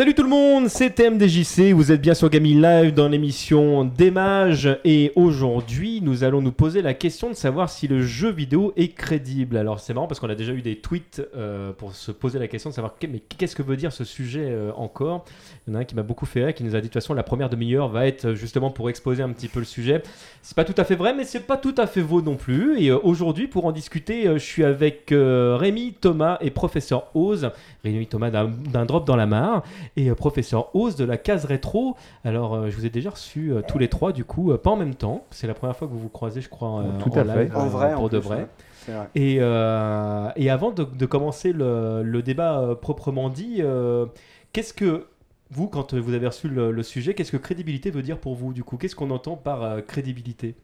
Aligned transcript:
Salut 0.00 0.14
tout 0.14 0.22
le 0.22 0.30
monde, 0.30 0.68
c'est 0.68 0.94
TMDJC, 0.94 1.74
vous 1.74 1.92
êtes 1.92 2.00
bien 2.00 2.14
sur 2.14 2.30
Gaming 2.30 2.62
Live 2.62 2.94
dans 2.94 3.06
l'émission 3.06 3.84
Démage 3.84 4.78
et 4.82 5.12
aujourd'hui 5.14 6.00
nous 6.00 6.24
allons 6.24 6.40
nous 6.40 6.52
poser 6.52 6.80
la 6.80 6.94
question 6.94 7.28
de 7.28 7.34
savoir 7.34 7.68
si 7.68 7.86
le 7.86 8.00
jeu 8.00 8.30
vidéo 8.30 8.72
est 8.78 8.94
crédible. 8.94 9.58
Alors 9.58 9.78
c'est 9.78 9.92
marrant 9.92 10.06
parce 10.06 10.18
qu'on 10.18 10.30
a 10.30 10.34
déjà 10.34 10.54
eu 10.54 10.62
des 10.62 10.76
tweets 10.76 11.20
euh, 11.36 11.74
pour 11.74 11.94
se 11.94 12.12
poser 12.12 12.38
la 12.38 12.48
question 12.48 12.70
de 12.70 12.74
savoir 12.74 12.94
mais 13.02 13.18
qu'est-ce 13.18 13.54
que 13.54 13.62
veut 13.62 13.76
dire 13.76 13.92
ce 13.92 14.04
sujet 14.04 14.46
euh, 14.46 14.72
encore? 14.74 15.26
Il 15.70 15.74
y 15.74 15.76
en 15.76 15.78
a 15.78 15.82
un 15.82 15.84
qui 15.84 15.94
m'a 15.94 16.02
beaucoup 16.02 16.26
fait 16.26 16.44
rire 16.44 16.54
qui 16.54 16.64
nous 16.64 16.74
a 16.74 16.80
dit 16.80 16.88
de 16.88 16.92
toute 16.92 16.94
façon 16.94 17.14
la 17.14 17.22
première 17.22 17.48
demi-heure 17.48 17.88
va 17.88 18.06
être 18.08 18.34
justement 18.34 18.70
pour 18.70 18.90
exposer 18.90 19.22
un 19.22 19.30
petit 19.30 19.46
peu 19.48 19.60
le 19.60 19.64
sujet. 19.64 20.02
C'est 20.42 20.56
pas 20.56 20.64
tout 20.64 20.74
à 20.76 20.82
fait 20.84 20.96
vrai 20.96 21.14
mais 21.14 21.24
c'est 21.24 21.46
pas 21.46 21.56
tout 21.56 21.74
à 21.78 21.86
fait 21.86 22.02
faux 22.02 22.22
non 22.22 22.34
plus 22.36 22.80
et 22.82 22.88
euh, 22.90 22.98
aujourd'hui 23.02 23.46
pour 23.46 23.66
en 23.66 23.72
discuter 23.72 24.24
je 24.24 24.38
suis 24.38 24.64
avec 24.64 25.12
Rémi, 25.12 25.94
Thomas 26.00 26.38
et 26.40 26.50
professeur 26.50 27.04
Oz. 27.14 27.50
Rémi 27.84 28.06
Thomas 28.06 28.30
d'un 28.30 28.84
drop 28.84 29.06
dans 29.06 29.16
la 29.16 29.26
mare 29.26 29.62
et 29.96 30.10
euh, 30.10 30.14
professeur 30.14 30.74
Oz 30.74 30.96
de 30.96 31.04
la 31.04 31.16
case 31.16 31.44
rétro. 31.44 31.96
Alors, 32.24 32.54
euh, 32.54 32.70
je 32.70 32.76
vous 32.76 32.84
ai 32.86 32.90
déjà 32.90 33.10
reçu 33.10 33.52
euh, 33.52 33.62
tous 33.66 33.78
les 33.78 33.88
trois, 33.88 34.12
du 34.12 34.24
coup, 34.24 34.52
pas 34.58 34.70
en 34.70 34.76
même 34.76 34.94
temps. 34.94 35.24
C'est 35.30 35.46
la 35.46 35.54
première 35.54 35.76
fois 35.76 35.86
que 35.88 35.92
vous 35.92 35.98
vous 35.98 36.08
croisez, 36.08 36.40
je 36.40 36.48
crois, 36.48 36.82
Tout 37.02 37.10
en 37.12 37.16
à 37.20 37.24
fait. 37.24 37.44
live, 37.44 37.56
En 37.56 37.66
vrai, 37.68 37.94
pour 37.94 38.04
en 38.04 38.08
de 38.08 38.18
plus, 38.18 38.28
vrai. 38.28 38.46
ouais. 38.88 38.94
Et, 39.14 39.38
euh, 39.40 40.28
et 40.36 40.50
avant 40.50 40.72
de, 40.72 40.84
de 40.84 41.06
commencer 41.06 41.52
le, 41.52 42.02
le 42.02 42.22
débat 42.22 42.60
euh, 42.60 42.74
proprement 42.74 43.28
dit, 43.30 43.58
euh, 43.60 44.06
qu'est-ce 44.52 44.74
que 44.74 45.06
vous, 45.50 45.68
quand 45.68 45.94
vous 45.94 46.14
avez 46.14 46.26
reçu 46.26 46.48
le, 46.48 46.70
le 46.70 46.82
sujet, 46.82 47.14
qu'est-ce 47.14 47.32
que 47.32 47.36
crédibilité 47.36 47.90
veut 47.90 48.02
dire 48.02 48.18
pour 48.18 48.34
vous 48.36 48.52
du 48.52 48.62
coup? 48.64 48.76
Qu'est-ce 48.76 48.94
qu'on 48.96 49.10
entend 49.10 49.36
par 49.36 49.62
euh, 49.62 49.80
crédibilité? 49.80 50.54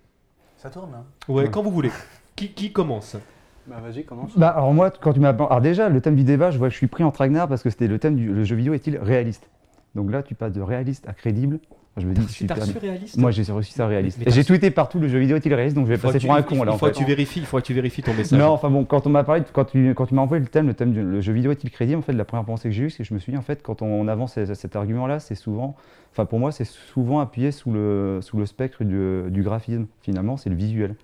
Ça 0.57 0.71
tourne, 0.71 0.95
hein 0.95 1.05
Ouais, 1.29 1.45
Ouais. 1.45 1.51
quand 1.51 1.63
vous 1.63 1.71
voulez. 1.71 1.91
Qui, 2.37 2.51
qui 2.51 2.73
commence? 2.73 3.17
Bah 3.67 3.81
vas-y, 3.83 4.05
commence. 4.05 4.39
Bah, 4.39 4.51
alors 4.51 4.73
moi, 4.73 4.91
quand 4.91 5.13
tu 5.13 5.19
m'as... 5.21 5.31
Alors 5.31 5.61
déjà, 5.61 5.89
le 5.89 6.01
thème 6.01 6.15
du 6.15 6.23
débat, 6.23 6.51
je 6.53 6.59
vois 6.59 6.69
que 6.69 6.73
je 6.73 6.79
suis 6.79 6.87
pris 6.87 7.03
en 7.03 7.11
tragnard 7.11 7.49
parce 7.49 7.63
que 7.65 7.71
c'était 7.71 7.89
le 7.89 7.99
thème 7.99 8.15
du 8.15 8.33
le 8.33 8.45
jeu 8.45 8.55
vidéo 8.55 8.75
est-il 8.75 8.97
réaliste? 8.97 9.51
Donc 9.97 10.11
là, 10.13 10.23
tu 10.23 10.35
passes 10.37 10.53
de 10.53 10.61
réaliste 10.61 11.09
à 11.09 11.15
crédible. 11.15 11.59
Je 11.99 12.07
me 12.07 12.13
dis, 12.13 12.27
Tu 12.27 12.33
super. 12.33 12.57
t'as 12.59 12.65
reçu 12.65 12.79
réaliste 12.79 13.17
Moi, 13.17 13.31
j'ai 13.31 13.43
reçu 13.51 13.73
ça 13.73 13.87
réaliste. 13.87 14.21
J'ai 14.27 14.45
tweeté 14.45 14.71
partout 14.71 14.99
le 14.99 15.09
jeu 15.09 15.19
vidéo 15.19 15.37
est-il 15.37 15.55
réaliste, 15.55 15.77
donc 15.77 15.87
je 15.87 15.91
vais 15.93 15.97
Il 15.97 16.01
passer 16.01 16.19
pour 16.19 16.35
un 16.35 16.43
con 16.43 16.57
là. 16.57 16.73
Il 16.73 16.75
en 16.75 16.79
faut 16.79 16.87
que 16.87 16.93
tu 16.95 17.05
vérifies, 17.05 17.41
il 17.41 17.47
faut 17.47 17.57
que 17.57 17.63
tu 17.63 17.73
vérifies 17.73 18.03
ton 18.03 18.13
message. 18.13 18.39
Non, 18.39 18.49
enfin 18.49 18.69
bon, 18.69 18.85
quand 18.85 19.07
on 19.07 19.11
m'a 19.11 19.25
parlé, 19.25 19.43
quand 19.53 19.65
tu, 19.65 19.95
quand 19.95 20.07
tu 20.07 20.15
m'as 20.15 20.23
envoyé 20.23 20.43
le 20.43 20.49
thème, 20.49 20.67
le 20.67 20.75
thème 20.75 20.93
du 20.93 21.03
le 21.03 21.21
jeu 21.23 21.33
vidéo 21.33 21.53
est-il 21.53 21.71
crédible, 21.71 21.99
en 21.99 22.03
fait, 22.03 22.13
la 22.13 22.25
première 22.27 22.45
pensée 22.45 22.69
que 22.69 22.75
j'ai 22.75 22.85
eue, 22.85 22.91
c'est 22.91 22.99
que 23.03 23.09
je 23.09 23.15
me 23.15 23.19
suis 23.19 23.33
dit, 23.33 23.39
en 23.39 23.43
fait, 23.43 23.63
quand 23.63 23.81
on 23.81 24.09
avance 24.09 24.35
cet, 24.35 24.55
cet 24.55 24.77
argument-là, 24.77 25.21
c'est 25.21 25.35
souvent, 25.35 25.75
enfin 26.13 26.27
pour 26.27 26.39
moi, 26.39 26.53
c'est 26.53 26.67
souvent 26.67 27.21
appuyé 27.21 27.51
sous 27.51 27.71
le, 27.73 28.19
sous 28.21 28.37
le 28.37 28.45
spectre 28.45 28.85
du, 28.85 29.31
du 29.31 29.43
graphisme. 29.43 29.87
Finalement, 30.03 30.37
c'est 30.37 30.51
le 30.51 30.57
visuel. 30.57 30.97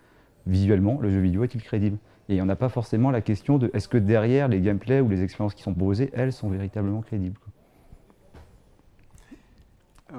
Visuellement, 0.46 0.98
le 1.00 1.10
jeu 1.10 1.20
vidéo 1.20 1.44
est-il 1.44 1.62
crédible? 1.62 1.96
Et 2.28 2.40
on 2.42 2.46
n'a 2.46 2.56
pas 2.56 2.68
forcément 2.68 3.10
la 3.10 3.20
question 3.20 3.58
de 3.58 3.70
est-ce 3.74 3.88
que 3.88 3.98
derrière 3.98 4.48
les 4.48 4.60
gameplays 4.60 5.00
ou 5.00 5.08
les 5.08 5.22
expériences 5.22 5.54
qui 5.54 5.62
sont 5.62 5.72
proposées, 5.74 6.10
elles 6.14 6.32
sont 6.32 6.48
véritablement 6.48 7.00
crédibles. 7.00 7.36
quoi. 7.38 7.51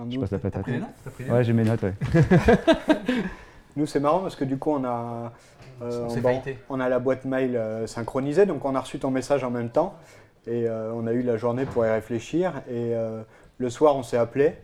Je 0.10 0.20
passe 0.20 0.32
la 0.32 0.38
T'as 0.40 0.50
patate. 0.50 0.62
pris 0.64 0.72
les 0.74 0.80
notes? 0.80 0.90
T'as 1.04 1.12
pris 1.12 1.24
les 1.24 1.30
Ouais, 1.32 1.44
j'ai 1.44 1.54
mes 1.54 1.64
notes, 1.64 1.82
ouais. 1.84 1.94
nous, 3.76 3.86
c'est 3.86 4.00
marrant 4.00 4.20
parce 4.20 4.36
que 4.36 4.44
du 4.46 4.58
coup, 4.58 4.72
on 4.72 4.84
a, 4.84 5.32
euh, 5.82 6.08
On 6.10 6.18
bon, 6.22 6.42
on 6.70 6.80
a 6.80 6.90
la 6.90 7.00
boîte 7.00 7.26
mail 7.26 7.56
euh, 7.56 7.88
synchronisée, 7.88 8.46
donc 8.46 8.64
on 8.66 8.76
a 8.76 8.80
reçu 8.80 9.00
ton 9.00 9.12
message 9.12 9.44
en 9.44 9.52
même 9.52 9.70
temps. 9.70 9.96
Et 10.46 10.68
euh, 10.68 10.92
on 10.94 11.08
a 11.08 11.14
eu 11.14 11.22
la 11.22 11.38
journée 11.38 11.66
pour 11.66 11.86
y 11.86 11.90
réfléchir. 11.90 12.54
Et 12.68 12.94
euh, 12.96 13.22
le 13.60 13.70
soir, 13.70 13.96
on 13.96 14.04
s'est 14.04 14.18
appelé. 14.18 14.56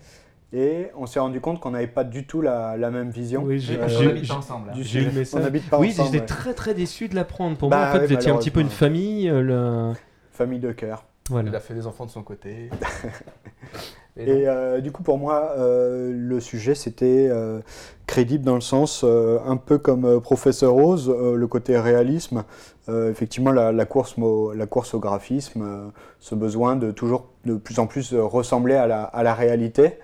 Et 0.52 0.88
on 0.98 1.06
s'est 1.06 1.20
rendu 1.20 1.40
compte 1.42 1.60
qu'on 1.60 1.70
n'avait 1.72 1.86
pas 1.88 2.04
du 2.04 2.26
tout 2.26 2.42
la, 2.42 2.76
la 2.76 2.90
même 2.90 3.12
vision. 3.12 3.44
Oui, 3.44 3.60
j'ai- 3.60 3.80
Euh, 3.80 4.10
habite 4.10 4.32
ensemble. 4.32 4.72
j'ai 4.74 4.80
eu 5.02 5.04
le 5.04 5.10
sujet. 5.10 5.20
message. 5.20 5.40
On 5.40 5.44
n'habite 5.44 5.70
pas 5.70 5.78
oui, 5.80 5.90
ensemble. 5.92 6.08
j'étais 6.08 6.20
ouais. 6.22 6.26
très 6.26 6.54
très 6.56 6.74
déçu 6.74 7.08
de 7.08 7.16
l'apprendre. 7.16 7.56
Pour 7.56 7.70
Bah 7.70 7.78
moi, 7.78 7.88
en 7.88 7.92
fait, 7.92 8.00
ouais, 8.00 8.08
vous 8.08 8.14
étiez 8.14 8.32
un 8.32 8.38
petit 8.38 8.50
peu 8.52 8.60
une 8.60 8.70
famille. 8.70 9.30
euh, 9.30 9.42
le... 9.42 9.94
Famille 10.32 10.60
de 10.60 10.72
cœur. 10.72 11.06
Il 11.32 11.56
a 11.56 11.60
fait 11.60 11.76
des 11.76 11.86
enfants 11.86 12.06
de 12.08 12.12
son 12.12 12.24
côté. 12.24 12.70
Et 14.20 14.30
Et 14.30 14.48
euh, 14.48 14.82
du 14.82 14.92
coup, 14.92 15.04
pour 15.04 15.18
moi, 15.18 15.54
euh, 15.58 16.12
le 16.14 16.40
sujet, 16.40 16.76
c'était 16.76 17.28
euh, 17.30 17.60
crédible 18.06 18.44
dans 18.44 18.56
le 18.56 18.62
sens, 18.62 19.04
un 19.04 19.58
peu 19.58 19.78
comme 19.78 20.20
Professeur 20.22 20.74
Rose, 20.74 21.10
le 21.10 21.48
côté 21.48 21.78
réalisme. 21.80 22.44
Effectivement, 22.88 23.52
la, 23.52 23.72
la 23.72 23.86
course, 23.86 24.18
mo- 24.18 24.52
la 24.54 24.66
course 24.66 24.96
au 24.96 25.00
graphisme, 25.00 25.92
ce 26.20 26.34
besoin 26.36 26.76
de 26.76 26.90
toujours 26.92 27.28
de 27.46 27.56
plus 27.56 27.78
en 27.80 27.86
plus 27.86 28.16
ressembler 28.16 28.74
à 28.76 28.88
la, 28.88 29.04
à 29.04 29.22
la 29.22 29.36
réalité. 29.36 30.00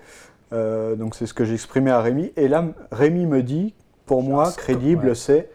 Euh, 0.52 0.94
donc, 0.94 1.16
c'est 1.16 1.26
ce 1.26 1.34
que 1.34 1.44
j'exprimais 1.44 1.90
à 1.90 2.00
Rémi. 2.00 2.32
Et 2.36 2.46
là, 2.46 2.64
Rémi 2.92 3.26
me 3.26 3.42
dit, 3.42 3.74
pour 4.06 4.22
moi, 4.22 4.52
crédible, 4.56 5.08
ouais. 5.08 5.14
c'est 5.16 5.50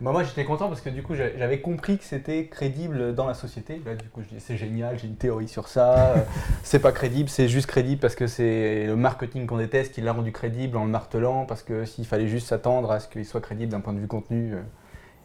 Bah, 0.00 0.10
moi 0.10 0.24
j'étais 0.24 0.44
content 0.44 0.68
parce 0.68 0.80
que 0.80 0.90
du 0.90 1.02
coup 1.02 1.14
j'a- 1.14 1.36
j'avais 1.38 1.60
compris 1.60 1.98
que 1.98 2.04
c'était 2.04 2.46
crédible 2.46 3.14
dans 3.14 3.26
la 3.26 3.34
société. 3.34 3.80
Là 3.86 3.94
du 3.94 4.08
coup 4.08 4.22
je 4.22 4.28
dis 4.34 4.40
c'est 4.40 4.56
génial, 4.56 4.98
j'ai 4.98 5.06
une 5.06 5.16
théorie 5.16 5.48
sur 5.48 5.68
ça. 5.68 6.08
Euh, 6.16 6.16
c'est 6.64 6.80
pas 6.80 6.90
crédible, 6.92 7.28
c'est 7.28 7.48
juste 7.48 7.68
crédible 7.68 8.00
parce 8.00 8.16
que 8.16 8.26
c'est 8.26 8.86
le 8.86 8.96
marketing 8.96 9.46
qu'on 9.46 9.56
déteste 9.58 9.94
qui 9.94 10.00
l'a 10.00 10.12
rendu 10.12 10.32
crédible 10.32 10.76
en 10.76 10.84
le 10.84 10.90
martelant 10.90 11.46
parce 11.46 11.62
que 11.62 11.84
s'il 11.84 12.06
fallait 12.06 12.26
juste 12.28 12.48
s'attendre 12.48 12.90
à 12.90 12.98
ce 13.00 13.08
qu'il 13.08 13.24
soit 13.24 13.40
crédible 13.40 13.70
d'un 13.70 13.80
point 13.80 13.92
de 13.92 14.00
vue 14.00 14.08
contenu, 14.08 14.54
euh, 14.54 14.60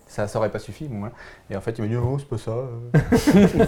ça 0.08 0.28
ça 0.28 0.40
aurait 0.40 0.52
pas 0.52 0.60
suffi. 0.60 0.88
Bon, 0.88 1.00
voilà. 1.00 1.14
Et 1.50 1.56
en 1.58 1.62
fait 1.62 1.78
il 1.78 1.82
m'a 1.82 1.88
dit 1.88 1.96
oh 1.98 2.18
c'est 2.20 2.30
pas 2.30 2.38
ça. 2.38 2.52
euh. 2.52 2.92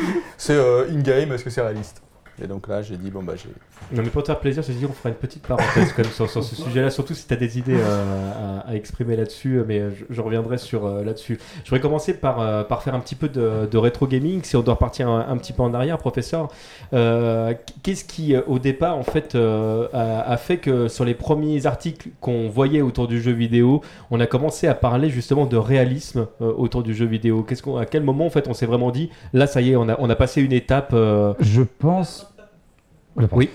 c'est 0.38 0.54
euh, 0.54 0.88
in-game, 0.90 1.32
est-ce 1.32 1.44
que 1.44 1.50
c'est 1.50 1.62
réaliste? 1.62 2.02
Et 2.42 2.46
donc 2.48 2.66
là 2.68 2.82
j'ai 2.82 2.96
dit 2.96 3.10
bon 3.10 3.22
bah 3.22 3.34
j'ai... 3.36 3.48
Non, 3.94 4.02
mais 4.02 4.08
pour 4.10 4.22
te 4.22 4.28
faire 4.28 4.40
plaisir, 4.40 4.62
je 4.62 4.68
te 4.68 4.72
dis, 4.72 4.86
on 4.86 4.92
fera 4.92 5.10
une 5.10 5.14
petite 5.14 5.46
parenthèse 5.46 5.92
quand 5.92 6.02
même 6.02 6.10
sur, 6.10 6.28
sur 6.30 6.42
ce 6.42 6.54
sujet-là, 6.62 6.90
surtout 6.90 7.12
si 7.14 7.26
tu 7.26 7.34
as 7.34 7.36
des 7.36 7.58
idées 7.58 7.76
euh, 7.78 8.60
à, 8.64 8.70
à 8.70 8.74
exprimer 8.74 9.14
là-dessus, 9.14 9.58
euh, 9.58 9.64
mais 9.68 9.78
euh, 9.78 9.90
je, 9.94 10.04
je 10.08 10.20
reviendrai 10.22 10.56
sur 10.58 10.86
euh, 10.86 11.04
là-dessus. 11.04 11.38
Je 11.64 11.68
voudrais 11.70 11.80
commencer 11.80 12.14
par, 12.14 12.40
euh, 12.40 12.64
par 12.64 12.82
faire 12.82 12.94
un 12.94 13.00
petit 13.00 13.14
peu 13.14 13.28
de, 13.28 13.68
de 13.70 13.78
rétro 13.78 14.06
gaming, 14.06 14.42
si 14.42 14.56
on 14.56 14.62
doit 14.62 14.74
repartir 14.74 15.08
un, 15.08 15.26
un 15.28 15.36
petit 15.36 15.52
peu 15.52 15.62
en 15.62 15.74
arrière, 15.74 15.98
professeur. 15.98 16.48
Euh, 16.94 17.52
Qu'est-ce 17.82 18.04
qui, 18.04 18.34
au 18.46 18.58
départ, 18.58 18.96
en 18.96 19.02
fait, 19.02 19.34
euh, 19.34 19.86
a, 19.92 20.22
a 20.32 20.36
fait 20.38 20.56
que 20.56 20.88
sur 20.88 21.04
les 21.04 21.14
premiers 21.14 21.66
articles 21.66 22.08
qu'on 22.20 22.48
voyait 22.48 22.80
autour 22.80 23.06
du 23.06 23.20
jeu 23.20 23.32
vidéo, 23.32 23.82
on 24.10 24.18
a 24.20 24.26
commencé 24.26 24.66
à 24.66 24.74
parler 24.74 25.10
justement 25.10 25.44
de 25.46 25.56
réalisme 25.58 26.26
euh, 26.40 26.52
autour 26.56 26.82
du 26.82 26.94
jeu 26.94 27.06
vidéo? 27.06 27.42
Qu'est-ce 27.42 27.62
qu'on, 27.62 27.76
À 27.76 27.84
quel 27.86 28.02
moment, 28.02 28.24
en 28.26 28.30
fait, 28.30 28.48
on 28.48 28.54
s'est 28.54 28.66
vraiment 28.66 28.90
dit, 28.90 29.10
là, 29.34 29.46
ça 29.46 29.60
y 29.60 29.72
est, 29.72 29.76
on 29.76 29.88
a, 29.90 29.96
on 29.98 30.08
a 30.08 30.16
passé 30.16 30.40
une 30.40 30.52
étape. 30.52 30.90
euh, 30.94 31.34
Je 31.40 31.62
pense. 31.62 32.23
Oula, 33.16 33.28
pardon. 33.28 33.36
Oui. 33.38 33.50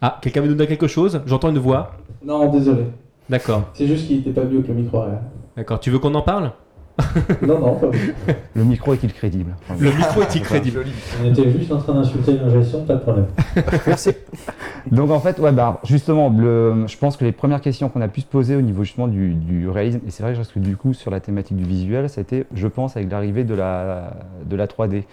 Ah, 0.00 0.18
quelqu'un 0.20 0.40
veut 0.42 0.48
nous 0.48 0.54
dire 0.54 0.66
quelque 0.68 0.86
chose? 0.86 1.20
J'entends 1.26 1.50
une 1.50 1.58
voix. 1.58 1.92
Non, 2.24 2.50
désolé. 2.50 2.84
D'accord, 3.28 3.70
C'est 3.72 3.86
juste 3.86 4.06
qu'il 4.06 4.18
était 4.18 4.32
pas 4.32 4.44
mieux 4.44 4.60
que 4.60 4.68
le 4.68 4.74
micro 4.74 4.98
arrière. 4.98 5.20
d'accord. 5.56 5.80
Tu 5.80 5.90
veux 5.90 5.98
qu'on 5.98 6.14
en 6.14 6.20
parle? 6.22 6.52
Non, 7.42 7.58
non, 7.58 7.74
pas 7.76 7.86
mieux. 7.88 8.14
Le 8.54 8.64
micro 8.64 8.92
est-il 8.92 9.12
crédible? 9.12 9.56
Le 9.80 9.90
micro 9.90 10.20
est-il 10.22 10.42
crédible? 10.42 10.84
On 11.22 11.30
était 11.30 11.50
juste 11.50 11.72
en 11.72 11.78
train 11.78 11.94
d'insulter 11.94 12.34
l'ingé 12.36 12.62
son, 12.62 12.84
pas 12.84 12.94
de 12.96 13.00
problème. 13.00 13.26
Donc 14.90 15.10
en 15.10 15.20
fait, 15.20 15.38
ouais, 15.38 15.52
bah, 15.52 15.80
justement, 15.84 16.28
le- 16.30 16.84
je 16.86 16.96
pense 16.98 17.16
que 17.16 17.24
les 17.24 17.32
premières 17.32 17.60
questions 17.62 17.88
qu'on 17.88 18.00
a 18.02 18.08
pu 18.08 18.20
se 18.20 18.26
poser 18.26 18.54
au 18.56 18.60
niveau 18.60 18.84
justement 18.84 19.08
du, 19.08 19.34
du 19.34 19.68
réalisme, 19.68 20.00
et 20.06 20.10
c'est 20.10 20.22
vrai 20.22 20.34
que 20.34 20.58
du 20.58 20.76
coup 20.76 20.92
sur 20.92 21.10
la 21.10 21.20
thématique 21.20 21.56
du 21.56 21.64
visuel, 21.64 22.08
ça 22.08 22.20
a 22.20 22.22
été, 22.22 22.44
je 22.54 22.68
pense, 22.68 22.96
avec 22.96 23.10
l'arrivée 23.10 23.44
de 23.44 23.54
la, 23.54 24.12
de 24.46 24.54
la 24.54 24.66
3D. 24.66 25.04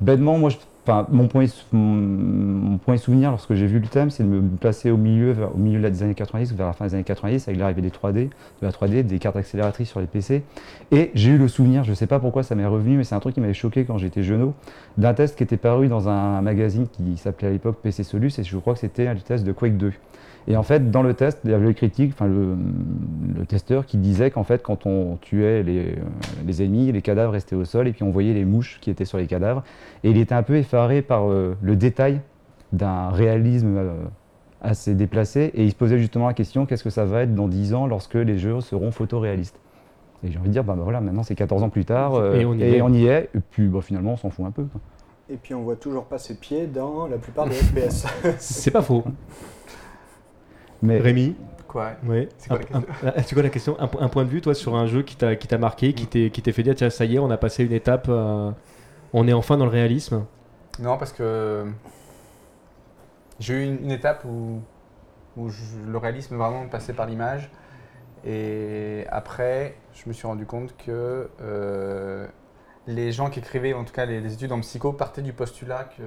Bêtement, 0.00 0.36
moi, 0.38 0.50
je- 0.50 0.56
enfin, 0.90 1.06
mon, 1.10 1.28
premier, 1.28 1.46
mon, 1.72 2.78
souvenir 2.96 3.30
lorsque 3.30 3.54
j'ai 3.54 3.66
vu 3.66 3.78
le 3.78 3.86
thème, 3.86 4.10
c'est 4.10 4.22
de 4.22 4.28
me 4.28 4.56
placer 4.56 4.90
au 4.90 4.96
milieu, 4.96 5.36
au 5.54 5.56
milieu 5.56 5.80
des 5.88 6.02
années 6.02 6.14
90 6.14 6.52
ou 6.52 6.56
vers 6.56 6.66
la 6.66 6.72
fin 6.72 6.86
des 6.86 6.94
années 6.94 7.04
90 7.04 7.48
avec 7.48 7.58
l'arrivée 7.58 7.82
des 7.82 7.90
3D, 7.90 8.14
de 8.14 8.30
la 8.62 8.70
3D, 8.70 9.04
des 9.04 9.18
cartes 9.18 9.36
accélératrices 9.36 9.88
sur 9.88 10.00
les 10.00 10.06
PC. 10.06 10.42
Et 10.90 11.10
j'ai 11.14 11.30
eu 11.30 11.38
le 11.38 11.48
souvenir, 11.48 11.84
je 11.84 11.94
sais 11.94 12.06
pas 12.06 12.18
pourquoi 12.18 12.42
ça 12.42 12.54
m'est 12.54 12.66
revenu, 12.66 12.96
mais 12.96 13.04
c'est 13.04 13.14
un 13.14 13.20
truc 13.20 13.34
qui 13.34 13.40
m'avait 13.40 13.54
choqué 13.54 13.84
quand 13.84 13.98
j'étais 13.98 14.22
jeune, 14.22 14.52
d'un 14.98 15.14
test 15.14 15.36
qui 15.36 15.42
était 15.42 15.56
paru 15.56 15.88
dans 15.88 16.08
un 16.08 16.40
magazine 16.42 16.86
qui 16.88 17.16
s'appelait 17.16 17.48
à 17.48 17.50
l'époque 17.52 17.78
PC 17.82 18.02
Solus, 18.02 18.32
et 18.38 18.44
je 18.44 18.56
crois 18.56 18.74
que 18.74 18.80
c'était 18.80 19.06
un 19.06 19.14
test 19.14 19.44
de 19.44 19.52
Quake 19.52 19.76
2. 19.76 19.92
Et 20.48 20.56
en 20.56 20.62
fait, 20.62 20.90
dans 20.90 21.02
le 21.02 21.14
test, 21.14 21.40
il 21.44 21.50
y 21.50 21.54
avait 21.54 21.66
le 21.66 21.72
critique, 21.72 22.12
enfin 22.14 22.26
le, 22.26 22.56
le 23.38 23.46
testeur 23.46 23.86
qui 23.86 23.98
disait 23.98 24.30
qu'en 24.30 24.42
fait, 24.44 24.62
quand 24.62 24.86
on 24.86 25.16
tuait 25.16 25.62
les, 25.62 25.78
euh, 25.90 25.94
les 26.46 26.62
ennemis, 26.62 26.90
les 26.92 27.02
cadavres 27.02 27.32
restaient 27.32 27.56
au 27.56 27.64
sol, 27.64 27.86
et 27.88 27.92
puis 27.92 28.02
on 28.02 28.10
voyait 28.10 28.32
les 28.34 28.44
mouches 28.44 28.78
qui 28.80 28.90
étaient 28.90 29.04
sur 29.04 29.18
les 29.18 29.26
cadavres. 29.26 29.62
Et 30.02 30.10
il 30.10 30.16
était 30.16 30.34
un 30.34 30.42
peu 30.42 30.56
effaré 30.56 31.02
par 31.02 31.30
euh, 31.30 31.56
le 31.62 31.76
détail 31.76 32.20
d'un 32.72 33.10
réalisme 33.10 33.76
euh, 33.76 33.92
assez 34.62 34.94
déplacé, 34.94 35.50
et 35.54 35.64
il 35.64 35.70
se 35.70 35.76
posait 35.76 35.98
justement 35.98 36.26
la 36.26 36.34
question, 36.34 36.66
qu'est-ce 36.66 36.84
que 36.84 36.90
ça 36.90 37.04
va 37.04 37.22
être 37.22 37.34
dans 37.34 37.48
10 37.48 37.74
ans 37.74 37.86
lorsque 37.86 38.14
les 38.14 38.38
jeux 38.38 38.60
seront 38.60 38.90
photoréalistes? 38.90 39.58
Et 40.22 40.30
j'ai 40.30 40.38
envie 40.38 40.48
de 40.48 40.52
dire, 40.52 40.64
bah 40.64 40.76
voilà, 40.78 41.00
maintenant 41.00 41.22
c'est 41.22 41.34
14 41.34 41.62
ans 41.62 41.70
plus 41.70 41.84
tard, 41.84 42.14
euh, 42.14 42.34
Et 42.34 42.44
on 42.44 42.54
y 42.54 42.62
est. 42.62 42.82
on 42.82 42.92
y 42.92 43.06
est, 43.06 43.30
et 43.34 43.40
puis 43.50 43.68
bah, 43.68 43.80
finalement 43.82 44.12
on 44.12 44.16
s'en 44.16 44.30
fout 44.30 44.44
un 44.46 44.50
peu. 44.50 44.64
quoi. 44.64 44.80
Et 45.32 45.36
puis, 45.36 45.54
on 45.54 45.62
voit 45.62 45.76
toujours 45.76 46.06
pas 46.06 46.18
ses 46.18 46.34
pieds 46.34 46.66
dans 46.66 47.06
la 47.06 47.16
plupart 47.16 47.46
des 47.48 47.54
FPS. 47.54 48.04
C'est 48.38 48.72
pas 48.72 48.82
faux. 48.82 49.04
Mais 50.82 50.98
Rémi 50.98 51.36
Quoi 51.68 51.92
Oui. 52.04 52.28
C'est 52.38 52.48
quoi 52.48 52.58
la 52.58 53.14
quoi 53.22 53.48
question? 53.50 53.76
Un, 53.80 53.88
un 54.00 54.08
point 54.08 54.24
de 54.24 54.28
vue, 54.30 54.40
toi, 54.40 54.54
sur 54.54 54.74
un 54.74 54.86
jeu 54.86 55.02
qui 55.02 55.16
t'a 55.16 55.36
qui 55.36 55.46
t'a 55.46 55.58
marqué, 55.58 55.92
qui 55.92 56.06
t'est 56.06 56.30
qui 56.30 56.42
t'est 56.42 56.52
fait 56.52 56.62
dire, 56.64 56.74
tiens, 56.74 56.90
ça 56.90 57.04
y 57.04 57.16
est, 57.16 57.18
on 57.18 57.30
a 57.30 57.36
passé 57.38 57.64
une 57.64 57.72
étape, 57.72 58.06
euh, 58.08 58.50
on 59.12 59.28
est 59.28 59.32
enfin 59.32 59.56
dans 59.56 59.66
le 59.66 59.70
réalisme? 59.70 60.24
Non, 60.78 60.96
parce 60.98 61.12
que 61.12 61.66
j'ai 63.38 63.54
eu 63.54 63.64
une, 63.64 63.84
une 63.84 63.90
étape 63.90 64.24
où, 64.24 64.60
où 65.36 65.50
je- 65.50 65.78
le 65.86 65.98
réalisme 65.98 66.36
vraiment 66.36 66.66
passait 66.68 66.94
par 66.94 67.06
l'image. 67.06 67.50
Et 68.24 69.06
après, 69.10 69.76
je 69.94 70.08
me 70.08 70.14
suis 70.14 70.26
rendu 70.26 70.46
compte 70.46 70.76
que 70.78 71.30
euh, 71.42 72.26
les 72.86 73.12
gens 73.12 73.30
qui 73.30 73.40
écrivaient, 73.40 73.74
en 73.74 73.84
tout 73.84 73.94
cas 73.94 74.06
les, 74.06 74.20
les 74.20 74.34
études 74.34 74.52
en 74.52 74.60
psycho, 74.60 74.92
partaient 74.92 75.22
du 75.22 75.32
postulat 75.34 75.84
que, 75.84 76.02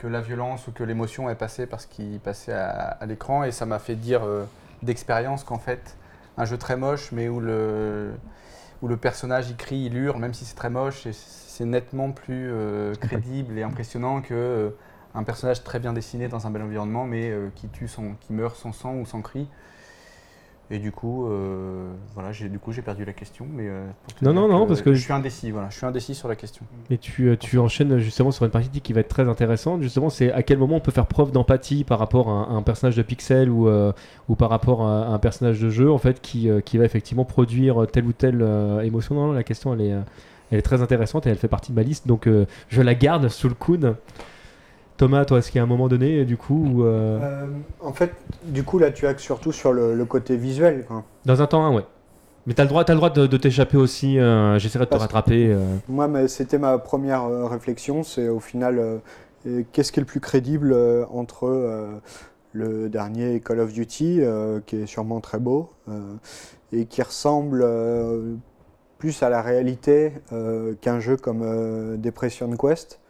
que 0.00 0.06
la 0.06 0.20
violence 0.22 0.66
ou 0.66 0.72
que 0.72 0.82
l'émotion 0.82 1.28
est 1.28 1.34
passée 1.34 1.66
par 1.66 1.80
ce 1.80 1.86
qui 1.86 2.18
passait 2.24 2.54
à, 2.54 2.70
à 3.00 3.06
l'écran. 3.06 3.44
Et 3.44 3.52
ça 3.52 3.66
m'a 3.66 3.78
fait 3.78 3.96
dire 3.96 4.22
euh, 4.24 4.44
d'expérience 4.82 5.44
qu'en 5.44 5.58
fait, 5.58 5.96
un 6.38 6.46
jeu 6.46 6.56
très 6.56 6.76
moche, 6.76 7.12
mais 7.12 7.28
où 7.28 7.38
le, 7.38 8.12
où 8.80 8.88
le 8.88 8.96
personnage 8.96 9.50
il 9.50 9.56
crie, 9.56 9.84
il 9.84 9.96
hurle, 9.96 10.18
même 10.18 10.32
si 10.32 10.44
c'est 10.44 10.56
très 10.56 10.70
moche, 10.70 11.06
et 11.06 11.12
c'est 11.12 11.66
nettement 11.66 12.12
plus 12.12 12.50
euh, 12.50 12.94
crédible 12.94 13.58
et 13.58 13.62
impressionnant 13.62 14.22
que 14.22 14.32
euh, 14.32 14.70
un 15.14 15.22
personnage 15.22 15.62
très 15.64 15.78
bien 15.80 15.92
dessiné 15.92 16.28
dans 16.28 16.46
un 16.46 16.50
bel 16.50 16.62
environnement, 16.62 17.04
mais 17.04 17.34
qui 17.56 17.68
tue 17.68 17.88
son, 17.88 18.14
qui 18.20 18.32
meurt 18.32 18.56
sans 18.56 18.72
sang 18.72 18.94
ou 18.94 19.04
sans 19.04 19.22
cri. 19.22 19.48
Et 20.72 20.78
du 20.78 20.92
coup, 20.92 21.26
euh, 21.26 21.90
voilà, 22.14 22.30
j'ai 22.30 22.48
du 22.48 22.60
coup 22.60 22.70
j'ai 22.70 22.82
perdu 22.82 23.04
la 23.04 23.12
question, 23.12 23.44
mais 23.52 23.66
euh, 23.66 23.84
Non, 24.22 24.32
non, 24.32 24.46
non, 24.46 24.66
parce 24.68 24.82
que 24.82 24.94
je 24.94 25.02
suis 25.02 25.12
indécis. 25.12 25.50
Voilà, 25.50 25.68
je 25.68 25.76
suis 25.76 25.84
indécis 25.84 26.14
sur 26.14 26.28
la 26.28 26.36
question. 26.36 26.64
Et 26.90 26.98
tu, 26.98 27.28
euh, 27.28 27.36
tu 27.36 27.58
enchaînes 27.58 27.98
justement 27.98 28.30
sur 28.30 28.44
une 28.44 28.52
partie 28.52 28.80
qui 28.80 28.92
va 28.92 29.00
être 29.00 29.08
très 29.08 29.28
intéressante. 29.28 29.82
Justement, 29.82 30.10
c'est 30.10 30.30
à 30.30 30.44
quel 30.44 30.58
moment 30.58 30.76
on 30.76 30.80
peut 30.80 30.92
faire 30.92 31.06
preuve 31.06 31.32
d'empathie 31.32 31.82
par 31.82 31.98
rapport 31.98 32.28
à 32.28 32.32
un, 32.32 32.42
à 32.44 32.52
un 32.52 32.62
personnage 32.62 32.94
de 32.94 33.02
pixel 33.02 33.50
ou, 33.50 33.68
euh, 33.68 33.92
ou 34.28 34.36
par 34.36 34.48
rapport 34.48 34.82
à, 34.82 35.08
un 35.08 35.18
personnage 35.18 35.60
de 35.60 35.70
jeu 35.70 35.90
en 35.90 35.98
fait 35.98 36.20
qui, 36.20 36.48
qui 36.64 36.78
va 36.78 36.84
effectivement 36.84 37.24
produire 37.24 37.86
telle 37.90 38.04
ou 38.04 38.12
telle 38.12 38.40
émotion. 38.84 39.16
Non, 39.16 39.26
non, 39.28 39.32
la 39.32 39.42
question 39.42 39.74
elle 39.74 39.80
est, 39.80 39.94
elle 40.52 40.58
est 40.58 40.62
très 40.62 40.82
intéressante 40.82 41.26
et 41.26 41.30
elle 41.30 41.38
fait 41.38 41.48
partie 41.48 41.72
de 41.72 41.76
ma 41.76 41.82
liste, 41.82 42.06
donc 42.06 42.28
je 42.68 42.82
la 42.82 42.94
garde 42.94 43.28
sous 43.28 43.48
le 43.48 43.54
coude. 43.54 43.96
Thomas, 45.00 45.24
toi, 45.24 45.38
est-ce 45.38 45.50
qu'il 45.50 45.56
y 45.56 45.60
a 45.60 45.62
un 45.62 45.66
moment 45.66 45.88
donné, 45.88 46.26
du 46.26 46.36
coup, 46.36 46.62
où, 46.74 46.84
euh, 46.84 47.18
Euh, 47.22 47.46
en 47.80 47.94
fait, 47.94 48.12
du 48.44 48.64
coup, 48.64 48.78
là, 48.78 48.90
tu 48.90 49.06
axes 49.06 49.22
surtout 49.22 49.50
sur 49.50 49.72
le, 49.72 49.94
le 49.94 50.04
côté 50.04 50.36
visuel. 50.36 50.84
quoi. 50.86 51.04
dans 51.24 51.40
un 51.40 51.46
temps 51.46 51.64
1, 51.64 51.74
ouais. 51.74 51.84
Mais 52.46 52.52
t'as 52.52 52.64
le 52.64 52.68
droit, 52.68 52.84
as 52.86 52.90
le 52.92 52.96
droit 52.96 53.08
de, 53.08 53.26
de 53.26 53.36
t'échapper 53.38 53.78
aussi. 53.78 54.18
euh, 54.18 54.58
J'essaierai 54.58 54.84
de 54.84 54.90
te 54.90 54.96
rattraper. 54.96 55.52
euh. 55.54 55.76
Moi, 55.88 56.06
c'était 56.28 56.58
ma 56.58 56.76
première 56.76 57.24
euh, 57.24 57.46
réflexion. 57.46 58.02
C'est 58.02 58.28
au 58.28 58.40
final, 58.40 59.00
qu'est-ce 59.72 59.90
qui 59.90 60.00
est 60.00 60.02
le 60.02 60.06
plus 60.06 60.20
crédible 60.20 60.76
entre 61.10 61.88
le 62.52 62.88
dernier 62.90 63.40
Call 63.40 63.60
of 63.60 63.72
Duty, 63.72 64.20
qui 64.66 64.76
est 64.76 64.86
sûrement 64.86 65.20
très 65.20 65.38
beau, 65.38 65.70
et 66.72 66.84
qui 66.84 67.00
ressemble 67.02 67.64
plus 68.98 69.22
à 69.22 69.30
la 69.30 69.40
réalité 69.40 70.12
qu'un 70.82 71.00
jeu 71.00 71.16
comme 71.16 71.96
Depression 71.96 72.50
Quest, 72.56 73.00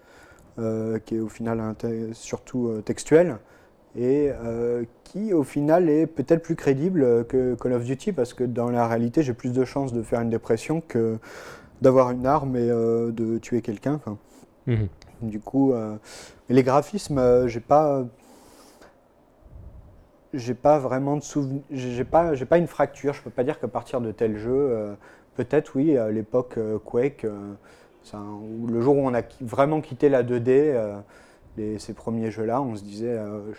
qui 0.56 1.16
est 1.16 1.20
au 1.20 1.28
final 1.28 1.74
surtout 2.12 2.68
euh, 2.68 2.82
textuel, 2.82 3.38
et 3.96 4.30
euh, 4.30 4.84
qui 5.04 5.32
au 5.32 5.42
final 5.42 5.88
est 5.88 6.06
peut-être 6.06 6.42
plus 6.42 6.54
crédible 6.54 7.02
euh, 7.02 7.24
que 7.24 7.54
Call 7.54 7.72
of 7.72 7.84
Duty, 7.84 8.12
parce 8.12 8.34
que 8.34 8.44
dans 8.44 8.70
la 8.70 8.86
réalité, 8.86 9.22
j'ai 9.22 9.34
plus 9.34 9.52
de 9.52 9.64
chances 9.64 9.92
de 9.92 10.02
faire 10.02 10.20
une 10.20 10.30
dépression 10.30 10.80
que 10.80 11.18
d'avoir 11.80 12.10
une 12.10 12.26
arme 12.26 12.56
et 12.56 12.70
euh, 12.70 13.10
de 13.10 13.38
tuer 13.38 13.62
quelqu'un. 13.62 14.00
Mhm. 14.66 14.88
Du 15.22 15.40
coup, 15.40 15.72
euh, 15.72 15.96
les 16.48 16.62
graphismes, 16.62 17.18
euh, 17.18 17.48
j'ai 17.48 17.60
pas, 17.60 18.04
j'ai 20.32 20.54
pas 20.54 20.78
vraiment 20.78 21.16
de 21.16 21.22
souvenir, 21.22 21.62
j'ai 21.70 22.04
pas, 22.04 22.34
j'ai 22.34 22.46
pas 22.46 22.58
une 22.58 22.66
fracture. 22.66 23.12
Je 23.12 23.22
peux 23.22 23.30
pas 23.30 23.44
dire 23.44 23.58
qu'à 23.58 23.68
partir 23.68 24.00
de 24.00 24.12
tel 24.12 24.38
jeu, 24.38 24.52
euh, 24.52 24.94
peut-être 25.34 25.72
oui, 25.74 25.96
à 25.96 26.10
l'époque 26.10 26.54
euh, 26.58 26.78
Quake, 26.78 27.24
euh, 27.24 27.54
le 28.12 28.80
jour 28.80 28.96
où 28.96 29.06
on 29.06 29.14
a 29.14 29.22
vraiment 29.40 29.80
quitté 29.80 30.08
la 30.08 30.22
2D, 30.22 30.48
euh, 30.48 31.00
ces 31.78 31.94
premiers 31.94 32.30
jeux-là, 32.30 32.62
on 32.62 32.76
se 32.76 32.82
disait, 32.82 33.18
euh, 33.18 33.52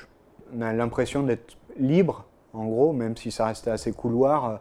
on 0.56 0.62
a 0.62 0.74
l'impression 0.74 1.24
d'être 1.24 1.58
libre, 1.78 2.26
en 2.54 2.66
gros, 2.66 2.94
même 2.94 3.16
si 3.16 3.32
ça 3.32 3.46
restait 3.46 3.72
assez 3.72 3.92
couloir, 3.92 4.46
euh, 4.46 4.56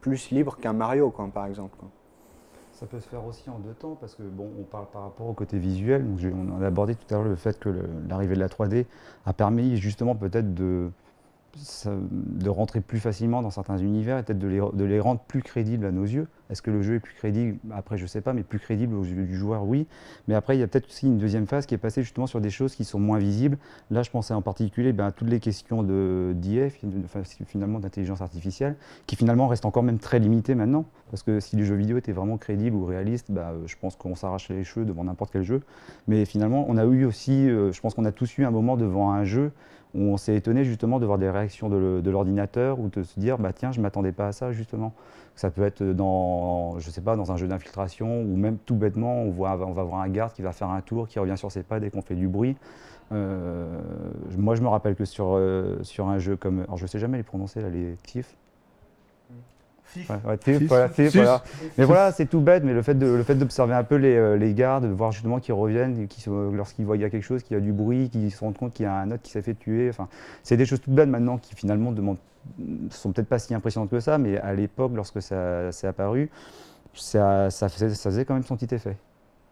plus 0.00 0.30
libre 0.30 0.56
qu'un 0.58 0.72
Mario, 0.72 1.10
quoi, 1.10 1.28
par 1.32 1.46
exemple. 1.46 1.76
Ça 2.72 2.86
peut 2.86 3.00
se 3.00 3.08
faire 3.08 3.24
aussi 3.24 3.48
en 3.48 3.58
deux 3.60 3.72
temps 3.72 3.96
parce 3.98 4.16
que 4.16 4.22
bon, 4.22 4.50
on 4.60 4.64
parle 4.64 4.86
par 4.92 5.02
rapport 5.02 5.28
au 5.28 5.32
côté 5.32 5.58
visuel. 5.58 6.04
On 6.34 6.60
a 6.60 6.66
abordé 6.66 6.96
tout 6.96 7.06
à 7.14 7.18
l'heure 7.18 7.24
le 7.24 7.36
fait 7.36 7.58
que 7.58 7.68
l'arrivée 8.08 8.34
de 8.34 8.40
la 8.40 8.48
3D 8.48 8.86
a 9.26 9.32
permis 9.32 9.76
justement 9.76 10.16
peut-être 10.16 10.54
de, 10.54 10.90
de 11.86 12.48
rentrer 12.48 12.80
plus 12.80 12.98
facilement 12.98 13.42
dans 13.42 13.50
certains 13.50 13.78
univers 13.78 14.18
et 14.18 14.22
peut-être 14.22 14.38
de 14.38 14.84
les, 14.84 15.00
rendre 15.00 15.20
plus 15.20 15.42
crédibles 15.42 15.86
à 15.86 15.92
nos 15.92 16.04
yeux. 16.04 16.26
Est-ce 16.50 16.62
que 16.62 16.70
le 16.70 16.82
jeu 16.82 16.96
est 16.96 17.00
plus 17.00 17.14
crédible? 17.14 17.58
Après, 17.72 17.96
je 17.96 18.06
sais 18.06 18.20
pas, 18.20 18.32
mais 18.32 18.42
plus 18.42 18.58
crédible 18.58 18.94
aux 18.94 19.04
yeux 19.04 19.24
du 19.24 19.36
joueur, 19.36 19.64
oui. 19.64 19.86
Mais 20.28 20.34
après, 20.34 20.56
il 20.56 20.60
y 20.60 20.62
a 20.62 20.66
peut-être 20.66 20.88
aussi 20.88 21.06
une 21.06 21.18
deuxième 21.18 21.46
phase 21.46 21.66
qui 21.66 21.74
est 21.74 21.78
passée 21.78 22.02
justement 22.02 22.26
sur 22.26 22.40
des 22.40 22.50
choses 22.50 22.74
qui 22.74 22.84
sont 22.84 22.98
moins 22.98 23.18
visibles. 23.18 23.58
Là, 23.90 24.02
je 24.02 24.10
pensais 24.10 24.34
en 24.34 24.42
particulier 24.42 24.92
ben, 24.92 25.06
à 25.06 25.12
toutes 25.12 25.28
les 25.28 25.40
questions 25.40 25.82
d'IA, 25.82 26.68
finalement 27.46 27.78
d'intelligence 27.78 28.20
artificielle, 28.20 28.76
qui 29.06 29.16
finalement 29.16 29.48
restent 29.48 29.64
encore 29.64 29.82
même 29.82 29.98
très 29.98 30.18
limitées 30.18 30.54
maintenant. 30.54 30.84
Parce 31.10 31.22
que 31.22 31.40
si 31.40 31.56
les 31.56 31.64
jeux 31.64 31.76
vidéo 31.76 31.96
étaient 31.96 32.12
vraiment 32.12 32.38
crédibles 32.38 32.76
ou 32.76 32.84
réalistes, 32.84 33.30
bah, 33.30 33.52
euh, 33.52 33.66
je 33.66 33.76
pense 33.80 33.96
qu'on 33.96 34.14
s'arrachait 34.14 34.54
les 34.54 34.64
cheveux 34.64 34.84
devant 34.84 35.04
n'importe 35.04 35.32
quel 35.32 35.44
jeu. 35.44 35.62
Mais 36.08 36.24
finalement, 36.24 36.66
on 36.68 36.76
a 36.76 36.84
eu 36.84 37.04
aussi, 37.04 37.48
euh, 37.48 37.72
je 37.72 37.80
pense 37.80 37.94
qu'on 37.94 38.04
a 38.04 38.12
tous 38.12 38.38
eu 38.38 38.44
un 38.44 38.50
moment 38.50 38.76
devant 38.76 39.12
un 39.12 39.24
jeu 39.24 39.52
où 39.94 40.02
on 40.02 40.16
s'est 40.16 40.34
étonné 40.34 40.64
justement 40.64 40.98
de 40.98 41.06
voir 41.06 41.18
des 41.18 41.30
réactions 41.30 41.68
de, 41.68 42.10
l'ordinateur 42.10 42.80
ou 42.80 42.88
de 42.88 43.02
se 43.02 43.18
dire, 43.18 43.38
bah 43.38 43.52
tiens, 43.52 43.72
je 43.72 43.80
m'attendais 43.80 44.12
pas 44.12 44.28
à 44.28 44.32
ça 44.32 44.52
justement. 44.52 44.92
Ça 45.36 45.50
peut 45.50 45.64
être 45.64 45.82
dans, 45.82 46.78
je 46.78 46.90
sais 46.90 47.00
pas, 47.00 47.16
dans 47.16 47.32
un 47.32 47.36
jeu 47.36 47.48
d'infiltration 47.48 48.22
ou 48.22 48.36
même 48.36 48.58
tout 48.58 48.76
bêtement, 48.76 49.22
on, 49.22 49.30
va 49.30 49.54
voir 49.56 50.00
un 50.00 50.08
garde 50.08 50.32
qui 50.32 50.42
va 50.42 50.52
faire 50.52 50.70
un 50.70 50.80
tour, 50.80 51.08
qui 51.08 51.18
revient 51.18 51.36
sur 51.36 51.50
ses 51.50 51.62
pas 51.62 51.80
dès 51.80 51.90
qu'on 51.90 52.02
fait 52.02 52.14
du 52.14 52.28
bruit. 52.28 52.56
Euh, 53.12 53.66
moi, 54.36 54.54
je 54.54 54.62
me 54.62 54.68
rappelle 54.68 54.94
que 54.94 55.04
sur, 55.04 55.34
euh, 55.34 55.78
sur 55.82 56.08
un 56.08 56.18
jeu 56.18 56.36
comme, 56.36 56.60
alors 56.60 56.76
je 56.76 56.86
sais 56.86 56.98
jamais 56.98 57.18
les 57.18 57.22
prononcer 57.22 57.60
là, 57.60 57.68
les 57.68 57.96
TIF. 58.02 58.36
Ouais, 59.96 60.16
ouais, 60.26 60.58
voilà, 60.66 60.88
voilà. 61.12 61.42
Mais 61.78 61.84
voilà, 61.84 62.12
c'est 62.12 62.26
tout 62.26 62.40
bête, 62.40 62.64
mais 62.64 62.72
le 62.72 62.82
fait 62.82 62.94
de, 62.94 63.06
le 63.06 63.22
fait 63.22 63.34
d'observer 63.34 63.74
un 63.74 63.84
peu 63.84 63.96
les, 63.96 64.14
euh, 64.16 64.36
les 64.36 64.52
gardes, 64.54 64.84
de 64.84 64.92
voir 64.92 65.12
justement 65.12 65.38
qu'ils 65.40 65.54
reviennent, 65.54 66.06
lorsqu'ils 66.52 66.84
voient 66.84 66.96
qu'il 66.96 67.02
y 67.02 67.06
a 67.06 67.10
quelque 67.10 67.22
chose, 67.22 67.42
qu'il 67.42 67.54
y 67.56 67.58
a 67.58 67.60
du 67.62 67.72
bruit, 67.72 68.10
qu'ils 68.10 68.30
se 68.32 68.40
rendent 68.40 68.56
compte 68.56 68.72
qu'il 68.72 68.84
y 68.84 68.88
a 68.88 68.94
un 68.94 69.10
autre 69.10 69.22
qui 69.22 69.30
s'est 69.30 69.42
fait 69.42 69.54
tuer. 69.54 69.88
Enfin, 69.90 70.08
c'est 70.42 70.56
des 70.56 70.66
choses 70.66 70.80
toutes 70.80 70.94
bêtes 70.94 71.08
maintenant 71.08 71.38
qui 71.38 71.54
finalement 71.54 71.92
demandent, 71.92 72.18
sont 72.90 73.12
peut-être 73.12 73.28
pas 73.28 73.38
si 73.38 73.54
impressionnantes 73.54 73.90
que 73.90 74.00
ça, 74.00 74.18
mais 74.18 74.38
à 74.38 74.52
l'époque, 74.52 74.92
lorsque 74.94 75.22
ça 75.22 75.70
s'est 75.72 75.86
apparu, 75.86 76.30
ça, 76.94 77.50
ça, 77.50 77.68
faisait, 77.68 77.90
ça 77.90 78.10
faisait 78.10 78.24
quand 78.24 78.34
même 78.34 78.44
son 78.44 78.56
petit 78.56 78.74
effet. 78.74 78.96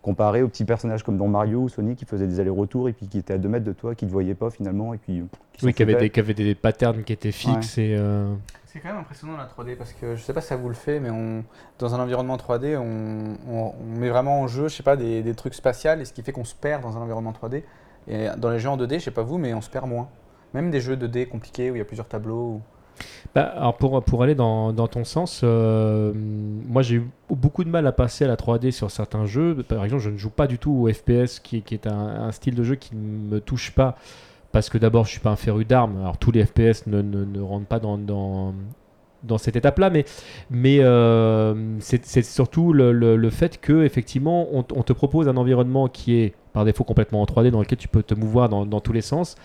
Comparé 0.03 0.43
aux 0.43 0.49
petits 0.49 0.65
personnages 0.65 1.05
comme 1.05 1.17
dans 1.17 1.29
Mario 1.29 1.61
ou 1.61 1.69
Sonic 1.69 1.97
qui 2.00 2.05
faisaient 2.05 2.27
des 2.27 2.41
allers-retours 2.41 2.89
et 2.89 2.93
puis 2.93 3.06
qui 3.06 3.19
étaient 3.19 3.35
à 3.35 3.39
2 3.39 3.49
mètres 3.49 3.65
de 3.65 3.73
toi, 3.73 3.94
qui 3.94 4.05
ne 4.05 4.11
te 4.11 4.12
voyaient 4.12 4.35
pas 4.35 4.50
finalement, 4.50 4.93
et 4.94 4.99
puis 4.99 5.23
qui 5.53 5.65
Oui, 5.65 5.73
qui 5.73 5.83
avait, 5.85 5.93
foutaient. 5.93 6.23
des, 6.23 6.35
qui 6.35 6.43
des 6.43 6.55
patterns 6.56 7.05
qui 7.05 7.12
étaient 7.12 7.31
fixes 7.31 7.79
et. 7.79 7.94
euh, 7.97 8.35
C'est 8.72 8.80
quand 8.80 8.88
même 8.88 9.00
impressionnant 9.00 9.36
la 9.36 9.44
3D 9.44 9.76
parce 9.76 9.92
que 9.92 10.16
je 10.16 10.22
sais 10.22 10.32
pas 10.32 10.40
si 10.40 10.46
ça 10.46 10.56
vous 10.56 10.69
le 10.69 10.74
fait, 10.74 10.98
mais 10.98 11.10
on, 11.10 11.44
dans 11.78 11.94
un 11.94 12.00
environnement 12.00 12.38
3D, 12.38 12.78
on, 12.78 13.74
met 13.84 14.08
vraiment 14.08 14.41
en 14.41 14.46
jeu, 14.46 14.69
je 14.69 14.74
sais 14.74 14.82
pas, 14.82 14.96
des, 14.96 15.22
des 15.22 15.34
trucs 15.34 15.52
spatials 15.52 16.00
et 16.00 16.06
ce 16.06 16.14
qui 16.14 16.22
fait 16.22 16.32
qu'on 16.32 16.46
se 16.46 16.55
perd 16.55 16.81
dans 16.81 16.96
un 16.96 17.02
environnement 17.02 17.32
3D. 17.32 17.64
Et 18.08 18.29
dans 18.38 18.48
les 18.48 18.58
jeux 18.58 18.70
en 18.70 18.79
2D, 18.79 18.94
je 18.94 19.05
sais 19.05 19.10
pas 19.10 19.24
vous, 19.24 19.36
mais 19.36 19.52
on 19.52 19.60
se 19.60 19.69
perd 19.69 19.86
moins. 19.86 20.08
Même 20.55 20.70
des 20.70 20.81
jeux 20.81 20.96
2D 20.96 21.29
compliqués 21.29 21.70
où 21.70 21.74
il 21.74 21.79
y 21.81 21.82
a 21.82 21.84
plusieurs 21.84 22.08
tableaux. 22.08 22.62
Bah, 23.34 23.43
alors 23.43 23.76
pour, 23.76 24.02
pour 24.05 24.22
aller 24.22 24.34
dans, 24.34 24.72
dans 24.72 24.88
ton 24.88 25.05
sens, 25.05 25.43
euh, 25.44 26.14
moi 26.14 26.81
j'ai 26.81 26.96
eu 26.96 27.10
beaucoup 27.29 27.64
de 27.64 27.69
mal 27.69 27.86
à 27.86 27.93
passer 27.93 28.24
à 28.24 28.29
la 28.29 28.36
3D 28.36 28.70
sur 28.70 28.91
certains 28.91 29.26
jeux. 29.26 29.62
Par 29.69 29.84
exemple, 29.84 30.02
je 30.02 30.08
ne 30.08 30.17
joue 30.17 30.31
pas 30.31 30.46
du 30.46 30.58
tout 30.58 30.72
au 30.72 30.91
FPS, 30.91 31.41
qui, 31.41 31.60
qui 31.60 31.74
est 31.74 31.86
un, 31.86 31.93
un 31.98 32.32
style 32.32 32.55
de 32.55 32.64
jeu 32.64 32.76
qui 32.76 32.96
ne 32.96 33.34
me 33.34 33.41
touche 33.41 33.72
pas. 33.72 33.98
Parce 34.53 34.69
que 34.69 34.79
d'abord, 34.79 35.06
je 35.06 35.11
suis 35.13 35.21
pas 35.21 35.31
un 35.31 35.37
féru 35.37 35.65
d'armes. 35.65 35.99
Alors 36.01 36.19
tous 36.19 36.31
les 36.31 36.44
FPS 36.44 36.87
ne, 36.87 37.01
ne, 37.03 37.25
ne 37.25 37.41
rentrent 37.41 37.67
pas 37.67 37.81
dans, 37.81 37.97
dans, 37.99 38.55
dans 39.23 39.39
cette 39.39 39.56
étape-là, 39.56 39.89
mais, 39.91 40.05
mais 40.51 40.79
euh, 40.81 41.55
c'est 41.81 42.23
surtout 42.25 42.73
le, 42.73 42.93
le- 42.93 43.31
fait 43.31 43.61
que 43.61 43.85
effectivement, 43.85 44.49
on, 44.53 44.65
on 44.75 44.82
te 44.82 44.93
propose 44.93 45.29
un 45.29 45.37
environnement 45.37 45.89
qui 45.89 46.17
est 46.17 46.35
par 46.53 46.65
défaut 46.67 46.85
complètement 46.85 47.23
en 47.23 47.25
3D, 47.25 47.51
dans 47.51 47.61
lequel 47.61 47.79
tu 47.79 47.89
peux 47.89 48.03
te 48.03 48.15
mouvoir 48.15 48.49
dans, 48.51 48.67
dans 48.67 48.81
tous 48.81 48.93
les 48.93 49.01
sens. 49.01 49.37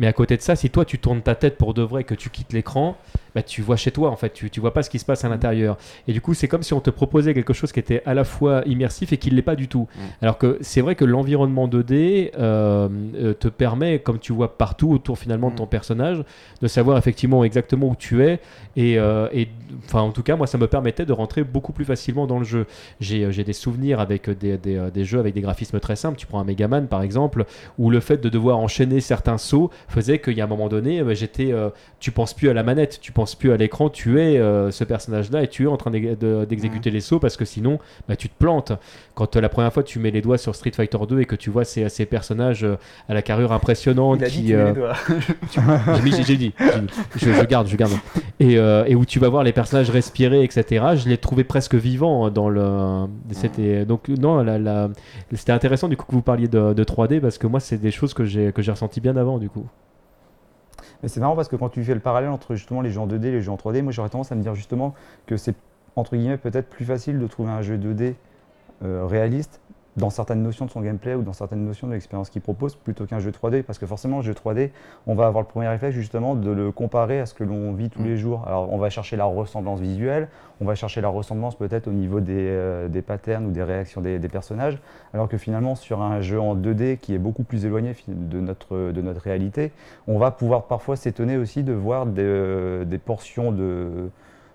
Mais 0.00 0.06
à 0.06 0.12
côté 0.12 0.36
de 0.36 0.42
ça, 0.42 0.56
si 0.56 0.70
toi 0.70 0.84
tu 0.84 0.98
tournes 0.98 1.20
ta 1.20 1.34
tête 1.36 1.56
pour 1.56 1.74
de 1.74 1.82
vrai, 1.82 2.04
que 2.04 2.14
tu 2.14 2.30
quittes 2.30 2.52
l'écran, 2.52 2.96
bah, 3.34 3.42
tu 3.42 3.62
vois 3.62 3.76
chez 3.76 3.92
toi 3.92 4.10
en 4.10 4.16
fait, 4.16 4.32
tu, 4.32 4.50
tu 4.50 4.58
vois 4.58 4.72
pas 4.72 4.82
ce 4.82 4.90
qui 4.90 4.98
se 4.98 5.04
passe 5.04 5.24
à 5.24 5.28
l'intérieur. 5.28 5.76
Et 6.08 6.12
du 6.12 6.20
coup, 6.20 6.34
c'est 6.34 6.48
comme 6.48 6.62
si 6.62 6.72
on 6.72 6.80
te 6.80 6.90
proposait 6.90 7.34
quelque 7.34 7.52
chose 7.52 7.70
qui 7.70 7.78
était 7.78 8.02
à 8.06 8.14
la 8.14 8.24
fois 8.24 8.62
immersif 8.66 9.12
et 9.12 9.18
qui 9.18 9.30
ne 9.30 9.36
l'est 9.36 9.42
pas 9.42 9.56
du 9.56 9.68
tout. 9.68 9.86
Alors 10.22 10.38
que 10.38 10.58
c'est 10.62 10.80
vrai 10.80 10.94
que 10.94 11.04
l'environnement 11.04 11.68
2D 11.68 12.32
euh, 12.38 12.88
euh, 13.14 13.34
te 13.34 13.48
permet, 13.48 13.98
comme 14.00 14.18
tu 14.18 14.32
vois 14.32 14.56
partout 14.56 14.90
autour 14.90 15.18
finalement 15.18 15.50
de 15.50 15.56
ton 15.56 15.66
Mm. 15.66 15.68
personnage, 15.68 16.24
de 16.62 16.66
savoir 16.66 16.98
effectivement 16.98 17.44
exactement 17.44 17.88
où 17.88 17.96
tu 17.96 18.24
es. 18.24 18.40
Et, 18.76 18.98
euh, 18.98 19.28
et 19.32 19.48
enfin, 19.84 20.00
en 20.00 20.10
tout 20.10 20.22
cas, 20.22 20.36
moi, 20.36 20.46
ça 20.46 20.58
me 20.58 20.66
permettait 20.66 21.04
de 21.04 21.12
rentrer 21.12 21.44
beaucoup 21.44 21.72
plus 21.72 21.84
facilement 21.84 22.26
dans 22.26 22.38
le 22.38 22.44
jeu. 22.44 22.66
J'ai 23.00 23.30
j'ai 23.32 23.44
des 23.44 23.52
souvenirs 23.52 24.00
avec 24.00 24.30
des, 24.30 24.56
des, 24.56 24.88
des 24.92 25.04
jeux 25.04 25.18
avec 25.18 25.34
des 25.34 25.42
graphismes 25.42 25.78
très 25.78 25.96
simples. 25.96 26.18
Tu 26.18 26.26
prends 26.26 26.40
un 26.40 26.44
Megaman 26.44 26.86
par 26.88 27.02
exemple, 27.02 27.44
où 27.78 27.90
le 27.90 28.00
fait 28.00 28.16
de 28.16 28.28
devoir 28.28 28.58
enchaîner 28.58 29.00
certains 29.00 29.38
sauts 29.38 29.70
faisait 29.90 30.18
qu'il 30.20 30.34
y 30.34 30.40
a 30.40 30.44
un 30.44 30.48
moment 30.48 30.68
donné, 30.68 31.00
euh, 31.00 31.14
j'étais, 31.14 31.52
euh, 31.52 31.68
tu 31.98 32.10
penses 32.12 32.32
plus 32.34 32.48
à 32.48 32.54
la 32.54 32.62
manette, 32.62 32.98
tu 33.00 33.12
penses 33.12 33.34
plus 33.34 33.52
à 33.52 33.56
l'écran, 33.56 33.90
tu 33.90 34.20
es 34.20 34.38
euh, 34.38 34.70
ce 34.70 34.84
personnage-là 34.84 35.42
et 35.42 35.48
tu 35.48 35.64
es 35.64 35.66
en 35.66 35.76
train 35.76 35.90
d'ex- 35.90 36.18
de- 36.18 36.44
d'exécuter 36.44 36.90
les 36.90 37.00
sauts 37.00 37.18
parce 37.18 37.36
que 37.36 37.44
sinon, 37.44 37.78
bah, 38.08 38.16
tu 38.16 38.28
te 38.28 38.34
plantes. 38.38 38.72
Quand 39.14 39.36
la 39.36 39.48
première 39.48 39.72
fois 39.72 39.82
tu 39.82 39.98
mets 39.98 40.10
les 40.10 40.22
doigts 40.22 40.38
sur 40.38 40.54
Street 40.54 40.70
Fighter 40.74 40.98
2 41.08 41.20
et 41.20 41.24
que 41.26 41.36
tu 41.36 41.50
vois 41.50 41.64
ces, 41.64 41.88
ces 41.90 42.06
personnages 42.06 42.66
à 43.08 43.14
la 43.14 43.22
carrure 43.22 43.52
impressionnante 43.52 44.20
qui, 44.30 44.52
j'ai 45.96 46.02
dit, 46.10 46.22
j'ai 46.24 46.36
dit. 46.36 46.52
Je, 47.16 47.32
je 47.32 47.44
garde, 47.44 47.66
je 47.68 47.76
garde. 47.76 47.92
Et, 48.38 48.54
et 48.54 48.94
où 48.94 49.04
tu 49.04 49.18
vas 49.18 49.28
voir 49.28 49.42
les 49.44 49.52
personnages 49.52 49.90
respirer, 49.90 50.42
etc. 50.44 50.84
Je 50.96 51.08
l'ai 51.08 51.18
trouvé 51.18 51.44
presque 51.44 51.74
vivant 51.74 52.30
dans 52.30 52.48
le. 52.48 53.06
C'était 53.32 53.84
donc 53.84 54.08
non, 54.08 54.42
la, 54.42 54.58
la- 54.58 54.88
c'était 55.34 55.52
intéressant 55.52 55.88
du 55.88 55.96
coup 55.96 56.06
que 56.06 56.12
vous 56.12 56.22
parliez 56.22 56.48
de, 56.48 56.72
de 56.72 56.84
3D 56.84 57.20
parce 57.20 57.38
que 57.38 57.46
moi 57.46 57.60
c'est 57.60 57.78
des 57.78 57.90
choses 57.90 58.14
que 58.14 58.24
j'ai 58.24 58.52
que 58.52 58.62
j'ai 58.62 58.70
ressenti 58.70 59.00
bien 59.00 59.16
avant 59.16 59.38
du 59.38 59.48
coup. 59.48 59.66
Mais 61.02 61.08
c'est 61.08 61.20
marrant 61.20 61.36
parce 61.36 61.48
que 61.48 61.56
quand 61.56 61.68
tu 61.68 61.82
fais 61.82 61.94
le 61.94 62.00
parallèle 62.00 62.30
entre 62.30 62.54
justement 62.54 62.80
les 62.80 62.90
jeux 62.90 63.00
en 63.00 63.06
2D 63.06 63.26
et 63.26 63.30
les 63.32 63.42
jeux 63.42 63.52
en 63.52 63.56
3D, 63.56 63.82
moi 63.82 63.92
j'aurais 63.92 64.10
tendance 64.10 64.32
à 64.32 64.34
me 64.34 64.42
dire 64.42 64.54
justement 64.54 64.94
que 65.26 65.36
c'est 65.36 65.54
entre 65.96 66.16
guillemets 66.16 66.38
peut-être 66.38 66.68
plus 66.68 66.84
facile 66.84 67.18
de 67.18 67.26
trouver 67.26 67.50
un 67.50 67.62
jeu 67.62 67.76
2D 67.76 68.14
euh, 68.82 69.06
réaliste 69.06 69.60
dans 69.96 70.10
certaines 70.10 70.42
notions 70.42 70.66
de 70.66 70.70
son 70.70 70.80
gameplay 70.80 71.14
ou 71.14 71.22
dans 71.22 71.32
certaines 71.32 71.64
notions 71.64 71.88
de 71.88 71.92
l'expérience 71.94 72.30
qu'il 72.30 72.42
propose 72.42 72.76
plutôt 72.76 73.06
qu'un 73.06 73.18
jeu 73.18 73.32
3D 73.32 73.62
parce 73.64 73.78
que 73.78 73.86
forcément 73.86 74.18
le 74.18 74.22
jeu 74.22 74.34
3D 74.34 74.70
on 75.06 75.14
va 75.14 75.26
avoir 75.26 75.42
le 75.42 75.48
premier 75.48 75.66
réflexe 75.68 75.96
justement 75.96 76.36
de 76.36 76.50
le 76.50 76.70
comparer 76.70 77.18
à 77.18 77.26
ce 77.26 77.34
que 77.34 77.42
l'on 77.42 77.72
vit 77.72 77.90
tous 77.90 78.00
Mm. 78.02 78.04
les 78.06 78.16
jours 78.16 78.44
alors 78.46 78.72
on 78.72 78.78
va 78.78 78.88
chercher 78.88 79.16
la 79.16 79.24
ressemblance 79.24 79.80
visuelle 79.80 80.28
on 80.60 80.64
va 80.64 80.74
chercher 80.76 81.00
la 81.00 81.08
ressemblance 81.08 81.56
peut-être 81.56 81.88
au 81.88 81.92
niveau 81.92 82.20
des, 82.20 82.34
euh, 82.38 82.88
des 82.88 83.02
patterns 83.02 83.46
ou 83.46 83.50
des 83.50 83.64
réactions 83.64 84.00
des, 84.00 84.18
des 84.18 84.28
personnages 84.28 84.78
alors 85.12 85.28
que 85.28 85.36
finalement 85.36 85.74
sur 85.74 86.02
un 86.02 86.20
jeu 86.20 86.40
en 86.40 86.54
2D 86.54 86.96
qui 86.98 87.14
est 87.14 87.18
beaucoup 87.18 87.42
plus 87.42 87.66
éloigné 87.66 87.96
de 88.06 88.40
notre, 88.40 88.92
de 88.92 89.02
notre 89.02 89.22
réalité 89.22 89.72
on 90.06 90.18
va 90.18 90.30
pouvoir 90.30 90.64
parfois 90.64 90.96
s'étonner 90.96 91.36
aussi 91.36 91.62
de 91.64 91.72
voir 91.72 92.06
des, 92.06 92.22
euh, 92.22 92.84
des 92.84 92.98
portions 92.98 93.50
de, 93.50 94.08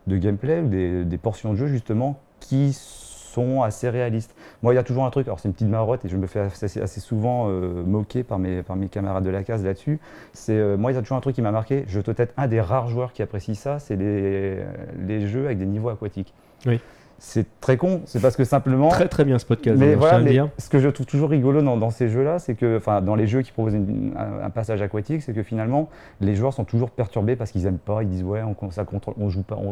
de 0.08 0.18
gameplay 0.18 0.62
ou 0.62 0.68
des, 0.68 1.04
des 1.04 1.18
portions 1.18 1.52
de 1.52 1.58
jeu 1.58 1.68
justement 1.68 2.20
qui 2.40 2.74
sont 2.74 3.64
assez 3.64 3.90
réalistes. 3.90 4.35
Moi, 4.66 4.74
il 4.74 4.78
y 4.78 4.80
a 4.80 4.84
toujours 4.84 5.06
un 5.06 5.12
truc, 5.12 5.28
alors 5.28 5.40
c'est 5.40 5.48
une 5.48 5.54
petite 5.54 5.70
marotte 5.70 6.06
et 6.06 6.10
je 6.10 6.18
me 6.18 6.26
fais 6.26 6.40
assez, 6.40 7.00
souvent 7.00 7.50
euh, 7.50 7.84
moquer 7.84 8.24
par 8.24 8.40
mes, 8.40 8.64
mes 8.78 8.88
camarades 8.88 9.24
de 9.24 9.30
la 9.30 9.44
case 9.44 9.64
là-dessus. 9.64 10.00
C'est 10.34 10.58
euh, 10.58 10.76
moi, 10.76 10.92
il 10.92 10.96
y 10.96 10.98
a 10.98 11.04
toujours 11.04 11.18
un 11.18 11.22
truc 11.22 11.36
qui 11.36 11.44
m'a 11.44 11.52
marqué. 11.52 11.86
Je 11.88 12.02
dois 12.02 12.16
être 12.18 12.34
un 12.36 12.48
des 12.48 12.60
rares 12.60 12.88
joueurs 12.88 13.14
qui 13.14 13.22
apprécie 13.22 13.54
ça, 13.54 13.78
c'est 13.78 13.96
les, 13.96 14.64
les 15.06 15.28
jeux 15.28 15.46
avec 15.46 15.60
des 15.60 15.68
niveaux 15.68 15.90
aquatiques. 15.90 16.34
Oui. 16.66 16.80
C'est 17.18 17.46
très 17.62 17.78
con, 17.78 18.02
c'est 18.06 18.22
parce 18.22 18.36
que 18.36 18.44
simplement. 18.44 18.90
Très 18.90 19.08
très 19.08 19.24
bien 19.24 19.40
ce 19.40 19.46
podcast. 19.46 19.78
Mais 19.80 19.96
voilà, 19.96 20.20
ce 20.58 20.70
que 20.70 20.80
je 20.80 20.90
trouve 20.90 21.06
toujours 21.06 21.30
rigolo 21.30 21.62
dans, 21.62 21.78
dans 21.78 21.90
ces 21.90 22.10
jeux-là, 22.10 22.40
c'est 22.40 22.56
que, 22.56 22.78
enfin, 22.78 23.02
dans 23.02 23.16
les 23.16 23.26
jeux 23.26 23.42
qui 23.42 23.52
proposent 23.54 23.74
une- 23.74 24.14
un, 24.18 24.46
un 24.46 24.50
passage 24.50 24.82
aquatique, 24.82 25.22
c'est 25.22 25.32
que 25.34 25.42
finalement, 25.42 25.90
les 26.20 26.36
joueurs 26.36 26.54
sont 26.54 26.66
toujours 26.66 26.90
perturbés 26.92 27.36
parce 27.38 27.52
qu'ils 27.52 27.66
aiment 27.68 27.78
pas, 27.78 28.04
ils 28.04 28.10
disent 28.10 28.24
ouais, 28.24 28.42
on, 28.44 28.70
ça 28.70 28.84
contrôle, 28.84 29.14
on 29.18 29.30
joue 29.30 29.44
pas, 29.44 29.56
on- 29.56 29.70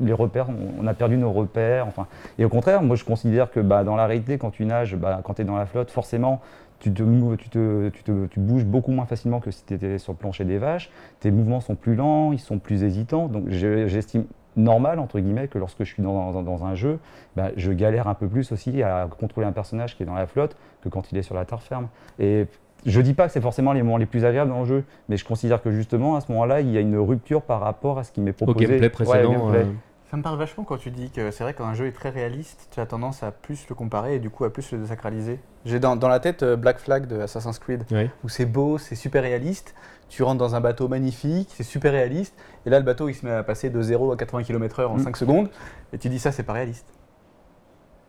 on- 0.00 0.04
les 0.04 0.14
repères, 0.14 0.46
on, 0.48 0.82
on 0.82 0.86
a 0.86 0.94
perdu 0.94 1.16
nos 1.18 1.30
repères, 1.32 1.86
enfin. 1.86 2.06
Et 2.38 2.44
au 2.44 2.48
contraire, 2.48 2.82
moi, 2.82 2.96
je 2.96 3.04
considère 3.04 3.50
que, 3.50 3.60
bah, 3.60 3.84
dans 3.84 3.96
la 3.96 4.06
réalité, 4.06 4.38
quand 4.38 4.50
tu 4.50 4.64
nages, 4.64 4.96
bah, 4.96 5.20
quand 5.22 5.34
tu 5.34 5.42
es 5.42 5.44
dans 5.44 5.56
la 5.56 5.66
flotte, 5.66 5.90
forcément. 5.90 6.40
Tu 6.78 6.92
te, 6.92 7.02
tu, 7.36 7.48
te, 7.48 7.88
tu, 7.88 8.02
te- 8.02 8.26
tu 8.26 8.38
bouges 8.38 8.66
beaucoup 8.66 8.90
moins 8.92 9.06
facilement 9.06 9.40
que 9.40 9.50
si 9.50 9.64
tu 9.64 9.72
étais 9.72 9.96
sur 9.96 10.12
le 10.12 10.18
plancher 10.18 10.44
des 10.44 10.58
vaches. 10.58 10.90
Tes 11.20 11.30
mouvements 11.30 11.60
sont 11.60 11.74
plus 11.74 11.94
lents, 11.94 12.32
ils 12.32 12.38
sont 12.38 12.58
plus 12.58 12.84
hésitants. 12.84 13.28
Donc 13.28 13.44
je- 13.48 13.86
j'estime 13.86 14.24
normal, 14.56 14.98
entre 14.98 15.18
guillemets, 15.20 15.48
que 15.48 15.58
lorsque 15.58 15.80
je 15.84 15.92
suis 15.92 16.02
dans, 16.02 16.32
dans- 16.32 16.42
dans 16.42 16.64
un 16.64 16.74
jeu, 16.74 16.98
bah, 17.36 17.50
je 17.56 17.72
galère 17.72 18.08
un 18.08 18.14
peu 18.14 18.26
plus 18.28 18.50
aussi 18.52 18.82
à 18.82 19.08
contrôler 19.18 19.46
un 19.46 19.52
personnage 19.52 19.96
qui 19.96 20.02
est 20.02 20.06
dans 20.06 20.14
la 20.14 20.26
flotte 20.26 20.56
que 20.82 20.88
quand 20.88 21.12
il 21.12 21.18
est 21.18 21.22
sur 21.22 21.34
la 21.34 21.44
terre 21.44 21.62
ferme. 21.62 21.88
Et 22.18 22.46
je 22.84 23.00
dis 23.00 23.14
pas 23.14 23.26
que 23.26 23.32
c'est 23.32 23.40
forcément 23.40 23.72
les 23.72 23.82
moments 23.82 23.96
les 23.96 24.06
plus 24.06 24.24
agréables 24.24 24.50
dans 24.50 24.60
le 24.60 24.66
jeu, 24.66 24.84
mais 25.08 25.16
je 25.16 25.24
considère 25.24 25.62
que 25.62 25.70
justement 25.70 26.16
à 26.16 26.20
ce 26.20 26.30
moment-là, 26.32 26.60
il 26.60 26.70
y 26.70 26.76
a 26.76 26.80
une 26.80 26.96
rupture 26.98 27.42
par 27.42 27.60
rapport 27.60 27.98
à 27.98 28.04
ce 28.04 28.12
qui 28.12 28.20
m'est 28.20 28.30
Au 28.42 28.46
proposé. 28.46 28.66
gameplay 28.66 28.88
précédent. 28.90 29.28
au 29.30 29.32
gameplay. 29.32 29.60
euh, 29.60 29.72
Ça 30.10 30.16
me 30.16 30.22
parle 30.22 30.38
vachement 30.38 30.62
quand 30.62 30.76
tu 30.76 30.90
dis 30.92 31.10
que 31.10 31.32
c'est 31.32 31.42
vrai 31.42 31.52
qu'un 31.52 31.74
jeu 31.74 31.86
est 31.88 31.92
très 31.92 32.10
réaliste, 32.10 32.68
tu 32.72 32.78
as 32.78 32.86
tendance 32.86 33.22
à 33.24 33.32
plus 33.32 33.66
le 33.68 33.74
comparer 33.74 34.14
et 34.14 34.18
du 34.20 34.30
coup 34.30 34.44
à 34.44 34.52
plus 34.52 34.70
le 34.70 34.78
désacraliser. 34.78 35.40
J'ai 35.64 35.80
dans, 35.80 35.96
dans 35.96 36.06
la 36.08 36.20
tête 36.20 36.44
euh, 36.44 36.54
Black 36.54 36.78
Flag 36.78 37.06
de 37.08 37.18
Assassin's 37.20 37.58
Creed, 37.58 37.82
où 38.22 38.28
c'est 38.28 38.46
beau, 38.46 38.78
c'est 38.78 38.94
super 38.94 39.24
réaliste, 39.24 39.74
tu 40.08 40.22
rentres 40.22 40.38
dans 40.38 40.54
un 40.54 40.60
bateau 40.60 40.88
magnifique, 40.88 41.48
c'est 41.54 41.62
super 41.64 41.92
réaliste, 41.92 42.34
et 42.64 42.70
là 42.70 42.78
le 42.78 42.84
bateau 42.84 43.08
il 43.08 43.14
se 43.14 43.24
met 43.26 43.32
à 43.32 43.42
passer 43.42 43.70
de 43.70 43.80
0 43.82 44.12
à 44.12 44.16
80 44.16 44.42
km/h 44.44 44.86
en 44.86 44.96
Mm. 44.96 45.00
5 45.04 45.16
secondes, 45.16 45.50
et 45.92 45.98
tu 45.98 46.08
dis 46.08 46.18
ça 46.18 46.32
c'est 46.32 46.42
pas 46.44 46.52
réaliste. 46.54 46.86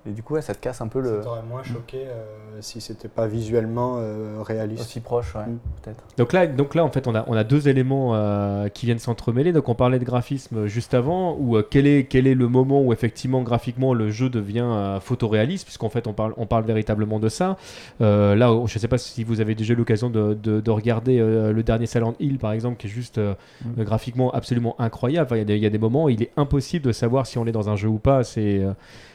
Et 0.07 0.11
du 0.11 0.23
coup 0.23 0.35
ouais, 0.35 0.41
ça 0.41 0.53
te 0.55 0.59
casse 0.59 0.79
un 0.81 0.87
peu 0.87 1.01
le... 1.01 1.17
Ça 1.17 1.23
t'aurait 1.23 1.41
moins 1.47 1.63
choqué 1.63 1.97
euh, 2.05 2.23
si 2.61 2.79
c'était 2.81 3.07
pas 3.09 3.27
visuellement 3.27 3.97
euh, 3.99 4.37
réaliste. 4.41 4.81
Aussi 4.83 4.99
proche, 5.01 5.35
ouais, 5.35 5.41
Mm. 5.45 5.57
peut-être. 5.83 6.03
Donc 6.17 6.33
là, 6.33 6.47
donc 6.47 6.75
là, 6.75 6.83
en 6.85 6.89
fait, 6.89 7.07
on 7.07 7.15
a, 7.15 7.25
on 7.27 7.33
a 7.33 7.43
deux 7.43 7.67
éléments 7.67 8.15
euh, 8.15 8.69
qui 8.69 8.85
viennent 8.85 8.99
s'entremêler. 8.99 9.51
Donc, 9.51 9.69
on 9.69 9.75
parlait 9.75 9.99
de 9.99 10.05
graphisme 10.05 10.65
juste 10.67 10.93
avant, 10.93 11.35
ou 11.39 11.57
quel, 11.69 11.85
est, 11.87 12.05
quel 12.05 12.25
est 12.27 12.35
le 12.35 12.47
moment 12.47 12.81
où 12.81 12.93
effectivement, 12.93 13.41
graphiquement, 13.43 13.93
le 13.93 14.09
jeu 14.09 14.29
devient 14.29 14.61
euh, 14.65 14.99
photoréaliste, 14.99 15.65
puisqu'en 15.65 15.89
fait, 15.89 16.07
on 16.07 16.13
parle, 16.13 16.33
on 16.37 16.45
parle 16.45 16.63
véritablement 16.65 17.19
de 17.19 17.29
ça. 17.29 17.57
Euh, 18.01 18.35
là, 18.35 18.47
je 18.65 18.75
ne 18.75 18.79
sais 18.79 18.87
pas 18.87 18.97
si 18.97 19.23
vous 19.23 19.41
avez 19.41 19.55
déjà 19.55 19.73
eu 19.73 19.77
l'occasion 19.77 20.09
de, 20.09 20.33
de- 20.33 20.61
de 20.61 20.71
regarder 20.71 21.19
euh, 21.19 21.51
le 21.53 21.63
dernier 21.63 21.85
Silent 21.85 22.15
Hill, 22.19 22.37
par 22.37 22.51
exemple, 22.53 22.77
qui 22.77 22.87
est 22.87 22.89
juste 22.89 23.17
euh, 23.17 23.33
Mm. 23.65 23.83
graphiquement 23.83 24.31
absolument 24.31 24.75
incroyable. 24.79 25.25
Enfin, 25.27 25.35
Il 25.35 25.39
y, 25.39 25.41
a 25.41 25.45
des- 25.45 25.55
il 25.57 25.63
y 25.63 25.65
a 25.65 25.69
des 25.69 25.77
moments 25.79 26.05
où 26.05 26.09
il 26.09 26.21
est 26.23 26.31
impossible 26.37 26.85
de 26.85 26.91
savoir 26.91 27.25
si 27.27 27.37
on 27.37 27.45
est 27.45 27.51
dans 27.51 27.69
un 27.69 27.75
jeu 27.75 27.87
ou 27.89 27.97
pas. 27.99 28.23
C'est 28.23 28.59
euh, 28.63 28.71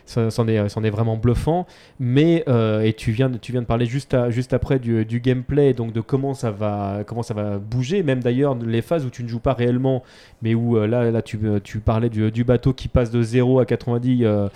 c'en 0.06 0.48
est, 0.48 0.68
c'en 0.68 0.84
est 0.84 0.90
vraiment 0.90 1.16
bluffant. 1.16 1.66
Mais 1.98 2.44
euh, 2.48 2.82
et 2.82 2.92
tu 2.92 3.12
viens, 3.12 3.30
de, 3.30 3.38
parler 3.60 3.86
juste, 3.86 4.14
après 4.52 4.78
du, 4.78 5.20
gameplay, 5.20 5.72
donc 5.74 5.92
de 5.92 6.00
comment 6.00 6.34
ça 6.34 6.50
va, 6.50 7.02
comment 7.06 7.22
ça 7.22 7.34
va 7.34 7.58
bouger. 7.58 8.02
Même 8.02 8.20
d'ailleurs 8.20 8.54
les 8.54 8.82
phases 8.82 9.04
où 9.04 9.10
tu 9.10 9.22
ne 9.22 9.28
joues 9.28 9.40
pas 9.40 9.52
réellement, 9.52 10.02
mais 10.42 10.54
où 10.54 10.76
euh, 10.76 10.86
là, 10.86 11.10
là 11.10 11.22
tu, 11.22 11.38
euh, 11.44 11.60
parlais 11.84 12.08
du, 12.08 12.30
du 12.30 12.44
bateau 12.44 12.72
qui 12.72 12.88
passe 12.88 13.10
de 13.10 13.22
0 13.22 13.60
à 13.60 13.66
90 13.66 14.24
euh, 14.24 14.48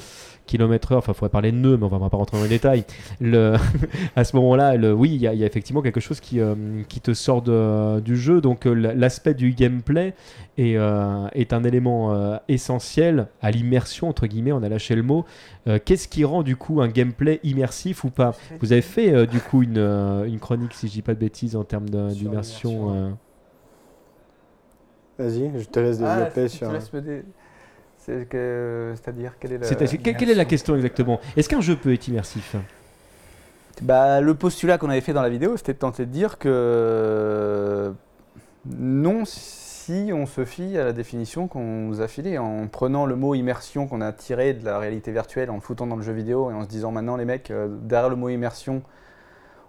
km/h. 0.46 0.96
Enfin, 0.98 1.12
il 1.12 1.14
faudrait 1.16 1.30
parler 1.30 1.52
de 1.52 1.56
nœuds, 1.56 1.76
mais 1.76 1.84
on 1.84 1.88
va 1.88 2.08
pas 2.10 2.16
rentrer 2.16 2.36
dans 2.36 2.42
les 2.42 2.48
détails. 2.48 2.84
Le, 3.20 3.54
à 4.16 4.24
ce 4.24 4.36
moment-là, 4.36 4.76
le- 4.76 4.92
oui, 4.92 5.10
il 5.14 5.20
y, 5.20 5.26
a- 5.26 5.34
il 5.34 5.40
y 5.40 5.44
a 5.44 5.46
effectivement 5.46 5.82
quelque 5.82 6.00
chose 6.00 6.20
qui, 6.20 6.40
euh, 6.40 6.54
qui 6.88 7.00
te 7.00 7.14
sort 7.14 7.42
de- 7.42 8.00
du 8.00 8.16
jeu. 8.16 8.40
Donc 8.40 8.66
euh, 8.66 8.72
l'aspect 8.72 9.34
du 9.34 9.50
gameplay 9.52 10.14
est, 10.58 10.76
euh, 10.76 11.26
est 11.34 11.52
un 11.52 11.64
élément 11.64 12.12
euh, 12.14 12.36
essentiel 12.48 13.28
à 13.42 13.50
l'immersion, 13.50 14.08
entre 14.08 14.26
guillemets, 14.26 14.52
on 14.52 14.62
a 14.62 14.68
lâché 14.68 14.94
le 14.94 15.02
mot. 15.02 15.24
Euh, 15.68 15.78
Qu'est-ce 15.84 16.08
qui 16.08 16.24
rend 16.24 16.42
du 16.42 16.56
coup 16.56 16.80
un 16.80 16.88
gameplay 16.88 17.40
immersif 17.42 18.04
ou 18.04 18.10
pas? 18.10 18.34
Vous 18.60 18.72
avez 18.72 18.82
fait 18.82 19.12
euh, 19.12 19.26
du 19.26 19.38
coup 19.40 19.62
une, 19.62 19.78
euh, 19.78 20.24
une 20.24 20.38
chronique, 20.38 20.74
si 20.74 20.88
je 20.88 20.92
dis 20.92 21.02
pas 21.02 21.14
de 21.14 21.18
bêtises, 21.20 21.56
en 21.56 21.64
termes 21.64 21.88
d'immersion. 21.88 23.16
Vas-y, 25.18 25.50
je 25.58 25.64
te 25.68 25.80
laisse 25.80 25.98
Ah, 26.02 26.14
développer 26.16 26.48
si 26.48 26.56
sur. 26.58 26.70
me 26.70 27.00
dé- 27.00 27.22
Que- 28.06 28.92
C'est-à-dire, 28.94 29.32
quelle 29.38 29.52
est 29.54 29.58
la... 29.58 29.66
C'est- 29.66 29.86
c'est- 29.86 29.98
quelle, 29.98 30.16
quelle 30.16 30.30
est 30.30 30.34
la 30.34 30.44
question 30.44 30.76
exactement? 30.76 31.20
Est-ce 31.36 31.48
qu'un 31.48 31.60
jeu 31.60 31.76
peut 31.76 31.92
être 31.92 32.06
immersif? 32.08 32.56
Bah, 33.82 34.20
le 34.20 34.34
postulat 34.34 34.78
qu'on 34.78 34.88
avait 34.90 35.00
fait 35.02 35.12
dans 35.12 35.22
la 35.22 35.28
vidéo, 35.28 35.56
c'était 35.56 35.74
de 35.74 35.78
tenter 35.78 36.06
de 36.06 36.10
dire 36.10 36.38
que 36.38 37.92
non, 38.64 39.22
si 39.24 40.10
on 40.12 40.26
se 40.26 40.44
fie 40.44 40.76
à 40.78 40.84
la 40.84 40.92
définition 40.92 41.46
qu'on 41.46 41.82
nous 41.86 42.00
a 42.00 42.08
filée, 42.08 42.38
en 42.38 42.66
prenant 42.68 43.06
le 43.06 43.16
mot 43.16 43.34
immersion 43.34 43.86
qu'on 43.86 44.00
a 44.00 44.12
tiré 44.12 44.54
de 44.54 44.64
la 44.64 44.78
réalité 44.78 45.12
virtuelle, 45.12 45.50
en 45.50 45.56
le 45.56 45.60
foutant 45.60 45.86
dans 45.86 45.96
le 45.96 46.02
jeu 46.02 46.12
vidéo 46.12 46.50
et 46.50 46.54
en 46.54 46.62
se 46.62 46.68
disant 46.68 46.90
maintenant 46.90 47.16
les 47.16 47.24
mecs, 47.24 47.50
euh, 47.50 47.68
derrière 47.82 48.08
le 48.10 48.16
mot 48.16 48.28
immersion, 48.28 48.82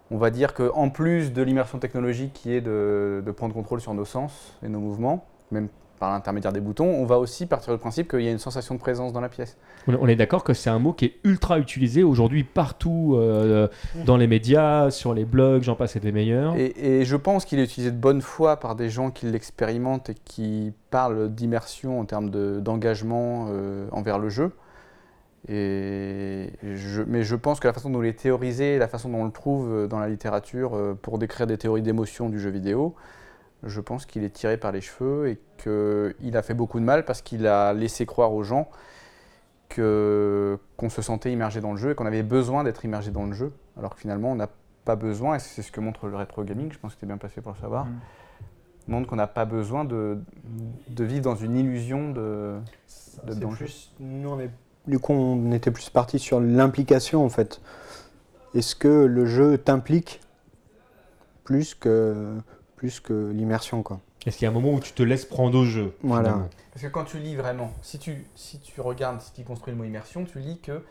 on 0.10 0.18
va 0.18 0.30
dire 0.30 0.54
qu'en 0.54 0.90
plus 0.90 1.34
de 1.34 1.42
l'immersion 1.42 1.78
technologique 1.80 2.34
qui 2.34 2.54
est 2.54 2.62
de, 2.62 3.22
de 3.26 3.32
prendre 3.32 3.54
contrôle 3.54 3.82
sur 3.82 3.94
nos 3.94 4.06
sens 4.06 4.58
et 4.64 4.70
nos 4.70 4.80
mouvements, 4.80 5.26
même 5.52 5.68
par 6.00 6.12
l'intermédiaire 6.12 6.54
des 6.54 6.60
boutons, 6.62 6.86
on 6.88 7.06
va 7.06 7.18
aussi 7.20 7.46
partir 7.46 7.74
du 7.74 7.80
principe 7.80 8.10
qu'il 8.10 8.22
y 8.22 8.28
a 8.28 8.32
une 8.32 8.38
sensation 8.40 8.76
de 8.76 8.80
présence 8.80 9.14
dans 9.14 9.22
la 9.22 9.30
pièce. 9.30 9.58
On 9.88 10.08
est 10.08 10.16
d'accord 10.16 10.44
que 10.44 10.54
c'est 10.54 10.70
un 10.70 10.80
mot 10.80 10.94
qui 10.94 11.06
est 11.06 11.16
ultra 11.24 11.60
utilisé 11.60 12.04
aujourd'hui 12.04 12.44
partout 12.44 13.16
euh, 13.16 13.68
dans 14.06 14.18
les 14.18 14.28
médias, 14.28 14.92
sur 14.92 15.14
les 15.14 15.26
blogs, 15.26 15.64
j'en 15.64 15.76
passe 15.76 15.96
et 15.96 16.00
des 16.00 16.12
meilleurs. 16.12 16.56
Et, 16.56 17.00
et 17.00 17.06
je 17.06 17.16
pense 17.16 17.46
qu'il 17.46 17.60
est 17.60 17.64
utilisé 17.64 17.92
de 17.92 17.98
bonne 17.98 18.22
foi 18.22 18.58
par 18.58 18.76
des 18.76 18.90
gens 18.90 19.12
qui 19.12 19.26
l'expérimentent 19.28 20.10
et 20.10 20.16
qui 20.26 20.74
parlent 20.92 21.30
d'immersion 21.34 22.00
en 22.00 22.06
termes 22.06 22.30
de- 22.30 22.60
d'engagement 22.60 23.48
euh, 23.50 23.88
envers 23.92 24.20
le 24.20 24.30
jeu. 24.30 24.52
Et 25.50 26.52
je- 26.64 27.04
mais 27.08 27.24
je 27.24 27.36
pense 27.36 27.60
que 27.60 27.68
la 27.68 27.74
façon 27.74 27.90
dont 27.90 28.02
il 28.04 28.10
est 28.10 28.20
théorisé, 28.20 28.78
la 28.78 28.88
façon 28.88 29.10
dont 29.10 29.20
on 29.20 29.26
le 29.26 29.32
trouve 29.32 29.72
euh, 29.72 29.88
dans 29.88 30.00
la 30.00 30.10
littérature 30.10 30.78
pour 31.02 31.18
décrire 31.18 31.48
des 31.48 31.58
théories 31.58 31.82
d'émotion 31.82 32.30
du 32.30 32.40
jeu 32.40 32.50
vidéo, 32.50 32.96
je 33.64 33.82
pense 33.82 34.06
qu'il 34.06 34.24
est 34.24 34.30
tiré 34.30 34.58
par 34.58 34.72
les 34.72 34.82
cheveux 34.82 35.30
et 35.30 35.40
qu'il 35.58 36.38
a 36.38 36.42
fait 36.42 36.54
beaucoup 36.54 36.80
de 36.80 36.86
mal 36.86 37.06
parce 37.06 37.22
qu'il 37.22 37.48
a 37.48 37.74
laissé 37.74 38.06
croire 38.06 38.34
aux 38.34 38.44
gens 38.44 38.70
que- 39.70 40.58
qu'on 40.78 40.90
se 40.90 41.02
sentait 41.02 41.32
immergé 41.32 41.60
dans 41.62 41.72
le 41.72 41.78
jeu 41.78 41.92
et 41.92 41.96
qu'on 41.96 42.06
avait 42.06 42.24
besoin 42.24 42.64
d'être 42.64 42.86
immergé 42.86 43.12
dans 43.12 43.26
le 43.26 43.34
jeu, 43.34 43.52
alors 43.78 43.96
que 43.96 44.00
finalement 44.00 44.32
on 44.32 44.36
n'a 44.36 44.50
pas 44.86 44.96
besoin, 44.96 45.36
et 45.36 45.40
c'est 45.40 45.62
ce 45.62 45.72
que 45.72 45.82
montre 45.82 46.08
le 46.08 46.16
rétro 46.16 46.44
gaming, 46.44 46.72
je 46.72 46.80
pense 46.80 46.96
que 46.96 47.00
tu 47.00 47.06
es 47.06 47.08
bien 47.08 47.18
placé 47.18 47.42
pour 47.42 47.52
le 47.52 47.58
savoir, 47.60 47.86
Mm. 47.86 48.00
montre 48.88 49.08
qu'on 49.10 49.18
n'a 49.18 49.28
pas 49.28 49.44
besoin 49.46 49.84
de, 49.84 50.20
de 50.90 51.04
vivre 51.04 51.24
dans 51.24 51.36
une 51.36 51.58
illusion 51.58 52.12
de, 52.12 52.58
de 53.26 53.34
C'est 53.34 53.40
danger. 53.40 53.66
plus- 53.66 53.94
nous, 54.00 54.30
on 54.30 54.40
est- 54.40 54.52
du 54.88 55.00
coup, 55.00 55.12
on 55.12 55.52
était 55.52 55.72
plus 55.72 55.90
parti 55.90 56.20
sur 56.20 56.40
l'implication 56.40 57.26
en 57.26 57.30
fait. 57.30 57.60
Est-ce 58.54 58.76
que 58.76 58.88
le 58.88 59.26
jeu 59.26 59.58
t'implique 59.58 60.22
plus 61.44 61.76
que 61.76 62.38
plus 62.78 63.02
que 63.02 63.32
l'immersion, 63.32 63.84
quoi. 63.84 64.00
Est-ce 64.26 64.38
qu'il 64.38 64.46
y 64.46 64.48
a 64.48 64.52
un 64.52 64.54
moment 64.54 64.74
où 64.74 64.80
tu 64.80 64.94
te 64.94 65.04
laisses 65.04 65.26
prendre 65.26 65.58
au 65.58 65.66
jeu 65.66 65.94
Voilà. 66.04 66.30
finalement 66.30 66.50
Parce 66.72 66.84
que 66.84 66.88
quand 66.88 67.04
tu 67.06 67.18
lis 67.18 67.36
vraiment, 67.36 67.74
si 67.82 67.98
tu, 68.00 68.26
si 68.36 68.60
tu 68.60 68.80
regardes 68.82 69.20
ce 69.22 69.32
qui 69.32 69.44
construit 69.44 69.74
le 69.74 69.78
mot 69.78 69.84
immersion, 69.84 70.26
tu 70.26 70.40
lis 70.40 70.60
que 70.60 70.84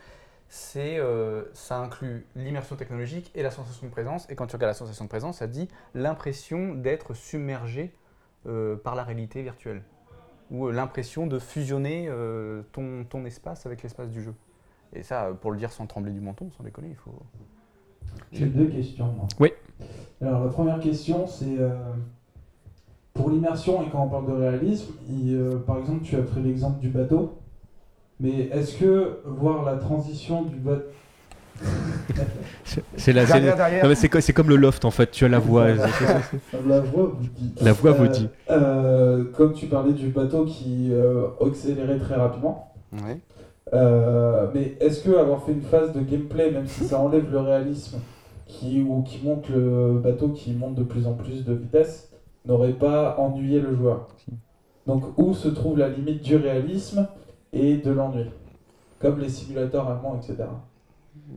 c'est, 0.49 0.97
euh, 0.97 1.43
ça 1.53 1.79
inclut 1.79 2.25
l'immersion 2.35 2.75
technologique 2.75 3.31
et 3.35 3.43
la 3.43 3.51
sensation 3.51 3.87
de 3.87 3.91
présence. 3.91 4.29
Et 4.29 4.35
quand 4.35 4.47
tu 4.47 4.55
regardes 4.55 4.71
la 4.71 4.77
sensation 4.77 5.05
de 5.05 5.09
présence, 5.09 5.37
ça 5.37 5.47
dit 5.47 5.67
l'impression 5.93 6.73
d'être 6.75 7.13
submergé 7.13 7.93
euh, 8.47 8.75
par 8.75 8.95
la 8.95 9.03
réalité 9.03 9.41
virtuelle. 9.41 9.81
Ou 10.51 10.67
euh, 10.67 10.71
l'impression 10.71 11.27
de 11.27 11.37
fusionner 11.39 12.07
euh, 12.09 12.63
ton, 12.71 13.05
ton 13.07 13.25
espace 13.25 13.65
avec 13.65 13.83
l'espace 13.83 14.09
du 14.09 14.23
jeu. 14.23 14.33
Et 14.93 15.03
ça, 15.03 15.29
pour 15.41 15.51
le 15.51 15.57
dire 15.57 15.71
sans 15.71 15.85
trembler 15.85 16.11
du 16.11 16.21
menton, 16.21 16.49
sans 16.57 16.63
déconner, 16.63 16.89
il 16.89 16.95
faut... 16.95 17.21
J'ai 18.31 18.45
deux 18.45 18.67
questions. 18.67 19.11
moi. 19.11 19.27
Oui. 19.39 19.51
Alors 20.21 20.43
la 20.45 20.49
première 20.51 20.79
question, 20.79 21.27
c'est 21.27 21.57
euh, 21.59 21.69
pour 23.13 23.29
l'immersion 23.29 23.81
et 23.83 23.89
quand 23.91 24.03
on 24.03 24.09
parle 24.09 24.27
de 24.27 24.33
réalisme, 24.33 24.93
il, 25.09 25.35
euh, 25.35 25.57
par 25.65 25.77
exemple, 25.77 26.03
tu 26.03 26.15
as 26.15 26.21
pris 26.21 26.41
l'exemple 26.41 26.79
du 26.79 26.89
bateau, 26.89 27.37
mais 28.19 28.49
est-ce 28.51 28.75
que 28.77 29.19
voir 29.25 29.63
la 29.63 29.75
transition 29.75 30.41
du 30.43 30.55
bateau 30.55 30.85
C'est- 32.63 33.13
la, 33.13 33.25
c'est- 33.25 33.33
Derrière, 33.33 33.55
derrière. 33.55 33.83
non, 33.83 33.89
mais 33.89 33.95
c'est 33.95 34.09
co- 34.09 34.19
c'est 34.19 34.33
comme 34.33 34.49
le 34.49 34.55
loft 34.57 34.85
en 34.85 34.91
fait, 34.91 35.09
tu 35.11 35.25
as 35.25 35.29
la 35.29 35.39
voix. 35.39 35.67
La 36.67 36.79
voix 36.81 37.11
vous 37.15 37.27
dit. 37.35 37.53
La 37.61 37.73
voix 37.73 37.91
vous 37.93 38.05
Euh, 38.05 38.07
dit. 38.09 38.29
euh, 38.51 39.23
comme 39.35 39.53
tu 39.53 39.65
parlais 39.67 39.93
du 39.93 40.09
bateau 40.09 40.45
qui 40.45 40.89
euh, 40.91 41.27
accélérait 41.45 41.97
très 41.97 42.15
rapidement, 42.15 42.73
Ouais. 43.03 43.19
euh, 43.73 44.47
mais 44.53 44.75
est-ce 44.79 45.03
que 45.03 45.15
avoir 45.17 45.43
fait 45.43 45.53
une 45.53 45.61
phase 45.63 45.93
de 45.93 46.01
gameplay, 46.01 46.51
même 46.51 46.67
si 46.67 46.83
ça 46.85 46.99
enlève 46.99 47.31
le 47.31 47.39
réalisme, 47.39 47.97
qui, 48.47 48.81
ou 48.81 49.01
qui 49.03 49.23
monte 49.25 49.49
le 49.49 49.99
bateau 49.99 50.29
qui 50.29 50.53
monte 50.53 50.75
de 50.75 50.83
plus 50.83 51.07
en 51.07 51.13
plus 51.13 51.43
de 51.43 51.53
vitesse, 51.53 52.11
n'aurait 52.45 52.73
pas 52.73 53.17
ennuyé 53.19 53.59
le 53.59 53.75
joueur. 53.75 54.07
Donc 54.85 55.03
où 55.17 55.33
se 55.33 55.49
trouve 55.49 55.77
la 55.77 55.89
limite 55.89 56.23
du 56.23 56.35
réalisme 56.35 57.07
et 57.51 57.77
de 57.77 57.91
l'ennui? 57.91 58.25
Comme 58.99 59.19
les 59.19 59.29
simulateurs 59.29 59.87
allemands, 59.87 60.15
etc. 60.15 60.45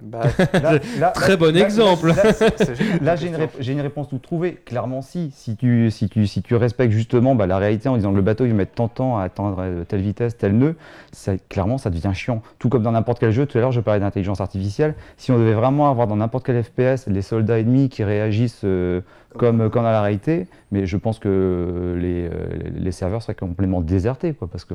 Bah, 0.03 0.21
Là- 0.53 0.79
là- 1.01 1.09
Très 1.11 1.31
là- 1.31 1.37
bon 1.37 1.57
exemple. 1.57 2.13
là- 3.03 3.17
j'ai 3.17 3.27
une, 3.27 3.35
rép- 3.37 3.57
j'ai 3.59 3.73
une 3.73 3.81
réponse 3.81 4.09
toute 4.09 4.23
trouvée. 4.23 4.55
Clairement, 4.65 5.03
si. 5.03 5.31
Si 5.35 5.57
tu, 5.57 5.91
si 5.91 6.09
tu, 6.09 6.27
si 6.27 6.43
tu 6.43 6.55
respectes 6.55 6.93
justement 6.93 7.35
bah, 7.35 7.47
la 7.47 7.59
réalité 7.59 7.89
en 7.89 7.97
disant 7.97 8.13
que 8.13 8.17
le 8.17 8.23
bateau, 8.23 8.45
il 8.45 8.51
va 8.53 8.55
mettre 8.59 8.73
tant 8.73 8.87
de 8.87 8.93
temps 8.93 9.19
à 9.19 9.25
atteindre 9.25 9.57
euh, 9.61 9.85
telle 9.85 10.01
vitesse, 10.01 10.37
tel 10.37 10.57
nœud, 10.57 10.77
ça, 11.13 11.33
clairement, 11.49 11.77
ça 11.77 11.91
devient 11.91 12.13
chiant. 12.15 12.41
Tout 12.59 12.69
comme 12.69 12.83
dans 12.83 12.93
n'importe 12.93 13.19
quel 13.19 13.33
jeu. 13.33 13.47
Tout 13.47 13.59
à 13.59 13.61
l'heure, 13.61 13.73
je 13.73 13.81
parlais 13.81 14.01
d'intelligence 14.01 14.41
artificielle. 14.41 14.95
Si 15.17 15.33
on 15.33 15.39
devait 15.39 15.55
vraiment 15.55 15.91
avoir 15.91 16.07
dans 16.07 16.17
n'importe 16.17 16.47
quel 16.47 16.63
FPS 16.63 17.07
les 17.09 17.23
soldats 17.23 17.59
ennemis 17.59 17.89
qui 17.89 18.05
réagissent 18.05 18.63
euh, 18.65 19.01
comme, 19.39 19.71
comme 19.71 19.85
dans 19.85 19.91
la 19.91 20.03
réalité, 20.03 20.47
mais 20.73 20.87
je 20.87 20.97
pense 20.97 21.19
que 21.19 21.97
les, 21.99 22.27
euh, 22.29 22.31
les 22.75 22.93
serveurs 22.93 23.23
seraient 23.23 23.35
complètement 23.35 23.81
désertés. 23.81 24.33
Quoi, 24.35 24.49
parce 24.51 24.65
que 24.65 24.75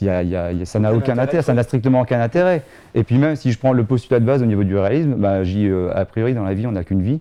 y 0.00 0.08
a- 0.08 0.22
y 0.22 0.34
a- 0.36 0.52
y 0.52 0.62
a- 0.62 0.64
ça 0.64 0.78
n'a 0.80 0.92
Aucun 0.92 1.12
intérêt, 1.12 1.20
intérêt, 1.22 1.42
ça 1.42 1.54
n'a 1.54 1.62
strictement 1.62 2.00
aucun 2.00 2.20
intérêt. 2.20 2.62
Et 2.94 3.04
puis 3.04 3.18
même 3.18 3.36
si 3.36 3.52
je 3.52 3.58
prends 3.58 3.72
le 3.72 3.84
postulat 3.84 4.20
de 4.20 4.24
base 4.24 4.42
au 4.42 4.46
niveau 4.46 4.64
du 4.64 4.76
réalisme, 4.76 5.14
bah, 5.16 5.44
j'y, 5.44 5.66
euh, 5.68 5.90
a 5.94 6.04
priori 6.04 6.34
dans 6.34 6.44
la 6.44 6.54
vie 6.54 6.66
on 6.66 6.72
n'a 6.72 6.84
qu'une 6.84 7.02
vie. 7.02 7.20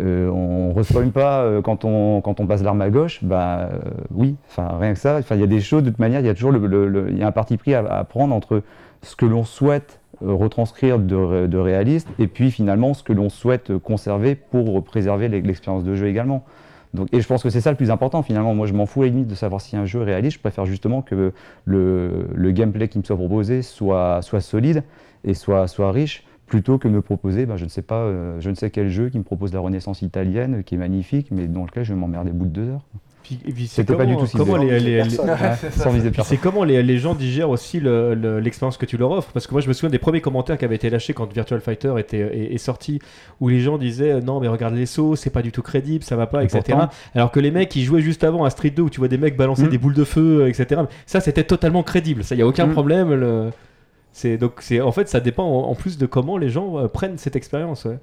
Euh, 0.00 0.28
on 0.30 0.68
ne 0.70 0.74
respawn 0.74 1.10
pas 1.12 1.42
euh, 1.42 1.60
quand, 1.60 1.84
on, 1.84 2.22
quand 2.22 2.40
on 2.40 2.46
passe 2.46 2.62
l'arme 2.62 2.80
à 2.80 2.88
gauche, 2.88 3.22
bah 3.22 3.68
euh, 3.72 3.78
oui, 4.14 4.36
enfin 4.48 4.78
rien 4.80 4.94
que 4.94 4.98
ça. 4.98 5.16
Enfin 5.18 5.34
il 5.34 5.40
y 5.42 5.44
a 5.44 5.48
des 5.48 5.60
choses 5.60 5.82
de 5.82 5.90
toute 5.90 5.98
manière, 5.98 6.20
il 6.20 6.26
y 6.26 6.30
a 6.30 6.34
toujours 6.34 6.50
le, 6.52 6.66
le- 6.66 6.88
le- 6.88 7.10
il 7.10 7.18
y 7.18 7.22
a 7.22 7.26
un 7.26 7.32
parti 7.32 7.58
pris 7.58 7.74
à, 7.74 7.80
à 7.86 8.02
prendre 8.04 8.34
entre 8.34 8.62
ce 9.02 9.16
que 9.16 9.26
l'on 9.26 9.44
souhaite 9.44 9.98
euh, 9.98 10.01
retranscrire 10.24 10.98
de, 10.98 11.46
de 11.46 11.58
réaliste 11.58 12.08
et 12.18 12.26
puis 12.26 12.50
finalement 12.50 12.94
ce 12.94 13.02
que 13.02 13.12
l'on 13.12 13.28
souhaite 13.28 13.70
euh, 13.70 13.78
conserver 13.78 14.34
pour 14.34 14.82
préserver 14.84 15.28
l'e- 15.28 15.40
l'expérience 15.40 15.84
de 15.84 15.94
jeu 15.94 16.06
également. 16.06 16.44
Donc, 16.94 17.08
et 17.12 17.20
je 17.20 17.26
pense 17.26 17.42
que 17.42 17.48
c'est 17.48 17.62
ça 17.62 17.70
le 17.70 17.76
plus 17.76 17.90
important 17.90 18.22
finalement. 18.22 18.54
Moi 18.54 18.66
je 18.66 18.74
m'en 18.74 18.86
fous 18.86 19.02
à 19.02 19.06
la 19.06 19.10
limite 19.10 19.28
de 19.28 19.34
savoir 19.34 19.60
si 19.60 19.76
un 19.76 19.86
jeu 19.86 20.02
est 20.02 20.04
réaliste. 20.04 20.36
Je 20.36 20.40
préfère 20.40 20.66
justement 20.66 21.00
que 21.02 21.32
le, 21.64 22.26
le 22.34 22.50
gameplay 22.50 22.88
qui 22.88 22.98
me 22.98 23.02
soit 23.02 23.16
proposé 23.16 23.62
soit, 23.62 24.20
soit 24.22 24.40
solide 24.40 24.82
et 25.24 25.34
soit, 25.34 25.66
soit 25.68 25.90
riche 25.90 26.24
plutôt 26.46 26.76
que 26.76 26.86
me 26.86 27.00
proposer, 27.00 27.46
ben, 27.46 27.56
je 27.56 27.64
ne 27.64 27.70
sais 27.70 27.80
pas, 27.80 28.00
euh, 28.00 28.38
je 28.38 28.50
ne 28.50 28.54
sais 28.54 28.68
quel 28.68 28.90
jeu 28.90 29.08
qui 29.08 29.16
me 29.16 29.24
propose 29.24 29.54
la 29.54 29.60
Renaissance 29.60 30.02
italienne, 30.02 30.56
euh, 30.56 30.62
qui 30.62 30.74
est 30.74 30.78
magnifique, 30.78 31.28
mais 31.30 31.46
dans 31.46 31.64
lequel 31.64 31.82
je 31.84 31.94
vais 31.94 31.98
m'emmerder 31.98 32.30
au 32.30 32.34
bout 32.34 32.44
de 32.44 32.50
deux 32.50 32.68
heures. 32.68 32.82
C'était 33.68 33.92
pas 33.94 34.04
comment- 34.04 34.16
du 34.16 34.20
tout 34.22 34.26
ciblé. 34.26 34.44
comment 34.44 34.56
les- 34.62 35.00
c'est 36.24 36.36
comment 36.36 36.64
les, 36.64 36.82
les 36.82 36.98
gens 36.98 37.14
digèrent 37.14 37.50
aussi 37.50 37.80
le- 37.80 38.14
le- 38.14 38.40
l'expérience 38.40 38.76
que 38.76 38.86
tu 38.86 38.96
leur 38.96 39.10
offres? 39.10 39.30
Parce 39.32 39.46
que 39.46 39.52
moi, 39.52 39.60
je 39.60 39.68
me 39.68 39.72
souviens 39.72 39.90
des 39.90 39.98
premiers 39.98 40.20
commentaires 40.20 40.58
qui 40.58 40.64
avaient 40.64 40.76
été 40.76 40.90
lâchés 40.90 41.12
quand 41.14 41.32
Virtual 41.32 41.60
Fighter 41.60 41.94
était, 41.98 42.18
est, 42.18 42.54
est 42.54 42.58
sorti, 42.58 43.00
où 43.40 43.48
les 43.48 43.60
gens 43.60 43.78
disaient 43.78 44.12
euh, 44.12 44.20
non, 44.20 44.40
mais 44.40 44.48
regarde 44.48 44.74
les 44.74 44.86
sauts, 44.86 45.16
c'est 45.16 45.30
pas 45.30 45.42
du 45.42 45.52
tout 45.52 45.62
crédible, 45.62 46.04
ça 46.04 46.16
va 46.16 46.26
pas, 46.26 46.42
Et 46.42 46.46
etc. 46.46 46.60
pourtant- 46.66 46.88
Alors 47.14 47.30
que 47.30 47.40
les 47.40 47.50
mecs 47.50 47.68
qui 47.68 47.84
jouaient 47.84 48.02
juste 48.02 48.24
avant 48.24 48.44
à 48.44 48.50
Street 48.50 48.70
2, 48.70 48.82
où 48.82 48.90
tu 48.90 48.98
vois 48.98 49.08
des 49.08 49.18
mecs 49.18 49.36
balancer 49.36 49.64
Mm. 49.64 49.68
des 49.70 49.78
boules 49.78 49.94
de 49.94 50.04
feu, 50.04 50.42
euh, 50.42 50.48
etc. 50.48 50.82
Ça, 51.06 51.20
c'était 51.20 51.44
totalement 51.44 51.82
crédible. 51.82 52.24
Ça, 52.24 52.34
y 52.34 52.42
a 52.42 52.46
aucun 52.46 52.66
Mm. 52.66 52.72
problème. 52.72 53.14
le- 53.14 53.50
C'est 54.14 54.36
donc 54.36 54.56
c'est 54.60 54.82
en 54.82 54.92
fait 54.92 55.08
ça 55.08 55.20
dépend 55.20 55.44
en, 55.44 55.70
en 55.70 55.74
plus 55.74 55.96
de 55.96 56.04
comment 56.04 56.36
les 56.36 56.50
gens 56.50 56.78
euh, 56.78 56.86
prennent 56.86 57.16
cette 57.16 57.34
expérience. 57.34 57.86
ouais. 57.86 57.98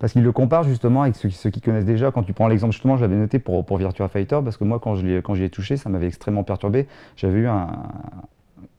Parce 0.00 0.12
qu'ils 0.14 0.22
le 0.24 0.32
comparent 0.32 0.64
justement 0.64 1.02
avec 1.02 1.14
ceux, 1.14 1.28
qui- 1.28 1.36
ceux 1.36 1.50
qui 1.50 1.60
connaissent 1.60 1.84
déjà. 1.84 2.10
Quand 2.10 2.22
tu 2.24 2.32
prends 2.32 2.48
l'exemple, 2.48 2.72
justement, 2.72 2.96
je 2.96 3.02
l'avais 3.02 3.16
noté 3.16 3.38
pour, 3.38 3.64
pour 3.64 3.76
Virtua 3.76 4.08
Fighter, 4.08 4.40
parce 4.42 4.56
que 4.56 4.64
moi, 4.64 4.80
quand 4.80 4.96
je 4.96 5.06
l'ai- 5.06 5.22
quand 5.22 5.34
j'y 5.34 5.44
ai 5.44 5.50
touché, 5.50 5.76
ça 5.76 5.88
m'avait 5.90 6.06
extrêmement 6.08 6.42
perturbé. 6.42 6.88
J'avais 7.16 7.38
eu 7.40 7.46
un- 7.46 7.68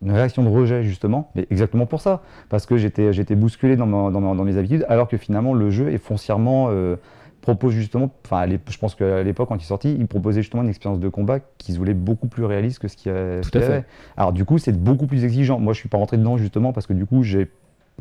une 0.02 0.12
réaction 0.12 0.44
de 0.44 0.50
rejet, 0.50 0.84
justement, 0.84 1.32
mais 1.36 1.46
exactement 1.52 1.86
pour 1.86 2.02
ça. 2.02 2.22
Parce 2.50 2.66
que 2.66 2.76
j'étais 2.76 3.14
j'étais 3.14 3.36
bousculé 3.36 3.76
dans, 3.76 3.86
ma- 3.86 4.10
dans 4.10 4.20
ma- 4.20 4.36
dans 4.36 4.44
mes 4.44 4.58
habitudes, 4.58 4.84
alors 4.90 5.08
que 5.08 5.16
finalement, 5.18 5.54
le 5.54 5.70
jeu 5.70 5.92
est 5.94 5.98
foncièrement. 6.00 6.68
euh, 6.72 6.96
propose 7.42 7.74
justement, 7.74 8.12
enfin, 8.24 8.46
je 8.48 8.78
pense 8.78 8.94
qu'à 8.94 9.24
l'époque, 9.24 9.50
quand 9.50 9.56
il 9.56 9.62
est 9.62 9.66
sorti, 9.66 9.96
il 10.00 10.06
proposait 10.06 10.44
justement 10.44 10.62
une 10.62 10.70
expérience 10.70 11.00
de 11.00 11.10
combat 11.10 11.40
qui 11.58 11.74
se 11.74 11.80
voulait 11.80 11.96
beaucoup 11.96 12.28
plus 12.28 12.46
réaliste 12.46 12.78
que 12.78 12.88
ce 12.88 12.96
qu'il 12.96 13.12
y 13.12 13.16
a- 13.16 13.42
ce 13.42 13.50
Tout 13.50 13.58
à 13.58 13.62
qu'il 13.62 13.68
fait. 13.68 13.74
avait. 13.78 13.86
Alors, 14.16 14.32
du 14.32 14.46
coup, 14.46 14.60
c'est 14.60 14.78
beaucoup 14.80 15.08
plus 15.08 15.26
exigeant. 15.26 15.60
Moi, 15.60 15.74
je 15.74 15.80
suis 15.80 15.90
pas 15.90 15.98
rentré 15.98 16.18
dedans 16.18 16.38
justement 16.38 16.72
parce 16.72 16.86
que 16.86 16.94
du 16.94 17.08
coup, 17.08 17.24
j'ai 17.24 17.50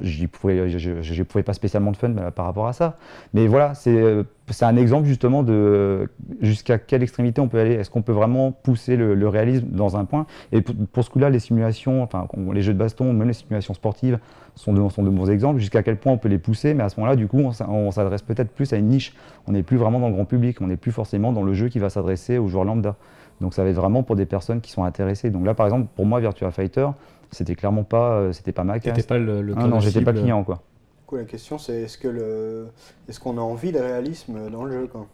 j'y 0.02 0.26
pouvais, 0.26 0.68
je- 0.68 1.02
je- 1.02 1.22
pouvais 1.22 1.42
pas 1.42 1.52
spécialement 1.52 1.92
de 1.92 1.96
fun 1.96 2.10
bah, 2.10 2.30
par 2.30 2.46
rapport 2.46 2.66
à 2.66 2.72
ça. 2.72 2.96
Mais 3.34 3.46
voilà, 3.46 3.74
c'est 3.74 3.96
euh, 3.96 4.24
c'est 4.52 4.64
un 4.64 4.76
exemple 4.76 5.06
justement 5.06 5.42
de 5.42 5.52
euh, 5.52 6.06
jusqu'à 6.40 6.78
quelle 6.78 7.02
extrémité 7.02 7.40
on 7.40 7.48
peut 7.48 7.58
aller. 7.58 7.74
Est-ce 7.74 7.90
qu'on 7.90 8.02
peut 8.02 8.12
vraiment 8.12 8.52
pousser 8.52 8.96
le, 8.96 9.28
réalisme 9.28 9.68
dans 9.70 9.96
un 9.96 10.04
point? 10.04 10.26
Et 10.52 10.60
pour, 10.60 11.04
ce 11.04 11.10
coup-là, 11.10 11.30
les 11.30 11.38
simulations, 11.38 12.02
enfin 12.02 12.26
les 12.52 12.62
jeux 12.62 12.72
de 12.72 12.78
baston, 12.78 13.12
même 13.12 13.28
les 13.28 13.34
simulations 13.34 13.74
sportives 13.74 14.18
sont 14.56 14.72
de, 14.72 15.10
bons 15.10 15.30
exemples. 15.30 15.60
Jusqu'à 15.60 15.82
quel 15.82 15.96
point 15.96 16.12
on 16.12 16.18
peut 16.18 16.28
les 16.28 16.38
pousser? 16.38 16.74
Mais 16.74 16.82
à 16.82 16.88
ce 16.88 16.98
moment-là, 16.98 17.16
du 17.16 17.28
coup, 17.28 17.38
on 17.38 17.90
s'adresse 17.90 18.22
peut-être 18.22 18.50
plus 18.50 18.72
à 18.72 18.76
une 18.76 18.88
niche. 18.88 19.14
On 19.46 19.52
n'est 19.52 19.62
plus 19.62 19.76
vraiment 19.76 20.00
dans 20.00 20.08
le 20.08 20.14
grand 20.14 20.24
public. 20.24 20.60
On 20.60 20.66
n'est 20.66 20.76
plus 20.76 20.92
forcément 20.92 21.32
dans 21.32 21.42
le 21.42 21.54
jeu 21.54 21.68
qui 21.68 21.78
va 21.78 21.90
s'adresser 21.90 22.38
aux 22.38 22.48
joueurs 22.48 22.64
lambda. 22.64 22.96
Donc 23.40 23.54
ça 23.54 23.64
va 23.64 23.70
être 23.70 23.76
vraiment 23.76 24.02
pour 24.02 24.16
des 24.16 24.26
personnes 24.26 24.60
qui 24.60 24.70
sont 24.70 24.84
intéressées. 24.84 25.30
Donc 25.30 25.46
là, 25.46 25.54
par 25.54 25.66
exemple, 25.66 25.86
pour 25.94 26.06
moi, 26.06 26.20
Virtua 26.20 26.50
Fighter, 26.50 26.88
c'était 27.30 27.54
clairement 27.56 27.84
pas, 27.84 28.18
euh, 28.20 28.32
c'était 28.32 28.52
pas 28.52 28.64
ma 28.64 28.78
T'étais 28.80 29.02
case. 29.02 29.06
pas 29.06 29.18
le, 29.18 29.42
le 29.42 29.54
Ah 29.56 29.66
non, 29.66 29.80
j'étais 29.80 30.00
pas 30.02 30.12
client 30.12 30.44
quoi. 30.44 30.62
Du 31.00 31.06
coup, 31.06 31.16
la 31.16 31.24
question, 31.24 31.58
c'est 31.58 31.82
est-ce 31.82 31.98
que 31.98 32.08
le, 32.08 32.68
est-ce 33.08 33.20
qu'on 33.20 33.36
a 33.38 33.40
envie 33.42 33.72
de 33.72 33.78
réalisme 33.78 34.50
dans 34.50 34.64
le 34.64 34.72
jeu, 34.82 34.86
quoi? 34.88 35.08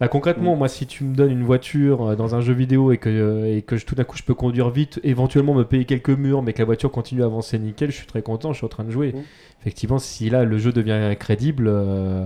Bah, 0.00 0.08
concrètement, 0.08 0.56
moi, 0.56 0.68
si 0.68 0.86
tu 0.86 1.04
me 1.04 1.14
donnes 1.14 1.30
une 1.30 1.42
voiture 1.44 2.10
euh, 2.10 2.16
dans 2.16 2.34
un 2.34 2.40
jeu 2.40 2.54
vidéo 2.54 2.90
et 2.92 2.96
que, 2.98 3.08
euh, 3.10 3.56
et 3.56 3.62
que 3.62 3.76
je- 3.76 3.84
tout 3.84 3.94
d'un 3.94 4.04
coup 4.04 4.16
je 4.16 4.22
peux 4.22 4.34
conduire 4.34 4.70
vite, 4.70 4.98
éventuellement 5.02 5.52
me 5.54 5.64
payer 5.64 5.84
quelques 5.84 6.10
murs, 6.10 6.42
mais 6.42 6.52
que 6.54 6.58
la 6.60 6.64
voiture 6.64 6.90
continue 6.90 7.22
à 7.22 7.26
avancer 7.26 7.58
nickel, 7.58 7.90
je 7.90 7.96
suis 7.96 8.06
très 8.06 8.22
content, 8.22 8.52
je 8.52 8.58
suis 8.58 8.64
en 8.66 8.68
train 8.70 8.84
de 8.84 8.90
jouer. 8.90 9.14
Mhm. 9.14 9.26
Effectivement, 9.60 9.98
si 9.98 10.30
là 10.30 10.44
le 10.44 10.58
jeu 10.58 10.72
devient 10.72 11.14
crédible, 11.18 11.66
euh, 11.68 12.24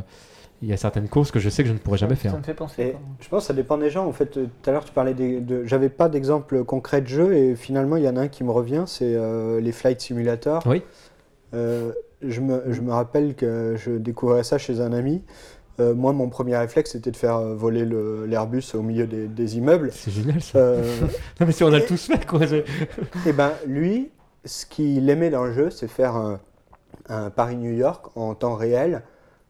il 0.65 0.71
y 0.71 0.73
a 0.73 0.77
certaines 0.77 1.09
courses 1.09 1.31
que 1.31 1.39
je 1.39 1.49
sais 1.51 1.63
que 1.63 1.69
je 1.69 1.75
ne 1.75 1.79
pourrais 1.79 1.99
jamais 1.99 2.15
faire. 2.17 2.33
Ça 2.33 2.39
me 2.39 2.43
fait 2.43 2.55
penser. 2.55 2.83
Et 2.83 2.97
je 3.21 3.29
pense 3.29 3.43
que 3.45 3.47
ça 3.49 3.55
dépend 3.55 3.77
des 3.79 3.91
gens. 3.91 4.07
En 4.07 4.13
fait, 4.13 4.37
euh, 4.37 4.47
tout 4.63 4.71
à 4.71 4.73
l'heure, 4.73 4.85
tu 4.85 4.93
parlais 4.93 5.15
des, 5.15 5.41
de. 5.41 5.65
J'avais 5.67 5.89
pas 5.91 6.09
d'exemple 6.09 6.65
concret 6.65 7.01
de 7.03 7.07
jeu 7.07 7.35
et 7.35 7.55
finalement, 7.55 7.97
il 7.97 8.05
y 8.05 8.09
en 8.09 8.17
a 8.17 8.23
un 8.23 8.29
qui 8.29 8.45
me 8.45 8.51
revient 8.51 8.85
c'est 8.87 9.15
euh, 9.15 9.61
les 9.61 9.73
Flight 9.73 10.01
Simulator. 10.01 10.63
Oui. 10.67 10.83
Euh, 11.55 11.93
je, 12.23 12.41
me, 12.41 12.63
je 12.73 12.81
me 12.81 12.93
rappelle 12.93 13.35
que 13.35 13.75
je 13.77 13.93
découvrais 13.93 14.43
ça 14.45 14.59
chez 14.59 14.81
un 14.81 14.93
ami. 14.93 15.23
Euh, 15.81 15.93
moi, 15.95 16.13
mon 16.13 16.29
premier 16.29 16.57
réflexe, 16.57 16.93
c'était 16.93 17.11
de 17.11 17.17
faire 17.17 17.37
euh, 17.37 17.55
voler 17.55 17.85
le- 17.85 18.27
l'Airbus 18.27 18.63
au 18.75 18.83
milieu 18.83 19.07
des, 19.07 19.27
des 19.27 19.57
immeubles. 19.59 19.91
C'est 19.93 20.13
génial 20.13 20.41
ça. 20.41 20.59
Euh, 20.59 20.83
Non, 21.41 21.47
mais 21.47 21.53
si 21.53 21.65
on 21.65 21.73
a 21.73 21.81
tous 21.81 22.07
fait, 22.07 22.25
quoi. 22.27 22.47
c'est- 22.47 22.65
et 23.27 23.33
ben, 23.33 23.51
lui, 23.67 24.11
ce 24.45 24.67
qu'il 24.67 25.09
aimait 25.11 25.31
dans 25.31 25.45
le 25.45 25.53
jeu, 25.53 25.71
c'est 25.71 25.89
faire 25.89 26.15
un, 26.15 26.41
un 27.09 27.31
Paris-New 27.31 27.73
York 27.73 28.07
en 28.17 28.35
temps 28.35 28.55
réel, 28.55 29.03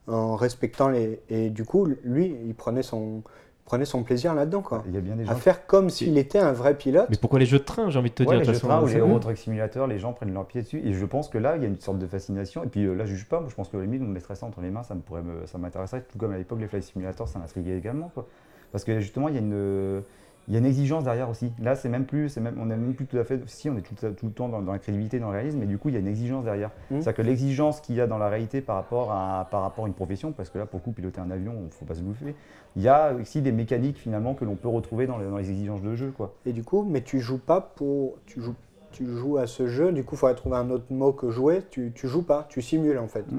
en 0.07 0.37
respectant 0.37 0.88
les. 0.88 1.21
Et 1.31 1.51
du 1.51 1.64
coup, 1.64 1.87
lui, 2.05 2.37
il 2.47 2.55
prenait 2.55 2.83
son, 2.83 3.23
prenait 3.64 3.85
son 3.87 4.03
plaisir 4.03 4.35
là-dedans, 4.35 4.61
quoi. 4.62 4.83
Il 4.87 4.95
y 4.95 4.99
a 4.99 5.01
bien 5.01 5.17
des 5.17 5.23
À 5.23 5.27
gens. 5.27 5.35
faire 5.37 5.67
comme 5.67 5.88
s'il 5.90 6.19
était 6.19 6.38
un 6.38 6.53
vrai 6.53 6.77
pilote. 6.77 7.07
Mais 7.11 7.17
pourquoi 7.21 7.38
les 7.38 7.47
jeux 7.47 7.59
de 7.59 7.64
train, 7.64 7.88
j'ai 7.90 7.99
envie 7.99 8.11
de 8.11 8.14
te 8.14 8.23
Ouais, 8.23 8.29
dire 8.37 8.40
les 8.40 8.47
de 8.47 8.53
jeux 8.53 8.59
de 8.61 8.64
train 8.67 8.83
ou 8.83 8.87
les 8.87 8.99
Euro 8.99 9.19
Truck 9.19 9.37
Simulator, 9.38 9.87
les 9.87 9.99
gens 9.99 10.12
prennent 10.12 10.35
leur 10.35 10.47
pied 10.47 10.62
dessus. 10.62 10.81
Et 10.85 10.93
je 10.93 11.05
pense 11.07 11.29
que 11.29 11.38
là, 11.38 11.57
il 11.57 11.62
y 11.62 11.64
a 11.64 11.69
une 11.69 11.81
sorte 11.81 11.99
de 11.99 12.07
fascination. 12.07 12.62
Et 12.64 12.67
puis 12.67 12.85
euh, 12.85 12.95
là, 12.95 13.07
je 13.07 13.14
juge 13.14 13.27
pas. 13.29 13.40
Moi, 13.40 13.49
je 13.49 13.55
pense 13.55 13.69
que 13.69 13.77
limite, 13.79 14.03
on 14.03 14.07
me 14.07 14.12
mettrait 14.12 14.35
ça 14.35 14.45
entre 14.47 14.61
les 14.61 14.71
mains, 14.71 14.83
ça 14.83 14.95
me 14.95 15.01
pourrait 15.01 15.23
me- 15.23 15.47
ça 15.47 15.57
m'intéresserait. 15.59 16.03
Tout 16.03 16.19
comme 16.19 16.33
à 16.33 16.37
l'époque, 16.38 16.61
les 16.61 16.67
Flight 16.69 16.85
Simulator, 16.85 17.27
ça 17.29 17.38
m'intriguait 17.38 17.79
également. 17.79 18.11
Quoi. 18.12 18.27
Parce 18.73 18.85
que 18.85 19.01
justement, 19.01 19.29
il 19.29 19.35
y 19.35 19.38
a 19.38 19.40
une. 19.40 20.03
Il 20.48 20.52
y 20.54 20.57
a 20.57 20.61
une 20.61 20.66
exigence 20.66 21.04
derrière 21.04 21.30
aussi. 21.30 21.52
Là, 21.62 21.74
c'est 21.74 21.88
même 21.88 22.04
plus, 22.04 22.28
c'est 22.28 22.40
même, 22.40 22.57
on 22.61 22.66
n'est 22.66 22.76
même 22.76 22.94
plus 22.94 23.07
tout 23.07 23.16
à 23.16 23.24
fait. 23.24 23.40
Si, 23.46 23.70
on 23.70 23.76
est 23.76 23.80
tout, 23.83 23.94
tout 23.94 24.26
le 24.26 24.33
temps 24.33 24.48
dans, 24.48 24.61
dans 24.61 24.72
la 24.72 24.78
crédibilité, 24.78 25.18
dans 25.18 25.28
le 25.28 25.33
réalisme, 25.35 25.59
mais 25.59 25.66
du 25.66 25.78
coup, 25.78 25.88
il 25.88 25.94
y 25.94 25.96
a 25.96 26.00
une 26.00 26.07
exigence 26.07 26.44
derrière. 26.44 26.70
Mhm. 26.90 27.00
C'est-à-dire 27.00 27.14
que 27.14 27.22
l'exigence 27.22 27.80
qu'il 27.80 27.94
y 27.96 28.00
a 28.00 28.07
dans 28.07 28.18
la 28.18 28.28
réalité 28.28 28.61
par 28.61 28.76
rapport 28.76 29.11
à, 29.12 29.48
par 29.50 29.62
rapport 29.62 29.85
à 29.85 29.88
une 29.88 29.94
profession, 29.94 30.33
parce 30.33 30.50
que 30.50 30.59
là, 30.59 30.66
pour 30.66 30.80
le 30.80 30.85
coup, 30.85 30.92
piloter 30.92 31.20
un 31.20 31.30
avion, 31.30 31.54
il 31.61 31.64
ne 31.66 31.70
faut 31.70 31.85
pas 31.87 31.94
se 31.94 32.02
bouffer. 32.02 32.35
Il 32.76 32.83
y 32.83 32.88
a 32.88 33.14
aussi 33.14 33.40
des 33.40 33.52
mécaniques 33.52 33.96
finalement 33.98 34.35
que 34.35 34.44
l'on 34.44 34.57
peut 34.57 34.68
retrouver 34.68 35.07
dans 35.07 35.16
les, 35.18 35.26
dans 35.30 35.38
les 35.38 35.50
exigences 35.50 35.83
de 35.83 35.94
jeu, 35.94 36.12
quoi. 36.16 36.35
Et 36.44 36.52
du 36.52 36.62
coup, 36.64 36.85
mais 36.88 37.00
tu 37.02 37.20
joues 37.20 37.38
pas 37.38 37.61
pour. 37.61 38.16
Tu 38.26 38.42
joues, 38.42 38.54
tu 38.92 39.07
joues 39.07 39.38
à 39.38 39.46
ce 39.46 39.66
jeu, 39.66 39.92
du 39.92 40.04
coup, 40.04 40.14
il 40.14 40.18
faudrait 40.18 40.35
trouver 40.35 40.57
un 40.57 40.68
autre 40.70 40.87
mot 40.90 41.12
que 41.12 41.30
jouer. 41.30 41.62
Tu, 41.70 41.92
tu 41.94 42.07
joues 42.07 42.22
pas, 42.22 42.46
tu 42.48 42.61
simules 42.62 42.98
en 42.98 43.09
fait. 43.09 43.24
Mm. 43.33 43.38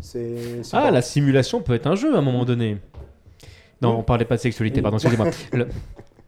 C'est. 0.00 0.62
c'est 0.62 0.76
Ah, 0.76 0.82
pas- 0.82 0.90
la 0.90 1.02
simulation 1.02 1.60
peut 1.62 1.74
être 1.74 1.86
un 1.86 1.94
jeu 1.94 2.14
à 2.14 2.18
un 2.18 2.22
moment 2.22 2.44
donné. 2.44 2.78
Non, 3.84 3.90
Oui. 3.92 3.96
on 4.00 4.02
parlait 4.02 4.24
pas 4.24 4.36
de 4.36 4.40
sexualité, 4.40 4.82
pardon, 4.82 4.96
excusez-moi. 4.98 5.28
Le- 5.52 5.68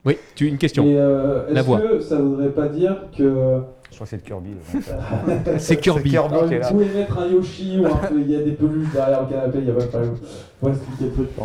Oui, 0.04 0.16
tu 0.34 0.46
une 0.46 0.58
question. 0.58 0.84
Euh, 0.86 1.44
La 1.50 1.60
est-ce 1.60 1.66
voix. 1.66 1.80
que 1.80 2.00
ça 2.00 2.16
voudrait 2.16 2.50
pas 2.50 2.68
dire 2.68 2.96
que 3.16 3.24
Je 3.90 3.94
crois 3.96 4.04
que 4.04 4.06
c'est 4.06 4.18
de 4.18 4.22
Kirby. 4.22 4.50
là. 4.50 5.58
C'est 5.58 5.76
Kirby. 5.78 6.10
Kirby 6.10 6.34
Alors, 6.34 6.46
qui 6.48 6.54
est 6.54 6.58
là. 6.60 6.66
vous 6.68 6.74
pouvez 6.74 6.94
mettre 6.94 7.18
un 7.18 7.26
Yoshi 7.28 7.78
ou 7.80 7.86
un 7.86 7.96
peu, 7.96 8.20
il 8.20 8.30
y 8.30 8.36
a 8.36 8.42
des 8.42 8.52
peluches 8.52 8.92
derrière 8.92 9.22
le 9.22 9.28
canapé, 9.28 9.58
il 9.60 9.66
y 9.66 9.70
a 9.70 9.74
pas 9.74 9.80
de 9.98 10.10
Pour 10.60 10.68
expliquer 10.68 11.04
le 11.04 11.10
truc. 11.10 11.28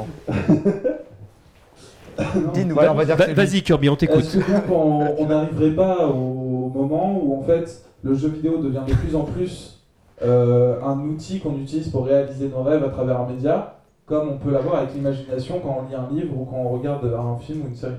Dis-nous, 2.54 2.76
on 2.76 2.94
va 2.94 3.06
dire 3.06 3.16
Va- 3.16 3.34
Vas-y 3.34 3.62
Kirby, 3.64 3.90
on 3.90 3.96
t'écoute. 3.96 4.20
Est-ce 4.20 4.38
que 4.38 4.72
on 4.72 5.26
n'arriverait 5.28 5.72
pas 5.72 6.06
au 6.08 6.70
moment 6.70 7.20
où 7.24 7.40
en 7.40 7.44
fait 7.44 7.84
le 8.04 8.14
jeu 8.14 8.28
vidéo 8.30 8.58
devient 8.58 8.82
de 8.88 8.94
plus 8.94 9.16
en 9.16 9.24
plus 9.24 9.80
euh, 10.22 10.76
un 10.84 11.00
outil 11.00 11.40
qu'on 11.40 11.56
utilise 11.58 11.88
pour 11.90 12.06
réaliser 12.06 12.50
nos 12.50 12.62
rêves 12.64 12.84
à 12.84 12.90
travers 12.90 13.22
un 13.22 13.28
média, 13.28 13.76
comme 14.12 14.28
on 14.30 14.38
peut 14.38 14.52
l'avoir 14.52 14.76
avec 14.80 14.94
l'imagination 14.94 15.62
quand 15.62 15.84
on 15.86 15.88
lit 15.90 15.96
un 15.96 16.10
livre 16.14 16.38
ou 16.38 16.44
quand 16.44 16.58
on 16.58 16.70
regarde 16.70 17.06
un 17.06 17.38
film 17.40 17.64
ou 17.64 17.68
une 17.70 17.76
série 17.76 17.96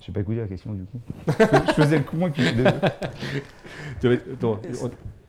J'ai 0.00 0.12
pas 0.12 0.20
écouté 0.20 0.40
la 0.40 0.48
question 0.48 0.72
du 0.72 0.82
coup. 0.84 0.98
je 1.68 1.72
faisais 1.72 1.98
le 1.98 2.04
con 2.04 2.26
et 2.26 2.30
puis 2.30 2.44
Tu 4.00 4.08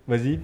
Vas-y, 0.07 0.39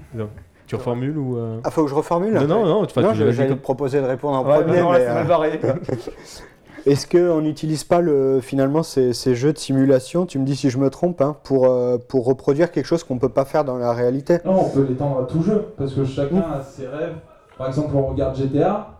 tu 0.67 0.75
reformules 0.75 1.17
ou. 1.17 1.37
euh, 1.37 1.59
Ah, 1.63 1.71
faut 1.71 1.83
que 1.85 1.89
je 1.89 1.95
reformule 1.95 2.33
Non, 2.35 2.45
non, 2.45 2.65
non, 2.65 2.83
enfin, 2.83 3.01
Non, 3.01 3.11
tu 3.13 3.17
je- 3.17 3.31
j'allais 3.31 3.49
te 3.49 3.59
proposer 3.59 3.99
de 3.99 4.05
répondre 4.05 4.37
en 4.37 4.45
Ouais, 4.47 4.63
premier. 4.63 4.79
non, 4.79 4.91
là, 4.91 4.99
mais, 4.99 5.69
euh. 5.69 5.73
Est-ce 6.85 7.07
qu'on 7.07 7.41
n'utilise 7.41 7.83
pas 7.83 7.99
le, 8.01 8.39
finalement 8.41 8.83
ces, 8.83 9.11
ces 9.13 9.33
jeux 9.35 9.51
de 9.51 9.57
simulation, 9.57 10.25
tu 10.27 10.37
me 10.39 10.45
dis 10.45 10.55
si 10.55 10.69
je 10.69 10.77
me 10.77 10.89
trompe, 10.91 11.19
hein, 11.21 11.35
pour, 11.43 11.65
euh, 11.65 11.97
pour 11.97 12.25
reproduire 12.25 12.71
quelque 12.71 12.85
chose 12.85 13.03
qu'on 13.03 13.15
ne 13.15 13.19
peut 13.19 13.27
pas 13.29 13.43
faire 13.45 13.65
dans 13.65 13.77
la 13.77 13.91
réalité? 13.91 14.37
Non, 14.45 14.61
on 14.65 14.69
peut 14.69 14.85
l'étendre 14.87 15.19
à 15.21 15.23
tout 15.25 15.41
jeu, 15.41 15.73
parce 15.77 15.93
que 15.93 16.05
chacun 16.05 16.41
a 16.53 16.61
ses 16.61 16.87
rêves. 16.87 17.15
Par 17.57 17.67
exemple, 17.67 17.93
on 17.95 18.05
regarde 18.05 18.37
GTA, 18.37 18.98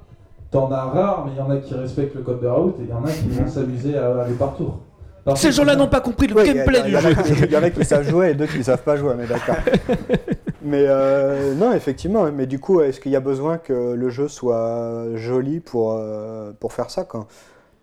t'en 0.52 0.72
as 0.72 0.84
rare, 0.86 1.26
mais 1.26 1.34
il 1.34 1.38
y 1.38 1.42
en 1.42 1.50
a 1.50 1.58
qui 1.58 1.74
respectent 1.74 2.16
le 2.16 2.22
code 2.22 2.42
de 2.42 2.48
route 2.48 2.76
et 2.80 2.84
il 2.84 2.90
y 2.90 2.94
en 2.94 3.04
a 3.04 3.12
qui 3.12 3.28
vont 3.30 3.48
s'amuser 3.48 3.98
à 3.98 4.22
aller 4.22 4.34
par 4.34 4.56
tour. 4.56 4.80
Par 5.26 5.38
Ces 5.38 5.52
gens-là 5.52 5.76
n'ont 5.76 5.88
pas 5.88 6.02
compris 6.02 6.28
le 6.28 6.36
Ouais, 6.36 6.46
gameplay 6.46 6.82
du 6.82 6.92
jeu. 6.92 7.10
Il 7.44 7.52
y 7.52 7.58
en 7.58 7.64
a 7.64 7.70
qui 7.70 7.86
savent 7.86 8.08
jouer 8.08 8.32
et 8.32 8.34
d'autres 8.34 8.54
qui 8.54 8.60
ne 8.60 8.64
savent 8.64 8.84
pas 8.84 8.96
jouer, 8.96 9.14
mais 9.18 9.28
d'accord. 9.28 9.56
mais 10.62 10.86
euh, 10.88 11.54
non, 11.56 11.74
effectivement, 11.74 12.32
mais 12.32 12.46
du 12.48 12.60
coup, 12.60 12.82
est-ce 12.82 13.00
qu'il 13.00 13.12
y 13.12 13.16
a 13.16 13.20
besoin 13.20 13.58
que 13.58 13.94
le 13.94 14.10
jeu 14.10 14.28
soit 14.28 15.16
joli 15.16 15.60
pour, 15.60 15.94
euh, 15.94 16.52
pour 16.60 16.74
faire 16.74 16.90
ça 16.90 17.04
quand, 17.04 17.28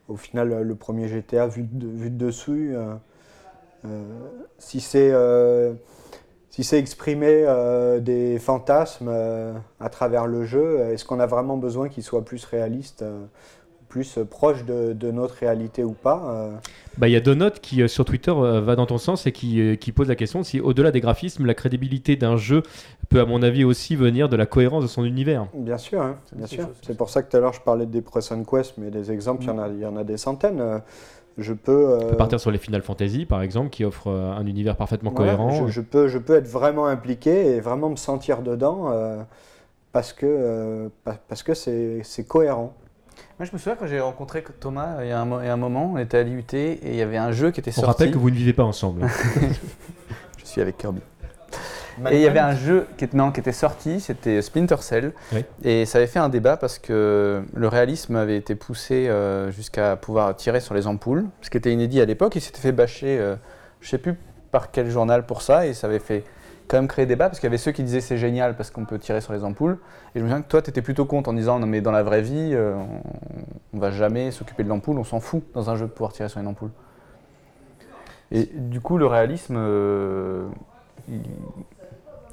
Au 0.08 0.16
final, 0.16 0.62
le 0.62 0.74
premier 0.74 1.08
GTA 1.08 1.46
vu 1.46 1.62
de, 1.70 1.86
vu 1.86 2.10
de 2.10 2.16
dessus, 2.26 2.72
euh, 2.74 2.94
euh, 3.84 4.02
si 4.58 4.80
c'est 4.80 5.10
euh, 5.12 5.74
si 6.56 6.64
c'est 6.64 6.78
exprimer 6.78 7.44
euh, 7.46 8.00
des 8.00 8.38
fantasmes 8.38 9.10
euh, 9.10 9.52
à 9.78 9.90
travers 9.90 10.26
le 10.26 10.46
jeu, 10.46 10.80
est-ce 10.90 11.04
qu'on 11.04 11.20
a 11.20 11.26
vraiment 11.26 11.58
besoin 11.58 11.90
qu'il 11.90 12.02
soit 12.02 12.24
plus 12.24 12.46
réaliste 12.46 13.02
euh, 13.02 13.26
plus 13.88 14.18
proche 14.30 14.64
de, 14.64 14.94
de 14.94 15.10
notre 15.10 15.34
réalité 15.34 15.84
ou 15.84 15.92
pas 15.92 16.50
Bah, 16.98 17.08
il 17.08 17.12
y 17.12 17.16
a 17.16 17.20
Donut 17.20 17.60
qui 17.62 17.88
sur 17.88 18.04
Twitter 18.04 18.32
va 18.32 18.74
dans 18.74 18.84
ton 18.84 18.98
sens 18.98 19.26
et 19.26 19.32
qui, 19.32 19.78
qui 19.78 19.92
pose 19.92 20.08
la 20.08 20.16
question 20.16 20.42
si 20.42 20.60
au-delà 20.60 20.90
des 20.90 21.00
graphismes, 21.00 21.46
la 21.46 21.54
crédibilité 21.54 22.16
d'un 22.16 22.36
jeu 22.36 22.62
peut 23.08 23.20
à 23.20 23.26
mon 23.26 23.42
avis 23.42 23.62
aussi 23.62 23.94
venir 23.94 24.28
de 24.28 24.36
la 24.36 24.44
cohérence 24.44 24.82
de 24.82 24.88
son 24.88 25.04
univers. 25.04 25.46
Bien 25.54 25.78
sûr, 25.78 26.02
hein, 26.02 26.16
bien 26.34 26.48
sûr. 26.48 26.68
C'est 26.82 26.96
pour 26.96 27.10
ça 27.10 27.22
que 27.22 27.30
tout 27.30 27.36
à 27.36 27.40
l'heure 27.40 27.52
je 27.52 27.60
parlais 27.60 27.86
des 27.86 28.02
Preston 28.02 28.44
Quest, 28.44 28.74
mais 28.76 28.90
des 28.90 29.12
exemples, 29.12 29.44
y 29.44 29.74
il 29.74 29.80
y 29.80 29.86
en 29.86 29.96
a 29.96 30.04
des 30.04 30.16
centaines. 30.16 30.82
Euh, 31.38 31.42
Je 31.42 31.52
peux, 31.52 31.72
euh, 31.90 31.98
On 32.02 32.10
peut 32.10 32.16
partir 32.16 32.40
sur 32.40 32.50
les 32.50 32.58
Final 32.58 32.82
Fantasy 32.82 33.26
par 33.26 33.42
exemple 33.42 33.70
qui 33.70 33.84
offrent 33.84 34.10
euh, 34.10 34.32
un 34.32 34.46
univers 34.46 34.76
parfaitement 34.76 35.12
voilà, 35.14 35.36
cohérent. 35.36 35.66
je, 35.66 35.72
je 35.72 35.80
peux, 35.80 36.08
je 36.08 36.18
peux 36.18 36.34
être 36.36 36.48
vraiment 36.48 36.86
impliqué 36.86 37.56
et 37.56 37.60
vraiment 37.60 37.90
me 37.90 37.96
sentir 37.96 38.42
dedans 38.42 38.90
euh, 38.90 39.22
parce 39.92 40.12
que 40.12 40.26
euh, 40.26 40.88
pa- 41.04 41.18
parce 41.28 41.42
que 41.42 41.54
c'est 41.54 42.00
c'est 42.04 42.24
cohérent. 42.26 42.74
Moi, 43.38 43.46
je 43.46 43.52
me 43.52 43.58
souviens 43.58 43.76
quand 43.76 43.86
j'ai 43.86 44.00
rencontré 44.00 44.42
Thomas 44.60 45.02
il 45.02 45.08
y, 45.08 45.12
a 45.12 45.20
un, 45.20 45.42
il 45.42 45.46
y 45.46 45.48
a 45.48 45.52
un 45.52 45.56
moment, 45.58 45.92
on 45.94 45.98
était 45.98 46.18
à 46.18 46.22
l'IUT 46.22 46.44
et 46.54 46.78
il 46.84 46.94
y 46.96 47.02
avait 47.02 47.16
un 47.18 47.32
jeu 47.32 47.50
qui 47.50 47.60
était 47.60 47.70
On 47.70 47.74
sorti. 47.80 47.86
rappelle 47.90 48.10
que 48.12 48.18
vous 48.18 48.30
ne 48.30 48.34
vivez 48.36 48.52
pas 48.54 48.62
ensemble. 48.64 49.06
Je 50.38 50.44
suis 50.44 50.60
avec 50.62 50.76
Kirby. 50.78 51.00
Et 52.10 52.16
il 52.16 52.20
y 52.20 52.26
avait 52.26 52.38
un 52.40 52.54
jeu 52.54 52.86
qui 52.96 53.04
était, 53.04 53.16
non, 53.16 53.32
qui 53.32 53.40
était 53.40 53.52
sorti, 53.52 54.00
c'était 54.00 54.42
Splinter 54.42 54.76
Cell. 54.80 55.12
Oui. 55.32 55.44
Et 55.64 55.86
ça 55.86 55.98
avait 55.98 56.06
fait 56.06 56.18
un 56.18 56.28
débat 56.28 56.56
parce 56.56 56.78
que 56.78 57.42
le 57.54 57.68
réalisme 57.68 58.16
avait 58.16 58.36
été 58.36 58.54
poussé 58.54 59.08
euh, 59.08 59.50
jusqu'à 59.50 59.96
pouvoir 59.96 60.36
tirer 60.36 60.60
sur 60.60 60.74
les 60.74 60.86
ampoules, 60.86 61.24
ce 61.40 61.50
qui 61.50 61.56
était 61.56 61.72
inédit 61.72 62.00
à 62.00 62.04
l'époque. 62.04 62.36
Il 62.36 62.40
s'était 62.40 62.60
fait 62.60 62.72
bâcher, 62.72 63.18
euh, 63.18 63.36
je 63.80 63.88
sais 63.88 63.98
plus 63.98 64.16
par 64.50 64.70
quel 64.70 64.90
journal 64.90 65.26
pour 65.26 65.42
ça, 65.42 65.66
et 65.66 65.74
ça 65.74 65.86
avait 65.86 65.98
fait 65.98 66.24
quand 66.68 66.76
même 66.78 66.88
créer 66.88 67.06
débat 67.06 67.28
parce 67.28 67.38
qu'il 67.38 67.46
y 67.46 67.50
avait 67.50 67.58
ceux 67.58 67.70
qui 67.72 67.82
disaient 67.84 68.00
c'est 68.00 68.18
génial 68.18 68.56
parce 68.56 68.70
qu'on 68.70 68.84
peut 68.84 68.98
tirer 68.98 69.20
sur 69.20 69.32
les 69.32 69.44
ampoules. 69.44 69.78
Et 70.14 70.18
je 70.18 70.24
me 70.24 70.28
souviens 70.28 70.42
que 70.42 70.48
toi, 70.48 70.60
tu 70.62 70.70
étais 70.70 70.82
plutôt 70.82 71.04
contre 71.04 71.30
en 71.30 71.32
disant 71.32 71.58
non, 71.60 71.66
mais 71.66 71.80
dans 71.80 71.92
la 71.92 72.02
vraie 72.02 72.22
vie, 72.22 72.50
euh, 72.54 72.74
on, 72.74 73.76
on 73.76 73.78
va 73.78 73.90
jamais 73.90 74.30
s'occuper 74.32 74.64
de 74.64 74.68
l'ampoule, 74.68 74.98
on 74.98 75.04
s'en 75.04 75.20
fout 75.20 75.44
dans 75.54 75.70
un 75.70 75.76
jeu 75.76 75.86
de 75.86 75.90
pouvoir 75.92 76.12
tirer 76.12 76.28
sur 76.28 76.40
une 76.40 76.46
ampoule. 76.48 76.70
Et 78.32 78.50
du 78.52 78.80
coup, 78.80 78.98
le 78.98 79.06
réalisme, 79.06 79.54
euh, 79.56 80.48
il- 81.08 81.20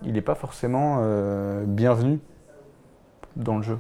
il 0.06 0.14
n'est 0.14 0.22
pas 0.22 0.36
forcément 0.36 0.98
euh, 1.00 1.64
bienvenu 1.66 2.20
dans 3.36 3.58
le 3.58 3.64
jeu. 3.64 3.80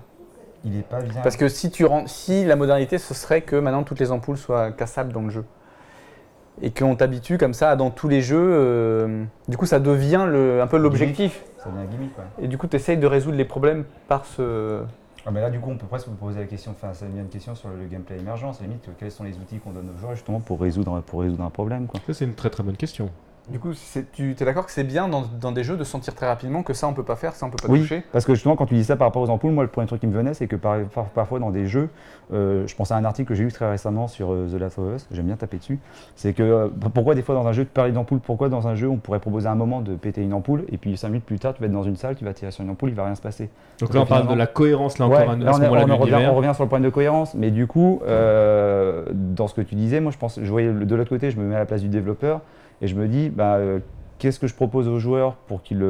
Il 0.65 0.77
est 0.77 0.83
pas 0.83 1.01
bien. 1.01 1.21
Parce 1.21 1.35
que 1.35 1.49
si, 1.49 1.71
tu 1.71 1.85
rends, 1.85 2.07
si 2.07 2.45
la 2.45 2.55
modernité, 2.55 2.97
ce 2.97 3.13
serait 3.13 3.41
que 3.41 3.55
maintenant 3.55 3.83
toutes 3.83 3.99
les 3.99 4.11
ampoules 4.11 4.37
soient 4.37 4.71
cassables 4.71 5.11
dans 5.11 5.21
le 5.21 5.29
jeu. 5.29 5.45
Et 6.61 6.71
qu'on 6.71 6.95
t'habitue 6.95 7.37
comme 7.37 7.53
ça 7.53 7.75
dans 7.75 7.89
tous 7.89 8.07
les 8.07 8.21
jeux, 8.21 8.37
euh, 8.39 9.23
du 9.47 9.57
coup 9.57 9.65
ça 9.65 9.79
devient 9.79 10.25
le, 10.27 10.61
un 10.61 10.67
peu 10.67 10.77
l'objectif. 10.77 11.43
Ça 11.57 11.69
devient 11.69 11.81
un 11.81 11.85
gimmick, 11.85 12.15
quoi. 12.15 12.23
Et 12.39 12.47
du 12.47 12.57
coup 12.57 12.67
tu 12.67 12.75
essayes 12.75 12.97
de 12.97 13.07
résoudre 13.07 13.37
les 13.37 13.45
problèmes 13.45 13.85
par 14.07 14.25
ce... 14.25 14.83
Ah, 15.25 15.31
mais 15.31 15.39
là, 15.39 15.49
du 15.49 15.57
coup, 15.57 15.69
on 15.71 15.77
peut 15.77 15.87
presque 15.87 16.09
vous 16.09 16.15
poser 16.15 16.41
la 16.41 16.45
question, 16.45 16.71
enfin, 16.71 16.93
ça 16.93 17.05
devient 17.05 17.21
une 17.21 17.29
question 17.29 17.55
sur 17.55 17.69
le 17.69 17.85
gameplay 17.89 18.19
émergent. 18.19 18.51
C'est 18.51 18.65
limite, 18.65 18.89
quels 18.99 19.09
sont 19.09 19.23
les 19.23 19.37
outils 19.37 19.57
qu'on 19.57 19.71
donne 19.71 19.89
aux 19.95 19.97
joueurs 19.97 20.15
justement 20.15 20.41
pour 20.41 20.59
résoudre, 20.59 20.99
pour 20.99 21.21
résoudre 21.21 21.45
un 21.45 21.49
problème, 21.49 21.87
quoi. 21.87 22.01
Ça 22.05 22.13
c'est 22.13 22.25
une 22.25 22.35
très 22.35 22.49
très 22.49 22.61
bonne 22.61 22.75
question. 22.75 23.09
Du 23.49 23.59
coup 23.59 23.71
tu 24.13 24.31
es 24.31 24.45
d'accord 24.45 24.65
que 24.65 24.71
c'est 24.71 24.85
bien 24.85 25.09
dans, 25.09 25.23
dans 25.41 25.51
des 25.51 25.65
jeux 25.65 25.75
de 25.75 25.83
sentir 25.83 26.15
très 26.15 26.27
rapidement 26.27 26.63
que 26.63 26.73
ça 26.73 26.87
on 26.87 26.93
peut 26.93 27.03
pas 27.03 27.17
faire, 27.17 27.35
ça 27.35 27.45
on 27.45 27.49
peut 27.49 27.57
pas 27.61 27.67
Oui, 27.71 27.81
toucher 27.81 28.01
parce 28.13 28.23
que 28.23 28.33
justement, 28.35 28.55
quand 28.55 28.65
tu 28.67 28.75
dis 28.75 28.85
ça 28.85 28.95
par 28.95 29.07
rapport 29.07 29.21
aux 29.21 29.29
ampoules, 29.29 29.51
moi, 29.51 29.65
le 29.65 29.69
premier 29.69 29.85
truc 29.85 29.99
qui 29.99 30.07
me 30.07 30.13
venait, 30.13 30.33
c'est 30.33 30.47
que 30.47 30.55
par- 30.55 30.79
par- 30.85 31.05
parfois 31.09 31.39
dans 31.39 31.51
des 31.51 31.67
jeux, 31.67 31.89
euh, 32.33 32.65
je 32.67 32.73
pense 32.75 32.91
à 32.91 32.95
un 32.95 33.03
article 33.03 33.27
que 33.27 33.35
j'ai 33.35 33.43
lu 33.43 33.51
très 33.51 33.69
récemment 33.69 34.07
sur 34.07 34.31
euh, 34.31 34.47
The 34.49 34.57
Last 34.61 34.79
of 34.79 34.95
Us, 34.95 35.07
j'aime 35.11 35.25
bien 35.25 35.35
taper 35.35 35.57
dessus, 35.57 35.77
c'est 36.15 36.31
que 36.31 36.41
euh, 36.41 36.67
pourquoi 36.93 37.15
des 37.15 37.21
fois 37.21 37.35
dans 37.35 37.45
un 37.45 37.51
jeu, 37.51 37.65
tu 37.65 37.71
parlais 37.71 37.91
d'ampoules, 37.91 38.21
pourquoi 38.21 38.47
dans 38.47 38.69
un 38.69 38.75
jeu, 38.75 38.87
on 38.87 38.95
pourrait 38.95 39.19
proposer 39.19 39.49
un 39.49 39.55
moment 39.55 39.81
de 39.81 39.95
péter 39.95 40.21
une 40.21 40.33
ampoule, 40.33 40.63
et 40.71 40.77
puis 40.77 40.95
5 40.95 41.09
minutes 41.09 41.25
plus 41.25 41.37
tard, 41.39 41.53
tu 41.53 41.59
vas 41.59 41.65
être 41.67 41.73
dans 41.73 41.83
une 41.83 41.97
salle, 41.97 42.15
tu 42.15 42.23
vas 42.23 42.33
tirer 42.33 42.51
sur 42.51 42.63
une 42.63 42.69
ampoule, 42.69 42.89
il 42.89 42.95
va 42.95 43.03
rien 43.03 43.15
se 43.15 43.21
passer. 43.21 43.49
Donc 43.81 43.93
là 43.93 44.01
on 44.01 44.05
parle 44.05 44.27
de 44.27 44.35
la 44.35 44.47
cohérence 44.47 44.99
là 44.99 45.07
Ouais, 45.09 45.17
encore 45.17 45.29
à, 45.31 45.33
à 45.33 45.35
là, 45.35 45.51
on, 45.51 45.97
revient, 45.97 46.27
on 46.29 46.35
revient 46.35 46.51
sur 46.55 46.63
le 46.63 46.69
point 46.69 46.79
de 46.79 46.89
cohérence, 46.89 47.33
mais 47.33 47.51
du 47.51 47.67
coup, 47.67 48.01
euh, 48.07 49.03
dans 49.11 49.49
ce 49.49 49.53
que 49.53 49.61
tu 49.61 49.75
disais, 49.75 49.99
moi 49.99 50.13
je 50.13 50.17
pense, 50.17 50.39
je 50.41 50.49
voyais 50.49 50.71
de 50.71 50.95
l'autre 50.95 51.09
côté, 51.09 51.29
je 51.29 51.37
me 51.37 51.43
mets 51.43 51.55
à 51.55 51.59
la 51.59 51.65
place 51.65 51.81
du 51.81 51.89
développeur 51.89 52.39
et 52.81 52.87
je 52.87 52.95
me 52.95 53.07
dis, 53.07 53.29
bah, 53.29 53.55
euh, 53.55 53.79
qu'est-ce 54.23 54.39
que 54.39 54.47
je 54.47 54.55
propose 54.55 54.87
aux 54.87 54.99
joueurs 54.99 55.35
pour 55.35 55.61
qu'ils 55.61 55.85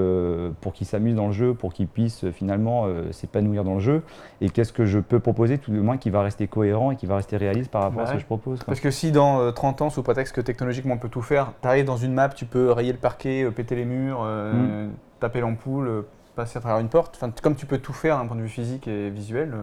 pour 0.62 0.74
qu'ils 0.74 0.88
s'amusent 0.88 1.16
dans 1.16 1.28
le 1.28 1.34
jeu, 1.34 1.54
pour 1.54 1.72
qu'ils 1.72 1.88
puissent 1.88 2.24
euh, 2.24 2.32
finalement 2.32 2.86
euh, 2.86 3.12
s'épanouir 3.12 3.64
dans 3.64 3.76
le 3.76 3.80
jeu, 3.80 4.02
et 4.42 4.50
qu'est-ce 4.50 4.74
que 4.74 4.86
je 4.86 4.98
peux 4.98 5.20
proposer 5.20 5.60
tout 5.60 5.72
de 5.72 5.80
moins 5.80 5.98
qui 5.98 6.10
va 6.10 6.24
rester 6.24 6.48
cohérent 6.48 6.90
et 6.90 6.96
qui 6.96 7.06
va 7.06 7.18
rester 7.18 7.38
réaliste 7.38 7.70
par 7.70 7.84
rapport 7.84 8.02
à 8.02 8.08
ce 8.08 8.14
que 8.14 8.20
je 8.20 8.26
propose. 8.26 8.58
quoi? 8.58 8.66
Parce 8.66 8.80
que 8.80 8.90
si 8.90 9.12
dans 9.12 9.40
euh, 9.40 9.52
30 9.52 9.84
ans, 9.84 9.90
sous 9.92 10.02
prétexte 10.02 10.34
que 10.34 10.42
technologiquement 10.42 10.96
on 10.96 10.98
peut 10.98 11.10
tout 11.10 11.22
faire, 11.22 11.54
tu 11.62 11.68
arrives 11.68 11.86
dans 11.86 11.98
une 11.98 12.14
map, 12.14 12.30
tu 12.30 12.46
peux 12.46 12.72
rayer 12.72 12.92
le 12.92 12.98
parquet, 12.98 13.44
euh, 13.44 13.52
péter 13.52 13.76
les 13.76 13.86
murs, 13.86 14.22
euh, 14.24 14.88
taper 15.20 15.40
l'ampoule, 15.40 16.04
passer 16.36 16.58
à 16.58 16.62
travers 16.62 16.80
une 16.80 16.90
porte, 16.90 17.16
enfin, 17.16 17.32
comme 17.44 17.54
tu 17.54 17.68
peux 17.68 17.78
tout 17.78 17.94
faire 17.94 18.18
d'un 18.18 18.26
point 18.26 18.36
de 18.36 18.42
vue 18.42 18.50
physique 18.50 18.88
et 18.88 19.12
visuel, 19.12 19.54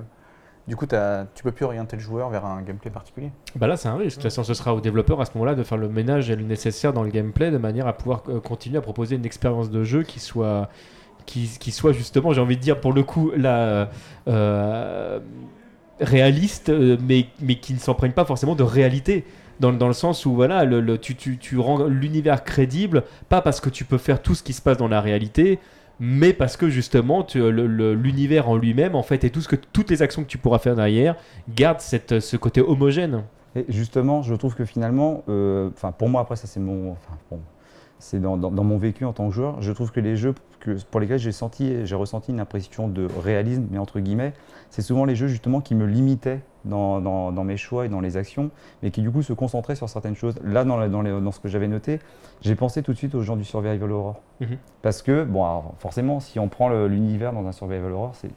du 0.71 0.77
coup 0.77 0.87
t'as- 0.87 1.27
tu 1.35 1.43
peux 1.43 1.51
plus 1.51 1.65
orienter 1.67 1.97
le 1.97 2.03
joueur 2.03 2.31
vers 2.31 2.47
un 2.47 2.63
gameplay 2.63 2.91
particulier? 2.91 3.31
Bah 3.57 3.67
là, 3.67 3.77
c'est 3.77 3.89
un 3.89 3.97
risque. 3.97 4.19
De 4.19 4.23
toute 4.23 4.31
façon, 4.31 4.45
ce 4.45 4.55
sera 4.55 4.73
au 4.73 4.81
développeur 4.81 5.21
à 5.21 5.25
ce 5.25 5.33
moment-là 5.35 5.57
de 5.57 5.65
faire 5.65 5.77
le 5.77 5.89
ménage 5.89 6.31
et 6.31 6.37
le 6.37 6.45
nécessaire 6.45 6.93
dans 6.93 7.03
le 7.03 7.11
gameplay 7.11 7.51
de 7.51 7.59
manière 7.59 7.89
à 7.89 7.93
pouvoir 7.93 8.23
euh, 8.29 8.39
continuer 8.41 8.79
à 8.79 8.81
proposer 8.81 9.17
une 9.17 9.27
expérience 9.27 9.69
de 9.69 9.83
jeu 9.83 10.05
qui 10.05 10.21
soit, 10.21 10.69
qui, 11.27 11.49
soit 11.73 11.93
justement, 11.93 12.33
j'ai 12.33 12.41
envie 12.41 12.57
de 12.57 12.63
dire 12.63 12.81
pour 12.81 12.93
le 12.93 13.03
coup, 13.03 13.33
là, 13.37 13.91
euh, 14.29 15.19
réaliste, 16.01 16.69
euh, 16.69 16.97
mais, 17.07 17.27
mais 17.41 17.57
qui 17.57 17.75
ne 17.75 17.79
s'emprègne 17.79 18.13
pas 18.13 18.25
forcément 18.25 18.55
de 18.55 18.63
réalité. 18.63 19.25
Dans, 19.59 19.73
dans 19.73 19.89
le 19.89 19.93
sens 19.93 20.25
où 20.25 20.35
voilà, 20.35 20.65
tu, 20.97 21.17
tu, 21.17 21.37
tu 21.37 21.59
rends 21.59 21.85
l'univers 21.85 22.45
crédible, 22.45 23.03
pas 23.29 23.43
parce 23.43 23.61
que 23.61 23.69
tu 23.69 23.85
peux 23.85 23.99
faire 23.99 24.23
tout 24.23 24.35
ce 24.35 24.43
qui 24.43 24.55
se 24.55 24.63
passe 24.63 24.79
dans 24.79 24.89
la 24.89 25.03
réalité, 25.03 25.59
mais 26.01 26.33
parce 26.33 26.57
que 26.57 26.71
justement 26.71 27.27
l'univers 27.35 28.49
en 28.49 28.57
lui-même, 28.57 28.95
en 28.95 29.03
fait, 29.03 29.23
et 29.25 29.31
tout 29.31 29.43
ce 29.43 29.49
que, 29.49 29.57
toutes 29.57 29.91
les 29.91 30.01
actions 30.03 30.23
que 30.23 30.29
tu 30.29 30.39
pourras 30.39 30.59
faire 30.59 30.75
derrière, 30.75 31.15
garde 31.55 31.81
cette, 31.81 32.21
ce 32.21 32.37
côté 32.37 32.63
homogène. 32.63 33.23
Et 33.55 33.67
justement, 33.69 34.23
je 34.23 34.35
trouve 34.35 34.55
que 34.55 34.65
finalement, 34.65 35.23
euh, 35.29 35.71
pour 35.99 36.09
moi 36.09 36.23
après 36.23 36.37
ça 36.37 36.47
c'est 36.47 36.61
mon, 36.61 36.97
c'est 38.01 38.21
dans, 38.21 38.37
dans- 38.37 38.51
dans 38.51 38.65
mon 38.65 38.79
vécu 38.79 39.05
en 39.05 39.13
tant 39.13 39.29
que 39.29 39.35
joueur, 39.35 39.63
je 39.63 39.71
trouve 39.73 39.93
que 39.93 40.01
les 40.01 40.17
jeux 40.17 40.35
que, 40.59 40.77
pour 40.91 41.01
lesquels 41.01 41.19
j'ai 41.19 41.33
senti, 41.33 41.87
j'ai 41.87 41.95
ressenti 41.95 42.33
une 42.33 42.41
impression 42.41 42.89
de 42.89 43.07
réalisme, 43.23 43.67
mais 43.71 43.79
entre 43.79 44.01
guillemets, 44.01 44.33
c'est 44.69 44.83
souvent 44.83 45.05
les 45.05 45.15
jeux 45.15 45.29
justement 45.29 45.61
qui 45.61 45.75
me 45.75 45.87
limitaient 45.87 46.41
dans, 46.65 47.01
mes 47.45 47.57
choix 47.57 47.87
et 47.87 47.89
dans 47.89 48.01
les 48.01 48.17
actions, 48.17 48.51
mais 48.83 48.91
qui 48.91 49.01
du 49.01 49.11
coup 49.11 49.23
se 49.23 49.33
concentraient 49.33 49.77
sur 49.77 49.89
certaines 49.89 50.17
choses. 50.17 50.35
Là, 50.45 50.65
dans, 50.65 50.77
la- 50.77 50.89
dans 50.89 51.03
les- 51.03 51.19
dans 51.21 51.33
ce 51.33 51.41
que 51.41 51.49
j'avais 51.49 51.69
noté, 51.69 52.01
j'ai 52.43 52.55
pensé 52.55 52.83
tout 52.83 52.93
de 52.93 52.99
suite 52.99 53.15
aux 53.15 53.23
gens 53.23 53.37
du 53.37 53.45
Survival 53.45 53.91
Horror. 53.91 54.21
Mhm. 54.41 54.59
Parce 54.83 55.01
que, 55.03 55.25
bon, 55.25 55.45
alors, 55.45 55.75
forcément, 55.79 56.21
si 56.21 56.39
on 56.39 56.49
prend 56.49 56.69
l'univers 56.87 57.33
dans 57.33 57.47
un 57.47 57.53
Survival 57.53 57.93
Horror, 57.93 58.15
c'est 58.15 58.31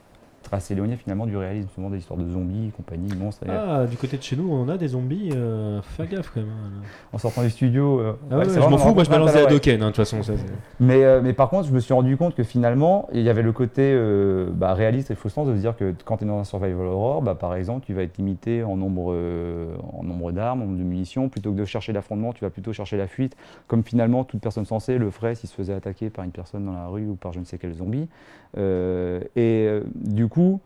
très 0.43 0.60
éloigné 0.71 0.95
finalement 0.95 1.25
du 1.25 1.36
réalisme, 1.38 1.67
souvent 1.73 1.89
des 1.89 1.97
histoires 1.97 2.19
de 2.19 2.29
zombies, 2.29 2.71
compagnie, 2.75 3.10
monstres. 3.15 3.45
Ah, 3.49 3.86
du 3.86 3.97
côté 3.97 4.17
de 4.17 4.21
chez 4.23 4.36
nous, 4.36 4.49
on 4.51 4.67
a 4.69 4.77
des 4.77 4.89
zombies. 4.89 5.32
Euh, 5.34 5.82
fais 5.82 6.06
gaffe 6.08 6.32
quand 6.34 6.41
même. 6.41 6.49
En 7.12 7.17
sortant 7.17 7.41
du 7.43 7.49
studio. 7.49 7.99
euh, 7.99 8.13
Ah 8.29 8.38
ouais, 8.38 8.45
ouais, 8.47 8.53
je 8.53 8.60
m'en 8.60 8.77
fous, 8.77 8.93
moi 8.93 9.03
je 9.03 9.10
balance. 9.10 9.36
Hadoken, 9.36 9.82
hein, 9.82 9.86
de 9.86 9.89
toute 9.91 9.95
façon. 9.97 10.21
ça, 10.21 10.34
Mais, 10.79 11.03
euh, 11.03 11.21
mais 11.23 11.34
par 11.34 11.49
contre, 11.49 11.67
je 11.67 11.73
me 11.73 11.79
suis 11.79 11.93
rendu 11.93 12.17
compte 12.17 12.36
que 12.36 12.43
finalement, 12.43 13.08
il 13.13 13.21
y 13.21 13.29
avait 13.29 13.41
le 13.41 13.51
côté 13.51 13.82
euh, 13.93 14.49
bah, 14.53 14.73
réaliste 14.73 15.10
et 15.12 15.15
frustrant 15.15 15.45
de 15.45 15.56
se 15.56 15.60
dire 15.60 15.75
que 15.75 15.93
quand 16.06 16.17
tu 16.17 16.25
es 16.25 16.27
dans 16.27 16.39
un 16.39 16.43
survival 16.43 16.86
horror, 16.86 17.21
bah, 17.21 17.36
par 17.36 17.56
exemple, 17.56 17.86
tu 17.86 17.93
vas 17.93 18.03
être 18.03 18.17
limité 18.17 18.63
en 18.63 18.75
nombre, 18.77 19.15
en 19.93 20.03
nombre 20.03 20.32
d'armes, 20.32 20.62
en 20.62 20.65
nombre 20.65 20.77
de 20.77 20.84
munitions. 20.84 21.29
Plutôt 21.29 21.51
que 21.51 21.58
de 21.58 21.65
chercher 21.65 21.93
l'affrontement, 21.93 22.34
tu 22.34 22.43
vas 22.43 22.49
plutôt 22.49 22.73
chercher 22.73 22.97
la 22.97 23.08
fuite, 23.08 23.36
comme 23.67 23.84
finalement 23.84 24.23
toute 24.23 24.41
personne 24.41 24.65
censée 24.65 24.97
le 24.97 25.10
ferait 25.10 25.36
s'il 25.36 25.49
se 25.49 25.56
faisait 25.56 25.73
attaquer 25.73 26.10
par 26.10 26.25
une 26.25 26.32
personne 26.32 26.65
dans 26.65 26.73
la 26.73 26.88
rue 26.88 27.08
ou 27.08 27.15
par 27.15 27.32
je 27.34 27.39
ne 27.39 27.45
sais 27.45 27.58
quel 27.58 27.73
zombie. 27.73 28.08
Euh, 28.57 29.21
et 29.35 29.67
euh, 29.67 29.81
du 29.95 30.27
coup, 30.27 30.59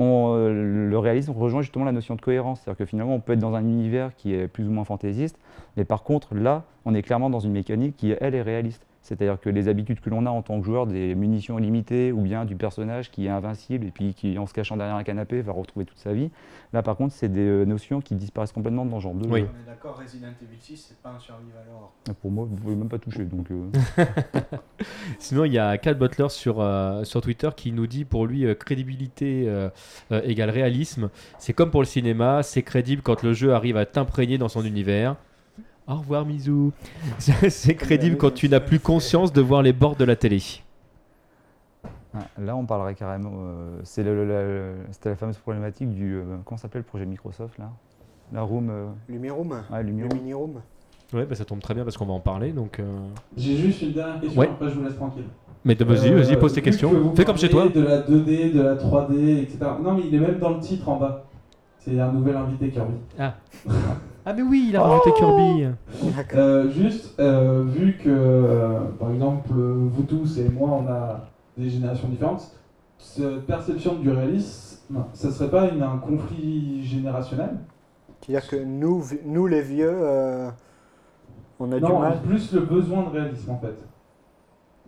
euh, 0.00 0.88
le 0.88 0.98
réalisme 0.98 1.32
rejoint 1.32 1.62
justement 1.62 1.84
la 1.84 1.92
notion 1.92 2.14
de 2.14 2.20
cohérence. 2.20 2.60
C'est-à-dire 2.60 2.78
que 2.78 2.84
finalement, 2.84 3.14
on 3.14 3.20
peut 3.20 3.34
être 3.34 3.38
dans 3.38 3.54
un 3.54 3.64
univers 3.64 4.14
qui 4.16 4.34
est 4.34 4.48
plus 4.48 4.66
ou 4.66 4.70
moins 4.70 4.84
fantaisiste, 4.84 5.38
mais 5.76 5.84
par 5.84 6.02
contre, 6.02 6.34
là, 6.34 6.64
on 6.84 6.94
est 6.94 7.02
clairement 7.02 7.30
dans 7.30 7.40
une 7.40 7.52
mécanique 7.52 7.96
qui, 7.96 8.14
elle, 8.20 8.34
est 8.34 8.42
réaliste. 8.42 8.86
C'est-à-dire 9.02 9.40
que 9.40 9.48
les 9.48 9.68
habitudes 9.68 10.00
que 10.00 10.10
l'on 10.10 10.26
a 10.26 10.30
en 10.30 10.42
tant 10.42 10.60
que 10.60 10.66
joueur, 10.66 10.86
des 10.86 11.14
munitions 11.14 11.58
illimitées, 11.58 12.12
ou 12.12 12.20
bien 12.20 12.44
du 12.44 12.54
personnage 12.54 13.10
qui 13.10 13.26
est 13.26 13.30
invincible 13.30 13.86
et 13.86 13.90
puis 13.90 14.12
qui, 14.14 14.38
en 14.38 14.46
se 14.46 14.52
cachant 14.52 14.76
derrière 14.76 14.96
un 14.96 15.02
canapé, 15.04 15.40
va 15.40 15.52
retrouver 15.52 15.86
toute 15.86 15.98
sa 15.98 16.12
vie. 16.12 16.30
Là, 16.72 16.82
par 16.82 16.96
contre, 16.96 17.14
c'est 17.14 17.28
des 17.30 17.40
euh, 17.40 17.64
notions 17.64 18.00
qui 18.00 18.14
disparaissent 18.14 18.52
complètement 18.52 18.84
dans 18.84 18.98
ce 18.98 19.04
genre 19.04 19.14
de 19.14 19.26
Oui. 19.26 19.40
jeu. 19.40 19.48
On 19.56 19.62
est 19.62 19.66
d'accord, 19.66 19.98
Resident 19.98 20.28
Evil 20.42 20.60
6, 20.60 20.86
c'est 20.90 20.98
pas 20.98 21.10
un 21.10 21.18
survival 21.18 21.62
horror. 21.74 21.92
Pour 22.20 22.30
moi, 22.30 22.46
vous 22.48 22.56
pouvez 22.56 22.76
même 22.76 22.88
pas 22.88 22.98
toucher. 22.98 23.24
Donc, 23.24 23.50
euh, 23.50 23.70
Sinon, 25.18 25.44
il 25.44 25.52
y 25.52 25.58
a 25.58 25.76
Cal 25.78 25.94
Butler 25.94 26.28
sur, 26.28 26.60
euh, 26.60 27.04
sur 27.04 27.20
Twitter 27.20 27.48
qui 27.56 27.72
nous 27.72 27.86
dit 27.86 28.04
pour 28.04 28.26
lui 28.26 28.44
euh, 28.46 28.54
crédibilité 28.54 29.44
euh, 29.48 29.68
euh, 30.12 30.20
égale 30.24 30.50
réalisme. 30.50 31.10
C'est 31.38 31.52
comme 31.52 31.70
pour 31.70 31.80
le 31.80 31.86
cinéma, 31.86 32.42
c'est 32.42 32.62
crédible 32.62 33.02
quand 33.02 33.22
le 33.22 33.32
jeu 33.32 33.52
arrive 33.54 33.76
à 33.76 33.86
t'imprégner 33.86 34.38
dans 34.38 34.48
son 34.48 34.64
univers. 34.64 35.16
Au 35.90 35.96
revoir 35.96 36.24
Mizou. 36.24 36.72
c'est 37.18 37.74
crédible 37.74 38.16
quand 38.16 38.32
tu 38.32 38.48
n'as 38.48 38.60
plus 38.60 38.78
conscience 38.78 39.32
de 39.32 39.40
voir 39.40 39.62
les 39.62 39.72
bords 39.72 39.96
de 39.96 40.04
la 40.04 40.14
télé. 40.16 40.40
ah, 42.14 42.18
là, 42.38 42.54
on 42.56 42.64
parlerait 42.64 42.94
carrément. 42.94 43.32
euh, 43.34 43.80
c'est 43.82 44.02
le- 44.04 44.14
le- 44.14 44.24
le- 44.26 44.74
C'était 44.92 45.08
la 45.10 45.16
fameuse 45.16 45.38
problématique 45.38 45.90
du. 45.90 46.14
euh, 46.14 46.36
comment 46.44 46.58
s'appelle 46.58 46.82
le 46.82 46.86
projet 46.86 47.06
Microsoft 47.06 47.58
là? 47.58 47.70
La 48.32 48.42
Room. 48.42 48.68
euh, 48.70 48.86
Lumiroom 49.08 49.50
ouais, 49.72 49.82
Lumion. 49.82 50.08
Le 50.10 50.16
mini-room 50.16 50.60
Ouais, 51.12 51.26
bah, 51.26 51.34
ça 51.34 51.44
tombe 51.44 51.58
très 51.60 51.74
bien 51.74 51.82
parce 51.82 51.96
qu'on 51.96 52.06
va 52.06 52.12
en 52.12 52.20
parler. 52.20 52.52
Donc, 52.52 52.78
euh, 52.78 52.84
J'ai 53.36 53.56
juste 53.56 53.82
une 53.82 53.92
dernière 53.92 54.20
question, 54.20 54.40
Ouais. 54.40 54.48
après 54.48 54.68
je 54.70 54.74
vous 54.76 54.84
laisse 54.84 54.94
tranquille. 54.94 55.24
Mais 55.64 55.74
de- 55.74 55.84
vas-y, 55.84 56.12
Euh, 56.12 56.22
vas-y, 56.22 56.36
pose 56.38 56.52
tes 56.54 56.60
que 56.60 56.66
questions. 56.66 57.12
Fais 57.16 57.24
comme 57.24 57.36
chez 57.36 57.50
toi. 57.50 57.68
De 57.68 57.80
la 57.80 57.98
2D, 58.02 58.52
de 58.52 58.60
la 58.62 58.76
3D, 58.76 59.38
etc. 59.42 59.58
Non, 59.82 59.94
mais 59.94 60.02
il 60.06 60.14
est 60.14 60.20
même 60.20 60.38
dans 60.38 60.50
le 60.50 60.60
titre 60.60 60.88
en 60.88 60.96
bas. 60.98 61.24
C'est 61.80 61.98
un 61.98 62.12
nouvel 62.12 62.36
invité 62.36 62.68
Kirby. 62.70 62.94
Ah, 63.18 63.34
mais 64.34 64.42
oui, 64.42 64.66
il 64.68 64.76
a 64.76 64.82
rajouté 64.82 65.10
Kirby. 65.16 65.66
Euh, 66.34 66.70
juste, 66.70 67.18
euh, 67.20 67.62
vu 67.66 67.96
que, 68.02 68.08
euh, 68.08 68.78
par 68.98 69.10
exemple, 69.12 69.52
vous 69.52 70.02
tous 70.02 70.38
et 70.38 70.48
moi, 70.48 70.70
on 70.82 70.86
a 70.90 71.26
des 71.56 71.68
générations 71.70 72.08
différentes, 72.08 72.50
cette 72.98 73.46
perception 73.46 73.94
du 73.94 74.10
réalisme, 74.10 74.96
ça 75.14 75.30
serait 75.30 75.50
pas 75.50 75.68
une- 75.68 75.82
un 75.82 75.96
conflit 75.98 76.84
générationnel? 76.84 77.50
C'est-à-dire 78.20 78.48
que 78.48 78.56
nous, 78.56 79.46
les 79.46 79.62
vieux, 79.62 79.90
euh, 79.92 80.50
on 81.58 81.72
a 81.72 81.76
du 81.76 81.80
mal. 82.00 82.18
plus 82.20 82.52
le 82.52 82.60
besoin 82.60 83.04
de 83.04 83.08
réalisme 83.08 83.50
en 83.52 83.58
fait. 83.58 83.74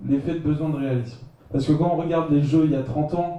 L'effet 0.06 0.34
de 0.34 0.38
besoin 0.40 0.68
de 0.68 0.76
réalisme. 0.76 1.18
Parce 1.50 1.66
que 1.66 1.72
quand 1.72 1.90
on 1.94 1.96
regarde 1.96 2.30
les 2.32 2.42
jeux 2.42 2.64
il 2.64 2.72
y 2.72 2.76
a 2.76 2.82
30 2.82 3.14
ans, 3.14 3.31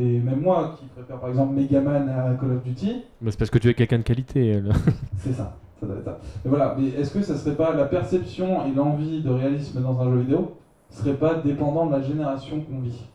et 0.00 0.18
même 0.20 0.40
moi 0.40 0.76
qui 0.78 0.86
préfère 0.86 1.18
par 1.18 1.28
exemple 1.28 1.54
Megaman 1.54 2.08
à 2.08 2.34
Call 2.40 2.52
of 2.52 2.62
Duty, 2.64 3.04
Mais 3.20 3.30
c'est 3.30 3.38
parce 3.38 3.50
que 3.50 3.58
tu 3.58 3.68
es 3.68 3.74
quelqu'un 3.74 3.98
de 3.98 4.02
qualité. 4.02 4.60
c'est 5.18 5.32
ça. 5.32 5.56
ça 5.80 5.86
doit 5.86 5.96
être 5.96 6.04
ça. 6.04 6.18
Et 6.44 6.48
voilà, 6.48 6.74
mais 6.78 6.88
est-ce 6.88 7.12
que 7.12 7.22
ça 7.22 7.36
serait 7.36 7.56
pas 7.56 7.74
la 7.74 7.84
perception 7.84 8.66
et 8.66 8.72
l'envie 8.74 9.22
de 9.22 9.30
réalisme 9.30 9.80
dans 9.82 10.00
un 10.00 10.10
jeu 10.10 10.20
vidéo 10.20 10.56
serait 10.90 11.14
pas 11.14 11.34
dépendant 11.34 11.86
de 11.86 11.92
la 11.92 12.02
génération 12.02 12.60
qu'on 12.60 12.80
vit? 12.80 13.06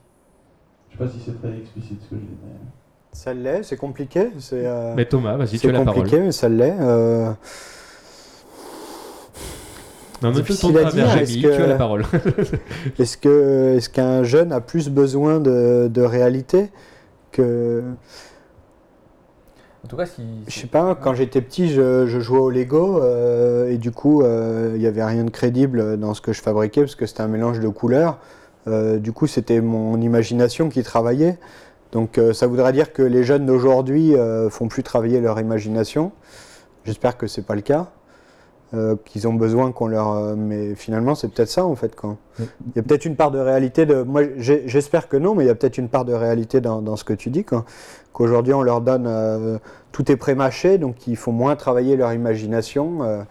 Je 0.89 0.97
sais 0.97 1.03
pas 1.03 1.09
si 1.09 1.19
c'est 1.19 1.39
très 1.41 1.57
explicite 1.57 2.01
ce 2.03 2.09
que 2.09 2.15
je 2.15 2.21
dis. 2.21 2.37
mais- 2.43 2.51
Ça 3.11 3.33
l'est, 3.33 3.63
c'est 3.63 3.77
compliqué. 3.77 4.29
C'est 4.39 4.65
euh, 4.65 4.93
Mais 4.95 5.05
Thomas, 5.05 5.35
vas-y, 5.37 5.49
tu 5.51 5.57
c'est 5.57 5.69
as 5.69 5.71
la 5.73 5.79
parole. 5.85 5.95
compliqué, 6.03 6.19
mais 6.21 6.31
ça 6.31 6.49
l'est. 6.49 6.75
euh, 6.79 7.31
Non, 10.25 10.31
difficile 10.31 10.77
à 10.77 10.85
dire, 10.91 11.07
Rémi, 11.07 11.21
est-ce 11.23 11.35
que- 11.41 11.55
tu 11.55 11.61
as 11.61 11.67
la 11.67 11.75
parole. 11.75 12.03
Est-ce 12.99 13.17
que 13.17 13.75
est-ce 13.77 13.89
qu'un 13.89 14.23
jeune 14.23 14.51
a 14.51 14.61
plus 14.61 14.89
besoin 14.89 15.39
de, 15.39 15.87
de 15.91 16.01
réalité 16.01 16.69
que 17.31 17.83
En 19.83 19.87
tout 19.87 19.97
cas, 19.97 20.05
si. 20.05 20.21
je 20.47 20.59
sais 20.59 20.67
pas 20.67 20.95
quand 20.95 21.13
j'étais 21.13 21.41
petit 21.41 21.69
je, 21.69 22.07
je 22.07 22.19
jouais 22.19 22.39
au 22.39 22.49
Lego 22.49 23.01
euh, 23.01 23.69
et 23.71 23.77
du 23.77 23.91
coup 23.91 24.21
euh, 24.23 24.71
il 24.75 24.79
n'y 24.79 24.87
avait 24.87 25.03
rien 25.03 25.23
de 25.25 25.29
crédible 25.29 25.97
dans 25.97 26.13
ce 26.13 26.21
que 26.21 26.33
je 26.33 26.41
fabriquais 26.41 26.81
parce 26.81 26.95
que 26.95 27.05
c'était 27.05 27.21
un 27.21 27.27
mélange 27.27 27.59
de 27.59 27.67
couleurs. 27.67 28.17
Euh, 28.67 28.97
du 28.97 29.11
coup 29.11 29.27
c'était 29.27 29.61
mon 29.61 30.01
imagination 30.01 30.69
qui 30.69 30.81
travaillait. 30.81 31.37
Donc 31.91 32.17
euh, 32.17 32.33
ça 32.33 32.47
voudrait 32.47 32.73
dire 32.73 32.93
que 32.93 33.03
les 33.03 33.23
jeunes 33.23 33.45
d'aujourd'hui 33.45 34.15
euh, 34.15 34.49
font 34.49 34.67
plus 34.67 34.81
travailler 34.81 35.21
leur 35.21 35.39
imagination. 35.39 36.11
J'espère 36.83 37.15
que 37.17 37.27
c'est 37.27 37.45
pas 37.45 37.55
le 37.55 37.61
cas 37.61 37.91
euh, 38.73 38.95
qu'ils 39.05 39.27
ont 39.27 39.33
besoin 39.33 39.71
qu'on 39.71 39.87
leur 39.87 40.11
euh, 40.11 40.35
mais 40.35 40.73
finalement 40.75 41.13
c'est 41.15 41.27
peut-être 41.27 41.49
ça 41.49 41.65
en 41.65 41.75
fait 41.75 41.95
quand 41.95 42.17
Oui. 42.39 42.45
il 42.67 42.75
y 42.75 42.79
a 42.79 42.83
peut-être 42.83 43.05
une 43.05 43.15
part 43.15 43.29
de 43.31 43.39
réalité 43.39 43.85
de 43.85 44.01
moi 44.01 44.21
j'ai- 44.37 44.67
j'espère 44.67 45.07
que 45.07 45.17
non 45.17 45.35
mais 45.35 45.43
il 45.43 45.47
y 45.47 45.51
a 45.51 45.55
peut-être 45.55 45.77
une 45.77 45.87
part 45.89 46.03
de 46.03 46.13
réalité 46.13 46.61
dans, 46.61 46.81
dans 46.81 46.95
ce 46.95 47.03
que 47.03 47.13
tu 47.13 47.29
dis 47.29 47.43
quand 47.43 47.63
qu'aujourd'hui 48.11 48.53
on 48.53 48.63
leur 48.63 48.81
donne 48.81 49.05
euh, 49.07 49.59
tout 49.91 50.11
est 50.11 50.15
pré-mâché 50.17 50.77
donc 50.79 51.05
ils 51.07 51.15
font 51.15 51.31
moins 51.31 51.55
travailler 51.55 51.95
leur 51.95 52.11
imagination 52.13 53.03
euh, 53.03 53.21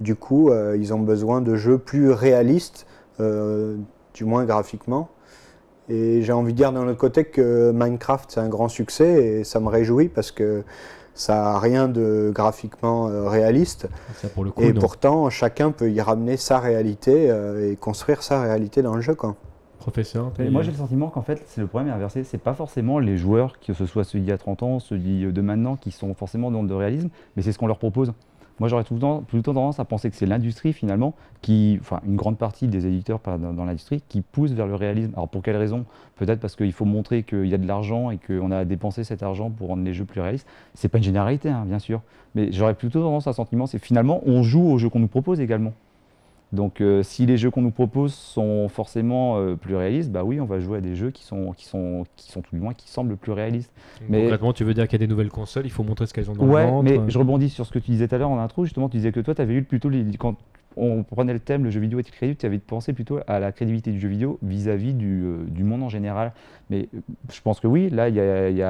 du 0.00 0.14
coup 0.14 0.50
euh, 0.50 0.76
ils 0.78 0.94
ont 0.94 1.00
besoin 1.00 1.40
de 1.40 1.56
jeux 1.56 1.78
plus 1.78 2.10
réalistes 2.12 2.86
euh, 3.18 3.76
du 4.14 4.24
moins 4.24 4.44
graphiquement. 4.44 5.08
Et 5.88 6.22
j'ai 6.22 6.32
envie 6.32 6.52
de 6.52 6.56
dire 6.56 6.72
d'un 6.72 6.86
autre 6.86 6.98
côté 6.98 7.24
que 7.24 7.72
Minecraft 7.72 8.30
c'est 8.30 8.40
un 8.40 8.48
grand 8.48 8.68
succès 8.68 9.24
et 9.24 9.44
ça 9.44 9.58
me 9.58 9.68
réjouit 9.68 10.08
parce 10.08 10.30
que 10.30 10.62
ça 11.14 11.54
a 11.54 11.58
rien 11.58 11.88
de 11.88 12.30
graphiquement 12.34 13.08
euh, 13.08 13.28
réaliste 13.28 13.88
Ça, 14.16 14.28
pour 14.28 14.44
le 14.44 14.50
coup, 14.50 14.62
et 14.62 14.72
non. 14.72 14.80
pourtant, 14.80 15.28
chacun 15.30 15.70
peut 15.70 15.90
y 15.90 16.00
ramener 16.00 16.36
sa 16.36 16.58
réalité 16.58 17.30
euh, 17.30 17.70
et 17.72 17.76
construire 17.76 18.22
sa 18.22 18.40
réalité 18.42 18.82
dans 18.82 18.94
le 18.94 19.00
jeu. 19.00 19.14
Quoi. 19.14 19.36
Professeur, 19.78 20.30
Et 20.38 20.50
moi 20.50 20.60
j'ai 20.62 20.72
le 20.72 20.76
sentiment 20.76 21.08
qu'en 21.08 21.22
fait 21.22 21.42
c'est 21.46 21.60
le 21.62 21.66
problème 21.66 21.88
est 21.90 21.94
inversé, 21.94 22.22
c'est 22.22 22.36
pas 22.36 22.52
forcément 22.52 22.98
les 22.98 23.16
joueurs, 23.16 23.58
que 23.60 23.72
ce 23.72 23.86
soit 23.86 24.04
ceux 24.04 24.18
d'il 24.18 24.28
y 24.28 24.32
a 24.32 24.36
30 24.36 24.62
ans, 24.62 24.78
ceux 24.78 24.98
d'il- 24.98 25.32
de 25.32 25.40
maintenant, 25.40 25.76
qui 25.76 25.90
sont 25.90 26.12
forcément 26.14 26.50
dans 26.50 26.62
le 26.62 26.76
réalisme, 26.76 27.08
mais 27.34 27.42
c'est 27.42 27.52
ce 27.52 27.58
qu'on 27.58 27.66
leur 27.66 27.78
propose. 27.78 28.12
Moi 28.60 28.68
j'aurais 28.68 28.84
tout 28.84 28.94
le 28.94 29.00
temps, 29.00 29.22
plutôt 29.22 29.54
tendance 29.54 29.80
à 29.80 29.86
penser 29.86 30.10
que 30.10 30.16
c'est 30.16 30.26
l'industrie 30.26 30.74
finalement, 30.74 31.14
qui, 31.40 31.78
enfin 31.80 32.00
une 32.06 32.16
grande 32.16 32.36
partie 32.36 32.68
des 32.68 32.86
éditeurs 32.86 33.20
dans, 33.24 33.64
l'industrie, 33.64 34.02
qui 34.08 34.20
pousse 34.20 34.52
vers 34.52 34.66
le 34.66 34.74
réalisme. 34.74 35.12
Alors 35.14 35.28
pour 35.28 35.42
quelle 35.42 35.56
raison? 35.56 35.86
Peut-être 36.16 36.40
parce 36.40 36.56
qu'il 36.56 36.72
faut 36.72 36.84
montrer 36.84 37.22
qu'il 37.22 37.46
y 37.46 37.54
a 37.54 37.58
de 37.58 37.66
l'argent 37.66 38.10
et 38.10 38.18
qu'on 38.18 38.50
a 38.50 38.58
à 38.58 38.64
dépenser 38.66 39.02
cet 39.02 39.22
argent 39.22 39.50
pour 39.50 39.68
rendre 39.68 39.82
les 39.82 39.94
jeux 39.94 40.04
plus 40.04 40.20
réalistes. 40.20 40.46
C'est 40.74 40.88
pas 40.88 40.98
une 40.98 41.04
généralité 41.04 41.48
hein, 41.48 41.64
bien 41.66 41.78
sûr, 41.78 42.02
mais 42.34 42.52
j'aurais 42.52 42.74
plutôt 42.74 43.00
tendance 43.00 43.26
à 43.26 43.32
sentiment, 43.32 43.66
c'est 43.66 43.78
finalement 43.78 44.20
on 44.26 44.42
joue 44.42 44.68
aux 44.70 44.76
jeux 44.76 44.90
qu'on 44.90 45.00
nous 45.00 45.08
propose 45.08 45.40
également. 45.40 45.72
Donc 46.52 46.80
euh, 46.80 47.02
si 47.04 47.26
les 47.26 47.36
jeux 47.36 47.50
qu'on 47.50 47.62
nous 47.62 47.70
propose 47.70 48.12
sont 48.12 48.68
forcément 48.68 49.38
euh, 49.38 49.54
plus 49.54 49.76
réalistes, 49.76 50.10
bah 50.10 50.24
oui, 50.24 50.40
on 50.40 50.46
va 50.46 50.58
jouer 50.58 50.78
à 50.78 50.80
des 50.80 50.96
jeux 50.96 51.10
qui 51.10 51.22
sont, 51.24 51.52
qui 51.52 51.64
sont, 51.66 52.04
qui 52.16 52.32
sont 52.32 52.42
tout 52.42 52.54
du 52.56 52.60
moins 52.60 52.74
qui 52.74 52.88
semblent 52.88 53.16
plus 53.16 53.32
réalistes. 53.32 53.70
mais- 54.08 54.22
Concrètement, 54.22 54.52
tu 54.52 54.64
veux 54.64 54.74
dire 54.74 54.88
qu'il 54.88 55.00
y 55.00 55.02
a 55.02 55.06
des 55.06 55.10
nouvelles 55.10 55.30
consoles, 55.30 55.64
il 55.66 55.70
faut 55.70 55.84
montrer 55.84 56.06
ce 56.06 56.14
qu'elles 56.14 56.28
ont 56.30 56.34
dans 56.34 56.44
ouais, 56.46 56.64
le 56.64 56.70
ventre. 56.70 56.82
mais 56.82 56.98
je 57.08 57.18
rebondis 57.18 57.50
sur 57.50 57.66
ce 57.66 57.72
que 57.72 57.78
tu 57.78 57.92
disais 57.92 58.08
tout 58.08 58.14
à 58.16 58.18
l'heure 58.18 58.30
en 58.30 58.38
intro, 58.40 58.64
justement, 58.64 58.88
tu 58.88 58.96
disais 58.96 59.12
que 59.12 59.20
toi, 59.20 59.34
tu 59.34 59.42
avais 59.42 59.54
eu 59.54 59.62
plutôt 59.62 59.88
les, 59.88 60.04
quand 60.18 60.34
on 60.76 61.02
prenait 61.02 61.32
le 61.32 61.40
thème, 61.40 61.64
le 61.64 61.70
jeu 61.70 61.80
vidéo 61.80 61.98
est-il 61.98 62.12
crédible, 62.12 62.36
tu 62.38 62.46
avais 62.46 62.58
pensé 62.58 62.92
plutôt 62.92 63.18
à 63.26 63.40
la 63.40 63.52
crédibilité 63.52 63.90
du 63.90 64.00
jeu 64.00 64.08
vidéo 64.08 64.38
vis-à-vis 64.42 64.94
du, 64.94 65.22
euh, 65.24 65.44
du 65.48 65.64
monde 65.64 65.82
en 65.82 65.88
général. 65.88 66.32
Mais 66.70 66.88
euh, 66.94 67.00
je 67.32 67.40
pense 67.40 67.60
que 67.60 67.66
oui, 67.66 67.90
là, 67.90 68.08
il 68.08 68.14
y 68.14 68.20
a, 68.20 68.48
y 68.48 68.62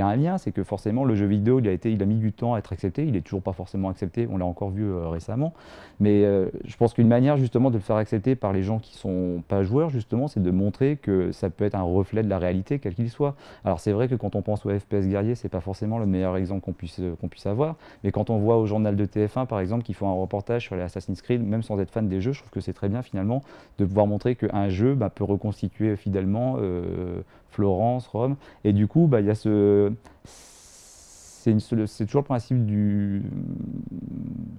a- 0.00 0.06
un 0.06 0.16
lien, 0.16 0.38
c'est 0.38 0.52
que 0.52 0.62
forcément, 0.62 1.04
le 1.04 1.14
jeu 1.14 1.26
vidéo, 1.26 1.58
il 1.60 1.68
a, 1.68 1.72
été, 1.72 1.90
il 1.90 2.02
a 2.02 2.06
mis 2.06 2.16
du 2.16 2.32
temps 2.32 2.54
à 2.54 2.58
être 2.58 2.72
accepté, 2.72 3.04
il 3.04 3.12
n'est 3.12 3.22
toujours 3.22 3.42
pas 3.42 3.52
forcément 3.52 3.88
accepté, 3.88 4.28
on 4.30 4.38
l'a 4.38 4.44
encore 4.44 4.70
vu 4.70 4.84
euh, 4.84 5.08
récemment. 5.08 5.54
Mais 5.98 6.24
je 6.66 6.76
pense 6.76 6.92
qu'une 6.92 7.08
manière 7.08 7.38
justement 7.38 7.70
de 7.70 7.76
le 7.76 7.80
faire 7.80 7.96
accepter 7.96 8.36
par 8.36 8.52
les 8.52 8.62
gens 8.62 8.78
qui 8.78 8.94
sont 8.98 9.42
pas 9.48 9.62
joueurs, 9.62 9.88
justement, 9.88 10.28
c'est 10.28 10.42
de 10.42 10.50
montrer 10.50 10.96
que 10.96 11.32
ça 11.32 11.48
peut 11.48 11.64
être 11.64 11.74
un 11.74 11.82
reflet 11.82 12.22
de 12.22 12.28
la 12.28 12.38
réalité, 12.38 12.78
quel 12.78 12.94
qu'il 12.94 13.08
soit. 13.08 13.34
Alors 13.64 13.80
c'est 13.80 13.92
vrai 13.92 14.06
que 14.06 14.14
quand 14.14 14.36
on 14.36 14.42
pense 14.42 14.66
au 14.66 14.70
FPS 14.70 15.06
guerrier, 15.08 15.34
c'est 15.34 15.48
pas 15.48 15.60
forcément 15.60 15.98
le 15.98 16.04
meilleur 16.04 16.36
exemple 16.36 16.60
qu'on 16.60 16.72
puisse, 16.72 17.00
puisse 17.30 17.46
avoir. 17.46 17.76
Mais 18.04 18.12
quand 18.12 18.30
on 18.30 18.38
voit 18.38 18.58
au 18.58 18.66
journal 18.66 18.94
de 18.96 19.06
TF1, 19.06 19.46
par 19.46 19.60
exemple, 19.60 19.84
qui 19.84 19.94
font 19.94 20.08
un 20.08 20.14
reportage 20.14 20.64
sur 20.64 20.76
les 20.76 20.82
Assassin's 20.82 21.22
Creed, 21.22 21.42
même 21.46 21.62
sans 21.62 21.78
être 21.80 21.90
fan 21.90 22.08
des 22.08 22.20
jeux, 22.20 22.32
je 22.32 22.40
trouve 22.40 22.50
que 22.50 22.60
c'est 22.60 22.72
très 22.72 22.88
bien 22.88 23.02
finalement 23.02 23.42
de 23.78 23.84
pouvoir 23.84 24.06
montrer 24.06 24.36
qu'un 24.36 24.68
jeu 24.68 24.94
bah, 24.94 25.10
peut 25.10 25.24
reconstituer 25.24 25.96
fidèlement 25.96 26.56
euh, 26.58 27.22
Florence, 27.50 28.06
Rome. 28.08 28.36
Et 28.64 28.72
du 28.72 28.86
coup, 28.86 29.06
bah, 29.06 29.20
il 29.20 29.26
y 29.26 29.30
a 29.30 29.34
ce. 29.34 29.92
C'est 30.24 32.06
toujours 32.06 32.22
le 32.22 32.26
principe 32.26 32.66
du. 32.66 33.22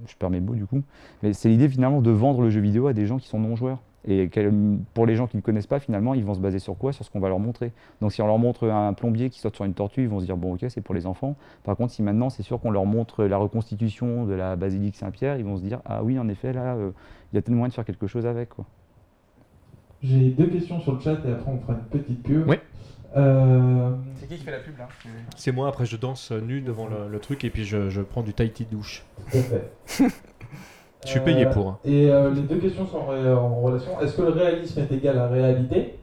Je 0.07 0.15
perds 0.15 0.29
mes 0.29 0.39
mots 0.39 0.55
du 0.55 0.65
coup. 0.65 0.81
Mais 1.21 1.33
c'est 1.33 1.49
l'idée 1.49 1.67
finalement 1.67 2.01
de 2.01 2.11
vendre 2.11 2.41
le 2.41 2.49
jeu 2.49 2.61
vidéo 2.61 2.87
à 2.87 2.93
des 2.93 3.05
gens 3.05 3.17
qui 3.17 3.27
sont 3.27 3.39
non-joueurs. 3.39 3.79
Et 4.05 4.29
pour 4.93 5.05
les 5.05 5.15
gens 5.15 5.27
qui 5.27 5.35
ne 5.35 5.41
le 5.41 5.45
connaissent 5.45 5.67
pas, 5.67 5.79
finalement, 5.79 6.13
ils 6.13 6.23
vont 6.23 6.33
se 6.33 6.39
baser 6.39 6.59
sur 6.59 6.77
quoi? 6.77 6.93
Sur 6.93 7.03
ce 7.03 7.11
qu'on 7.11 7.19
va 7.19 7.27
leur 7.27 7.39
montrer. 7.39 7.73
Donc 7.99 8.13
si 8.13 8.21
on 8.21 8.27
leur 8.27 8.37
montre 8.37 8.69
un 8.69 8.93
plombier 8.93 9.29
qui 9.29 9.39
saute 9.39 9.55
sur 9.55 9.65
une 9.65 9.73
tortue, 9.73 10.03
ils 10.03 10.07
vont 10.09 10.19
se 10.21 10.25
dire 10.25 10.37
bon 10.37 10.53
ok 10.53 10.65
c'est 10.69 10.81
pour 10.81 10.95
les 10.95 11.05
enfants. 11.05 11.35
Par 11.63 11.75
contre 11.75 11.91
si 11.91 12.01
maintenant 12.03 12.29
c'est 12.29 12.43
sûr 12.43 12.59
qu'on 12.61 12.71
leur 12.71 12.85
montre 12.85 13.25
la 13.25 13.37
reconstitution 13.37 14.25
de 14.25 14.33
la 14.33 14.55
basilique 14.55 14.95
Saint-Pierre, 14.95 15.37
ils 15.37 15.43
vont 15.43 15.57
se 15.57 15.61
dire 15.63 15.81
ah 15.85 16.03
oui 16.03 16.19
en 16.19 16.29
effet 16.29 16.53
là 16.53 16.75
euh, 16.75 16.91
il 17.33 17.35
y 17.35 17.39
a 17.39 17.41
tellement 17.41 17.57
moyen 17.59 17.69
de 17.69 17.73
faire 17.73 17.83
quelque 17.85 18.07
chose 18.07 18.25
avec. 18.25 18.49
J'ai 20.01 20.29
deux 20.29 20.47
questions 20.47 20.79
sur 20.79 20.93
le 20.93 20.99
chat 20.99 21.17
et 21.27 21.31
après 21.31 21.51
on 21.51 21.59
fera 21.59 21.73
une 21.73 21.99
petite 21.99 22.23
pub. 22.23 22.47
Ouais. 22.47 22.61
Euh, 23.15 23.91
C'est 24.15 24.27
qui 24.27 24.35
qui 24.37 24.43
fait 24.43 24.51
la 24.51 24.59
pub 24.59 24.77
là? 24.77 24.87
C'est 25.35 25.51
moi, 25.51 25.67
après 25.67 25.85
je 25.85 25.97
danse 25.97 26.31
nu 26.31 26.61
devant 26.61 26.87
le, 26.87 27.09
le 27.09 27.19
truc 27.19 27.43
et 27.43 27.49
puis 27.49 27.65
je, 27.65 27.89
je 27.89 28.01
prends 28.01 28.21
du 28.21 28.33
Tahiti 28.33 28.65
douche. 28.71 29.03
tout 29.31 29.37
à 29.37 29.41
fait. 29.41 29.71
Je 31.07 31.11
suis 31.11 31.19
payé 31.21 31.45
Euh, 31.45 31.49
pour. 31.49 31.67
hein. 31.69 31.77
Et 31.85 32.11
euh, 32.11 32.29
les 32.31 32.41
deux 32.41 32.57
questions 32.57 32.85
sont 32.85 32.97
en, 32.97 33.61
relation. 33.61 33.99
Est-ce 34.01 34.17
que 34.17 34.23
le 34.23 34.29
réalisme 34.29 34.81
est 34.81 34.91
égal 34.93 35.17
à 35.17 35.27
réalité? 35.27 35.97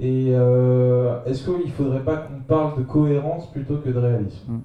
Et 0.00 0.28
euh, 0.30 1.22
est-ce 1.24 1.44
qu'il 1.44 1.66
ne 1.66 1.70
faudrait 1.70 2.00
pas 2.02 2.16
qu'on 2.16 2.40
parle 2.40 2.78
de 2.78 2.82
cohérence 2.82 3.50
plutôt 3.52 3.76
que 3.76 3.90
de 3.90 3.98
réalisme? 3.98 4.60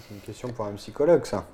C'est 0.00 0.14
une 0.14 0.20
question 0.20 0.48
pour 0.48 0.64
un 0.66 0.72
psychologue, 0.72 1.24
ça. 1.26 1.44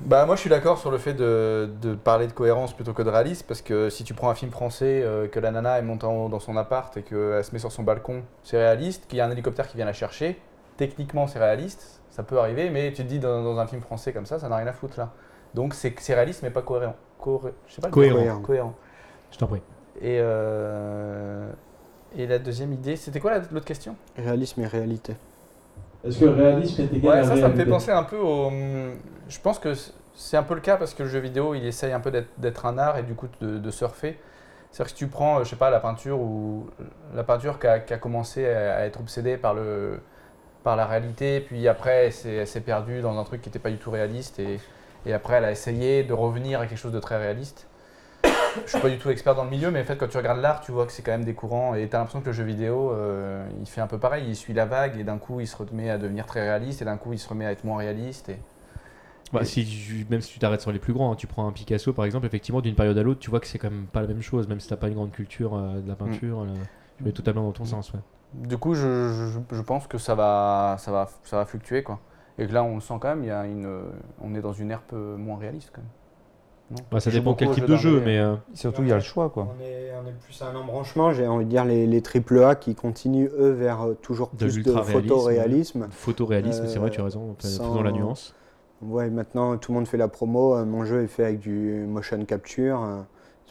Bah 0.00 0.26
moi 0.26 0.36
je 0.36 0.42
suis 0.42 0.50
d'accord 0.50 0.76
sur 0.78 0.90
le 0.90 0.98
fait 0.98 1.14
de, 1.14 1.70
de 1.80 1.94
parler 1.94 2.26
de 2.26 2.32
cohérence 2.32 2.74
plutôt 2.74 2.92
que 2.92 3.02
de 3.02 3.08
réalisme 3.08 3.46
parce 3.48 3.62
que 3.62 3.88
si 3.88 4.04
tu 4.04 4.12
prends 4.12 4.28
un 4.28 4.34
film 4.34 4.50
français 4.52 5.00
euh, 5.02 5.26
que 5.26 5.40
la 5.40 5.50
nana 5.50 5.80
en 5.80 6.08
haut 6.12 6.28
dans 6.28 6.38
son 6.38 6.56
appart 6.58 6.94
et 6.98 7.02
qu'elle 7.02 7.42
se 7.42 7.50
met 7.52 7.58
sur 7.58 7.72
son 7.72 7.82
balcon, 7.82 8.22
c'est 8.44 8.58
réaliste, 8.58 9.06
qu'il 9.08 9.16
y 9.16 9.22
a 9.22 9.26
un 9.26 9.30
hélicoptère 9.30 9.66
qui 9.66 9.76
vient 9.78 9.86
la 9.86 9.94
chercher, 9.94 10.38
techniquement 10.76 11.26
c'est 11.26 11.38
réaliste, 11.38 12.02
ça 12.10 12.22
peut 12.22 12.38
arriver, 12.38 12.68
mais 12.68 12.92
tu 12.92 13.04
te 13.04 13.08
dis 13.08 13.18
dans, 13.18 13.42
dans 13.42 13.58
un 13.58 13.66
film 13.66 13.80
français 13.80 14.12
comme 14.12 14.26
ça, 14.26 14.38
ça 14.38 14.50
n'a 14.50 14.56
rien 14.56 14.66
à 14.66 14.72
foutre 14.74 14.98
là. 14.98 15.12
Donc 15.56 15.72
c'est 15.74 15.94
réaliste 16.14 16.42
mais 16.42 16.50
pas 16.50 16.62
cohérent. 16.62 16.94
Coré- 17.18 17.54
je 17.66 17.74
sais 17.74 17.80
pas 17.80 17.88
Cohérent. 17.88 18.22
terme. 18.22 18.42
cohérent. 18.42 18.74
Je 19.32 19.38
t'en 19.38 19.46
prie. 19.46 19.62
Et, 20.02 20.18
euh, 20.20 21.50
et 22.14 22.26
la 22.26 22.38
deuxième 22.38 22.74
idée, 22.74 22.94
c'était 22.96 23.20
quoi 23.20 23.30
la- 23.38 23.44
l'autre 23.50 23.64
question? 23.64 23.96
Réalisme 24.18 24.60
et 24.60 24.66
réalité. 24.66 25.16
Est-ce 26.04 26.20
que 26.20 26.26
le 26.26 26.32
réalisme 26.32 26.82
est 26.82 26.94
égal 26.94 27.10
Ouais, 27.10 27.18
à 27.20 27.22
ça, 27.24 27.28
réalité 27.34 27.40
ça 27.40 27.48
me 27.48 27.56
fait 27.56 27.70
penser 27.70 27.90
un 27.90 28.02
peu 28.02 28.18
au. 28.18 28.50
Je 29.28 29.40
pense 29.40 29.58
que 29.58 29.72
c'est 30.14 30.36
un 30.36 30.42
peu 30.42 30.54
le 30.54 30.60
cas 30.60 30.76
parce 30.76 30.92
que 30.92 31.02
le 31.02 31.08
jeu 31.08 31.20
vidéo, 31.20 31.54
il 31.54 31.64
essaye 31.66 31.92
un 31.92 32.00
peu 32.00 32.10
d'être- 32.38 32.66
un 32.66 32.76
art 32.76 32.98
et 32.98 33.02
du 33.02 33.14
coup 33.14 33.26
de, 33.40 33.56
de 33.58 33.70
surfer. 33.70 34.18
C'est-à-dire 34.70 34.92
que 34.92 34.98
si 34.98 35.04
tu 35.04 35.08
prends, 35.08 35.42
je 35.42 35.48
sais 35.48 35.56
pas, 35.56 35.70
la 35.70 35.80
peinture 35.80 36.20
ou 36.20 36.66
la 37.14 37.24
peinture 37.24 37.58
qui 37.58 37.66
a, 37.66 37.80
qui 37.80 37.94
a 37.94 37.98
commencé 37.98 38.46
à, 38.46 38.84
être 38.84 39.00
obsédée 39.00 39.38
par 39.38 39.54
le 39.54 40.00
par 40.62 40.76
la 40.76 40.84
réalité, 40.84 41.40
puis 41.40 41.66
après 41.66 42.06
elle 42.06 42.12
s'est 42.12 42.34
elle 42.34 42.46
s'est 42.46 42.60
perdue 42.60 43.00
dans 43.00 43.18
un 43.18 43.24
truc 43.24 43.40
qui 43.40 43.48
n'était 43.48 43.58
pas 43.58 43.70
du 43.70 43.78
tout 43.78 43.90
réaliste 43.90 44.38
et, 44.38 44.60
et 45.06 45.12
après 45.12 45.34
elle 45.34 45.44
a 45.44 45.50
essayé 45.52 46.02
de 46.04 46.12
revenir 46.12 46.60
à 46.60 46.66
quelque 46.66 46.78
chose 46.78 46.92
de 46.92 47.00
très 47.00 47.16
réaliste. 47.16 47.66
Je 48.64 48.70
suis 48.70 48.80
pas 48.80 48.88
du 48.88 48.98
tout 48.98 49.10
expert 49.10 49.34
dans 49.34 49.44
le 49.44 49.50
milieu, 49.50 49.70
mais 49.70 49.82
en 49.82 49.84
fait 49.84 49.96
quand 49.96 50.08
tu 50.08 50.16
regardes 50.16 50.40
l'art, 50.40 50.60
tu 50.60 50.72
vois 50.72 50.86
que 50.86 50.92
c'est 50.92 51.02
quand 51.02 51.12
même 51.12 51.24
des 51.24 51.34
courants 51.34 51.74
et 51.74 51.88
tu 51.88 51.94
as 51.94 51.98
l'impression 51.98 52.20
que 52.20 52.26
le 52.26 52.32
jeu 52.32 52.44
vidéo, 52.44 52.90
euh, 52.92 53.46
il 53.60 53.66
fait 53.66 53.80
un 53.82 53.86
peu 53.86 53.98
pareil, 53.98 54.24
il 54.26 54.34
suit 54.34 54.54
la 54.54 54.64
vague 54.66 54.98
et 54.98 55.04
d'un 55.04 55.18
coup 55.18 55.40
il 55.40 55.46
se 55.46 55.56
remet 55.56 55.90
à 55.90 55.98
devenir 55.98 56.24
très 56.26 56.40
réaliste 56.40 56.80
et 56.82 56.84
d'un 56.86 56.96
coup 56.96 57.12
il 57.12 57.18
se 57.18 57.28
remet 57.28 57.44
à 57.46 57.52
être 57.52 57.64
moins 57.64 57.78
réaliste. 57.78 58.30
Et... 58.30 58.38
Bah, 59.32 59.40
Et- 59.42 59.44
si 59.44 59.64
tu- 59.66 60.06
même 60.08 60.22
si 60.22 60.32
tu 60.32 60.38
t'arrêtes 60.38 60.62
sur 60.62 60.72
les 60.72 60.78
plus 60.78 60.92
grands, 60.94 61.12
hein, 61.12 61.16
tu 61.16 61.26
prends 61.26 61.46
un 61.46 61.52
Picasso 61.52 61.92
par 61.92 62.04
exemple, 62.06 62.24
effectivement 62.26 62.60
d'une 62.62 62.74
période 62.74 62.96
à 62.96 63.02
l'autre, 63.02 63.20
tu 63.20 63.28
vois 63.30 63.40
que 63.40 63.46
c'est 63.46 63.58
quand 63.58 63.70
même 63.70 63.86
pas 63.86 64.00
la 64.00 64.06
même 64.06 64.22
chose, 64.22 64.48
même 64.48 64.60
si 64.60 64.68
t'as 64.68 64.76
pas 64.76 64.88
une 64.88 64.94
grande 64.94 65.12
culture 65.12 65.54
euh, 65.54 65.80
de 65.80 65.88
la 65.88 65.94
peinture. 65.94 66.44
là, 66.44 66.52
tu 66.98 67.04
vas 67.04 67.12
totalement 67.12 67.42
dans 67.44 67.52
ton 67.52 67.64
Mm. 67.64 67.66
sens. 67.66 67.92
Ouais. 67.92 68.00
Du 68.34 68.56
coup, 68.56 68.74
je, 68.74 68.80
je- 69.50 69.54
je 69.56 69.62
pense 69.62 69.86
que 69.86 69.98
ça 69.98 70.14
va, 70.14 70.76
ça, 70.78 70.90
va, 70.92 71.10
ça 71.24 71.36
va 71.36 71.44
fluctuer 71.44 71.82
quoi. 71.82 72.00
Et 72.38 72.46
que 72.46 72.52
là 72.52 72.62
on 72.64 72.74
le 72.76 72.80
sent 72.80 72.94
quand 73.00 73.08
même, 73.08 73.22
il 73.24 73.28
y 73.28 73.30
a 73.30 73.46
une, 73.46 73.68
on 74.22 74.34
est 74.34 74.40
dans 74.42 74.52
une 74.52 74.70
ère 74.70 74.82
peu 74.82 75.16
moins 75.16 75.38
réaliste 75.38 75.70
quand 75.72 75.80
même. 75.82 75.90
Non 76.78 76.84
Bah, 76.90 77.00
ça 77.00 77.10
dépend 77.10 77.34
quel 77.34 77.50
type 77.52 77.64
de 77.66 77.76
jeu, 77.76 78.02
mais 78.04 78.18
euh, 78.18 78.34
Surtout 78.54 78.82
il 78.82 78.88
y 78.88 78.92
a 78.92 78.96
le 78.96 79.00
choix 79.00 79.30
quoi. 79.30 79.48
On 79.56 79.62
est, 79.62 79.92
on 80.04 80.06
est 80.08 80.12
plus 80.12 80.42
à 80.42 80.48
un 80.48 80.54
embranchement, 80.56 81.12
j'ai 81.12 81.26
envie 81.26 81.44
de 81.44 81.50
dire 81.50 81.64
les, 81.64 81.86
les 81.86 82.02
AAA 82.02 82.56
qui 82.56 82.74
continuent 82.74 83.30
eux 83.38 83.50
vers 83.50 83.82
euh, 83.86 83.94
toujours 83.94 84.30
De 84.32 84.38
plus 84.46 84.50
de 84.50 84.56
l'ultra-réalisme. 84.56 85.02
photoréalisme. 85.08 85.86
photoréalisme, 85.90 86.66
c'est 86.66 86.78
vrai, 86.78 86.90
tu 86.90 86.98
as 86.98 87.02
Euh, 87.02 87.04
raison, 87.04 87.36
sans- 87.38 87.62
faisons 87.64 87.82
la 87.82 87.92
nuance. 87.92 88.34
Ouais, 88.82 89.08
maintenant 89.08 89.56
tout 89.56 89.72
le 89.72 89.76
monde 89.78 89.88
fait 89.88 89.96
la 89.96 90.08
promo, 90.08 90.54
euh, 90.56 90.64
mon 90.66 90.84
jeu 90.84 91.02
est 91.02 91.06
fait 91.06 91.24
avec 91.24 91.38
du 91.38 91.86
motion 91.88 92.22
capture, 92.26 92.82
euh, 92.82 93.00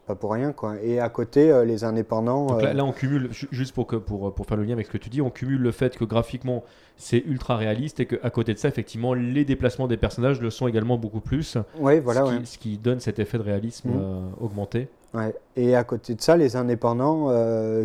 pas 0.05 0.15
pour 0.15 0.31
rien 0.33 0.51
quoi. 0.51 0.75
Et 0.83 0.99
à 0.99 1.09
côté, 1.09 1.51
euh, 1.51 1.65
les 1.65 1.83
indépendants. 1.83 2.45
Donc 2.47 2.61
là, 2.61 2.69
euh, 2.69 2.73
là, 2.73 2.85
on 2.85 2.91
cumule, 2.91 3.31
ju- 3.31 3.47
juste 3.51 3.73
pour, 3.73 3.87
que, 3.87 3.95
pour, 3.95 4.33
pour 4.33 4.45
faire 4.45 4.57
le 4.57 4.63
lien 4.63 4.73
avec 4.73 4.85
ce 4.87 4.91
que 4.91 4.97
tu 4.97 5.09
dis, 5.09 5.21
on 5.21 5.29
cumule 5.29 5.61
le 5.61 5.71
fait 5.71 5.97
que 5.97 6.05
graphiquement 6.05 6.63
c'est 6.97 7.17
ultra 7.25 7.57
réaliste 7.57 7.99
et 7.99 8.05
qu'à 8.05 8.29
côté 8.29 8.53
de 8.53 8.59
ça, 8.59 8.67
effectivement, 8.69 9.13
les 9.13 9.43
déplacements 9.45 9.87
des 9.87 9.97
personnages 9.97 10.39
le 10.39 10.49
sont 10.49 10.67
également 10.67 10.97
beaucoup 10.97 11.19
plus, 11.19 11.57
ouais, 11.79 11.99
voilà, 11.99 12.21
ce, 12.25 12.31
qui, 12.31 12.37
ouais. 12.37 12.45
ce 12.45 12.57
qui 12.57 12.77
donne 12.77 12.99
cet 12.99 13.19
effet 13.19 13.37
de 13.37 13.43
réalisme 13.43 13.89
Mhm. 13.89 13.99
euh, 13.99 14.19
augmenté. 14.39 14.87
Ouais. 15.13 15.33
Et 15.55 15.75
à 15.75 15.83
côté 15.83 16.13
de 16.15 16.21
ça, 16.21 16.37
les 16.37 16.55
indépendants 16.55 17.29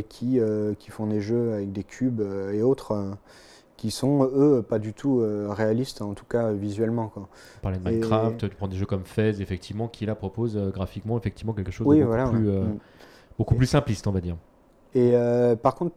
qui, 0.09 0.40
qui 0.78 0.90
font 0.90 1.06
des 1.06 1.20
jeux 1.20 1.52
avec 1.54 1.72
des 1.72 1.85
cubes 1.85 2.20
et 2.52 2.62
autres, 2.62 3.16
qui 3.80 3.90
sont 3.90 4.28
eux 4.34 4.62
pas 4.62 4.78
du 4.78 4.92
tout 4.92 5.20
euh, 5.20 5.46
réalistes, 5.50 6.02
en 6.02 6.12
tout 6.12 6.26
cas 6.26 6.52
visuellement. 6.52 7.08
Quoi. 7.08 7.28
On 7.58 7.62
parlait 7.62 7.78
de 7.78 7.88
Et- 7.88 7.92
Minecraft, 7.92 8.48
tu 8.50 8.54
prends 8.56 8.68
des 8.68 8.76
jeux 8.76 8.84
comme 8.84 9.04
Fez, 9.04 9.40
effectivement, 9.40 9.88
qui 9.88 10.04
là 10.04 10.14
proposent 10.14 10.56
euh, 10.58 10.70
graphiquement 10.70 11.16
effectivement 11.16 11.54
quelque 11.54 11.70
chose 11.72 11.86
Oui, 11.86 11.96
de 11.98 12.02
beaucoup, 12.04 12.14
voilà. 12.14 12.28
plus, 12.30 12.46
ouais. 12.48 12.54
euh, 12.56 12.64
Mm. 12.64 12.78
beaucoup 13.38 13.54
plus 13.54 13.66
simpliste, 13.66 14.06
on 14.06 14.12
va 14.12 14.20
dire. 14.20 14.36
Et 14.94 15.14
par 15.62 15.76
contre, 15.76 15.94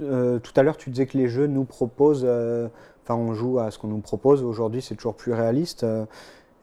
euh, 0.00 0.38
tout 0.38 0.52
à 0.56 0.62
l'heure, 0.62 0.76
tu 0.76 0.90
disais 0.90 1.06
que 1.06 1.18
les 1.18 1.26
jeux 1.28 1.46
nous 1.48 1.64
proposent, 1.64 2.22
euh, 2.24 2.68
enfin, 3.02 3.16
on 3.16 3.32
joue 3.34 3.58
à 3.58 3.70
ce 3.72 3.78
qu'on 3.78 3.88
nous 3.88 3.98
propose. 3.98 4.44
Aujourd'hui, 4.44 4.80
c'est 4.82 4.94
toujours 4.94 5.14
plus 5.16 5.32
réaliste. 5.32 5.82
Euh, 5.82 6.04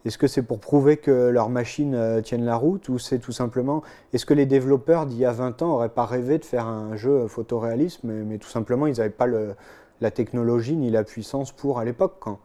Est-ce 0.06 0.16
que 0.18 0.28
c'est 0.28 0.42
pour 0.42 0.60
prouver 0.60 0.96
que 0.98 1.10
leurs 1.30 1.48
machines 1.48 2.20
tiennent 2.22 2.44
la 2.44 2.54
route 2.56 2.88
ou 2.88 2.96
c'est 3.00 3.18
tout 3.18 3.32
simplement. 3.32 3.82
Est-ce 4.12 4.24
que 4.24 4.34
les 4.34 4.46
développeurs 4.46 5.04
d'il 5.04 5.18
y 5.18 5.24
a 5.24 5.32
20 5.32 5.60
ans 5.62 5.66
n'auraient 5.66 5.88
pas 5.88 6.06
rêvé 6.06 6.38
de 6.38 6.44
faire 6.44 6.64
un 6.66 6.94
jeu 6.94 7.26
photoréaliste, 7.26 8.04
mais, 8.04 8.22
mais 8.22 8.38
tout 8.38 8.48
simplement, 8.48 8.86
ils 8.86 8.98
n'avaient 8.98 9.10
pas 9.10 9.26
le- 9.26 9.56
la 10.00 10.10
technologie 10.10 10.76
ni 10.76 10.90
la 10.90 11.04
puissance 11.04 11.52
pour 11.52 11.78
à 11.78 11.84
l'époque 11.84 12.16
quoi. 12.20 12.38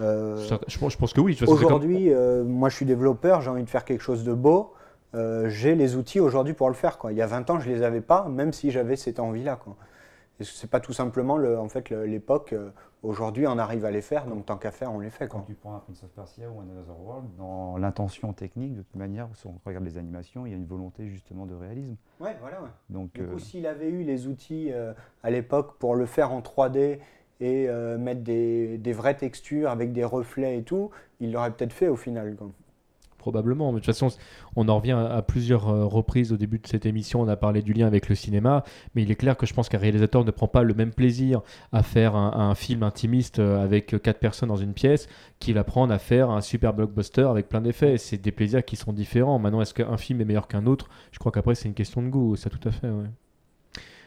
Euh, 0.00 0.44
Ça, 0.48 0.58
je, 0.66 0.76
pense, 0.78 0.92
je 0.92 0.98
pense 0.98 1.12
que 1.12 1.20
oui. 1.20 1.36
c'est 1.38 1.46
comme- 1.46 1.54
Aujourd'hui, 1.54 2.12
euh, 2.12 2.42
moi 2.44 2.68
je 2.68 2.76
suis 2.76 2.86
développeur, 2.86 3.40
j'ai 3.42 3.50
envie 3.50 3.62
de 3.62 3.70
faire 3.70 3.84
quelque 3.84 4.02
chose 4.02 4.24
de 4.24 4.32
beau. 4.34 4.72
euh, 5.14 5.48
j'ai 5.48 5.76
les 5.76 5.94
outils 5.94 6.18
aujourd'hui 6.18 6.54
pour 6.54 6.66
le 6.68 6.74
faire. 6.74 6.98
Quoi. 6.98 7.12
Il 7.12 7.18
y 7.18 7.22
a 7.22 7.26
20 7.28 7.48
ans, 7.50 7.60
je 7.60 7.68
les 7.70 7.82
avais 7.82 8.00
pas, 8.00 8.26
même 8.28 8.52
si 8.52 8.72
j'avais 8.72 8.96
cette 8.96 9.20
envie-là. 9.20 9.54
Quoi. 9.62 9.76
Que 10.38 10.44
c'est 10.44 10.70
pas 10.70 10.80
tout 10.80 10.92
simplement 10.92 11.36
le, 11.36 11.58
en 11.58 11.68
fait 11.68 11.90
l'époque 11.90 12.52
euh, 12.52 12.70
Aujourd'hui, 13.04 13.46
on 13.46 13.58
arrive 13.58 13.84
à 13.84 13.90
les 13.90 14.00
faire, 14.00 14.24
donc 14.26 14.46
tant 14.46 14.56
qu'à 14.56 14.70
faire, 14.70 14.90
on 14.90 14.98
les 14.98 15.10
fait. 15.10 15.28
Quand 15.28 15.40
Quoi. 15.40 15.46
tu 15.46 15.54
prends 15.54 15.74
un 15.74 15.78
Prince 15.80 16.02
of 16.04 16.10
Persia 16.12 16.48
ou 16.48 16.58
un 16.60 16.62
Another 16.62 16.98
World, 16.98 17.26
dans 17.36 17.76
l'intention 17.76 18.32
technique, 18.32 18.74
de 18.74 18.80
toute 18.80 18.96
manière, 18.96 19.28
si 19.34 19.46
on 19.46 19.60
regarde 19.66 19.84
les 19.84 19.98
animations, 19.98 20.46
il 20.46 20.50
y 20.50 20.52
a 20.54 20.56
une 20.56 20.64
volonté 20.64 21.06
justement 21.08 21.44
de 21.44 21.54
réalisme. 21.54 21.96
Ouais, 22.18 22.34
voilà. 22.40 22.62
Ouais. 22.62 22.70
Donc, 22.88 23.12
Du 23.12 23.26
coup, 23.26 23.34
euh, 23.34 23.38
s'il 23.38 23.66
avait 23.66 23.90
eu 23.90 24.04
les 24.04 24.26
outils 24.26 24.72
euh, 24.72 24.94
à 25.22 25.30
l'époque 25.30 25.76
pour 25.78 25.94
le 25.96 26.06
faire 26.06 26.32
en 26.32 26.40
3D 26.40 26.98
et 27.40 27.68
euh, 27.68 27.98
mettre 27.98 28.22
des, 28.22 28.78
des 28.78 28.92
vraies 28.94 29.18
textures 29.18 29.68
avec 29.68 29.92
des 29.92 30.04
reflets 30.04 30.56
et 30.58 30.62
tout, 30.62 30.90
il 31.20 31.30
l'aurait 31.30 31.50
peut-être 31.50 31.74
fait 31.74 31.88
au 31.88 31.96
final. 31.96 32.36
quoi. 32.36 32.48
Probablement, 33.24 33.68
mais 33.72 33.76
de 33.80 33.84
toute 33.86 33.94
façon, 33.94 34.08
on 34.54 34.68
en 34.68 34.76
revient 34.76 34.92
à 35.10 35.22
plusieurs 35.22 35.70
euh, 35.70 35.86
reprises 35.86 36.30
au 36.30 36.36
début 36.36 36.58
de 36.58 36.66
cette 36.66 36.84
émission. 36.84 37.22
On 37.22 37.28
a 37.28 37.36
parlé 37.36 37.62
du 37.62 37.72
lien 37.72 37.86
avec 37.86 38.10
le 38.10 38.14
cinéma, 38.14 38.64
mais 38.94 39.02
il 39.02 39.10
est 39.10 39.14
clair 39.14 39.38
que 39.38 39.46
je 39.46 39.54
pense 39.54 39.70
qu'un 39.70 39.78
réalisateur 39.78 40.26
ne 40.26 40.30
prend 40.30 40.46
pas 40.46 40.62
le 40.62 40.74
même 40.74 40.92
plaisir 40.92 41.40
à 41.72 41.82
faire 41.82 42.16
un, 42.16 42.50
un 42.50 42.54
film 42.54 42.82
intimiste 42.82 43.38
euh, 43.38 43.64
avec 43.64 43.96
quatre 44.02 44.18
personnes 44.18 44.50
dans 44.50 44.56
une 44.56 44.74
pièce 44.74 45.08
qu'il 45.38 45.56
à 45.56 45.64
prendre 45.64 45.94
à 45.94 45.98
faire 45.98 46.28
un 46.28 46.42
super 46.42 46.74
blockbuster 46.74 47.22
avec 47.22 47.48
plein 47.48 47.62
d'effets. 47.62 47.96
C'est 47.96 48.18
des 48.18 48.30
plaisirs 48.30 48.62
qui 48.62 48.76
sont 48.76 48.92
différents. 48.92 49.38
Maintenant, 49.38 49.62
est-ce 49.62 49.72
qu'un 49.72 49.96
film 49.96 50.20
est 50.20 50.26
meilleur 50.26 50.46
qu'un 50.46 50.66
autre? 50.66 50.90
Je 51.10 51.18
crois 51.18 51.32
qu'après, 51.32 51.54
c'est 51.54 51.68
une 51.68 51.74
question 51.74 52.02
de 52.02 52.08
goût, 52.08 52.36
ça 52.36 52.50
tout 52.50 52.68
à 52.68 52.72
fait. 52.72 52.88
ouais. 52.88 53.08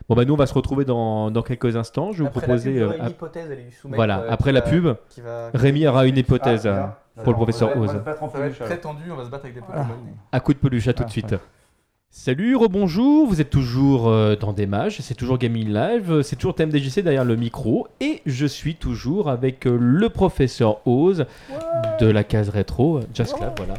Bon, 0.08 0.16
bah 0.16 0.24
nous, 0.24 0.36
on 0.36 0.38
va 0.38 0.46
se 0.46 0.54
retrouver 0.54 0.86
dans, 0.86 1.32
dans 1.32 1.42
quelques 1.42 1.76
instants. 1.76 2.12
Je 2.14 2.20
vais 2.20 2.30
vous 2.30 2.38
Après 2.38 2.42
la 2.42 2.48
proposer. 2.54 2.74
pub, 2.80 2.82
euh, 2.84 2.98
une 3.04 3.10
hypothèse, 3.10 3.52
allez 3.52 3.72
soumettre, 3.72 3.96
voilà, 3.98 4.20
euh, 4.22 4.28
après 4.30 4.52
la 4.54 4.62
va- 4.62 4.70
pub, 4.70 4.88
qui 5.10 5.20
va- 5.22 5.50
Rémi 5.54 5.86
aura 5.88 6.06
une 6.06 6.16
hypothèse 6.18 6.66
Ah, 6.66 6.70
euh, 6.70 6.74
bien. 6.76 6.96
Pour 7.24 7.34
le 7.34 7.38
professeur 7.38 7.72
On 7.76 7.80
va 7.82 7.94
Oz. 7.94 8.02
très 8.60 8.78
tendu, 8.78 9.04
on 9.12 9.16
va 9.16 9.26
se 9.26 9.30
battre 9.30 9.46
avec 9.46 9.56
des 9.56 9.62
Voilà. 9.66 9.84
Pokémon. 9.84 10.00
à 10.32 10.40
coup 10.40 10.54
de 10.54 10.60
peluche, 10.60 10.88
à 10.88 10.94
tout 10.94 11.04
de 11.04 11.08
Ah, 11.10 11.12
suite. 11.12 11.32
ouais. 11.32 11.40
Salut, 12.10 12.56
rebonjour, 12.56 13.28
vous 13.28 13.42
êtes 13.42 13.50
toujours 13.50 14.08
euh, 14.08 14.36
dans 14.38 14.54
des 14.54 14.66
mages, 14.66 15.00
c'est 15.02 15.14
toujours 15.14 15.38
Gaming 15.38 15.68
Live, 15.72 16.22
c'est 16.22 16.38
toujours 16.38 16.56
TMDJC 16.56 17.02
derrière 17.04 17.26
le 17.26 17.36
micro, 17.36 17.88
et 18.00 18.22
je 18.26 18.46
suis 18.46 18.76
toujours 18.76 19.30
avec 19.30 19.68
euh, 19.68 19.78
le 19.80 20.08
professeur 20.10 20.80
Oz 20.88 21.26
de 22.00 22.08
la 22.08 22.24
case 22.24 22.48
rétro, 22.50 22.98
euh, 23.00 23.02
Just 23.14 23.36
Clap, 23.36 23.58
voilà. 23.60 23.74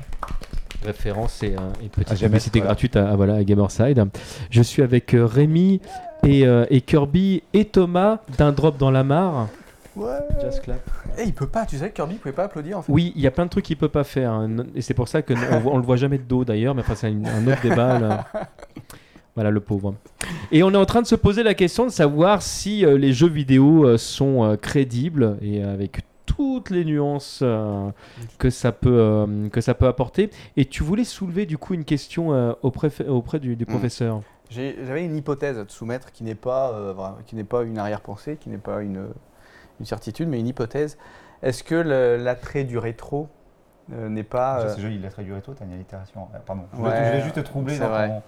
Référence 0.84 1.43
et, 1.43 1.57
et 1.82 1.89
petite 1.89 2.12
Ah, 2.12 2.24
publicité 2.26 2.61
gratuite 2.61 2.97
à, 2.97 3.11
à, 3.11 3.16
voilà, 3.16 3.34
à 3.36 3.45
Gamerside. 3.45 4.05
Je 4.51 4.62
suis 4.62 4.82
avec 4.82 5.11
Rémi 5.18 5.80
et, 6.24 6.47
euh, 6.47 6.66
et 6.70 6.82
Kirby 6.82 7.43
et 7.53 7.64
Thomas 7.64 8.18
d'un 8.36 8.53
drop 8.53 8.76
dans 8.76 8.91
la 8.93 9.03
mare. 9.03 9.49
Just 10.40 10.62
Clap. 10.62 10.80
Eh, 11.18 11.24
il 11.24 11.34
peut 11.34 11.46
pas, 11.46 11.66
tu 11.66 11.76
sais 11.78 11.88
que 11.90 11.94
Kirby 11.94 12.14
pouvait 12.16 12.32
pas 12.34 12.44
applaudir 12.44 12.78
en 12.78 12.82
fait. 12.82 12.92
Oui, 12.92 13.12
il 13.16 13.22
y 13.22 13.26
a 13.26 13.30
plein 13.30 13.44
de 13.44 13.51
trucs 13.51 13.64
qu'il 13.64 13.76
peut 13.76 13.88
pas 13.88 14.05
faire, 14.05 14.32
hein, 14.32 14.49
et 14.74 14.80
c'est 14.82 14.94
pour 14.94 15.09
ça 15.09 15.22
que 15.22 15.34
on, 15.66 15.76
le 15.78 15.82
voit 15.84 15.96
jamais 15.96 16.18
de 16.18 16.22
dos 16.24 16.44
d'ailleurs, 16.44 16.74
mais 16.74 16.82
enfin 16.82 16.94
c'est 16.94 17.09
un, 17.09 17.24
un 17.24 17.46
autre 17.46 17.62
débat. 17.62 17.99
là. 17.99 18.26
Voilà 19.34 19.53
le 19.53 19.61
pauvre. 19.61 19.94
Et 20.51 20.64
on 20.64 20.72
est 20.72 20.76
en 20.76 20.84
train 20.84 21.01
de 21.01 21.07
se 21.07 21.14
poser 21.14 21.44
la 21.44 21.55
question 21.55 21.84
de 21.84 21.90
savoir 21.92 22.42
si 22.42 22.84
euh, 22.84 22.99
les 22.99 23.12
jeux 23.12 23.28
vidéo 23.28 23.84
euh, 23.86 23.96
sont 23.96 24.42
euh, 24.42 24.57
crédibles 24.57 25.38
et 25.40 25.62
avec 25.62 26.01
toutes 26.26 26.70
les 26.70 26.84
nuances 26.84 27.38
euh, 27.44 27.88
que 28.38 28.51
ça 28.51 28.72
peut 28.72 28.90
euh, 28.99 29.49
que 29.51 29.61
ça 29.61 29.74
peut 29.74 29.86
apporter. 29.86 30.30
Et 30.57 30.64
tu 30.64 30.82
voulais 30.82 31.05
soulever 31.05 31.46
du 31.46 31.57
coup 31.57 31.74
une 31.74 31.84
question 31.84 32.32
euh, 32.34 32.53
auprès 32.62 32.90
auprès 33.07 33.38
du, 33.38 33.55
du 33.55 33.64
professeur. 33.64 34.22
J'ai- 34.51 34.74
J'avais 34.84 35.05
une 35.05 35.14
hypothèse 35.14 35.57
à 35.57 35.64
te 35.64 35.70
soumettre 35.70 36.11
qui 36.11 36.24
n'est 36.24 36.34
pas, 36.34 36.72
euh, 36.72 36.92
vra- 36.92 37.22
qui 37.24 37.36
n'est 37.36 37.44
pas 37.44 37.62
une 37.62 37.78
arrière-pensée, 37.78 38.38
qui 38.40 38.49
n'est 38.51 38.59
pas 38.59 38.80
une, 38.82 39.07
une 39.81 39.87
certitude, 39.87 40.29
mais 40.29 40.41
une 40.41 40.47
hypothèse. 40.49 40.99
Est-ce 41.43 41.62
que 41.62 41.74
l'attrait 41.74 42.64
du 42.64 42.79
rétro 42.79 43.29
euh, 43.93 44.09
n'est 44.09 44.22
pas. 44.24 44.61
Euh, 44.61 44.74
C'est 44.74 44.83
joli, 44.83 44.99
l'attrait 44.99 45.22
du 45.24 45.33
rétro, 45.33 45.55
t'as 45.55 45.64
une 45.64 45.72
allitération. 45.72 46.29
Ah, 46.35 46.39
Pardon. 46.45 46.62
Je 46.74 46.81
Ouais, 46.83 46.91
vais- 46.91 47.07
je 47.07 47.12
vais 47.12 47.20
juste 47.22 47.37
te 47.37 47.41
troubler 47.41 47.79
ton- 47.79 48.22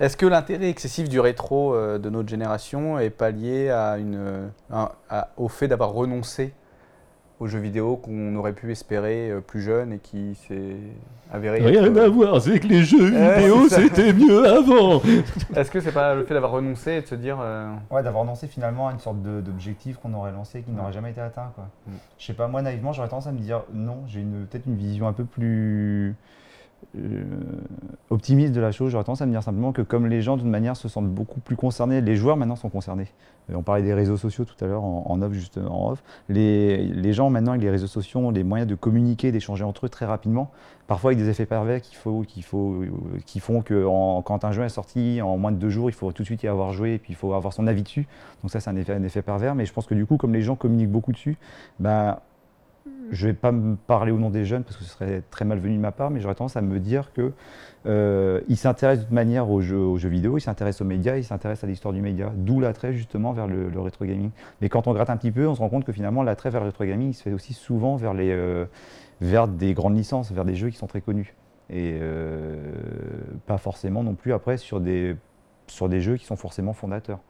Est-ce 0.00 0.16
que 0.16 0.24
l'intérêt 0.26 0.70
excessif 0.70 1.08
du 1.08 1.20
rétro 1.20 1.74
euh, 1.74 1.98
de 1.98 2.08
notre 2.10 2.28
génération 2.28 2.98
est 2.98 3.10
pas 3.10 3.30
lié 3.30 3.70
à 3.70 3.98
une, 3.98 4.50
un- 4.70 4.90
à- 5.10 5.28
au 5.36 5.48
fait 5.48 5.68
d'avoir 5.68 5.90
renoncé 5.92 6.54
aux 7.44 7.46
jeux 7.46 7.58
vidéo 7.58 7.96
qu'on 7.96 8.34
aurait 8.36 8.54
pu 8.54 8.72
espérer 8.72 9.30
euh, 9.30 9.40
plus 9.40 9.60
jeune 9.60 9.92
et 9.92 9.98
qui 9.98 10.34
s'est 10.34 10.76
avéré. 11.30 11.58
Rien 11.60 11.84
être, 11.84 11.96
à 11.98 12.04
euh, 12.04 12.08
voir, 12.08 12.40
c'est 12.40 12.58
que 12.58 12.66
les 12.66 12.82
jeux 12.82 13.10
vidéo 13.10 13.68
c'était 13.68 14.14
mieux 14.14 14.46
avant. 14.46 15.02
Est-ce 15.54 15.70
que 15.70 15.80
c'est 15.80 15.92
pas 15.92 16.14
le 16.14 16.24
fait 16.24 16.32
d'avoir 16.32 16.52
renoncé 16.52 16.92
et 16.92 17.00
de 17.02 17.06
se 17.06 17.14
dire. 17.14 17.36
euh, 17.42 17.70
Ouais, 17.90 18.02
d'avoir 18.02 18.24
lancé 18.24 18.46
finalement 18.46 18.90
une 18.90 18.98
sorte 18.98 19.20
de- 19.20 19.42
d'objectif 19.42 19.98
qu'on 19.98 20.14
aurait 20.14 20.32
lancé 20.32 20.62
qui 20.62 20.70
n'aurait 20.70 20.92
jamais 20.94 21.10
été 21.10 21.20
atteint. 21.20 21.52
Quoi. 21.54 21.64
Mm. 21.86 21.90
Je 22.18 22.24
sais 22.24 22.32
pas, 22.32 22.48
moi 22.48 22.62
naïvement, 22.62 22.94
j'aurais 22.94 23.08
tendance 23.08 23.26
à 23.26 23.32
me 23.32 23.38
dire 23.38 23.62
non, 23.74 23.98
j'ai 24.06 24.20
une- 24.20 24.46
peut-être 24.46 24.66
une 24.66 24.76
vision 24.76 25.06
un 25.06 25.12
peu 25.12 25.24
plus 25.24 26.14
optimiste 28.10 28.52
de 28.52 28.60
la 28.60 28.72
chose. 28.72 28.90
J'aurais 28.90 29.04
tendance 29.04 29.22
à 29.22 29.26
me 29.26 29.32
dire 29.32 29.42
simplement 29.42 29.72
que 29.72 29.82
comme 29.82 30.06
les 30.06 30.22
gens, 30.22 30.36
d'une 30.36 30.50
manière, 30.50 30.76
se 30.76 30.88
sentent 30.88 31.08
beaucoup 31.08 31.40
plus 31.40 31.56
concernés, 31.56 32.00
les 32.00 32.16
joueurs 32.16 32.36
maintenant 32.36 32.56
sont 32.56 32.68
concernés. 32.70 33.08
Euh, 33.50 33.54
On 33.56 33.62
parlait 33.62 33.82
des 33.82 33.94
réseaux 33.94 34.16
sociaux 34.16 34.44
tout 34.44 34.62
à 34.64 34.68
l'heure 34.68 34.84
en, 34.84 35.20
off, 35.22 35.32
juste 35.32 35.58
en 35.58 35.92
off. 35.92 36.02
Les, 36.28 37.12
gens 37.12 37.30
maintenant 37.30 37.52
avec 37.52 37.62
les 37.62 37.70
réseaux 37.70 37.86
sociaux 37.86 38.20
ont 38.20 38.30
les 38.30 38.44
moyens 38.44 38.68
de 38.68 38.74
communiquer, 38.74 39.32
d'échanger 39.32 39.64
entre 39.64 39.86
eux 39.86 39.88
très 39.88 40.06
rapidement, 40.06 40.50
parfois 40.86 41.10
avec 41.10 41.18
des 41.18 41.28
effets 41.28 41.46
pervers 41.46 41.80
euh, 42.06 42.24
qui 42.24 43.40
font 43.40 43.62
que 43.62 43.86
quand 44.22 44.44
un 44.44 44.52
jeu 44.52 44.64
est 44.64 44.68
sorti, 44.68 45.20
en 45.22 45.36
moins 45.36 45.52
de 45.52 45.58
deux 45.58 45.70
jours, 45.70 45.90
il 45.90 45.94
faut 45.94 46.10
tout 46.12 46.22
de 46.22 46.26
suite 46.26 46.42
y 46.42 46.48
avoir 46.48 46.72
joué 46.72 46.94
et 46.94 46.98
puis 46.98 47.12
il 47.12 47.16
faut 47.16 47.34
avoir 47.34 47.52
son 47.52 47.66
avis 47.66 47.82
dessus. 47.82 48.06
Donc 48.42 48.50
ça, 48.50 48.60
c'est 48.60 48.70
un 48.70 48.76
effet, 48.76 48.94
un 48.94 49.02
effet 49.02 49.22
pervers. 49.22 49.54
Mais 49.54 49.66
je 49.66 49.72
pense 49.72 49.86
que 49.86 49.94
du 49.94 50.06
coup, 50.06 50.16
comme 50.16 50.32
les 50.32 50.42
gens 50.42 50.56
communiquent 50.56 50.92
beaucoup 50.92 51.12
dessus, 51.12 51.36
ben, 51.78 52.18
je 53.10 53.26
vais 53.26 53.32
pas 53.32 53.52
me 53.52 53.76
parler 53.76 54.12
au 54.12 54.18
nom 54.18 54.30
des 54.30 54.44
jeunes 54.44 54.64
parce 54.64 54.76
que 54.76 54.84
ce 54.84 54.90
serait 54.90 55.22
très 55.30 55.44
malvenu 55.44 55.76
de 55.76 55.80
ma 55.80 55.92
part, 55.92 56.10
mais 56.10 56.20
j'aurais 56.20 56.34
tendance 56.34 56.56
à 56.56 56.62
me 56.62 56.78
dire 56.78 57.12
que 57.12 57.32
euh, 57.86 58.40
s'intéressent 58.54 59.00
de 59.00 59.04
toute 59.04 59.14
manière 59.14 59.50
aux 59.50 59.60
jeux, 59.60 59.94
vidéo, 59.96 60.38
ils 60.38 60.40
s'intéressent 60.40 60.82
aux 60.82 60.88
médias, 60.88 61.16
ils 61.16 61.24
s'intéressent 61.24 61.64
à 61.64 61.66
l'histoire 61.66 61.92
du 61.92 62.00
média, 62.00 62.32
d'où 62.34 62.60
l'attrait 62.60 62.92
justement 62.92 63.32
vers 63.32 63.46
le, 63.46 63.68
le 63.68 63.80
rétro 63.80 64.04
gaming. 64.04 64.30
Mais 64.60 64.68
quand 64.68 64.86
on 64.86 64.94
gratte 64.94 65.10
un 65.10 65.16
petit 65.16 65.32
peu, 65.32 65.46
on 65.46 65.54
se 65.54 65.60
rend 65.60 65.68
compte 65.68 65.84
que 65.84 65.92
finalement 65.92 66.22
l'attrait 66.22 66.50
vers 66.50 66.60
le 66.60 66.66
rétro 66.66 66.84
gaming, 66.84 67.10
il 67.10 67.14
se 67.14 67.22
fait 67.22 67.32
aussi 67.32 67.52
souvent 67.52 67.96
vers, 67.96 68.14
euh, 68.16 68.66
des 69.20 69.74
grandes 69.74 69.96
licences, 69.96 70.32
vers 70.32 70.44
des 70.44 70.54
jeux 70.54 70.70
qui 70.70 70.76
sont 70.76 70.86
très 70.86 71.00
connus. 71.00 71.34
Et 71.70 71.98
euh, 72.00 72.72
pas 73.46 73.58
forcément 73.58 74.02
non 74.02 74.14
plus 74.14 74.32
après 74.32 74.58
sur 74.58 74.82
sur 75.66 75.88
des 75.88 76.00
jeux 76.00 76.16
qui 76.16 76.26
sont 76.26 76.36
forcément 76.36 76.74
fondateurs. 76.74 77.20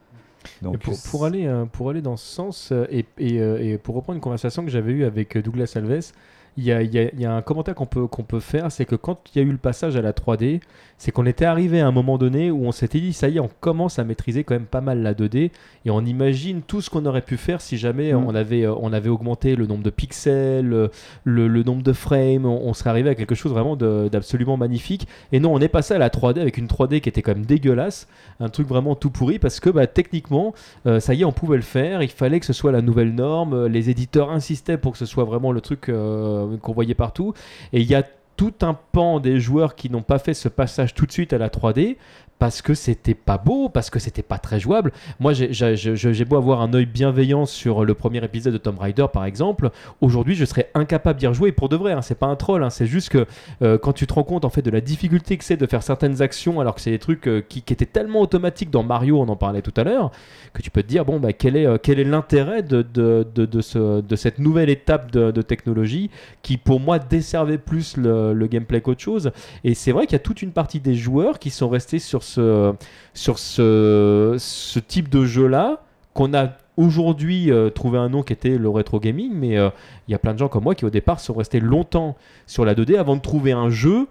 Donc, 0.63 0.75
Et 0.75 0.79
pour, 0.79 1.01
pour 1.11 1.25
aller, 1.25 1.65
pour 1.73 1.91
aller 1.91 2.03
dans 2.03 2.17
ce 2.17 2.27
sens, 2.27 2.71
euh, 2.73 2.87
et, 2.91 3.05
et, 3.19 3.41
euh, 3.41 3.59
et 3.63 3.79
pour 3.79 3.95
reprendre 3.95 4.17
une 4.17 4.23
conversation 4.23 4.65
que 4.65 4.71
j'avais 4.71 4.93
eue 4.93 5.05
avec 5.05 5.37
euh, 5.37 5.43
Douglas 5.43 5.73
Alves, 5.77 6.13
il 6.57 6.65
y 6.65 6.73
a, 6.73 6.83
il 6.83 6.93
y 6.95 6.99
a- 6.99 7.11
il 7.13 7.21
y 7.21 7.25
a 7.25 7.35
un 7.35 7.43
commentaire 7.43 7.75
qu'on 7.75 7.87
peut, 7.87 8.07
qu'on 8.07 8.23
peut 8.23 8.41
faire, 8.41 8.71
c'est 8.71 8.85
que 8.85 8.95
quand 8.97 9.19
il 9.35 9.39
y 9.39 9.45
a 9.45 9.47
eu 9.49 9.51
le 9.53 9.59
passage 9.59 9.97
à 9.97 10.03
la 10.03 10.13
3D, 10.13 10.61
c'est 10.99 11.11
qu'on 11.11 11.27
était 11.27 11.45
arrivé 11.45 11.81
à 11.81 11.87
un 11.89 11.91
moment 11.93 12.17
donné 12.19 12.51
où 12.53 12.65
on 12.67 12.73
s'était 12.73 13.01
dit, 13.01 13.13
ça 13.13 13.29
y 13.29 13.37
est, 13.37 13.41
on 13.41 13.51
commence 13.61 13.99
à 13.99 14.05
maîtriser 14.05 14.45
quand 14.45 14.55
même 14.55 14.67
pas 14.67 14.81
mal 14.81 15.03
la 15.03 15.13
2D, 15.15 15.51
et 15.85 15.91
on 15.91 16.01
imagine 16.03 16.63
tout 16.63 16.81
ce 16.81 16.89
qu'on 16.91 17.05
aurait 17.07 17.23
pu 17.23 17.37
faire 17.37 17.61
si 17.61 17.77
jamais 17.77 18.13
Mm. 18.13 18.25
on, 18.27 18.35
avait, 18.35 18.65
euh, 18.65 18.75
on 18.81 18.93
avait 18.93 19.09
augmenté 19.09 19.57
le 19.57 19.67
nombre 19.67 19.83
de 19.83 19.91
pixels, 19.91 20.73
euh, 20.73 20.89
le, 21.25 21.49
le 21.49 21.63
nombre 21.65 21.83
de 21.83 21.93
frames, 21.93 22.47
on, 22.47 22.69
on 22.69 22.73
serait 22.75 22.91
arrivé 22.91 23.11
à 23.11 23.15
quelque 23.17 23.35
chose 23.35 23.53
vraiment 23.53 23.77
d'absolument 23.77 24.57
magnifique. 24.57 25.09
Et 25.33 25.41
non, 25.41 25.53
on 25.53 25.59
est 25.61 25.69
passé 25.69 25.95
à 25.95 25.99
la 25.99 26.09
3D 26.11 26.41
avec 26.41 26.57
une 26.59 26.67
3D 26.69 27.01
qui 27.01 27.09
était 27.09 27.23
quand 27.23 27.35
même 27.35 27.47
dégueulasse, 27.47 28.07
un 28.41 28.49
truc 28.49 28.69
vraiment 28.69 28.95
tout 28.95 29.11
pourri, 29.11 29.39
parce 29.39 29.59
que 29.61 29.71
bah, 29.71 29.87
techniquement, 29.87 30.55
euh, 30.87 31.01
ça 31.01 31.15
y 31.15 31.23
est, 31.23 31.25
on 31.25 31.33
pouvait 31.33 31.57
le 31.57 31.63
faire. 31.63 32.03
Il 32.03 32.09
fallait 32.09 32.39
que 32.41 32.47
ce 32.47 32.53
soit 32.53 32.71
la 32.73 32.83
nouvelle 32.83 33.15
norme. 33.15 33.67
Les 33.67 33.91
éditeurs 33.91 34.31
insistaient 34.31 34.79
pour 34.79 34.93
que 34.93 34.99
ce 34.99 35.07
soit 35.07 35.25
vraiment 35.25 35.51
le 35.53 35.61
truc 35.61 35.89
euh, 35.89 36.44
qu'on 36.61 36.73
voyait 36.73 36.95
partout. 36.95 37.35
Et 37.73 37.81
il 37.81 37.87
y 37.87 37.95
a 37.95 38.05
tout 38.37 38.55
un 38.63 38.75
pan 38.75 39.21
des 39.21 39.39
joueurs 39.39 39.75
qui 39.75 39.91
n'ont 39.91 40.03
pas 40.03 40.19
fait 40.19 40.35
ce 40.35 40.49
passage 40.49 40.95
tout 40.95 41.07
de 41.07 41.13
suite 41.13 41.33
à 41.33 41.39
la 41.39 41.49
3D 41.49 41.97
parce 42.39 42.63
que 42.63 42.75
c'était 42.75 43.15
pas 43.15 43.39
beau, 43.39 43.69
parce 43.69 43.91
que 43.91 43.99
c'était 43.99 44.23
pas 44.23 44.39
très 44.39 44.61
jouable. 44.61 44.93
Moi, 45.21 45.33
j'ai- 45.33 46.25
beau 46.25 46.37
avoir 46.37 46.61
un 46.63 46.73
œil 46.75 46.87
bienveillant 46.87 47.47
sur 47.47 47.85
le 47.85 47.95
premier 47.95 48.23
épisode 48.25 48.53
de 48.53 48.59
Tomb 48.59 48.79
Raider, 48.79 49.07
par 49.13 49.25
exemple. 49.25 49.71
Aujourd'hui, 50.01 50.35
je 50.35 50.45
serais 50.45 50.71
incapable 50.75 51.19
d'y 51.19 51.27
rejouer 51.27 51.53
pour 51.53 51.69
de 51.69 51.77
vrai. 51.77 51.93
hein. 51.93 52.03
C'est 52.03 52.19
pas 52.19 52.27
un 52.27 52.37
troll, 52.37 52.63
hein. 52.65 52.71
c'est 52.71 52.87
juste 52.87 53.09
que 53.11 53.27
euh, 53.63 53.79
quand 53.79 53.93
tu 53.93 54.07
te 54.07 54.15
rends 54.15 54.25
compte 54.25 54.45
en 54.45 54.51
fait 54.51 54.63
de 54.63 54.71
la 54.71 54.81
difficulté 54.81 55.37
que 55.37 55.45
c'est 55.45 55.57
de 55.57 55.67
faire 55.67 55.83
certaines 55.83 56.23
actions, 56.23 56.61
alors 56.61 56.75
que 56.75 56.81
c'est 56.81 56.91
des 56.91 56.99
trucs 56.99 57.29
euh, 57.29 57.41
qui, 57.49 57.61
étaient 57.61 57.87
tellement 57.87 58.21
automatiques 58.21 58.71
dans 58.71 58.83
Mario, 58.83 59.21
on 59.21 59.29
en 59.29 59.37
parlait 59.37 59.63
tout 59.63 59.73
à 59.77 59.85
l'heure, 59.85 60.11
que 60.53 60.61
tu 60.63 60.71
peux 60.71 60.83
te 60.83 60.89
dire 60.89 61.05
bon 61.05 61.21
bah 61.21 61.33
quel 61.33 61.57
est 61.57 61.67
euh, 61.67 61.79
quel 61.83 61.99
est 61.99 62.05
l'intérêt 62.05 62.63
de 62.63 62.83
de, 62.83 63.27
de, 63.35 63.61
ce- 63.61 64.01
de 64.01 64.17
cette 64.17 64.39
nouvelle 64.39 64.71
étape 64.71 65.11
de, 65.11 65.43
technologie 65.43 66.11
qui 66.43 66.57
pour 66.57 66.81
moi 66.81 66.99
desservait 66.99 67.59
plus 67.59 67.97
le 67.97 68.47
gameplay 68.47 68.81
qu'autre 68.81 69.01
chose. 69.01 69.31
Et 69.63 69.75
c'est 69.75 69.93
vrai 69.93 70.07
qu'il 70.07 70.15
y 70.15 70.17
a 70.17 70.21
toute 70.21 70.43
une 70.43 70.53
partie 70.53 70.81
des 70.81 70.95
joueurs 70.95 71.39
qui 71.39 71.51
sont 71.51 71.69
restés 71.69 71.99
sur 71.99 72.23
ce 72.25 72.75
sur 73.15 73.39
ce, 73.39 74.79
type 74.81 75.09
de 75.09 75.25
jeu 75.25 75.47
là 75.47 75.83
qu'on 76.13 76.35
a 76.35 76.53
aujourd'hui 76.77 77.51
euh, 77.51 77.71
trouvé 77.71 77.99
un 77.99 78.09
nom 78.09 78.23
qui 78.23 78.33
était 78.33 78.59
le 78.59 78.69
rétro 78.69 78.99
gaming, 78.99 79.33
mais 79.33 79.57
euh, 79.57 79.71
il 80.09 80.13
y 80.13 80.15
a 80.15 80.19
plein 80.19 80.33
de 80.33 80.39
gens 80.39 80.49
comme 80.49 80.65
moi 80.65 80.75
qui 80.75 80.85
au 80.85 80.91
départ 80.91 81.21
sont 81.21 81.35
restés 81.35 81.61
longtemps 81.61 82.17
sur 82.47 82.65
la 82.65 82.75
2D 82.75 82.99
avant 82.99 83.17
de 83.17 83.21
trouver 83.21 83.53
un 83.53 83.71
jeu 83.71 84.09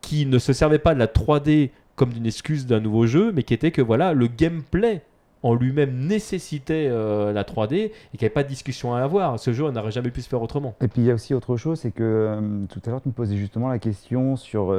qui 0.00 0.26
ne 0.26 0.38
se 0.38 0.52
servait 0.52 0.78
pas 0.78 0.94
de 0.94 0.98
la 0.98 1.06
3D 1.06 1.70
comme 1.94 2.10
d'une 2.10 2.26
excuse 2.26 2.66
d'un 2.66 2.80
nouveau 2.80 3.06
jeu, 3.06 3.32
mais 3.32 3.42
qui 3.42 3.54
était 3.54 3.70
que 3.70 3.82
voilà 3.82 4.12
le 4.12 4.26
gameplay 4.28 5.02
en 5.42 5.54
lui-même 5.54 6.06
nécessitait 6.06 6.88
euh, 6.90 7.32
la 7.32 7.44
3D 7.44 7.74
et 7.74 7.90
qu'il 8.12 8.20
n'y 8.20 8.24
avait 8.24 8.30
pas 8.30 8.42
de 8.42 8.48
discussion 8.48 8.94
à 8.94 9.00
avoir. 9.00 9.38
Ce 9.38 9.52
jeu, 9.52 9.64
on 9.64 9.72
n'aurait 9.72 9.90
jamais 9.90 10.10
pu 10.10 10.22
se 10.22 10.28
faire 10.28 10.42
autrement. 10.42 10.74
Et 10.80 10.88
puis 10.88 11.02
il 11.02 11.06
y 11.06 11.10
a 11.10 11.14
aussi 11.14 11.34
autre 11.34 11.56
chose, 11.56 11.80
c'est 11.80 11.92
que 11.92 12.02
euh, 12.02 12.66
tout 12.68 12.80
à 12.86 12.90
l'heure 12.90 13.00
tu 13.00 13.08
me 13.08 13.14
posais 13.14 13.36
justement 13.36 13.68
la 13.68 13.78
question 13.78 14.36
sur. 14.36 14.74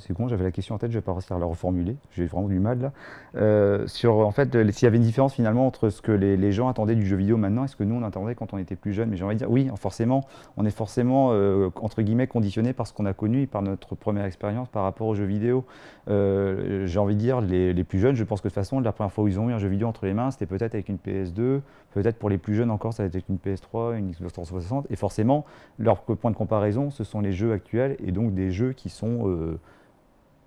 C'est 0.00 0.14
con, 0.14 0.28
j'avais 0.28 0.44
la 0.44 0.50
question 0.50 0.74
en 0.74 0.78
tête, 0.78 0.90
je 0.90 0.98
vais 0.98 1.02
pas 1.02 1.12
réussir 1.12 1.36
à 1.36 1.38
la 1.38 1.46
reformuler, 1.46 1.96
j'ai 2.12 2.26
vraiment 2.26 2.48
du 2.48 2.58
mal 2.58 2.80
là. 2.80 2.92
Euh, 3.36 3.86
sur 3.86 4.18
en 4.18 4.30
fait, 4.32 4.50
s'il 4.72 4.84
y 4.84 4.86
avait 4.86 4.96
une 4.96 5.02
différence 5.02 5.34
finalement 5.34 5.66
entre 5.66 5.88
ce 5.88 6.02
que 6.02 6.12
les, 6.12 6.52
gens 6.52 6.68
attendaient 6.68 6.96
du 6.96 7.06
jeu 7.06 7.16
vidéo 7.16 7.36
maintenant 7.36 7.64
et 7.64 7.68
ce 7.68 7.76
que 7.76 7.84
nous 7.84 7.94
on 7.94 8.02
attendait 8.02 8.34
quand 8.34 8.52
on 8.52 8.58
était 8.58 8.76
plus 8.76 8.92
jeune. 8.92 9.10
Mais 9.10 9.16
j'ai 9.16 9.24
envie 9.24 9.36
de 9.36 9.38
dire, 9.38 9.50
oui, 9.50 9.70
forcément, 9.76 10.26
on 10.56 10.64
est 10.64 10.70
forcément 10.70 11.30
euh, 11.32 11.70
entre 11.76 12.02
guillemets 12.02 12.26
conditionné 12.26 12.72
par 12.72 12.86
ce 12.86 12.92
qu'on 12.92 13.06
a 13.06 13.12
connu 13.12 13.42
et 13.42 13.46
par 13.46 13.62
notre 13.62 13.94
première 13.94 14.24
expérience 14.24 14.68
par 14.68 14.82
rapport 14.82 15.06
aux 15.06 15.14
jeux 15.14 15.24
vidéo. 15.24 15.64
Euh, 16.08 16.86
j'ai 16.86 16.98
envie 16.98 17.14
de 17.14 17.20
dire, 17.20 17.40
les, 17.40 17.84
plus 17.84 18.00
jeunes, 18.00 18.16
je 18.16 18.24
pense 18.24 18.40
que 18.40 18.48
de 18.48 18.50
toute 18.50 18.54
façon, 18.54 18.80
la 18.80 18.92
première 18.92 19.12
fois 19.12 19.24
où 19.24 19.28
ils 19.28 19.38
ont 19.38 19.48
eu 19.48 19.52
un 19.52 19.58
jeu 19.58 19.68
vidéo 19.68 19.86
entre 19.86 20.06
les 20.06 20.14
mains, 20.14 20.30
c'était 20.30 20.46
peut-être 20.46 20.74
avec 20.74 20.88
une 20.88 20.96
PS2, 20.96 21.60
peut-être 21.92 22.16
pour 22.16 22.30
les 22.30 22.38
plus 22.38 22.54
jeunes 22.54 22.70
encore, 22.70 22.92
ça 22.92 23.06
va 23.06 23.08
être 23.08 23.28
une 23.28 23.36
PS3, 23.36 23.96
une 23.96 24.10
Xbox 24.10 24.32
360. 24.32 24.86
Et 24.90 24.96
forcément, 24.96 25.44
leur 25.78 26.02
point 26.02 26.30
de 26.30 26.36
comparaison, 26.36 26.90
ce 26.90 27.04
sont 27.04 27.20
les 27.20 27.32
jeux 27.32 27.52
actuels 27.52 27.96
et 28.04 28.12
donc 28.12 28.34
des 28.34 28.50
jeux 28.50 28.72
qui 28.72 28.88
sont 28.88 29.58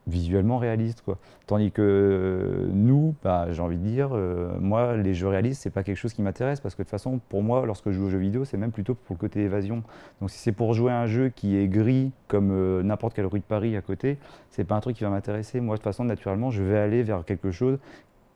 visuellement 0.07 0.57
réalistes. 0.57 1.01
Quoi. 1.01 1.17
Tandis 1.47 1.71
que 1.71 1.81
euh, 1.81 2.69
nous, 2.71 3.15
bah, 3.23 3.47
j'ai 3.51 3.61
envie 3.61 3.77
de 3.77 3.83
dire, 3.83 4.09
euh, 4.13 4.57
moi, 4.59 4.97
les 4.97 5.13
jeux 5.13 5.27
réalistes, 5.27 5.61
c'est 5.61 5.69
pas 5.69 5.83
quelque 5.83 5.97
chose 5.97 6.13
qui 6.13 6.21
m'intéresse 6.21 6.59
parce 6.59 6.75
que 6.75 6.81
de 6.81 6.85
toute 6.85 6.91
façon, 6.91 7.19
pour 7.29 7.43
moi, 7.43 7.65
lorsque 7.65 7.89
je 7.89 7.93
joue 7.93 8.05
aux 8.05 8.09
jeux 8.09 8.17
vidéo, 8.17 8.45
c'est 8.45 8.57
même 8.57 8.71
plutôt 8.71 8.95
pour 8.95 9.15
le 9.15 9.19
côté 9.19 9.41
évasion. 9.41 9.83
Donc 10.19 10.29
si 10.29 10.37
c'est 10.37 10.51
pour 10.51 10.73
jouer 10.73 10.91
à 10.91 10.99
un 10.99 11.05
jeu 11.05 11.29
qui 11.29 11.57
est 11.57 11.67
gris 11.67 12.11
comme 12.27 12.51
euh, 12.51 12.83
n'importe 12.83 13.13
quelle 13.13 13.25
rue 13.25 13.39
de 13.39 13.45
Paris 13.45 13.75
à 13.77 13.81
côté, 13.81 14.17
c'est 14.49 14.63
pas 14.63 14.75
un 14.75 14.81
truc 14.81 14.97
qui 14.97 15.03
va 15.03 15.09
m'intéresser. 15.09 15.59
Moi, 15.59 15.75
de 15.75 15.77
toute 15.79 15.85
façon, 15.85 16.03
naturellement, 16.03 16.51
je 16.51 16.63
vais 16.63 16.77
aller 16.77 17.03
vers 17.03 17.23
quelque 17.25 17.51
chose 17.51 17.77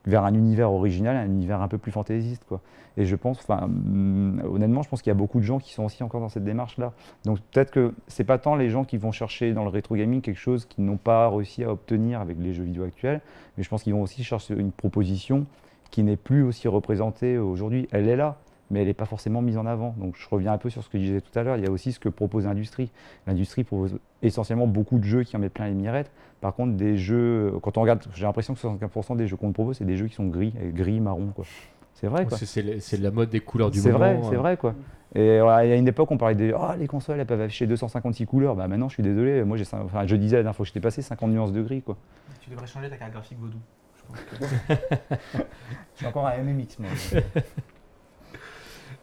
vers 0.07 0.23
un 0.23 0.33
univers 0.33 0.71
original, 0.71 1.15
un 1.15 1.25
univers 1.25 1.61
un 1.61 1.67
peu 1.67 1.77
plus 1.77 1.91
fantaisiste. 1.91 2.43
Quoi. 2.47 2.61
Et 2.97 3.05
je 3.05 3.15
pense, 3.15 3.39
hum, 3.49 4.41
honnêtement, 4.51 4.81
je 4.81 4.89
pense 4.89 5.01
qu'il 5.01 5.11
y 5.11 5.15
a 5.15 5.15
beaucoup 5.15 5.39
de 5.39 5.45
gens 5.45 5.59
qui 5.59 5.73
sont 5.73 5.83
aussi 5.83 6.01
encore 6.03 6.21
dans 6.21 6.29
cette 6.29 6.43
démarche-là. 6.43 6.93
Donc 7.25 7.39
peut-être 7.51 7.71
que 7.71 7.93
c'est 8.07 8.23
pas 8.23 8.39
tant 8.39 8.55
les 8.55 8.69
gens 8.69 8.85
qui 8.85 8.97
vont 8.97 9.11
chercher 9.11 9.53
dans 9.53 9.63
le 9.63 9.69
rétro 9.69 9.95
gaming 9.95 10.21
quelque 10.21 10.39
chose 10.39 10.65
qu'ils 10.65 10.85
n'ont 10.85 10.97
pas 10.97 11.29
réussi 11.29 11.63
à 11.63 11.71
obtenir 11.71 12.21
avec 12.21 12.37
les 12.39 12.53
jeux 12.53 12.63
vidéo 12.63 12.83
actuels, 12.83 13.21
mais 13.57 13.63
je 13.63 13.69
pense 13.69 13.83
qu'ils 13.83 13.93
vont 13.93 14.01
aussi 14.01 14.23
chercher 14.23 14.55
une 14.55 14.71
proposition 14.71 15.45
qui 15.91 16.03
n'est 16.03 16.17
plus 16.17 16.43
aussi 16.43 16.67
représentée 16.67 17.37
aujourd'hui. 17.37 17.87
Elle 17.91 18.07
est 18.07 18.15
là, 18.15 18.37
mais 18.69 18.81
elle 18.81 18.87
n'est 18.87 18.93
pas 18.93 19.05
forcément 19.05 19.41
mise 19.41 19.57
en 19.57 19.65
avant. 19.65 19.95
Donc 19.97 20.15
je 20.17 20.27
reviens 20.29 20.53
un 20.53 20.57
peu 20.57 20.69
sur 20.69 20.83
ce 20.83 20.89
que 20.89 20.97
je 20.97 21.03
disais 21.03 21.21
tout 21.21 21.37
à 21.37 21.43
l'heure, 21.43 21.57
il 21.57 21.63
y 21.63 21.67
a 21.67 21.71
aussi 21.71 21.91
ce 21.91 21.99
que 21.99 22.09
propose 22.09 22.45
l'industrie. 22.45 22.91
L'industrie 23.25 23.63
propose 23.63 23.97
essentiellement 24.21 24.67
beaucoup 24.67 24.99
de 24.99 25.03
jeux 25.03 25.23
qui 25.23 25.35
en 25.35 25.39
mettent 25.39 25.53
plein 25.53 25.67
les 25.67 25.73
mirettes. 25.73 26.11
Par 26.41 26.53
contre, 26.53 26.73
des 26.73 26.97
jeux, 26.97 27.53
quand 27.61 27.77
on 27.77 27.81
regarde, 27.81 28.03
j'ai 28.13 28.25
l'impression 28.25 28.53
que 28.53 28.59
75% 28.59 29.15
des 29.15 29.27
jeux 29.27 29.37
qu'on 29.37 29.51
propose, 29.51 29.77
c'est 29.77 29.85
des 29.85 29.97
jeux 29.97 30.07
qui 30.07 30.15
sont 30.15 30.27
gris, 30.27 30.53
gris, 30.73 30.99
marron. 30.99 31.31
Quoi. 31.35 31.45
C'est 31.93 32.07
vrai. 32.07 32.25
Quoi. 32.27 32.37
C'est, 32.37 33.01
la 33.01 33.11
mode 33.11 33.29
des 33.29 33.39
couleurs 33.39 33.71
du 33.71 33.79
c'est 33.79 33.91
moment. 33.91 34.13
Vrai, 34.13 34.19
c'est 34.29 34.35
euh. 34.35 34.39
vrai, 34.39 34.57
quoi. 34.57 34.75
Et 35.15 35.39
voilà, 35.39 35.65
il 35.65 35.69
y 35.69 35.71
a 35.71 35.75
une 35.75 35.87
époque, 35.87 36.11
on 36.11 36.17
parlait 36.17 36.35
des 36.35 36.53
oh, 36.53 36.73
les 36.77 36.85
consoles, 36.85 37.19
elles 37.19 37.25
peuvent 37.25 37.41
afficher 37.41 37.65
256 37.65 38.25
couleurs. 38.25 38.55
Bah 38.55 38.67
maintenant, 38.67 38.89
je 38.89 38.95
suis 38.95 39.03
désolé, 39.03 39.43
moi, 39.43 39.57
j'ai, 39.57 39.63
enfin, 39.73 40.05
je 40.05 40.15
disais 40.15 40.35
la 40.35 40.43
dernière 40.43 40.55
fois 40.55 40.63
que 40.63 40.67
j'étais 40.67 40.81
passé 40.81 41.01
50 41.01 41.31
nuances 41.31 41.53
de 41.53 41.61
gris, 41.63 41.81
quoi. 41.81 41.97
Tu 42.41 42.49
devrais 42.49 42.67
changer 42.67 42.89
ta 42.89 42.97
carte 42.97 43.13
graphique 43.13 43.39
vaudou. 43.39 43.57
Je, 43.95 44.75
je 45.15 45.97
suis 45.97 46.05
encore 46.05 46.27
un 46.27 46.37
MMX, 46.37 46.77
moi. 46.79 46.89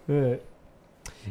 Ouais. 0.09 0.40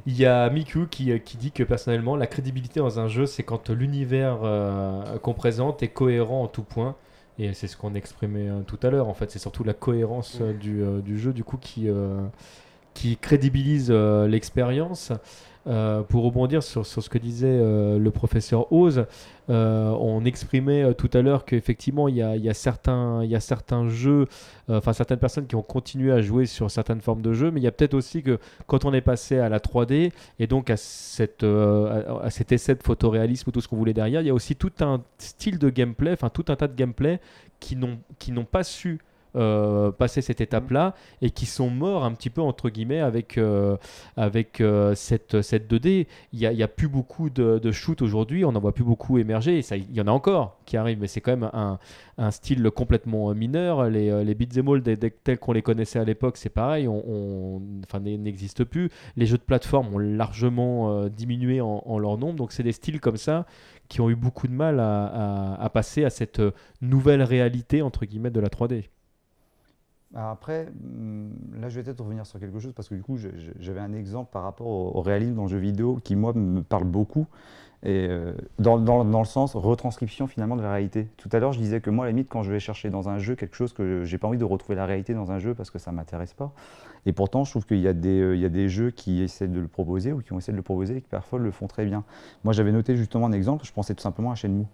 Il 0.06 0.18
y 0.18 0.26
a 0.26 0.50
Miku 0.50 0.88
qui, 0.88 1.20
qui, 1.22 1.38
dit 1.38 1.52
que 1.52 1.64
personnellement, 1.64 2.16
la 2.16 2.28
crédibilité 2.28 2.80
dans 2.80 3.00
un 3.00 3.08
jeu, 3.08 3.26
c'est 3.26 3.44
quand 3.44 3.70
l'univers 3.70 4.40
euh, 4.44 5.18
qu'on 5.20 5.34
présente 5.34 5.84
est 5.84 5.90
cohérent 5.90 6.44
en 6.44 6.48
tout 6.48 6.64
point. 6.64 6.96
Et 7.40 7.54
c'est 7.54 7.68
ce 7.68 7.78
qu'on 7.78 7.96
exprimait 7.96 8.50
euh, 8.50 8.62
tout 8.62 8.80
à 8.84 8.90
l'heure. 8.90 9.08
En 9.08 9.14
fait, 9.14 9.32
c'est 9.32 9.40
surtout 9.40 9.64
la 9.64 9.74
cohérence 9.74 10.38
euh, 10.42 10.54
du, 10.54 10.84
du, 11.04 11.18
jeu, 11.18 11.34
du 11.34 11.44
coup, 11.44 11.58
qui, 11.58 11.88
qui 12.94 13.18
crédibilise 13.18 13.92
l'expérience. 13.92 15.12
Euh, 15.66 16.02
pour 16.02 16.26
rebondir 16.26 16.62
sur, 16.62 16.86
sur, 16.86 17.02
ce 17.02 17.10
que 17.10 17.18
disait 17.18 17.48
euh, 17.48 17.98
le 17.98 18.12
professeur 18.12 18.70
Oz, 18.74 19.06
euh, 19.50 19.96
on 19.98 20.26
exprimait 20.26 20.94
tout 20.94 21.10
à 21.14 21.22
l'heure 21.22 21.46
qu'effectivement 21.46 22.10
il 22.10 22.18
y 22.18 22.22
a, 22.22 22.36
y, 22.36 22.50
a 22.50 22.54
certains, 22.54 23.24
y 23.24 23.34
a 23.34 23.40
certains 23.40 23.88
jeux, 23.88 24.28
enfin 24.68 24.92
certaines 24.92 25.20
personnes 25.20 25.48
qui 25.48 25.56
ont 25.56 25.62
continué 25.62 26.12
à 26.12 26.22
jouer 26.22 26.48
sur 26.48 26.70
certaines 26.70 27.00
formes 27.00 27.22
de 27.22 27.32
jeux, 27.32 27.50
mais 27.50 27.62
il 27.62 27.64
y 27.64 27.68
a 27.68 27.72
peut-être 27.72 27.94
aussi 27.94 28.24
que 28.24 28.40
quand 28.68 28.84
on 28.84 28.94
est 28.94 29.02
passé 29.02 29.40
à 29.40 29.48
la 29.48 29.60
3D 29.60 30.12
et 30.38 30.48
donc 30.48 30.70
à, 30.70 30.76
cette, 30.76 31.46
à, 31.46 32.30
cet 32.30 32.52
essai 32.52 32.76
de 32.76 32.84
photoréalisme 32.84 33.50
ou 33.50 33.52
tout 33.54 33.62
ce 33.62 33.70
qu'on 33.70 33.78
voulait 33.78 33.94
derrière, 33.94 34.20
il 34.20 34.28
y 34.28 34.32
a 34.32 34.34
aussi 34.34 34.58
tout 34.58 34.72
un 34.82 35.02
style 35.18 35.60
de 35.60 35.70
gameplay, 35.70 36.12
enfin 36.12 36.30
tout 36.30 36.46
un 36.50 36.58
tas 36.58 36.68
de 36.68 36.76
gameplay 36.76 37.22
qui 37.62 37.78
n'ont 37.78 38.46
pas 38.46 38.64
su 38.64 39.00
euh, 39.36 39.92
passer 39.92 40.22
cette 40.22 40.42
étape-là 40.42 40.94
et 41.24 41.32
qui 41.32 41.48
sont 41.48 41.72
morts 41.72 42.04
un 42.04 42.12
petit 42.12 42.30
peu 42.30 42.42
entre 42.42 42.70
guillemets 42.70 43.00
avec, 43.00 43.40
euh, 43.40 43.78
avec 44.16 44.62
euh, 44.62 44.94
cette, 44.94 45.42
cette 45.42 45.72
2D. 45.72 46.06
Il 46.34 46.40
n'y 46.40 46.62
a, 46.62 46.66
a, 46.66 46.68
plus 46.68 46.88
beaucoup 46.88 47.32
de, 47.32 47.58
de 47.58 47.72
shoot 47.72 48.04
aujourd'hui, 48.04 48.46
on 48.46 48.52
n'en 48.52 48.60
voit 48.60 48.74
plus 48.76 48.84
beaucoup 48.84 49.18
émerger. 49.18 49.64
ça, 49.64 49.76
il 49.76 49.92
y 49.92 50.02
en 50.02 50.06
a 50.06 50.12
encore 50.12 50.60
qui 50.66 50.78
arrivent, 50.78 51.00
mais 51.00 51.08
c'est 51.08 51.20
quand 51.20 51.32
même 51.32 51.50
un, 51.52 51.80
un, 52.20 52.30
style 52.30 52.70
complètement 52.70 53.34
mineur. 53.34 53.90
Les, 53.90 54.24
les 54.24 54.36
beats 54.36 54.60
all 54.60 54.84
tels 55.24 55.40
qu'on 55.40 55.54
les 55.54 55.64
connaissait 55.64 55.98
à 55.98 56.04
l'époque, 56.04 56.38
c'est 56.38 56.50
pareil, 56.50 56.88
on, 56.88 57.60
enfin, 57.88 58.02
n'existe 58.02 58.64
plus. 58.64 58.92
Les 59.18 59.26
jeux 59.26 59.38
de 59.38 59.44
plateforme 59.44 59.96
ont 59.96 60.00
largement 60.00 61.08
diminué 61.08 61.60
en, 61.60 61.82
en, 61.86 61.98
leur 61.98 62.20
nombre, 62.20 62.36
donc 62.36 62.52
c'est 62.52 62.64
des 62.64 62.72
styles 62.72 63.00
comme 63.00 63.18
ça 63.18 63.48
qui 63.90 64.00
ont 64.00 64.12
eu 64.12 64.16
beaucoup 64.16 64.48
de 64.48 64.54
mal 64.54 64.80
à, 64.80 65.06
à, 65.06 65.64
à 65.64 65.70
passer 65.70 66.06
à 66.06 66.12
cette 66.12 66.42
nouvelle 66.82 67.24
réalité 67.24 67.82
entre 67.82 68.06
guillemets 68.06 68.32
de 68.32 68.40
la 68.40 68.50
3D. 68.50 68.84
Après, 70.16 70.68
hum, 70.68 71.32
là, 71.60 71.70
je 71.70 71.76
vais 71.76 71.84
peut-être 71.84 72.02
revenir 72.02 72.26
sur 72.26 72.40
quelque 72.40 72.60
chose 72.60 72.74
parce 72.74 72.88
que 72.88 72.96
du 72.96 73.02
coup, 73.02 73.18
j'avais 73.60 73.80
un 73.80 73.94
exemple 73.94 74.30
par 74.32 74.44
rapport 74.44 74.68
au, 74.68 75.02
réalisme 75.02 75.36
dans 75.36 75.44
le 75.44 75.50
jeu 75.50 75.58
vidéo 75.58 76.00
qui, 76.04 76.16
moi, 76.16 76.34
me 76.34 76.62
parle 76.62 76.86
beaucoup. 76.86 77.28
Et 77.86 78.08
euh, 78.10 78.34
dans, 78.60 79.04
le 79.04 79.26
sens 79.26 79.56
retranscription 79.56 80.28
finalement 80.28 80.56
de 80.56 80.62
la 80.62 80.72
réalité. 80.72 81.10
Tout 81.18 81.28
à 81.34 81.40
l'heure, 81.40 81.52
je 81.52 81.60
disais 81.60 81.82
que 81.82 81.90
moi, 81.90 82.06
à 82.06 82.08
la 82.08 82.12
limite, 82.12 82.30
quand 82.30 82.42
je 82.42 82.52
vais 82.52 82.62
chercher 82.62 82.90
dans 82.90 83.10
un 83.10 83.18
jeu 83.18 83.36
quelque 83.36 83.56
chose 83.56 83.74
que 83.74 84.06
j'ai 84.06 84.18
pas 84.18 84.28
envie 84.28 84.38
de 84.38 84.46
retrouver 84.46 84.76
la 84.76 84.86
réalité 84.86 85.14
dans 85.14 85.32
un 85.32 85.40
jeu 85.40 85.54
parce 85.54 85.70
que 85.70 85.80
ça 85.80 85.92
m'intéresse 85.92 86.34
pas. 86.34 86.54
Et 87.06 87.12
pourtant, 87.12 87.44
je 87.44 87.52
trouve 87.52 87.66
qu'il 87.66 87.80
y, 87.80 87.88
euh, 87.88 88.36
y 88.38 88.46
a 88.46 88.50
des 88.50 88.70
jeux 88.70 88.92
qui 88.92 89.22
essaient 89.22 89.50
de 89.50 89.60
le 89.60 89.68
proposer 89.68 90.14
ou 90.14 90.22
qui 90.22 90.32
ont 90.32 90.38
essayé 90.38 90.54
de 90.54 90.58
le 90.58 90.64
proposer 90.64 90.98
et 90.98 91.02
qui 91.02 91.10
parfois 91.10 91.40
le 91.40 91.52
font 91.52 91.68
très 91.68 91.86
bien. 91.86 92.06
Moi, 92.46 92.54
j'avais 92.54 92.72
noté 92.72 92.96
justement 92.96 93.26
un 93.26 93.34
exemple, 93.34 93.66
je 93.66 93.74
pensais 93.74 93.94
tout 93.94 94.02
simplement 94.02 94.32
à 94.32 94.36
Shenmue. 94.36 94.68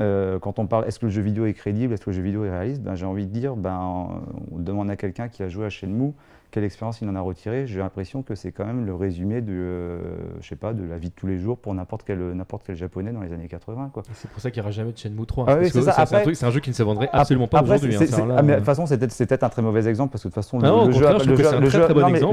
Euh, 0.00 0.38
quand 0.38 0.58
on 0.58 0.66
parle 0.66 0.86
est-ce 0.86 0.98
que 0.98 1.06
le 1.06 1.12
jeu 1.12 1.22
vidéo 1.22 1.46
est 1.46 1.54
crédible, 1.54 1.92
est-ce 1.92 2.04
que 2.04 2.10
le 2.10 2.16
jeu 2.16 2.22
vidéo 2.22 2.44
est 2.44 2.50
réaliste, 2.50 2.82
ben, 2.82 2.94
j'ai 2.94 3.06
envie 3.06 3.26
de 3.26 3.32
dire, 3.32 3.56
ben, 3.56 4.20
on 4.52 4.58
demande 4.58 4.90
à 4.90 4.96
quelqu'un 4.96 5.28
qui 5.28 5.42
a 5.42 5.48
joué 5.48 5.66
à 5.66 5.70
Shenmue 5.70 6.12
quelle 6.50 6.64
expérience 6.64 7.00
il 7.00 7.08
en 7.08 7.14
a 7.14 7.20
retiré. 7.20 7.66
J'ai 7.66 7.78
l'impression 7.78 8.22
que 8.22 8.34
c'est 8.34 8.52
quand 8.52 8.64
même 8.64 8.86
le 8.86 8.94
résumé 8.94 9.40
de, 9.40 9.52
euh, 9.52 9.98
je 10.40 10.48
sais 10.48 10.56
pas, 10.56 10.72
de 10.72 10.82
la 10.84 10.96
vie 10.96 11.10
de 11.10 11.14
tous 11.14 11.26
les 11.26 11.38
jours 11.38 11.58
pour 11.58 11.74
n'importe 11.74 12.02
quel, 12.06 12.18
n'importe 12.32 12.62
quel 12.66 12.76
japonais 12.76 13.12
dans 13.12 13.20
les 13.20 13.32
années 13.32 13.48
80. 13.48 13.90
Quoi. 13.92 14.02
C'est 14.14 14.30
pour 14.30 14.40
ça 14.40 14.50
qu'il 14.50 14.60
n'y 14.60 14.64
aura 14.64 14.70
jamais 14.70 14.92
de 14.92 14.98
Shenmue 14.98 15.26
3. 15.26 15.44
Ah 15.48 15.58
c'est, 15.64 16.44
un, 16.44 16.50
jeu 16.50 16.60
qui 16.60 16.70
ne 16.70 16.74
se 16.74 16.82
vendrait 16.82 17.08
absolument 17.12 17.48
pas 17.48 17.62
aujourd'hui. 17.62 17.94
Hein, 17.94 18.00
ah, 18.36 18.42
de 18.42 18.54
toute 18.54 18.64
façon, 18.64 18.86
c'est 18.86 18.98
peut-être, 18.98 19.44
un 19.44 19.48
très 19.48 19.62
mauvais 19.62 19.86
exemple 19.86 20.12
parce 20.12 20.22
que 20.22 20.28
de 20.28 20.34
toute 20.34 20.42
façon, 20.42 20.58
le, 20.58 20.92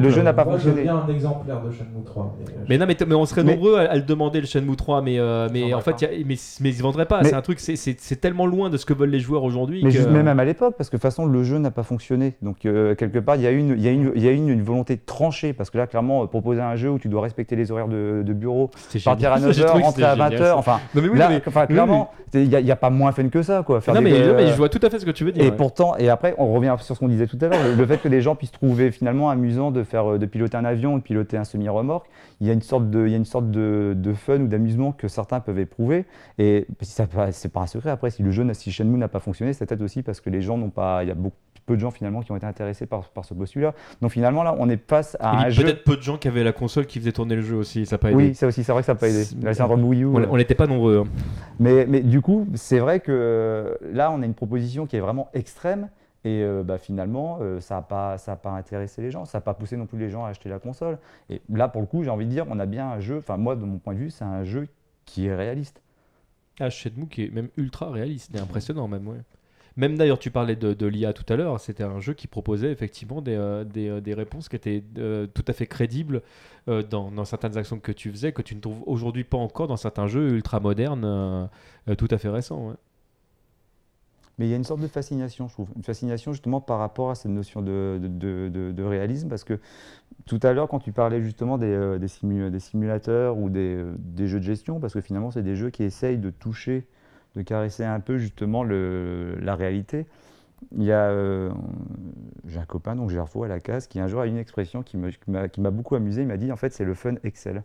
jeu, 0.10 0.22
n'a 0.22 0.34
pas 0.34 0.46
fonctionné. 0.46 0.84
bien 0.84 0.98
un 0.98 1.08
exemplaire 1.08 1.62
de 1.62 1.72
Shenmue 1.72 2.04
3. 2.06 2.38
Mais, 2.70 2.78
non, 2.78 2.86
mais, 2.88 3.16
on 3.16 3.26
serait 3.26 3.44
nombreux 3.44 3.78
à, 3.78 3.96
le 3.96 4.02
demander 4.02 4.40
le 4.40 4.48
Shenmue 4.48 4.76
3, 4.76 5.02
mais, 5.02 5.20
euh, 5.20 5.50
mais 5.52 5.74
en 5.74 5.82
fait, 5.82 5.96
mais, 6.26 6.36
mais 6.62 6.70
ils 6.72 6.78
ne 6.78 6.84
vendraient 6.84 7.06
pas. 7.06 7.24
C'est 7.24 7.34
un 7.34 7.42
truc, 7.42 7.60
c'est 7.60 8.22
tellement 8.22 8.46
loin 8.46 8.70
de 8.70 8.78
ce 8.78 8.86
que 8.86 8.94
veulent 8.94 9.10
les 9.10 9.20
joueurs 9.20 9.44
aujourd'hui. 9.44 9.84
Mais 9.84 10.24
même 10.24 10.40
à 10.40 10.46
l'époque, 10.46 10.76
parce 10.78 10.90
que 10.90 10.96
de 10.96 11.02
toute 11.02 11.10
façon, 11.10 11.26
le 11.26 11.44
jeu 11.44 11.58
n'a 11.58 11.72
pas 11.72 11.84
fonctionné. 11.84 12.36
Donc, 12.42 12.66
euh, 12.66 12.96
quelque 12.96 13.20
part, 13.20 13.36
il 13.36 13.42
y 13.42 13.48
a 13.48 13.52
une 13.92 14.05
volonté 14.64 14.98
tranché 14.98 15.54
parce 15.54 15.70
que 15.70 15.78
là, 15.78 15.88
clairement, 15.88 16.24
euh, 16.24 16.28
proposer 16.28 16.62
un 16.62 16.76
jeu 16.76 16.90
où 16.90 17.00
tu 17.00 17.08
dois 17.08 17.22
respecter 17.22 17.56
les 17.56 17.72
horaires 17.72 17.88
de, 17.88 18.34
bureau, 18.34 18.72
partir 19.04 19.32
à 19.32 19.40
9h, 19.40 19.82
rentrer 19.82 20.04
à 20.04 20.16
20h, 20.16 20.54
enfin, 20.54 20.80
clairement, 21.68 22.12
il 22.34 22.50
n'y 22.50 22.72
a, 22.72 22.76
pas 22.76 22.90
moins 22.90 23.12
fun 23.12 23.30
que 23.30 23.42
ça. 23.42 23.64
Quoi, 23.64 23.80
non, 23.88 24.02
mais, 24.02 24.12
mais, 24.12 24.48
je 24.48 24.58
vois 24.58 24.70
tout 24.70 24.80
à 24.82 24.90
fait 24.90 25.00
ce 25.00 25.06
que 25.06 25.12
tu 25.12 25.24
veux 25.24 25.32
dire. 25.32 25.44
Et 25.44 25.52
pourtant, 25.52 25.96
et 25.98 26.10
après, 26.10 26.36
on 26.38 26.54
revient 26.54 26.76
sur 26.80 26.96
ce 26.96 27.00
qu'on 27.00 27.08
disait 27.08 27.28
tout 27.28 27.38
à 27.42 27.48
l'heure, 27.48 27.60
le, 27.78 27.86
fait 27.86 27.98
que 27.98 28.08
les 28.08 28.22
gens 28.22 28.36
puissent 28.36 28.52
trouver 28.52 28.92
finalement 28.92 29.30
amusant 29.30 29.72
de, 29.72 29.84
faire, 29.84 30.14
euh, 30.14 30.18
de 30.18 30.26
piloter 30.26 30.58
un 30.58 30.66
avion, 30.66 30.98
de 30.98 31.02
piloter 31.02 31.38
un 31.38 31.44
semi-remorque, 31.44 32.08
il 32.42 32.48
y 32.48 32.50
a 32.50 32.54
une 32.54 32.62
sorte 32.62 32.90
de, 32.90 33.06
il 33.06 33.12
y 33.12 33.14
a 33.14 33.18
une 33.18 33.26
sorte 33.26 33.50
de, 33.52 33.94
de 33.96 34.14
fun 34.14 34.42
ou 34.42 34.48
d'amusement 34.48 34.92
que 34.92 35.08
certains 35.08 35.40
peuvent 35.40 35.60
éprouver. 35.60 36.06
Et 36.38 36.68
c'est 36.82 37.08
pas 37.52 37.62
un 37.62 37.68
secret 37.68 37.90
après, 37.90 38.10
si 38.10 38.24
le 38.24 38.32
jeu, 38.32 38.46
si 38.54 38.72
Shenmue 38.72 38.98
n'a 38.98 39.08
pas 39.08 39.20
fonctionné, 39.20 39.54
c'est 39.54 39.66
peut-être 39.66 39.82
aussi 39.82 40.04
parce 40.04 40.20
que 40.20 40.30
les 40.30 40.42
gens 40.42 40.58
n'ont 40.58 40.70
pas, 40.70 41.04
il 41.04 41.08
y 41.08 41.12
a 41.12 41.16
beaucoup 41.16 41.38
peu 41.66 41.76
de 41.76 41.82
gens 41.82 41.92
finalement 41.92 42.22
qui 42.22 42.32
ont 42.32 42.36
été 42.36 42.46
intéressés 42.46 42.86
par, 42.86 43.10
par 43.10 43.26
ce 43.26 43.34
postulat. 43.34 43.74
Donc 44.02 44.12
finalement 44.12 44.44
là, 44.44 44.56
on 44.58 44.70
est 44.70 44.78
face 44.90 45.18
à 45.20 45.38
un 45.38 45.50
jeu. 45.50 45.64
Peut-être 45.64 45.84
peu 45.84 45.98
de 45.98 46.02
gens 46.02 46.18
qui 46.18 46.28
avaient 46.28 46.44
la 46.44 46.54
console 46.54 46.86
qui 46.86 47.00
faisait 47.00 47.12
tourner 47.12 47.36
le 47.36 47.42
jeu 47.42 47.56
aussi, 47.56 47.86
ça 47.86 47.96
n'a 47.96 48.00
pas 48.00 48.12
aidé. 48.12 48.18
Oui, 48.18 48.36
ça 48.36 48.48
aussi, 48.48 48.64
c'est 48.64 48.72
vrai 48.72 48.82
que 48.82 48.86
ça 48.86 48.94
n'a 48.94 49.00
pas 49.00 49.10
aidé. 49.10 49.26
On 50.30 50.38
n'était 50.38 50.56
pas 50.56 50.68
nombreux. 50.68 51.00
Hein. 51.06 51.10
Mais, 51.60 51.86
mais 51.88 52.02
du 52.02 52.22
coup, 52.22 52.48
c'est 52.56 52.80
vrai 52.80 53.00
que 53.00 53.12
euh, 53.12 53.76
là, 53.94 54.12
on 54.12 54.22
a 54.22 54.26
une 54.26 54.34
proposition 54.34 54.86
qui 54.86 54.96
est 54.96 55.02
vraiment 55.02 55.30
extrême. 55.34 55.90
Et 56.24 56.42
euh, 56.42 56.64
bah, 56.64 56.80
finalement, 56.80 57.38
euh, 57.42 57.60
ça 57.60 57.76
n'a 57.76 57.82
pas, 57.84 58.18
pas 58.18 58.50
intéressé 58.50 59.00
les 59.04 59.12
gens, 59.12 59.26
ça 59.26 59.38
n'a 59.38 59.42
pas 59.44 59.54
poussé 59.54 59.78
non 59.78 59.86
plus 59.86 60.00
les 60.00 60.10
gens 60.10 60.26
à 60.26 60.30
acheter 60.30 60.50
la 60.50 60.58
console. 60.58 60.98
Et 61.30 61.40
là, 61.54 61.68
pour 61.68 61.82
le 61.82 61.88
coup, 61.88 62.04
j'ai 62.04 62.10
envie 62.10 62.26
de 62.26 62.32
dire, 62.32 62.48
on 62.50 62.60
a 62.60 62.66
bien 62.66 62.90
un 62.90 63.00
jeu, 63.00 63.20
enfin 63.20 63.38
moi, 63.38 63.56
de 63.56 63.64
mon 63.64 63.78
point 63.78 63.94
de 63.94 64.00
vue, 64.00 64.10
c'est 64.10 64.24
un 64.24 64.44
jeu 64.44 64.68
qui 65.06 65.28
est 65.28 65.36
réaliste. 65.36 65.84
Ah, 66.60 66.72
Shenmue 66.72 67.08
qui 67.08 67.26
est 67.26 67.30
même 67.30 67.50
ultra 67.58 67.92
réaliste, 67.92 68.32
c'est 68.34 68.42
impressionnant 68.42 68.88
même, 68.88 69.08
ouais. 69.08 69.20
Même 69.78 69.98
d'ailleurs, 69.98 70.20
tu 70.20 70.32
parlais 70.32 70.56
de, 70.56 70.86
l'IA 70.86 71.12
tout 71.12 71.26
à 71.32 71.36
l'heure, 71.36 71.60
c'était 71.60 71.84
un 71.84 72.00
jeu 72.00 72.14
qui 72.14 72.28
proposait 72.28 72.72
effectivement 72.72 73.22
des, 73.22 73.36
euh, 73.36 73.66
euh, 73.76 74.00
des, 74.00 74.14
réponses 74.14 74.48
qui 74.48 74.56
étaient 74.56 74.82
euh, 74.98 75.28
tout 75.28 75.44
à 75.48 75.54
fait 75.54 75.68
crédibles 75.68 76.22
dans, 76.68 77.26
certaines 77.26 77.58
actions 77.58 77.80
que 77.80 77.92
tu 77.92 78.10
faisais, 78.10 78.32
que 78.32 78.42
tu 78.42 78.56
ne 78.56 78.62
trouves 78.62 78.82
aujourd'hui 78.88 79.24
pas 79.24 79.38
encore 79.38 79.68
dans 79.68 79.78
certains 79.78 80.08
jeux 80.08 80.30
ultra 80.30 80.60
modernes, 80.60 81.50
tout 81.98 82.08
à 82.10 82.18
fait 82.18 82.30
récents. 82.30 82.74
Mais 84.40 84.48
il 84.48 84.50
y 84.50 84.54
a 84.54 84.58
une 84.58 84.64
sorte 84.64 84.82
de 84.82 84.88
fascination, 84.88 85.48
je 85.48 85.54
trouve. 85.54 85.70
Une 85.76 85.84
fascination 85.84 86.34
justement 86.34 86.62
par 86.62 86.80
rapport 86.80 87.12
à 87.12 87.16
cette 87.16 87.32
notion 87.32 87.62
de, 87.62 88.00
de, 88.02 88.50
de, 88.72 88.84
réalisme, 88.84 89.30
parce 89.30 89.44
que 89.44 89.60
tout 90.26 90.40
à 90.42 90.54
l'heure, 90.54 90.68
quand 90.68 90.80
tu 90.80 90.92
parlais 90.92 91.22
justement 91.22 91.60
des, 91.60 92.00
des, 92.00 92.50
des 92.50 92.60
simulateurs 92.60 93.38
ou 93.38 93.52
des, 93.52 93.86
jeux 94.18 94.40
de 94.40 94.44
gestion, 94.44 94.80
parce 94.80 94.94
que 94.94 95.02
finalement, 95.02 95.30
c'est 95.30 95.44
des 95.44 95.56
jeux 95.56 95.70
qui 95.70 95.84
essayent 95.84 96.18
de 96.18 96.32
toucher 96.32 96.88
de 97.36 97.42
caresser 97.42 97.84
un 97.84 98.00
peu 98.00 98.18
justement 98.18 98.64
la 98.64 99.56
réalité. 99.56 100.06
Il 100.72 100.84
y 100.84 100.92
a, 100.92 101.10
euh, 101.10 101.52
j'ai 102.48 102.60
un 102.60 102.66
copain, 102.66 102.96
donc 102.96 103.10
Gerfo 103.10 103.44
à 103.44 103.48
la 103.48 103.60
case, 103.60 103.88
qui 103.88 104.00
un 104.00 104.08
jour 104.08 104.22
a 104.22 104.28
une 104.28 104.38
expression 104.38 104.84
qui 104.84 104.98
m'a 104.98 105.72
beaucoup 105.72 105.96
amusé. 105.96 106.22
Il 106.22 106.28
m'a 106.28 106.38
dit 106.38 106.52
en 106.52 106.56
fait 106.56 106.74
c'est 106.74 106.86
le 106.86 106.94
fun 106.94 107.16
Excel. 107.24 107.64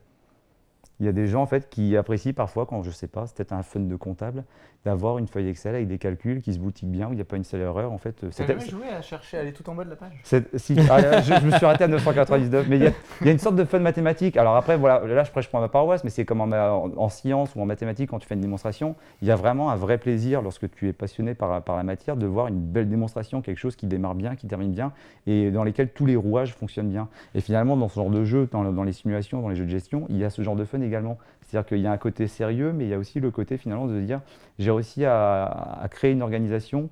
Il 0.98 1.06
y 1.06 1.08
a 1.08 1.12
des 1.12 1.26
gens 1.26 1.42
en 1.42 1.46
fait 1.46 1.70
qui 1.70 1.96
apprécient 1.96 2.34
parfois, 2.34 2.66
quand 2.66 2.82
je 2.82 2.90
sais 2.90 3.06
pas, 3.06 3.26
c'est 3.26 3.36
peut-être 3.36 3.52
un 3.52 3.62
fun 3.62 3.80
de 3.80 3.96
comptable, 3.96 4.44
d'avoir 4.84 5.18
une 5.18 5.26
feuille 5.26 5.48
Excel 5.48 5.74
avec 5.74 5.88
des 5.88 5.98
calculs 5.98 6.40
qui 6.40 6.54
se 6.54 6.58
boutiquent 6.58 6.90
bien, 6.90 7.08
où 7.08 7.12
il 7.12 7.16
n'y 7.16 7.20
a 7.20 7.24
pas 7.26 7.36
une 7.36 7.44
seule 7.44 7.60
erreur. 7.60 7.92
En 7.92 7.98
fait, 7.98 8.12
T'as 8.20 8.30
c'est- 8.30 8.46
jamais 8.46 8.60
joué 8.66 8.88
à 8.88 9.02
chercher 9.02 9.36
à 9.36 9.40
aller 9.40 9.52
tout 9.52 9.68
en 9.68 9.74
bas 9.74 9.84
de 9.84 9.90
la 9.90 9.96
page? 9.96 10.12
Si- 10.22 10.76
ah, 10.90 11.20
je, 11.20 11.34
je 11.34 11.46
me 11.46 11.50
suis 11.50 11.66
arrêté 11.66 11.84
à 11.84 11.88
999, 11.88 12.66
mais 12.68 12.76
il 12.78 12.84
y, 12.84 12.86
a- 12.86 12.92
il 13.20 13.26
y 13.26 13.28
a 13.28 13.32
une 13.32 13.38
sorte 13.38 13.56
de 13.56 13.64
fun 13.64 13.78
mathématique. 13.80 14.38
Alors 14.38 14.56
après, 14.56 14.78
voilà, 14.78 15.06
là 15.06 15.22
je 15.24 15.30
prêche 15.30 15.48
pour 15.50 15.60
ma 15.60 15.68
paroisse, 15.68 16.02
mais 16.02 16.08
c'est 16.10 16.24
comme 16.24 16.40
en, 16.40 16.46
ma- 16.46 16.72
en- 16.72 16.90
en 16.96 17.08
sciences 17.10 17.54
ou 17.56 17.60
en 17.60 17.66
mathématiques, 17.66 18.08
quand 18.10 18.18
tu 18.18 18.26
fais 18.26 18.34
une 18.36 18.40
démonstration, 18.40 18.96
il 19.20 19.28
y 19.28 19.30
a 19.30 19.36
vraiment 19.36 19.70
un 19.70 19.76
vrai 19.76 19.98
plaisir 19.98 20.40
lorsque 20.40 20.70
tu 20.70 20.88
es 20.88 20.92
passionné 20.94 21.34
par, 21.34 21.62
par 21.62 21.76
la 21.76 21.82
matière 21.82 22.16
de 22.16 22.26
voir 22.26 22.46
une 22.46 22.60
belle 22.60 22.88
démonstration, 22.88 23.42
quelque 23.42 23.58
chose 23.58 23.76
qui 23.76 23.86
démarre 23.86 24.14
bien, 24.14 24.34
qui 24.34 24.46
termine 24.46 24.72
bien, 24.72 24.92
et 25.26 25.50
dans 25.50 25.64
lesquels 25.64 25.90
tous 25.90 26.06
les 26.06 26.16
rouages 26.16 26.54
fonctionnent 26.54 26.88
bien. 26.90 27.08
Et 27.34 27.40
finalement, 27.42 27.76
dans 27.76 27.88
ce 27.88 27.96
genre 27.96 28.08
de 28.10 28.24
jeu, 28.24 28.48
dans 28.50 28.82
les 28.82 28.92
simulations, 28.92 29.42
dans 29.42 29.48
les 29.50 29.56
jeux 29.56 29.66
de 29.66 29.70
gestion, 29.70 30.06
il 30.08 30.16
y 30.16 30.24
a 30.24 30.30
ce 30.30 30.40
genre 30.40 30.56
de 30.56 30.64
fun 30.64 30.80
également. 30.80 31.18
C'est-à-dire 31.50 31.68
qu'il 31.68 31.80
y 31.80 31.86
a 31.86 31.92
un 31.92 31.98
côté 31.98 32.28
sérieux, 32.28 32.72
mais 32.72 32.84
il 32.84 32.90
y 32.90 32.94
a 32.94 32.98
aussi 32.98 33.20
le 33.20 33.30
côté 33.30 33.56
finalement 33.56 33.86
de 33.86 34.00
dire, 34.00 34.20
j'ai 34.58 34.70
réussi 34.70 35.04
à, 35.04 35.86
créer 35.90 36.12
une 36.12 36.22
organisation 36.22 36.90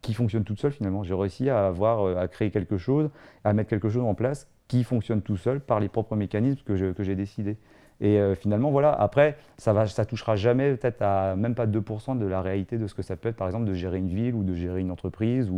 qui 0.00 0.14
fonctionne 0.14 0.44
toute 0.44 0.58
seule 0.58 0.72
finalement. 0.72 1.02
J'ai 1.04 1.14
réussi 1.14 1.50
à 1.50 1.66
avoir, 1.66 2.06
euh, 2.06 2.16
à 2.16 2.26
créer 2.28 2.50
quelque 2.50 2.78
chose, 2.78 3.10
à 3.44 3.52
mettre 3.52 3.68
quelque 3.68 3.90
chose 3.90 4.02
en 4.04 4.14
place 4.14 4.48
qui 4.68 4.84
fonctionne 4.84 5.20
tout 5.20 5.36
seul 5.36 5.60
par 5.60 5.80
les 5.80 5.88
propres 5.88 6.16
mécanismes 6.16 6.62
que 6.64 6.76
j'ai 7.02 7.14
décidés. 7.14 7.58
Et 8.00 8.18
euh, 8.18 8.34
finalement, 8.34 8.70
voilà, 8.70 8.92
après, 8.92 9.36
ça 9.58 9.86
ça 9.86 10.06
touchera 10.06 10.36
jamais 10.36 10.74
peut-être 10.74 11.02
à 11.02 11.36
même 11.36 11.54
pas 11.54 11.66
2% 11.66 12.18
de 12.18 12.26
la 12.26 12.40
réalité 12.40 12.78
de 12.78 12.86
ce 12.86 12.94
que 12.94 13.02
ça 13.02 13.16
peut 13.16 13.28
être, 13.28 13.36
par 13.36 13.46
exemple, 13.48 13.66
de 13.66 13.74
gérer 13.74 13.98
une 13.98 14.08
ville 14.08 14.34
ou 14.34 14.42
de 14.42 14.54
gérer 14.54 14.80
une 14.80 14.90
entreprise. 14.90 15.50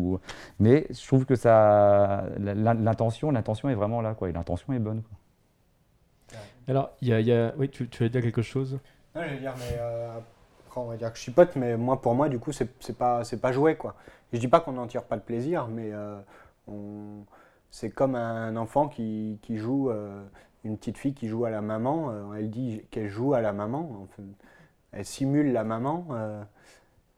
Mais 0.58 0.86
je 0.90 1.06
trouve 1.06 1.24
que 1.24 1.36
ça, 1.36 2.24
l'in- 2.38 2.74
l'intention, 2.74 3.30
l'intention 3.30 3.68
est 3.68 3.74
vraiment 3.74 4.00
là, 4.00 4.14
quoi, 4.14 4.28
et 4.28 4.32
l'intention 4.32 4.72
est 4.72 4.80
bonne. 4.80 5.02
quoi. 5.02 5.21
Alors, 6.68 6.90
il 7.00 7.08
y 7.08 7.12
a, 7.12 7.20
il 7.20 7.26
y 7.26 7.32
a- 7.32 7.52
oui, 7.56 7.68
tu, 7.68 7.88
tu 7.88 8.02
allais 8.02 8.10
dire 8.10 8.22
quelque 8.22 8.42
chose? 8.42 8.78
Non, 9.14 9.22
je 9.28 9.34
veux 9.34 9.40
dire, 9.40 9.54
mais 9.58 9.76
euh, 9.78 10.16
après, 10.66 10.80
on 10.80 10.86
va 10.86 10.96
dire 10.96 11.12
que 11.12 11.18
je 11.18 11.22
chipote, 11.24 11.56
mais 11.56 11.76
moi, 11.76 12.00
pour 12.00 12.14
moi, 12.14 12.28
du 12.28 12.38
coup, 12.38 12.52
c'est 12.52 12.96
pas, 12.96 13.24
c'est 13.24 13.40
pas 13.40 13.52
joué, 13.52 13.76
quoi. 13.76 13.94
Je 14.32 14.38
dis 14.38 14.48
pas 14.48 14.60
qu'on 14.60 14.72
n'en 14.72 14.86
tire 14.86 15.04
pas 15.04 15.16
de 15.16 15.22
plaisir, 15.22 15.68
mais 15.68 15.90
euh, 15.92 16.18
on- 16.68 17.24
c'est 17.70 17.90
comme 17.90 18.14
un 18.14 18.56
enfant 18.56 18.88
qui, 18.88 19.38
qui 19.42 19.56
joue, 19.58 19.90
euh, 19.90 20.22
une 20.64 20.76
petite 20.78 20.98
fille 20.98 21.14
qui 21.14 21.28
joue 21.28 21.44
à 21.44 21.50
la 21.50 21.60
maman. 21.60 22.10
euh, 22.10 22.34
elle 22.34 22.50
dit 22.50 22.82
qu'elle 22.90 23.08
joue 23.10 23.34
à 23.34 23.40
la 23.40 23.52
maman. 23.52 23.98
enfin, 24.04 24.22
elle 24.92 25.04
simule 25.04 25.52
la 25.52 25.64
maman. 25.64 26.06
euh, 26.12 26.42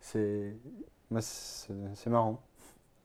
c'est, 0.01 0.57
moi, 1.11 1.21
c'est 1.23 1.75
c'est 1.95 2.11
marrant. 2.11 2.41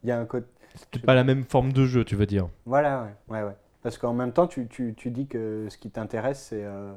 Il 0.03 0.09
y 0.09 0.11
a 0.11 0.19
un 0.19 0.25
côté. 0.25 0.47
C'est 0.93 1.01
pas 1.05 1.15
la 1.15 1.23
même 1.23 1.43
forme 1.45 1.73
de 1.73 1.85
jeu, 1.85 2.05
tu 2.05 2.15
veux 2.15 2.25
dire? 2.25 2.47
Voilà, 2.65 3.03
ouais, 3.29 3.35
ouais, 3.41 3.43
ouais. 3.47 3.55
Parce 3.81 3.97
qu'en 3.97 4.13
même 4.13 4.33
temps, 4.33 4.47
tu, 4.47 4.67
tu, 4.67 4.93
tu 4.95 5.09
dis 5.11 5.27
que 5.27 5.67
ce 5.69 5.77
qui 5.77 5.89
t'intéresse, 5.89 6.47
c'est 6.49 6.63
euh, 6.63 6.91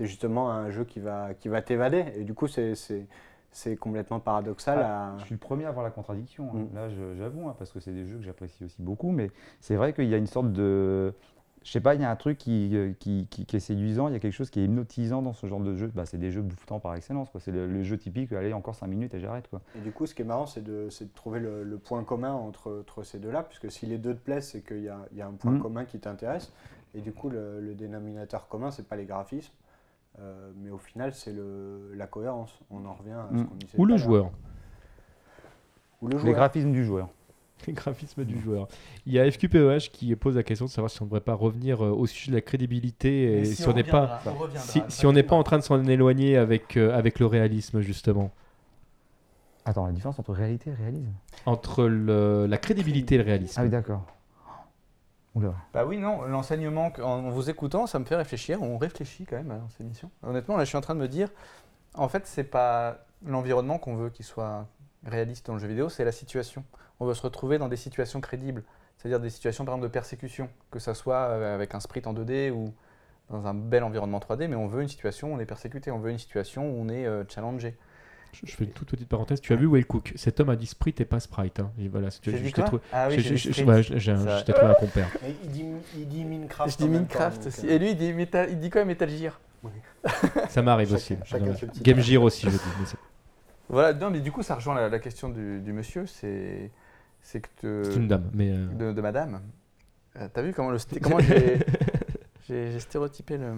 justement 0.00 0.50
un 0.50 0.70
jeu 0.70 0.84
qui 0.84 1.00
va, 1.00 1.34
qui 1.34 1.48
va 1.48 1.62
t'évader. 1.62 2.04
Et 2.16 2.24
du 2.24 2.34
coup, 2.34 2.46
c'est- 2.46 2.74
complètement 3.80 4.20
paradoxal 4.20 4.80
à... 4.80 5.14
Je 5.18 5.24
suis 5.24 5.34
le 5.34 5.38
premier 5.40 5.64
à 5.64 5.70
voir 5.70 5.82
la 5.84 5.90
contradiction. 5.90 6.50
hein. 6.54 6.66
Mm. 6.70 6.74
Là, 6.74 6.88
j'avoue, 7.16 7.48
hein, 7.48 7.54
parce 7.58 7.72
que 7.72 7.80
c'est 7.80 7.92
des 7.92 8.06
jeux 8.06 8.18
que 8.18 8.22
j'apprécie 8.24 8.64
aussi 8.64 8.82
beaucoup, 8.82 9.10
mais 9.12 9.30
c'est 9.60 9.76
vrai 9.76 9.94
qu'il 9.94 10.08
y 10.08 10.14
a 10.14 10.18
une 10.18 10.26
sorte 10.26 10.52
de. 10.52 11.14
Je 11.66 11.72
sais 11.72 11.80
pas, 11.80 11.96
il 11.96 12.00
y 12.00 12.04
a 12.04 12.10
un 12.12 12.14
truc 12.14 12.38
qui, 12.38 12.76
euh, 12.76 12.92
qui, 13.00 13.26
qui- 13.28 13.44
qui 13.44 13.56
est 13.56 13.60
séduisant, 13.60 14.06
il 14.06 14.12
y 14.12 14.14
a 14.16 14.20
quelque 14.20 14.32
chose 14.32 14.50
qui 14.50 14.60
est 14.60 14.64
hypnotisant 14.66 15.20
dans 15.20 15.32
ce 15.32 15.48
genre 15.48 15.58
de 15.58 15.74
jeu. 15.74 15.90
Bah, 15.92 16.06
c'est 16.06 16.16
des 16.16 16.30
jeux 16.30 16.40
bouffetants 16.40 16.78
par 16.78 16.94
excellence. 16.94 17.28
quoi. 17.28 17.40
C'est 17.40 17.50
le, 17.50 17.66
le 17.66 17.82
jeu 17.82 17.98
typique, 17.98 18.32
allez, 18.32 18.52
encore 18.52 18.76
5 18.76 18.86
minutes 18.86 19.14
et 19.14 19.18
j'arrête. 19.18 19.48
quoi. 19.48 19.60
Et 19.76 19.80
du 19.80 19.90
coup, 19.90 20.06
ce 20.06 20.14
qui 20.14 20.22
est 20.22 20.24
marrant, 20.24 20.46
c'est 20.46 20.62
de, 20.62 20.86
c'est 20.90 21.06
de 21.06 21.12
trouver 21.12 21.40
le, 21.40 21.64
le 21.64 21.78
point 21.78 22.04
commun 22.04 22.32
entre, 22.32 22.78
entre 22.82 23.02
ces 23.02 23.18
deux-là, 23.18 23.42
puisque 23.42 23.72
si 23.72 23.84
les 23.86 23.98
deux 23.98 24.14
te 24.14 24.20
plaisent, 24.20 24.46
c'est 24.46 24.60
qu'il 24.64 24.84
y 24.84 24.88
a, 24.88 25.00
il 25.10 25.18
y 25.18 25.22
a 25.22 25.26
un 25.26 25.32
point 25.32 25.50
Mm. 25.54 25.60
commun 25.60 25.84
qui 25.86 25.98
t'intéresse. 25.98 26.52
Et 26.94 27.00
du 27.00 27.10
coup, 27.12 27.30
le, 27.30 27.60
le 27.60 27.74
dénominateur 27.74 28.46
commun, 28.46 28.70
c'est 28.70 28.86
pas 28.86 28.94
les 28.94 29.04
graphismes, 29.04 29.52
euh, 30.20 30.52
mais 30.62 30.70
au 30.70 30.78
final, 30.78 31.14
c'est 31.14 31.32
le- 31.32 31.92
la 31.96 32.06
cohérence. 32.06 32.56
On 32.70 32.84
en 32.86 32.94
revient 32.94 33.10
à 33.10 33.28
ce 33.32 33.38
Mm. 33.38 33.46
qu'on 33.48 33.54
disait. 33.56 33.72
Ou 33.76 33.76
tout 33.78 33.84
le 33.86 33.94
à 33.94 33.96
l'heure. 33.96 34.06
joueur 34.06 34.30
Ou 36.00 36.06
le 36.06 36.14
Les 36.14 36.20
joueur. 36.20 36.34
graphismes 36.34 36.70
du 36.70 36.84
joueur. 36.84 37.08
Les 37.66 37.72
graphismes 37.72 38.24
du 38.24 38.40
joueur. 38.40 38.68
Il 39.06 39.12
y 39.12 39.18
a 39.18 39.30
FQPEH 39.30 39.90
qui 39.92 40.14
pose 40.16 40.36
la 40.36 40.42
question 40.42 40.66
de 40.66 40.70
savoir 40.70 40.90
si 40.90 41.00
on 41.00 41.04
ne 41.06 41.08
devrait 41.10 41.20
pas 41.20 41.34
revenir 41.34 41.84
euh, 41.84 41.90
au 41.90 42.06
sujet 42.06 42.30
de 42.30 42.36
la 42.36 42.42
crédibilité 42.42 43.40
et 43.40 43.44
si, 43.44 43.66
on 43.66 43.72
n'est 43.72 43.82
pas, 43.82 44.20
si, 44.56 44.82
si 44.88 45.06
on 45.06 45.12
n'est 45.12 45.22
pas 45.22 45.36
en 45.36 45.42
train 45.42 45.58
de 45.58 45.62
s'en 45.62 45.82
éloigner 45.86 46.36
avec, 46.36 46.76
euh, 46.76 46.96
avec 46.96 47.18
le 47.18 47.26
réalisme 47.26 47.80
justement. 47.80 48.30
Attends, 49.64 49.86
la 49.86 49.92
différence 49.92 50.18
entre 50.18 50.32
réalité 50.32 50.70
et 50.70 50.74
réalisme? 50.74 51.12
Entre 51.44 51.84
le- 51.86 52.46
la 52.46 52.58
crédibilité 52.58 53.16
et 53.16 53.18
le 53.18 53.24
réalisme. 53.24 53.54
Ah 53.58 53.64
oui, 53.64 53.70
d'accord. 53.70 54.04
Oula. 55.34 55.54
Bah 55.74 55.84
oui, 55.84 55.98
non, 55.98 56.22
l'enseignement, 56.22 56.92
en 57.02 57.30
vous 57.30 57.50
écoutant, 57.50 57.86
ça 57.86 57.98
me 57.98 58.04
fait 58.04 58.16
réfléchir. 58.16 58.62
On 58.62 58.78
réfléchit 58.78 59.24
quand 59.24 59.36
même 59.36 59.50
à 59.50 59.56
l'enseignement. 59.58 60.10
Honnêtement, 60.22 60.56
là, 60.56 60.64
je 60.64 60.68
suis 60.68 60.78
en 60.78 60.82
train 60.82 60.94
de 60.94 61.00
me 61.00 61.08
dire, 61.08 61.28
en 61.94 62.08
fait, 62.08 62.26
c'est 62.26 62.44
pas 62.44 63.04
l'environnement 63.24 63.78
qu'on 63.78 63.96
veut 63.96 64.10
qu'il 64.10 64.24
soit 64.24 64.66
réaliste 65.04 65.46
dans 65.46 65.54
le 65.54 65.58
jeu 65.60 65.66
vidéo, 65.68 65.88
c'est 65.88 66.04
la 66.04 66.12
situation. 66.12 66.64
On 67.00 67.06
veut 67.06 67.14
se 67.14 67.22
retrouver 67.22 67.58
dans 67.58 67.68
des 67.68 67.76
situations 67.76 68.20
crédibles, 68.20 68.62
c'est-à-dire 68.96 69.20
des 69.20 69.30
situations, 69.30 69.64
par 69.64 69.74
exemple, 69.74 69.88
de 69.88 69.92
persécution, 69.92 70.48
que 70.70 70.78
ça 70.78 70.94
soit 70.94 71.16
euh, 71.28 71.54
avec 71.54 71.74
un 71.74 71.80
sprite 71.80 72.06
en 72.06 72.14
2D 72.14 72.50
ou 72.50 72.72
dans 73.30 73.46
un 73.46 73.54
bel 73.54 73.82
environnement 73.82 74.18
3D, 74.20 74.46
mais 74.48 74.56
on 74.56 74.66
veut 74.68 74.82
une 74.82 74.88
situation 74.88 75.32
où 75.32 75.34
on 75.36 75.40
est 75.40 75.46
persécuté, 75.46 75.90
on 75.90 75.98
veut 75.98 76.10
une 76.10 76.18
situation 76.18 76.68
où 76.70 76.80
on 76.80 76.88
est 76.88 77.06
euh, 77.06 77.24
challengé. 77.28 77.74
Je, 78.32 78.40
je 78.44 78.54
fais 78.54 78.64
une 78.64 78.70
toute 78.70 78.90
petite 78.90 79.08
parenthèse. 79.08 79.40
Tu 79.40 79.52
as 79.52 79.56
vu 79.56 79.66
Will 79.66 79.86
Cook? 79.86 80.12
Cet 80.16 80.40
homme 80.40 80.50
a 80.50 80.56
dit 80.56 80.66
Sprite 80.66 81.00
et 81.00 81.04
pas 81.04 81.20
Sprite. 81.20 81.60
hein. 81.60 81.70
Et 81.78 81.88
voilà, 81.88 82.10
tu- 82.10 82.32
dit 82.32 82.52
quoi? 82.52 82.70
Ah 82.92 83.08
oui, 83.08 83.18
je- 83.18 83.34
j'ai 83.34 83.50
trouvé 83.52 83.72
un 83.74 84.74
compère. 84.74 85.10
Il, 85.42 85.50
dit, 85.50 85.64
il 85.96 86.08
dit 86.08 86.24
Minecraft. 86.24 86.70
Je 86.72 86.76
dis 86.76 86.88
Minecraft 86.88 87.40
temps, 87.42 87.48
aussi. 87.48 87.66
euh, 87.66 87.70
Et 87.70 87.78
lui, 87.78 87.90
il 87.90 87.96
dit, 87.96 88.12
Metal, 88.12 88.48
il 88.50 88.60
dit 88.60 88.70
quoi 88.70 88.84
Metal 88.84 89.08
Gear? 89.08 89.40
Ça 90.48 90.62
m'arrive 90.62 90.92
aussi. 90.92 91.16
chacun 91.24 91.46
Game. 91.82 92.00
Gear 92.00 92.22
aussi, 92.22 92.46
je 92.46 92.56
dis. 92.56 92.94
Voilà, 93.68 93.92
non, 93.94 94.10
mais 94.10 94.20
du 94.20 94.30
coup, 94.30 94.42
ça 94.42 94.54
rejoint 94.54 94.74
la, 94.74 94.88
la 94.88 94.98
question 94.98 95.28
du, 95.28 95.60
du 95.60 95.72
monsieur, 95.72 96.06
c'est 96.06 96.70
c'est 97.26 97.40
que 97.40 97.48
te- 97.56 97.90
C'est 97.90 97.96
une 97.96 98.06
dame. 98.08 98.30
Mais 98.34 98.50
euh, 98.50 98.66
de, 98.68 98.92
de 98.92 99.00
madame. 99.00 99.40
Euh, 100.16 100.28
T'as 100.32 100.42
vu 100.42 100.52
comment, 100.54 100.70
le 100.70 100.78
sté- 100.78 101.00
comment 101.02 101.18
j'ai 101.18 101.58
j'ai- 102.48 102.70
j'ai 102.70 102.80
stéréotypé 102.80 103.36
le. 103.36 103.52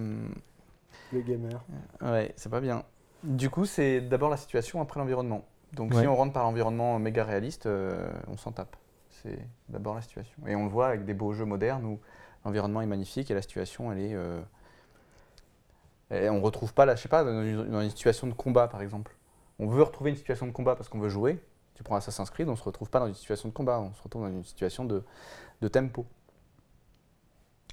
Le 1.13 1.21
gamer. 1.21 1.63
Ouais, 2.03 2.33
c'est 2.37 2.49
pas 2.51 2.61
bien. 2.61 2.83
Du 3.23 3.51
coup, 3.51 3.67
c'est 3.67 4.01
d'abord 4.01 4.31
la 4.31 4.37
situation, 4.39 4.81
après 4.81 4.99
l'environnement. 5.01 5.45
Donc 5.75 5.93
Ouais. 5.93 6.01
si 6.03 6.07
on 6.07 6.15
rentre 6.17 6.33
par 6.33 6.45
l'environnement 6.45 6.99
méga 6.99 7.25
réaliste, 7.25 7.67
euh, 7.67 8.11
on 8.29 8.37
s'en 8.39 8.53
tape. 8.53 8.75
C'est 9.11 9.39
d'abord 9.69 9.95
la 9.95 10.01
situation. 10.03 10.35
Et 10.47 10.55
on 10.57 10.65
le 10.65 10.71
voit 10.71 10.87
avec 10.89 11.05
des 11.05 11.15
beaux 11.15 11.33
jeux 11.35 11.45
modernes 11.45 11.85
où 11.85 11.99
l'environnement 12.45 12.81
est 12.81 12.87
magnifique 12.87 13.31
et 13.31 13.35
la 13.35 13.43
situation, 13.43 13.93
elle 13.93 13.99
est. 13.99 14.15
euh, 14.15 14.41
et 16.11 16.31
on 16.31 16.41
retrouve 16.41 16.73
pas, 16.73 16.87
là, 16.87 16.97
je 16.97 17.03
sais 17.03 17.09
pas, 17.09 17.23
dans 17.23 17.43
une, 17.43 17.71
dans 17.71 17.83
une 17.83 17.91
situation 17.91 18.27
de 18.27 18.33
combat 18.33 18.67
par 18.69 18.81
exemple. 18.81 19.15
On 19.59 19.67
veut 19.67 19.83
retrouver 19.83 20.11
une 20.11 20.17
situation 20.17 20.47
de 20.47 20.53
combat 20.53 20.75
parce 20.77 20.89
qu'on 20.89 21.01
veut 21.01 21.09
jouer. 21.11 21.39
Tu 21.79 21.85
prends 21.85 21.95
Assassin's 21.95 22.29
Creed, 22.29 22.49
on 22.49 22.57
se 22.57 22.65
retrouve 22.65 22.91
pas 22.91 22.99
dans 22.99 23.07
une 23.07 23.15
situation 23.15 23.49
de 23.49 23.55
combat, 23.55 23.79
on 23.79 23.95
se 23.95 24.03
retrouve 24.03 24.23
dans 24.23 24.29
une 24.33 24.43
situation 24.43 24.85
de, 24.85 25.05
de 25.63 25.69
tempo. 25.69 26.07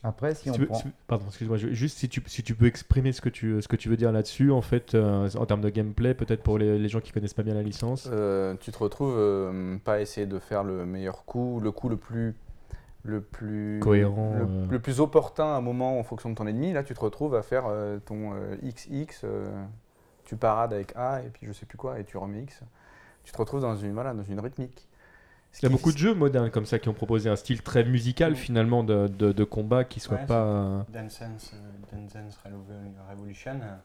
Après, 0.04 0.36
si 0.36 0.44
si 0.44 0.50
on 0.52 0.54
tu 0.54 0.60
veux- 0.62 0.68
prend. 0.68 0.76
si- 0.78 0.92
pardon, 1.08 1.26
excuse-moi. 1.26 1.58
Juste 1.58 1.98
si 1.98 2.08
tu, 2.08 2.22
si 2.28 2.44
tu 2.44 2.54
peux 2.54 2.68
exprimer 2.68 3.12
ce 3.14 3.22
que 3.22 3.30
tu, 3.30 3.60
ce 3.64 3.68
que 3.68 3.76
tu 3.76 3.90
veux 3.90 3.98
dire 3.98 4.12
là-dessus, 4.12 4.52
en 4.52 4.62
fait, 4.62 4.94
euh, 4.94 5.28
en 5.36 5.48
termes 5.48 5.62
de 5.62 5.70
gameplay, 5.70 6.14
peut-être 6.14 6.44
pour 6.44 6.60
les, 6.60 6.78
les 6.78 6.88
gens 6.88 7.00
qui 7.02 7.12
connaissent 7.14 7.34
pas 7.34 7.42
bien 7.42 7.56
la 7.56 7.64
licence. 7.64 8.08
Euh, 8.12 8.54
tu 8.60 8.72
te 8.72 8.78
retrouves 8.78 9.16
euh, 9.18 9.80
pas 9.80 9.94
à 9.96 10.00
essayer 10.02 10.28
de 10.28 10.38
faire 10.38 10.64
le 10.64 10.86
meilleur 10.86 11.26
coup, 11.26 11.60
le 11.60 11.72
coup 11.72 11.90
le 11.90 11.98
plus 11.98 12.36
le 13.02 13.22
plus 13.22 13.80
Cohérent, 13.82 14.36
le, 14.36 14.42
euh. 14.46 14.66
le 14.70 14.80
plus 14.80 15.00
opportun 15.00 15.46
à 15.46 15.56
un 15.58 15.62
moment 15.62 15.98
en 16.00 16.04
fonction 16.04 16.30
de 16.30 16.36
ton 16.36 16.46
ennemi. 16.46 16.74
Là, 16.74 16.84
tu 16.84 16.94
te 16.94 17.00
retrouves 17.00 17.34
à 17.34 17.42
faire 17.42 17.64
euh, 17.68 17.98
ton 17.98 18.34
euh, 18.36 18.56
XX, 18.64 19.22
euh, 19.24 19.52
tu 20.26 20.36
parades 20.36 20.74
avec 20.74 20.92
A 20.96 21.22
et 21.24 21.30
puis 21.30 21.48
je 21.48 21.54
sais 21.54 21.66
plus 21.66 21.78
quoi 21.80 22.00
et 22.00 22.04
tu 22.04 22.18
remets 22.18 22.44
X. 22.44 22.62
Tu 23.26 23.32
te 23.34 23.38
retrouves 23.38 23.62
dans 23.62 23.76
une 23.76 23.94
voilà 23.94 24.14
dans 24.14 24.24
une 24.24 24.40
rythmique. 24.40 24.88
Ce 25.52 25.60
Il 25.62 25.64
y 25.64 25.66
a 25.68 25.70
beaucoup 25.70 25.92
de 25.92 25.98
jeux 25.98 26.14
modernes 26.14 26.52
comme 26.52 26.66
ça 26.66 26.80
qui 26.80 26.90
ont 26.90 26.94
proposé 26.94 27.30
un 27.30 27.36
style 27.36 27.62
très 27.62 27.84
musical 27.84 28.34
Mm. 28.34 28.36
finalement 28.36 28.84
de, 28.84 29.08
de, 29.08 29.32
de 29.32 29.44
combat 29.44 29.84
qui 29.84 30.00
soit 30.00 30.18
Ouais, 30.18 30.26
pas. 30.26 30.44
euh, 30.44 30.82
Dance 30.94 31.20
Dance, 31.22 31.52
euh, 31.54 31.98
Dance 32.14 32.38
Revolution 33.10 33.60
euh, 33.62 33.76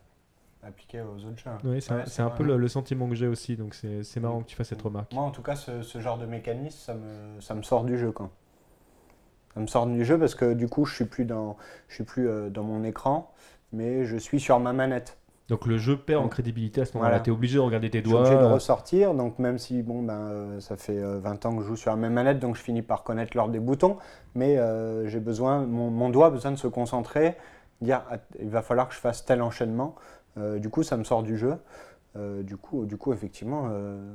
appliqué 0.68 1.00
aux 1.00 1.24
autres 1.24 1.38
jeux. 1.38 1.68
ouais, 1.70 1.80
c'est 1.80 1.92
un, 2.22 2.26
Ouais, 2.28 2.34
peu 2.36 2.44
le, 2.44 2.56
le 2.56 2.68
sentiment 2.68 3.08
que 3.08 3.14
j'ai 3.14 3.28
aussi, 3.28 3.56
donc 3.56 3.74
c'est 3.74 4.02
c'est 4.02 4.20
marrant 4.20 4.40
que 4.42 4.48
tu 4.48 4.56
fasses 4.56 4.68
cette 4.68 4.82
remarque. 4.82 5.12
Moi, 5.12 5.22
en 5.24 5.30
tout 5.30 5.42
cas, 5.42 5.56
ce, 5.56 5.82
ce 5.82 6.00
genre 6.00 6.18
de 6.18 6.26
mécanisme, 6.26 6.78
ça 6.78 6.94
me, 6.94 7.40
ça 7.40 7.54
me 7.54 7.62
sort 7.62 7.84
du 7.84 7.96
jeu. 7.98 8.12
Quoi. 8.12 8.30
Ça 9.54 9.60
me 9.60 9.66
sort 9.66 9.86
du 9.86 10.04
jeu 10.04 10.18
parce 10.18 10.34
que 10.34 10.52
du 10.54 10.68
coup, 10.68 10.84
je 10.84 10.94
suis 10.94 11.04
plus 11.06 11.24
dans, 11.24 11.56
je 11.88 11.94
suis 11.94 12.04
plus 12.04 12.28
euh, 12.28 12.50
dans 12.50 12.62
mon 12.64 12.84
écran, 12.84 13.32
mais 13.72 14.04
je 14.04 14.16
suis 14.16 14.40
sur 14.40 14.60
ma 14.60 14.72
manette. 14.72 15.16
Donc 15.50 15.66
le 15.66 15.76
jeu 15.76 15.98
perd 15.98 16.24
en 16.24 16.28
crédibilité 16.28 16.80
à 16.80 16.84
ce 16.86 16.94
moment-là. 16.94 17.10
Voilà. 17.10 17.22
Tu 17.22 17.30
es 17.30 17.32
obligé 17.32 17.56
de 17.56 17.60
regarder 17.60 17.90
tes 17.90 17.98
Je 17.98 18.06
suis 18.06 18.14
obligé 18.14 18.34
de 18.34 18.40
doigts. 18.40 18.54
ressortir, 18.54 19.14
donc 19.14 19.38
même 19.38 19.58
si 19.58 19.82
bon, 19.82 20.02
ben, 20.02 20.14
euh, 20.14 20.60
ça 20.60 20.76
fait 20.76 20.98
euh, 20.98 21.18
20 21.18 21.46
ans 21.46 21.56
que 21.56 21.62
je 21.62 21.68
joue 21.68 21.76
sur 21.76 21.90
la 21.90 21.96
même 21.96 22.12
manette, 22.12 22.38
donc 22.38 22.56
je 22.56 22.62
finis 22.62 22.82
par 22.82 23.02
connaître 23.02 23.36
l'ordre 23.36 23.52
des 23.52 23.60
boutons, 23.60 23.98
mais 24.34 24.56
euh, 24.56 25.08
j'ai 25.08 25.20
besoin, 25.20 25.66
mon, 25.66 25.90
mon 25.90 26.08
doigt 26.08 26.28
a 26.28 26.30
besoin 26.30 26.52
de 26.52 26.56
se 26.56 26.68
concentrer, 26.68 27.36
dire 27.80 28.02
ah, 28.10 28.16
il 28.40 28.48
va 28.48 28.62
falloir 28.62 28.88
que 28.88 28.94
je 28.94 29.00
fasse 29.00 29.24
tel 29.24 29.42
enchaînement. 29.42 29.96
Euh, 30.38 30.58
du 30.58 30.68
coup, 30.68 30.82
ça 30.82 30.96
me 30.96 31.04
sort 31.04 31.22
du 31.22 31.36
jeu. 31.36 31.56
Euh, 32.16 32.42
du, 32.42 32.56
coup, 32.56 32.86
du 32.86 32.96
coup, 32.96 33.12
effectivement, 33.12 33.68
euh, 33.70 34.14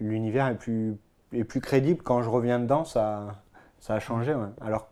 l'univers 0.00 0.48
est 0.48 0.56
plus, 0.56 0.96
est 1.32 1.44
plus 1.44 1.60
crédible 1.60 2.02
quand 2.02 2.22
je 2.22 2.30
reviens 2.30 2.58
dedans, 2.58 2.84
ça, 2.84 3.42
ça 3.80 3.94
a 3.94 4.00
changé. 4.00 4.34
ouais. 4.34 4.48
Alors, 4.60 4.88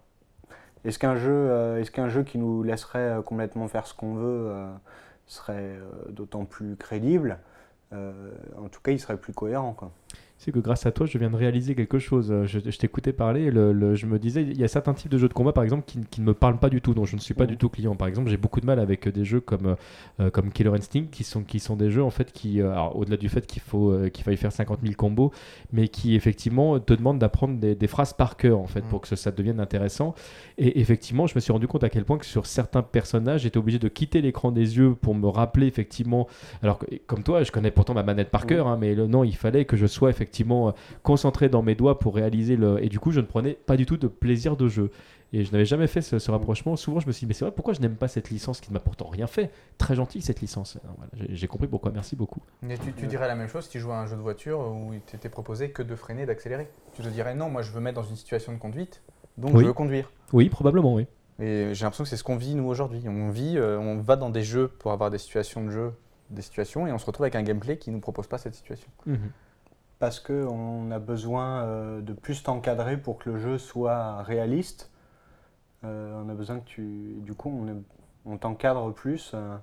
est-ce 0.85 0.99
qu'un 0.99 1.17
jeu, 1.17 1.77
est-ce 1.79 1.91
qu'un 1.91 2.09
jeu 2.09 2.23
qui 2.23 2.39
nous 2.39 2.63
laisserait 2.63 3.19
complètement 3.27 3.69
faire 3.69 3.87
ce 3.87 3.95
qu'on 3.95 4.15
veut 4.15 4.51
serait 5.31 5.79
d'autant 6.09 6.45
plus 6.45 6.77
crédible 6.77 7.39
En 7.93 8.69
tout 8.71 8.81
cas, 8.83 8.93
il 8.93 9.01
serait 9.01 9.17
plus 9.17 9.33
cohérent. 9.33 9.77
C'est 10.41 10.53
que 10.53 10.59
grâce 10.59 10.87
à 10.87 10.91
toi, 10.91 11.05
je 11.05 11.19
viens 11.19 11.29
de 11.29 11.37
réaliser 11.37 11.75
quelque 11.75 11.99
chose. 11.99 12.35
Je, 12.47 12.59
t'écoutais 12.59 13.13
parler, 13.13 13.51
le, 13.51 13.95
je 13.95 14.07
me 14.07 14.19
disais, 14.19 14.41
il 14.41 14.59
y 14.59 14.65
a 14.65 14.69
certains 14.69 14.95
types 14.95 15.11
de 15.11 15.19
jeux 15.19 15.29
de 15.29 15.35
combat, 15.35 15.53
par 15.53 15.65
exemple, 15.65 15.85
qui, 15.85 16.19
ne 16.19 16.25
me 16.25 16.33
parlent 16.33 16.59
pas 16.59 16.71
du 16.71 16.81
tout, 16.81 16.95
dont 16.95 17.05
je 17.05 17.15
ne 17.15 17.21
suis 17.21 17.35
pas 17.35 17.45
du 17.45 17.59
tout 17.59 17.69
client. 17.69 17.95
Par 17.95 18.09
exemple, 18.09 18.31
j'ai 18.31 18.39
beaucoup 18.39 18.63
de 18.63 18.65
mal 18.65 18.81
avec 18.81 19.07
des 19.07 19.27
jeux 19.27 19.43
comme, 19.43 19.77
euh, 20.19 20.31
comme 20.31 20.51
Killer 20.51 20.71
Instinct, 20.71 21.09
qui 21.13 21.25
sont, 21.25 21.43
qui 21.43 21.61
sont 21.61 21.77
des 21.77 21.91
jeux, 21.91 22.03
en 22.03 22.09
fait, 22.09 22.33
qui, 22.33 22.63
euh, 22.63 22.75
au-delà 22.95 23.19
du 23.19 23.29
fait 23.29 23.47
qu'il 23.47 23.61
faut 23.61 23.91
euh, 23.91 24.09
qu'il 24.09 24.25
faille 24.25 24.39
faire 24.39 24.51
50 24.51 24.81
000 24.83 24.95
combos, 24.95 25.31
mais 25.75 25.89
qui, 25.89 26.15
effectivement, 26.15 26.81
te 26.81 26.95
demandent 26.95 27.19
d'apprendre 27.19 27.61
des, 27.61 27.87
phrases 27.87 28.15
par 28.15 28.39
cœur, 28.39 28.61
en 28.61 28.67
fait, 28.67 28.81
mm. 28.81 28.89
pour 28.89 29.03
que 29.03 29.15
ça 29.15 29.31
devienne 29.33 29.61
intéressant. 29.61 30.15
Et 30.57 30.81
effectivement, 30.81 31.27
je 31.27 31.35
me 31.35 31.41
suis 31.41 31.53
rendu 31.53 31.69
compte 31.69 31.85
à 31.85 31.91
quel 31.91 32.07
point 32.07 32.17
que 32.17 32.25
sur 32.25 32.47
certains 32.47 32.83
personnages, 32.83 33.43
j'étais 33.43 33.59
obligé 33.59 33.79
de 33.79 33.89
quitter 33.89 34.23
l'écran 34.23 34.53
des 34.53 34.79
yeux 34.79 34.95
pour 34.95 35.15
me 35.15 35.29
rappeler, 35.29 35.67
effectivement, 35.67 36.27
alors 36.63 36.79
que, 36.79 36.87
comme 37.07 37.23
toi, 37.25 37.43
je 37.43 37.53
connais 37.53 37.71
pourtant 37.71 37.93
ma 37.93 38.05
manette 38.05 38.31
par 38.31 38.45
mm. 38.45 38.49
cœur, 38.49 38.69
hein, 38.69 38.79
mais 38.81 38.95
le, 38.95 39.07
non, 39.07 39.23
il 39.23 39.37
fallait 39.37 39.67
que 39.67 39.77
je 39.77 39.87
sois, 39.87 40.09
effectivement, 40.09 40.30
concentré 41.03 41.49
dans 41.49 41.63
mes 41.63 41.75
doigts 41.75 41.99
pour 41.99 42.15
réaliser 42.15 42.57
le. 42.57 42.83
Et 42.83 42.89
du 42.89 42.99
coup, 42.99 43.11
je 43.11 43.21
ne 43.21 43.27
prenais 43.27 43.55
pas 43.55 43.77
du 43.77 43.87
tout 43.87 43.97
de 43.97 44.09
plaisir 44.09 44.57
de 44.57 44.69
jeu. 44.69 44.91
Et 45.33 45.45
je 45.45 45.53
n'avais 45.53 45.65
jamais 45.65 45.87
fait 45.87 46.03
ce, 46.03 46.31
rapprochement. 46.31 46.75
Souvent, 46.77 46.99
je 46.99 47.07
me 47.07 47.13
suis 47.13 47.21
dit, 47.21 47.29
mais 47.29 47.35
c'est 47.35 47.45
vrai, 47.45 47.55
pourquoi 47.55 47.73
je 47.73 47.81
n'aime 47.81 47.95
pas 47.95 48.09
cette 48.09 48.31
licence 48.31 48.61
qui 48.61 48.71
ne 48.71 48.75
m'a 48.75 48.81
pourtant 48.81 49.07
rien 49.09 49.29
fait? 49.29 49.51
Très 49.79 49.95
gentil 49.95 50.23
cette 50.23 50.41
licence. 50.41 50.79
J'ai 51.29 51.47
compris 51.47 51.69
pourquoi, 51.69 51.93
merci 51.93 52.17
beaucoup. 52.17 52.41
Mais 52.63 52.77
tu, 52.79 53.07
dirais 53.07 53.29
la 53.29 53.37
même 53.37 53.49
chose 53.49 53.65
si 53.65 53.71
tu 53.71 53.79
jouais 53.79 53.93
à 53.93 54.01
un 54.01 54.07
jeu 54.07 54.17
de 54.17 54.23
voiture 54.23 54.59
où 54.59 54.93
il 54.93 55.01
t'était 55.01 55.29
proposé 55.29 55.71
que 55.71 55.83
de 55.83 55.95
freiner, 55.95 56.27
d'accélérer. 56.27 56.69
Tu 56.95 57.03
te 57.03 57.09
dirais, 57.09 57.35
non, 57.35 57.49
moi 57.49 57.63
je 57.63 57.71
veux 57.71 57.81
mettre 57.81 58.01
dans 58.01 58.09
une 58.09 58.17
situation 58.17 58.53
de 58.53 58.59
conduite, 58.59 59.03
donc 59.39 59.57
je 59.57 59.65
veux 59.65 59.73
conduire. 59.73 60.11
Oui, 60.33 60.49
probablement, 60.49 60.95
oui. 60.95 61.07
Et 61.39 61.73
j'ai 61.73 61.85
l'impression 61.85 62.05
que 62.05 62.11
c'est 62.11 62.17
ce 62.17 62.25
qu'on 62.25 62.37
vit 62.37 62.55
nous 62.55 62.67
aujourd'hui. 62.67 63.03
On 63.07 63.31
vit, 63.31 63.57
euh, 63.57 63.79
on 63.79 63.99
va 63.99 64.17
dans 64.17 64.29
des 64.29 64.43
jeux 64.43 64.69
pour 64.69 64.93
avoir 64.93 65.11
des 65.11 65.17
situations 65.17 65.65
de 65.65 65.71
jeu, 65.71 65.93
des 66.29 66.43
situations, 66.43 66.87
et 66.87 66.93
on 66.93 66.99
se 66.99 67.07
retrouve 67.07 67.25
avec 67.25 67.37
un 67.37 67.43
gameplay 67.43 67.79
qui 67.79 67.91
ne 67.91 67.95
nous 67.95 68.01
propose 68.01 68.27
pas 68.27 68.37
cette 68.37 68.55
situation. 68.55 68.91
Mhm 69.07 69.31
parce 70.01 70.19
qu'on 70.19 70.91
a 70.91 70.99
besoin 70.99 71.63
euh, 71.63 72.01
de 72.01 72.15
plus 72.15 72.43
t'encadrer 72.43 72.97
pour 72.97 73.19
que 73.19 73.31
le 73.31 73.39
jeu 73.39 73.59
soit 73.59 74.23
réaliste. 74.23 74.91
Euh, 75.85 76.21
on 76.25 76.29
a 76.29 76.35
besoin 76.35 76.59
que 76.59 76.65
tu. 76.65 77.19
Du 77.19 77.35
coup, 77.35 77.67
on, 78.25 78.37
t'encadre 78.39 78.93
plus, 78.93 79.33
euh, 79.35 79.57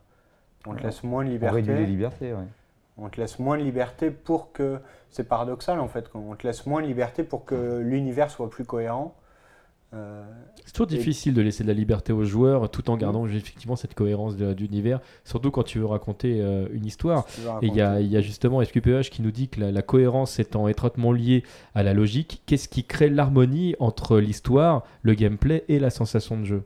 on 0.66 0.76
te 0.76 0.84
laisse 0.84 1.04
moins 1.04 1.26
de 1.26 1.30
liberté. 1.32 1.64
On 1.68 1.76
les 1.76 1.86
libertés, 1.86 2.36
On 2.98 3.10
te 3.10 3.20
laisse 3.20 3.40
moins 3.40 3.58
de 3.58 3.64
liberté 3.64 4.12
pour 4.12 4.54
que. 4.54 4.80
C'est 5.10 5.24
paradoxal 5.24 5.80
en 5.80 5.88
fait, 5.88 6.10
on 6.14 6.36
te 6.36 6.46
laisse 6.46 6.66
moins 6.66 6.82
de 6.82 6.88
liberté 6.88 7.24
pour 7.24 7.46
que 7.46 7.80
l'univers 7.80 8.30
soit 8.30 8.50
plus 8.50 8.66
cohérent. 8.66 9.16
Euh, 9.94 10.26
c'est 10.66 10.74
toujours 10.74 10.88
difficile 10.88 11.34
de 11.34 11.42
laisser 11.42 11.64
de 11.64 11.70
la 11.70 11.74
liberté 11.74 12.12
aux 12.12 12.26
joueurs 12.26 12.70
tout 12.70 12.90
en 12.90 12.98
gardant 12.98 13.26
effectivement 13.26 13.78
cette 13.78 13.94
cohérence 13.94 14.36
d'univers, 14.36 15.00
surtout 15.24 15.50
quand 15.50 15.64
tu 15.64 15.80
veux 15.80 15.86
raconter 15.86 16.42
euh, 16.42 16.68
une 16.74 16.86
histoire. 16.86 17.26
Et 17.62 17.68
il 17.68 17.76
y, 17.76 17.82
a 17.82 18.22
justement 18.22 18.64
SQPH 18.64 19.10
qui 19.10 19.22
nous 19.22 19.32
dit 19.32 19.48
que 19.48 19.62
la, 19.62 19.82
cohérence 19.82 20.40
étant 20.40 20.68
étroitement 20.68 21.14
liée 21.14 21.44
à 21.74 21.84
la 21.84 21.94
logique, 21.94 22.42
qu'est-ce 22.46 22.68
qui 22.68 22.84
crée 22.84 23.10
l'harmonie 23.10 23.76
entre 23.80 24.20
l'histoire, 24.20 24.84
le 25.04 25.14
gameplay 25.14 25.64
et 25.70 25.80
la 25.80 25.90
sensation 25.90 26.38
de 26.38 26.44
jeu? 26.44 26.64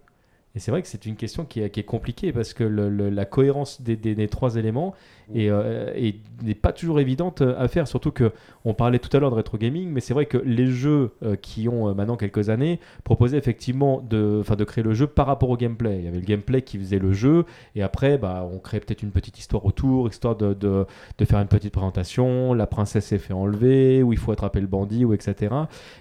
Et 0.54 0.60
c'est 0.60 0.72
vrai 0.72 0.82
que 0.82 0.88
c'est 0.88 1.06
une 1.06 1.16
question 1.16 1.46
qui 1.46 1.62
est, 1.62 1.84
compliquée 1.84 2.34
parce 2.34 2.54
que 2.54 2.64
la 2.64 3.26
cohérence 3.26 3.82
des, 3.82 4.28
trois 4.28 4.58
éléments 4.58 4.94
euh, 5.34 6.12
n'est 6.44 6.56
pas 6.56 6.74
toujours 6.74 7.00
évidente 7.00 7.42
à 7.42 7.68
faire. 7.70 7.88
Surtout 7.88 8.12
que 8.12 8.34
on 8.66 8.74
parlait 8.74 9.00
tout 9.00 9.16
à 9.16 9.20
l'heure 9.20 9.32
de 9.32 9.36
rétro 9.36 9.58
gaming, 9.58 9.90
mais 9.90 10.02
c'est 10.02 10.14
vrai 10.14 10.26
que 10.26 10.38
les 10.38 10.68
jeux 10.68 11.12
euh, 11.24 11.38
qui 11.38 11.70
ont 11.70 11.88
euh, 11.88 11.94
maintenant 11.94 12.18
quelques 12.18 12.50
années 12.50 12.80
proposaient 13.06 13.38
effectivement 13.38 14.02
de, 14.02 14.44
de 14.44 14.64
créer 14.66 14.84
le 14.84 14.94
jeu 14.94 15.08
par 15.08 15.26
rapport 15.26 15.50
au 15.50 15.56
gameplay. 15.56 16.00
Il 16.00 16.06
y 16.06 16.08
avait 16.10 16.20
le 16.20 16.26
gameplay 16.26 16.62
qui 16.62 16.78
faisait 16.78 17.00
le 17.00 17.14
jeu, 17.14 17.46
et 17.76 17.82
après, 17.82 18.18
bah, 18.18 18.48
on 18.52 18.60
créait 18.60 18.82
peut-être 18.82 19.04
une 19.04 19.12
petite 19.12 19.40
histoire 19.40 19.66
autour, 19.66 20.10
histoire 20.10 20.36
de, 20.36 20.54
de, 20.54 20.86
faire 21.24 21.40
une 21.40 21.48
petite 21.48 21.72
présentation. 21.72 22.54
La 22.54 22.68
princesse 22.68 23.06
s'est 23.06 23.20
fait 23.20 23.34
enlever, 23.34 24.04
ou 24.04 24.12
il 24.12 24.20
faut 24.20 24.34
attraper 24.34 24.60
le 24.60 24.68
bandit, 24.68 25.06
ou 25.06 25.14
etc. 25.14 25.56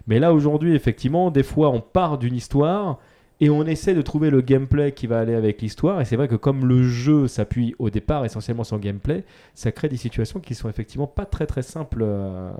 Mais 0.09 0.19
là 0.19 0.35
aujourd'hui, 0.35 0.75
effectivement, 0.75 1.31
des 1.31 1.45
fois, 1.45 1.71
on 1.71 1.81
part 1.81 2.19
d'une 2.19 2.35
histoire 2.35 2.99
et 3.41 3.49
on 3.49 3.65
essaie 3.65 3.95
de 3.95 4.03
trouver 4.03 4.31
le 4.31 4.43
gameplay 4.43 4.93
qui 4.93 5.07
va 5.07 5.19
aller 5.19 5.35
avec 5.35 5.63
l'histoire. 5.63 6.01
Et 6.01 6.05
c'est 6.05 6.17
vrai 6.17 6.29
que 6.29 6.35
comme 6.35 6.67
le 6.67 6.83
jeu 6.83 7.27
s'appuie 7.27 7.75
au 7.79 7.89
départ 7.89 8.25
essentiellement 8.25 8.65
sur 8.65 8.77
le 8.77 8.83
gameplay, 8.83 9.25
ça 9.55 9.73
crée 9.73 9.89
des 9.89 9.97
situations 9.97 10.41
qui 10.41 10.55
sont 10.55 10.69
effectivement 10.69 11.07
pas 11.07 11.25
très 11.25 11.47
très 11.47 11.63
simples 11.63 12.03
euh, 12.03 12.51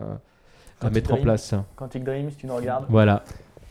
à, 0.81 0.91
mettre 0.91 1.13
en 1.13 1.19
place. 1.19 1.55
Quantic 1.77 2.03
Dream, 2.03 2.31
si 2.31 2.37
tu 2.37 2.47
nous 2.47 2.57
regardes. 2.57 2.87
Voilà. 2.89 3.23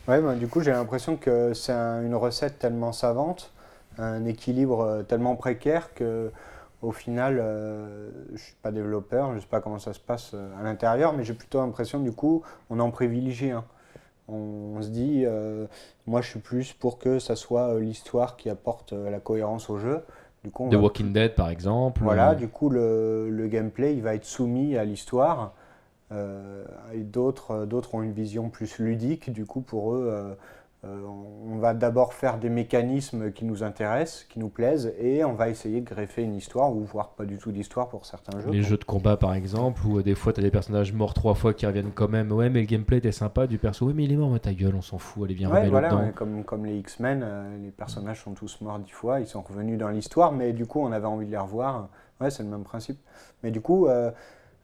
Ouais, 0.06 0.20
bah, 0.20 0.34
du 0.34 0.46
coup 0.46 0.60
j'ai 0.60 0.70
l'impression 0.70 1.16
que 1.16 1.52
c'est 1.52 1.72
une 1.72 2.14
recette 2.14 2.58
tellement 2.58 2.92
savante, 2.92 3.52
un 3.98 4.24
équilibre 4.24 4.80
euh, 4.80 5.02
tellement 5.02 5.34
précaire 5.34 5.92
que 5.94 6.30
au 6.82 6.92
final, 6.92 7.34
je 7.34 7.40
euh, 7.42 8.10
je 8.32 8.42
suis 8.42 8.54
pas 8.62 8.70
développeur, 8.70 9.30
je 9.30 9.34
ne 9.34 9.40
sais 9.40 9.46
pas 9.46 9.60
comment 9.60 9.78
ça 9.78 9.92
se 9.92 10.00
passe 10.00 10.34
à 10.58 10.62
l'intérieur, 10.62 11.12
mais 11.12 11.24
j'ai 11.24 11.34
plutôt 11.34 11.58
l'impression 11.58 11.98
du 11.98 12.12
coup 12.12 12.42
on 12.70 12.78
en 12.78 12.90
privilégie 12.90 13.50
un. 13.50 13.64
On, 14.30 14.80
se 14.82 14.88
dit, 14.88 15.24
euh, 15.24 15.66
moi 16.06 16.20
je 16.20 16.28
suis 16.28 16.40
plus 16.40 16.72
pour 16.72 16.98
que 16.98 17.18
ça 17.18 17.36
soit 17.36 17.74
euh, 17.74 17.80
l'histoire 17.80 18.36
qui 18.36 18.48
apporte 18.48 18.92
euh, 18.92 19.10
la 19.10 19.20
cohérence 19.20 19.70
au 19.70 19.78
jeu. 19.78 20.02
Du 20.44 20.50
coup, 20.50 20.68
The 20.70 20.76
Walking 20.76 21.12
Dead 21.12 21.34
par 21.34 21.50
exemple. 21.50 22.02
Voilà, 22.02 22.34
du 22.34 22.48
coup 22.48 22.70
le, 22.70 23.46
gameplay 23.50 23.94
il 23.94 24.02
va 24.02 24.14
être 24.14 24.24
soumis 24.24 24.76
à 24.76 24.84
l'histoire. 24.84 25.52
d'autres, 26.96 27.66
d'autres 27.66 27.94
ont 27.94 28.02
une 28.02 28.12
vision 28.12 28.48
plus 28.48 28.78
ludique. 28.78 29.30
Du 29.30 29.44
coup 29.44 29.60
pour 29.60 29.94
eux, 29.94 30.36
euh, 30.84 31.02
on 31.06 31.58
va 31.58 31.74
d'abord 31.74 32.14
faire 32.14 32.38
des 32.38 32.48
mécanismes 32.48 33.32
qui 33.32 33.44
nous 33.44 33.62
intéressent, 33.62 34.24
qui 34.24 34.38
nous 34.38 34.48
plaisent, 34.48 34.94
et 34.98 35.24
on 35.24 35.34
va 35.34 35.48
essayer 35.48 35.80
de 35.80 35.86
greffer 35.86 36.22
une 36.22 36.34
histoire, 36.34 36.74
ou 36.74 36.84
voire 36.84 37.10
pas 37.10 37.24
du 37.26 37.36
tout 37.36 37.52
d'histoire 37.52 37.88
pour 37.88 38.06
certains 38.06 38.40
jeux. 38.40 38.50
Les 38.50 38.62
jeux 38.62 38.78
de 38.78 38.84
combat 38.84 39.16
par 39.16 39.34
exemple, 39.34 39.86
où 39.86 39.98
euh, 39.98 40.02
des 40.02 40.14
fois 40.14 40.32
tu 40.32 40.40
as 40.40 40.42
des 40.42 40.50
personnages 40.50 40.92
morts 40.92 41.14
trois 41.14 41.34
fois 41.34 41.52
qui 41.52 41.66
reviennent 41.66 41.92
quand 41.94 42.08
même. 42.08 42.32
Ouais, 42.32 42.48
mais 42.48 42.60
le 42.60 42.66
gameplay 42.66 42.98
était 42.98 43.12
sympa 43.12 43.46
du 43.46 43.58
perso. 43.58 43.86
Ouais, 43.86 43.92
mais 43.94 44.04
il 44.04 44.12
est 44.12 44.16
mort, 44.16 44.30
mais 44.30 44.38
ta 44.38 44.54
gueule, 44.54 44.74
on 44.74 44.82
s'en 44.82 44.98
fout, 44.98 45.24
allez, 45.24 45.34
viens, 45.34 45.50
ouais, 45.50 45.68
voilà, 45.68 46.12
comme, 46.14 46.44
comme 46.44 46.64
les 46.64 46.78
X-Men, 46.78 47.22
euh, 47.22 47.58
les 47.62 47.70
personnages 47.70 48.22
sont 48.22 48.32
tous 48.32 48.60
morts 48.60 48.78
dix 48.78 48.92
fois, 48.92 49.20
ils 49.20 49.26
sont 49.26 49.42
revenus 49.42 49.78
dans 49.78 49.88
l'histoire, 49.88 50.32
mais 50.32 50.52
du 50.52 50.66
coup 50.66 50.80
on 50.80 50.92
avait 50.92 51.06
envie 51.06 51.26
de 51.26 51.30
les 51.30 51.38
revoir. 51.38 51.88
Ouais, 52.20 52.30
c'est 52.30 52.42
le 52.42 52.50
même 52.50 52.64
principe. 52.64 52.98
Mais 53.42 53.50
du 53.50 53.62
coup, 53.62 53.88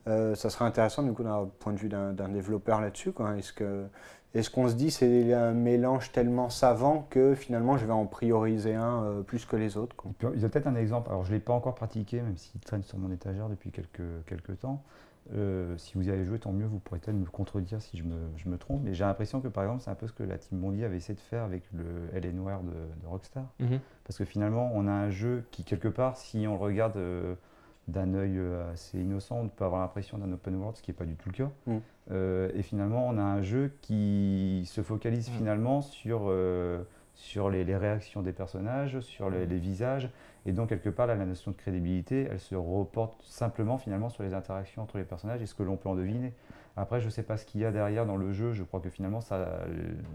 ça 0.04 0.50
serait 0.50 0.66
intéressant 0.66 1.02
du 1.02 1.12
coup 1.12 1.22
d'un 1.22 1.48
point 1.58 1.72
de 1.72 1.78
vue 1.78 1.88
d'un 1.88 2.28
développeur 2.28 2.82
là-dessus. 2.82 3.12
Est-ce 3.38 3.54
que 3.54 3.86
et 4.34 4.42
ce 4.42 4.50
qu'on 4.50 4.68
se 4.68 4.74
dit, 4.74 4.90
c'est 4.90 5.32
un 5.32 5.52
mélange 5.52 6.12
tellement 6.12 6.50
savant 6.50 7.06
que 7.08 7.34
finalement, 7.34 7.78
je 7.78 7.86
vais 7.86 7.92
en 7.92 8.06
prioriser 8.06 8.74
un 8.74 9.02
euh, 9.02 9.22
plus 9.22 9.46
que 9.46 9.56
les 9.56 9.76
autres. 9.76 9.96
Il 10.34 10.40
y 10.40 10.44
a 10.44 10.48
peut-être 10.48 10.66
un 10.66 10.74
exemple, 10.74 11.08
alors 11.08 11.24
je 11.24 11.30
ne 11.30 11.36
l'ai 11.36 11.40
pas 11.40 11.54
encore 11.54 11.74
pratiqué, 11.74 12.20
même 12.20 12.36
s'il 12.36 12.60
traîne 12.60 12.82
sur 12.82 12.98
mon 12.98 13.10
étagère 13.10 13.48
depuis 13.48 13.70
quelques, 13.70 14.02
quelques 14.26 14.58
temps. 14.60 14.82
Euh, 15.34 15.76
si 15.76 15.94
vous 15.94 16.06
y 16.06 16.10
avez 16.10 16.24
joué, 16.24 16.38
tant 16.38 16.52
mieux, 16.52 16.66
vous 16.66 16.78
pourrez 16.78 17.00
peut-être 17.00 17.16
me 17.16 17.26
contredire 17.26 17.82
si 17.82 17.96
je 17.96 18.04
me, 18.04 18.16
je 18.36 18.48
me 18.48 18.58
trompe. 18.58 18.82
Mais 18.84 18.94
j'ai 18.94 19.04
l'impression 19.04 19.40
que 19.40 19.48
par 19.48 19.64
exemple, 19.64 19.82
c'est 19.82 19.90
un 19.90 19.96
peu 19.96 20.06
ce 20.06 20.12
que 20.12 20.22
la 20.22 20.38
Team 20.38 20.60
Bondi 20.60 20.84
avait 20.84 20.96
essayé 20.96 21.14
de 21.14 21.20
faire 21.20 21.42
avec 21.42 21.62
le 21.72 22.14
Alienware 22.14 22.60
de, 22.60 22.72
de 23.02 23.06
Rockstar. 23.06 23.46
Mhm. 23.58 23.80
Parce 24.04 24.18
que 24.18 24.24
finalement, 24.24 24.70
on 24.74 24.86
a 24.86 24.92
un 24.92 25.10
jeu 25.10 25.44
qui, 25.50 25.64
quelque 25.64 25.88
part, 25.88 26.16
si 26.16 26.46
on 26.46 26.52
le 26.52 26.60
regarde. 26.60 26.96
Euh, 26.96 27.34
d'un 27.88 28.14
œil 28.14 28.38
euh, 28.38 28.72
assez 28.72 28.98
innocent, 28.98 29.38
on 29.38 29.48
peut 29.48 29.64
avoir 29.64 29.80
l'impression 29.80 30.18
d'un 30.18 30.32
open 30.32 30.56
world, 30.56 30.76
ce 30.76 30.82
qui 30.82 30.90
n'est 30.90 30.96
pas 30.96 31.04
du 31.04 31.14
tout 31.14 31.28
le 31.28 31.34
cas. 31.34 31.50
Mm. 31.66 31.76
Euh, 32.10 32.50
et 32.54 32.62
finalement, 32.62 33.06
on 33.06 33.16
a 33.18 33.22
un 33.22 33.42
jeu 33.42 33.72
qui 33.80 34.64
se 34.66 34.82
focalise 34.82 35.30
mm. 35.30 35.32
finalement 35.32 35.80
sur, 35.82 36.22
euh, 36.26 36.82
sur 37.14 37.48
les, 37.48 37.62
réactions 37.76 38.22
des 38.22 38.32
personnages, 38.32 38.98
sur 39.00 39.30
les, 39.30 39.46
visages. 39.46 40.10
Et 40.46 40.52
donc, 40.52 40.68
quelque 40.68 40.90
part, 40.90 41.06
là, 41.06 41.14
la 41.14 41.26
notion 41.26 41.52
de 41.52 41.56
crédibilité, 41.56 42.28
elle 42.30 42.40
se 42.40 42.54
reporte 42.56 43.22
simplement 43.22 43.78
finalement 43.78 44.08
sur 44.08 44.24
les 44.24 44.34
interactions 44.34 44.82
entre 44.82 44.98
les 44.98 45.04
personnages 45.04 45.42
et 45.42 45.46
ce 45.46 45.54
que 45.54 45.62
l'on 45.62 45.76
peut 45.76 45.88
en 45.88 45.94
deviner. 45.94 46.32
Après, 46.76 47.00
je 47.00 47.06
ne 47.06 47.10
sais 47.10 47.22
pas 47.22 47.36
ce 47.36 47.46
qu'il 47.46 47.60
y 47.62 47.64
a 47.64 47.70
derrière 47.70 48.04
dans 48.04 48.16
le 48.16 48.32
jeu. 48.32 48.52
Je 48.52 48.62
crois 48.62 48.80
que 48.80 48.90
finalement, 48.90 49.20
ça, 49.20 49.60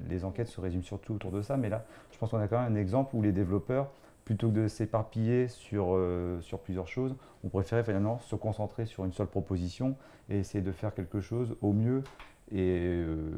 les 0.10 0.26
enquêtes 0.26 0.48
se 0.48 0.62
résument 0.62 0.84
surtout 0.84 1.16
autour 1.16 1.32
de 1.32 1.42
ça. 1.42 1.58
Mais 1.58 1.70
là, 1.70 1.86
je 2.12 2.18
pense 2.18 2.32
qu'on 2.32 2.40
a 2.40 2.48
quand 2.48 2.62
même 2.62 2.72
un 2.72 2.76
exemple 2.76 3.16
où 3.16 3.22
les 3.22 3.32
développeurs 3.32 3.92
plutôt 4.32 4.48
que 4.48 4.62
de 4.62 4.68
s'éparpiller 4.70 5.50
sur, 5.50 5.88
euh, 5.90 6.40
sur 6.40 6.60
plusieurs 6.60 6.88
choses, 6.88 7.14
on 7.44 7.50
préférait 7.50 7.84
finalement 7.84 8.18
se 8.20 8.38
concentrer 8.38 8.86
sur 8.86 9.04
une 9.04 9.12
seule 9.12 9.28
proposition 9.28 9.98
et 10.30 10.40
essayer 10.40 10.64
de 10.64 10.72
faire 10.72 10.94
quelque 10.94 11.20
chose 11.20 11.58
au 11.62 11.74
mieux 11.74 12.02
et 12.50 12.80
euh, 12.80 13.30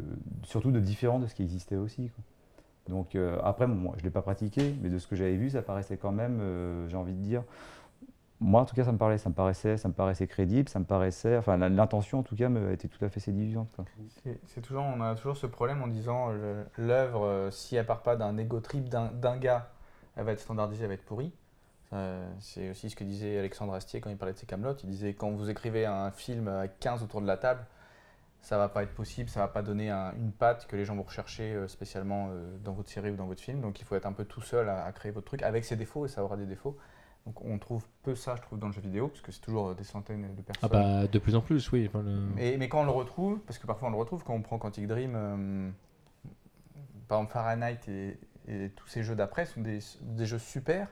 surtout 0.44 0.70
de 0.70 0.80
différent 0.80 1.18
de 1.18 1.26
ce 1.26 1.34
qui 1.34 1.42
existait 1.42 1.78
aussi. 1.78 2.12
Donc 2.90 3.16
euh, 3.16 3.40
après, 3.44 3.66
moi, 3.66 3.94
je 3.96 4.02
ne 4.02 4.04
l'ai 4.04 4.12
pas 4.12 4.22
pratiqué, 4.22 4.76
mais 4.84 4.90
de 4.90 5.00
ce 5.00 5.08
que 5.08 5.16
j'avais 5.16 5.36
vu, 5.36 5.50
ça 5.50 5.64
paraissait 5.64 5.98
quand 5.98 6.12
même, 6.12 6.40
j'ai 6.88 6.96
envie 6.96 7.14
de 7.14 7.22
dire, 7.24 7.42
moi 8.40 8.62
en 8.62 8.66
tout 8.66 8.76
cas, 8.76 8.84
ça 8.84 8.92
me, 8.92 9.00
parlait, 9.00 9.18
ça 9.18 9.30
me 9.30 9.34
paraissait, 9.34 9.78
ça 9.78 9.88
me 9.88 9.96
paraissait 9.96 10.28
crédible, 10.28 10.70
ça 10.70 10.78
me 10.78 10.86
paraissait, 10.86 11.38
enfin 11.38 11.58
l'intention 11.58 12.20
en 12.20 12.24
tout 12.24 12.36
cas 12.36 12.52
était 12.72 12.88
tout 12.88 13.04
à 13.04 13.10
fait 13.10 13.20
séduisante. 13.20 13.76
C'est 14.46 14.62
toujours, 14.62 14.84
on 14.84 15.02
a 15.02 15.16
toujours 15.16 15.38
ce 15.38 15.48
problème 15.48 15.82
en 15.82 15.88
disant 15.88 16.30
l'œuvre, 16.78 17.50
si 17.50 17.78
elle 17.78 17.88
part 17.88 18.04
pas 18.04 18.16
d'un 18.16 18.38
ego 18.38 18.60
trip 18.60 18.90
d'un 18.90 19.38
gars 19.38 19.73
elle 20.16 20.24
va 20.26 20.32
être 20.34 20.40
standardisée, 20.40 20.84
elle 20.84 20.90
va 20.90 20.94
être 20.96 21.06
pourrie. 21.06 21.32
C'est 22.40 22.72
aussi 22.72 22.90
ce 22.90 22.96
que 22.96 23.04
disait 23.04 23.38
Alexandre 23.38 23.74
Astier 23.74 24.02
quand 24.02 24.10
il 24.10 24.18
parlait 24.18 24.34
de 24.34 24.40
ses 24.40 24.48
camelotes. 24.48 24.84
Il 24.84 24.90
disait 24.90 25.14
quand 25.14 25.30
vous 25.30 25.50
écrivez 25.52 25.86
un 25.86 26.10
film 26.10 26.48
à 26.48 26.68
15 26.68 27.04
autour 27.04 27.22
de 27.22 27.28
la 27.28 27.38
table, 27.38 27.66
ça 28.42 28.58
va 28.58 28.68
pas 28.68 28.82
être 28.84 28.94
possible, 28.96 29.30
ça 29.30 29.40
va 29.42 29.48
pas 29.48 29.62
donner 29.62 29.90
un- 29.92 30.12
une 30.16 30.32
patte 30.32 30.66
que 30.68 30.76
les 30.76 30.86
gens 30.86 30.96
vont 30.96 31.04
rechercher 31.04 31.54
euh, 31.54 31.68
spécialement 31.68 32.30
euh, 32.32 32.58
dans 32.64 32.74
votre 32.74 32.90
série 32.90 33.12
ou 33.12 33.16
dans 33.16 33.28
votre 33.28 33.42
film. 33.42 33.62
Donc 33.62 33.80
il 33.80 33.86
faut 33.86 33.96
être 33.96 34.08
un 34.08 34.12
peu 34.12 34.26
tout 34.26 34.42
seul 34.42 34.70
à, 34.70 34.84
à 34.86 34.92
créer 34.92 35.12
votre 35.12 35.28
truc 35.28 35.44
avec 35.44 35.64
ses 35.66 35.76
défauts 35.76 36.06
et 36.06 36.10
ça 36.10 36.24
aura 36.24 36.36
des 36.36 36.48
défauts. 36.48 36.76
Donc 37.28 37.42
on 37.46 37.58
trouve 37.60 37.86
peu 38.02 38.16
ça, 38.16 38.36
je 38.36 38.42
trouve, 38.42 38.58
dans 38.60 38.68
le 38.68 38.74
jeu 38.74 38.82
vidéo, 38.82 39.08
parce 39.08 39.22
que 39.22 39.32
c'est 39.32 39.40
toujours 39.40 39.70
euh, 39.70 39.74
des 39.76 39.84
centaines 39.86 40.34
de 40.36 40.42
personnes. 40.42 40.70
Ah 40.74 41.02
bah 41.02 41.08
de 41.08 41.20
plus 41.20 41.36
en 41.36 41.42
plus, 41.42 41.72
oui. 41.72 41.86
enfin, 41.88 42.02
le- 42.02 42.12
Mais, 42.36 42.58
mais 42.58 42.68
quand 42.68 42.82
on 42.82 42.86
le 42.86 42.92
retrouve, 42.92 43.40
parce 43.42 43.60
que 43.60 43.68
parfois 43.68 43.88
on 43.90 43.92
le 43.92 43.98
retrouve, 43.98 44.24
quand 44.26 44.34
on 44.34 44.42
prend 44.42 44.58
Quantic 44.58 44.88
Dream, 44.88 45.74
par 47.08 47.20
exemple 47.20 47.34
Fahrenheit 47.34 47.80
et, 47.88 48.18
et 48.48 48.70
tous 48.70 48.88
ces 48.88 49.04
jeux 49.04 49.16
d'après 49.16 49.46
sont 49.46 49.62
des, 49.62 49.80
des 50.02 50.26
jeux 50.26 50.40
super, 50.40 50.88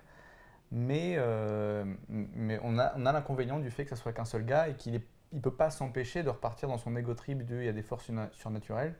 mais, 0.71 1.15
euh, 1.17 1.83
mais 2.09 2.59
on 2.63 2.77
a, 2.79 2.93
on 2.95 3.05
a 3.05 3.11
l'inconvénient 3.11 3.59
du 3.59 3.69
fait 3.71 3.83
que 3.83 3.89
ça 3.89 3.95
soit 3.95 4.13
qu'un 4.13 4.25
seul 4.25 4.45
gars 4.45 4.69
et 4.69 4.75
qu'il 4.75 5.01
ne 5.33 5.39
peut 5.39 5.53
pas 5.53 5.69
s'empêcher 5.69 6.23
de 6.23 6.29
repartir 6.29 6.69
dans 6.69 6.77
son 6.77 6.95
ego 6.95 7.13
trip 7.13 7.45
de 7.45 7.57
il 7.57 7.65
y 7.65 7.69
a 7.69 7.73
des 7.73 7.81
forces 7.81 8.09
surna- 8.09 8.31
surnaturelles. 8.31 8.95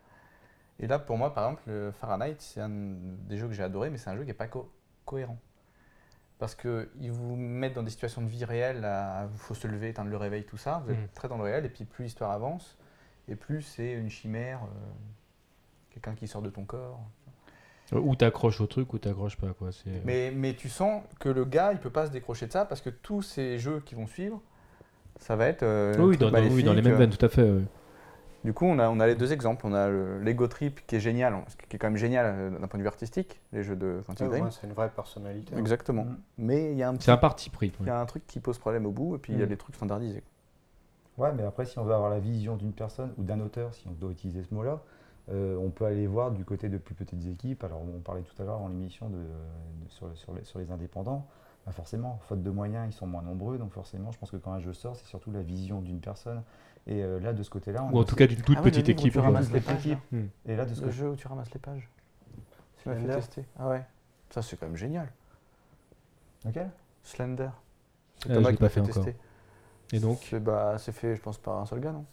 Et 0.80 0.88
là, 0.88 1.00
pour 1.00 1.18
moi, 1.18 1.34
par 1.34 1.46
exemple, 1.46 1.64
le 1.68 1.92
Fahrenheit, 1.92 2.36
c'est 2.40 2.60
un 2.62 2.70
des 2.70 3.38
jeux 3.38 3.48
que 3.48 3.54
j'ai 3.54 3.64
adoré, 3.64 3.90
mais 3.90 3.98
c'est 3.98 4.10
un 4.10 4.16
jeu 4.16 4.22
qui 4.24 4.28
n'est 4.28 4.34
pas 4.34 4.48
co- 4.48 4.72
cohérent. 5.06 5.38
Parce 6.40 6.56
qu'ils 6.56 7.12
vous 7.12 7.36
mettent 7.36 7.76
dans 7.76 7.84
des 7.84 7.92
situations 7.92 8.22
de 8.24 8.28
vie 8.28 8.44
réelle, 8.46 8.88
il 9.32 9.38
faut 9.38 9.54
se 9.54 9.68
lever, 9.68 9.90
éteindre 9.90 10.10
le 10.10 10.18
réveil, 10.18 10.44
tout 10.44 10.58
ça. 10.58 10.82
Vous 10.84 10.92
êtes 10.92 10.98
Mhm. 10.98 11.08
très 11.14 11.28
dans 11.28 11.38
le 11.38 11.44
réel, 11.44 11.66
et 11.66 11.70
puis 11.70 11.86
plus 11.86 12.06
l'histoire 12.06 12.32
avance, 12.32 12.78
et 13.28 13.36
plus 13.36 13.62
c'est 13.62 13.94
une 13.94 14.10
chimère, 14.10 14.64
euh, 14.64 14.68
quelqu'un 15.92 16.16
qui 16.16 16.28
sort 16.28 16.42
de 16.42 16.50
ton 16.50 16.66
corps. 16.66 17.00
Ou 17.94 18.16
t'accroches 18.16 18.62
au 18.62 18.68
truc 18.68 18.94
ou 18.94 18.98
t'accroches 19.00 19.36
pas, 19.38 19.48
quoi. 19.58 19.72
c'est- 19.72 19.90
Mais, 20.06 20.32
mais 20.36 20.54
tu 20.56 20.70
sens 20.70 21.04
que 21.20 21.28
le 21.30 21.44
gars, 21.46 21.74
il 21.74 21.80
peut 21.80 21.90
pas 21.90 22.06
se 22.08 22.12
décrocher 22.12 22.48
de 22.48 22.52
ça, 22.52 22.64
parce 22.66 22.80
que 22.82 22.90
tous 22.90 23.22
ces 23.22 23.58
jeux 23.60 23.82
qui 23.86 23.96
vont 23.96 24.08
suivre, 24.08 24.42
ça 25.20 25.36
va 25.36 25.48
être. 25.48 25.64
euh, 25.64 25.94
Oui, 26.00 26.18
dans, 26.18 26.32
dans- 26.32 26.40
oui, 26.50 26.64
dans 26.64 26.74
les 26.74 26.82
mêmes 26.82 26.94
euh, 26.94 26.98
veines, 26.98 27.10
tout 27.10 27.26
à 27.26 27.30
fait. 27.30 27.50
Du 28.44 28.54
coup, 28.54 28.66
on 28.66 28.80
a, 28.80 28.90
on 28.90 29.00
a 29.00 29.06
les 29.06 29.14
deux 29.16 29.34
exemples. 29.34 29.68
On 29.68 29.74
a 29.74 29.88
le 29.88 30.20
Lego 30.20 30.48
Trip 30.48 30.82
qui 30.88 30.96
est 30.96 31.00
génial, 31.00 31.34
hein, 31.34 31.44
qui 31.70 31.76
est 31.76 31.80
quand 31.80 31.88
même 31.90 31.98
génial 31.98 32.26
euh, 32.28 32.50
d'un 32.58 32.68
point 32.68 32.78
de 32.80 32.84
vue 32.84 32.88
artistique, 32.88 33.40
les 33.54 33.62
jeux 33.62 33.76
de 33.76 34.02
Quantic 34.08 34.22
Ouais, 34.22 34.30
Dream. 34.30 34.46
ouais, 34.46 34.52
c'est 34.52 34.66
une 34.66 34.74
vraie 34.74 34.90
personnalité. 34.90 35.54
hein. 35.54 35.60
Exactement. 35.60 36.06
Mhm. 36.06 36.18
Mais 36.40 36.72
il 36.72 36.78
y 36.78 36.82
a 36.84 36.90
un 36.90 36.94
petit 36.96 37.06
C'est 37.06 37.12
un 37.12 37.18
parti 37.18 37.50
pris. 37.52 37.72
il 37.82 37.86
y 37.88 37.90
a 37.90 38.00
un 38.00 38.06
truc 38.08 38.26
qui 38.26 38.40
pose 38.40 38.58
problème 38.58 38.86
au 38.88 38.92
bout, 38.92 39.16
et 39.16 39.20
puis 39.20 39.34
il 39.34 39.40
y 39.40 39.44
a 39.44 39.46
Mm. 39.46 39.50
des 39.50 39.58
trucs 39.58 39.76
standardisés. 39.76 40.24
Ouais, 41.20 41.32
mais 41.36 41.44
après, 41.44 41.66
si 41.66 41.78
on 41.78 41.84
veut 41.84 41.94
avoir 41.94 42.10
la 42.10 42.20
vision 42.20 42.56
d'une 42.56 42.72
personne 42.72 43.14
ou 43.18 43.24
d'un 43.24 43.40
auteur, 43.42 43.74
si 43.76 43.86
on 43.88 43.92
doit 43.92 44.12
utiliser 44.12 44.42
ce 44.44 44.54
mot-là, 44.56 44.80
euh, 45.32 45.58
on 45.58 45.70
peut 45.70 45.86
aller 45.86 46.08
voir 46.08 46.32
du 46.32 46.44
côté 46.46 46.70
de 46.70 46.78
plus 46.78 46.96
petites 46.96 47.26
équipes. 47.28 47.64
Alors, 47.64 47.82
on 47.82 48.00
parlait 48.00 48.24
tout 48.24 48.42
à 48.42 48.46
l'heure 48.46 48.60
dans 48.60 48.68
l'émission 48.68 49.10
de, 49.10 49.16
de- 49.18 49.90
sur, 49.90 50.16
sur 50.18 50.34
les, 50.34 50.44
sur 50.44 50.60
les 50.60 50.72
indépendants. 50.72 51.26
Bah 51.66 51.72
forcément, 51.72 52.20
faute 52.28 52.42
de 52.42 52.50
moyens, 52.50 52.88
ils 52.92 52.96
sont 52.98 53.06
moins 53.08 53.22
nombreux. 53.22 53.58
Donc, 53.60 53.72
forcément, 53.72 54.12
je 54.12 54.18
pense 54.18 54.32
que 54.32 54.38
quand 54.38 54.52
un 54.52 54.60
jeu 54.60 54.74
sort, 54.74 54.96
c'est 54.96 55.06
surtout 55.06 55.32
la 55.32 55.42
vision 55.42 55.80
d'une 55.82 56.00
personne. 56.00 56.42
Et 56.88 57.04
euh, 57.04 57.20
là, 57.20 57.34
de 57.34 57.44
ce 57.44 57.50
côté-là, 57.52 57.84
on 57.84 57.92
Ou 57.94 57.98
a 58.00 58.02
en 58.02 58.04
tout 58.04 58.16
cas 58.16 58.26
d'une 58.26 58.42
toute 58.42 58.58
Ah 58.58 58.62
oui, 58.64 58.72
petite 58.72 58.88
le 58.88 58.94
livre 58.94 59.00
où 59.00 59.02
équipe. 59.08 59.14
tu 59.14 59.20
ramasses 59.20 59.52
les 59.52 59.60
Petite 59.60 59.68
pages, 59.76 59.88
équipe. 59.88 60.00
Hmm. 60.12 60.26
Et 60.48 60.56
là, 60.56 60.66
de 60.66 60.74
ce 60.74 60.86
Le 60.86 60.92
jeu 60.92 61.10
où 61.12 61.16
tu 61.16 61.28
ramasses 61.28 61.54
les 61.54 61.60
pages. 61.60 61.88
Tu 62.82 62.90
m'as 62.90 62.96
fait 62.96 63.08
tester. 63.16 63.46
Ah 63.60 63.70
ouais. 63.70 63.86
Ça, 64.32 64.42
c'est 64.42 64.58
quand 64.58 64.66
même 64.66 64.76
génial. 64.76 65.08
Lequel 66.46 66.72
Slender. 67.04 67.50
C'est 68.24 68.34
Thomas 68.34 68.50
l'ai 68.50 68.56
qui 68.56 68.60
pas 68.60 68.66
m'a 68.66 68.70
fait 68.70 68.82
fait 68.84 68.90
encore. 68.90 69.06
tester. 69.06 69.20
Et 69.94 70.00
donc 70.00 70.20
C'est 70.30 70.40
bah, 70.40 70.78
c'est 70.80 70.92
fait, 70.92 71.16
je 71.16 71.22
pense, 71.22 71.38
par 71.38 71.60
un 71.60 71.66
seul 71.68 71.80
gars, 71.80 71.92
non? 71.92 72.06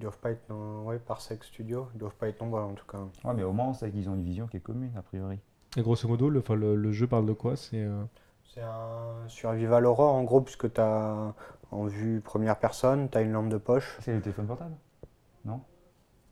Ils 0.00 0.04
doivent 0.04 0.18
pas 0.18 0.30
être 0.32 0.48
dans- 0.48 0.82
ouais, 0.84 0.98
par 0.98 1.20
Sex 1.20 1.46
Studio, 1.46 1.86
ils 1.94 1.98
doivent 1.98 2.14
pas 2.16 2.28
être 2.28 2.40
nombreux 2.40 2.62
en 2.62 2.72
tout 2.74 2.86
cas. 2.86 3.06
Ouais, 3.24 3.32
mais 3.34 3.42
au 3.44 3.52
moins, 3.52 3.68
on 3.68 3.72
sait 3.74 3.90
qu'ils 3.90 4.08
ont 4.10 4.14
une 4.14 4.24
vision 4.24 4.46
qui 4.46 4.56
est 4.58 4.60
commune, 4.60 4.92
a 4.96 5.02
priori. 5.02 5.38
Et 5.76 5.82
grosso 5.82 6.06
modo, 6.06 6.30
le, 6.30 6.38
enfin, 6.38 6.54
le, 6.54 6.76
le 6.76 6.92
jeu 6.92 7.08
parle 7.08 7.26
de 7.26 7.32
quoi? 7.32 7.56
C'est 7.56 7.82
euh, 7.82 8.04
C'est 8.44 8.60
un 8.60 9.26
survival 9.28 9.86
horror 9.86 10.14
en 10.14 10.24
gros, 10.24 10.42
puisque 10.42 10.70
tu 10.72 10.78
as 10.80 11.32
en 11.70 11.84
vue 11.86 12.20
première 12.20 12.58
personne, 12.58 13.08
tu 13.08 13.16
as 13.16 13.22
une 13.22 13.32
lampe 13.32 13.48
de 13.48 13.56
poche. 13.56 13.96
C'est 14.00 14.12
le 14.14 14.20
téléphone 14.20 14.46
portable 14.46 14.74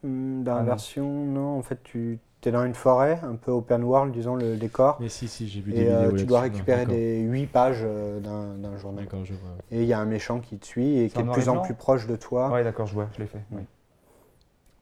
Hmm, 0.03 0.43
Dans 0.45 0.55
Ah 0.55 0.57
la 0.57 0.63
non. 0.63 0.65
version, 0.65 1.25
non, 1.27 1.59
en 1.59 1.63
fait, 1.63 1.83
tu 1.83 2.19
es 2.47 2.53
dans 2.53 2.65
une 2.65 2.75
forêt, 2.75 3.19
un 3.23 3.37
peu 3.37 3.51
open 3.51 3.83
world, 3.83 4.13
disons, 4.13 4.37
le 4.37 4.57
décor. 4.57 4.99
Mais 5.01 5.09
si, 5.09 5.29
si, 5.29 5.49
j'ai 5.49 5.61
vu 5.61 5.73
des 5.73 5.81
Et 5.81 5.85
vidéos 5.85 6.13
euh, 6.13 6.17
tu 6.17 6.27
dois 6.27 6.41
récupérer 6.41 6.87
des 6.87 7.21
8 7.21 7.47
pages 7.47 7.83
euh, 7.85 8.21
d'un 8.21 8.77
journal. 8.79 9.05
D'accord, 9.05 9.25
je 9.25 9.35
vois. 9.35 9.51
Et 9.71 9.83
il 9.83 9.89
y 9.89 9.93
a 9.93 9.99
un 9.99 10.05
méchant 10.07 10.41
qui 10.41 10.57
te 10.59 10.67
suit 10.67 10.99
et 10.99 11.09
qui 11.09 11.21
est 11.21 11.25
de 11.25 11.31
plus 11.31 11.49
en 11.49 11.59
plus 11.59 11.75
proche 11.75 12.07
de 12.07 12.17
toi. 12.17 12.49
Ouais, 12.51 12.65
d'accord, 12.65 12.87
je 12.87 12.95
vois, 12.95 13.09
je 13.15 13.21
l'ai 13.21 13.27
fait. 13.27 13.43
Oui, 13.53 13.59
Mm. 13.59 13.65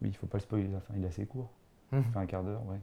oui 0.02 0.09
il 0.09 0.14
faut 0.14 0.26
pas 0.26 0.38
le 0.38 0.42
spoiler, 0.42 0.68
enfin, 0.76 0.94
il 0.96 1.04
est 1.04 1.09
assez 1.09 1.26
court. 1.26 1.50
Il 1.92 2.02
fait 2.02 2.18
un 2.18 2.26
quart 2.26 2.42
d'heure, 2.42 2.62
ouais. 2.68 2.78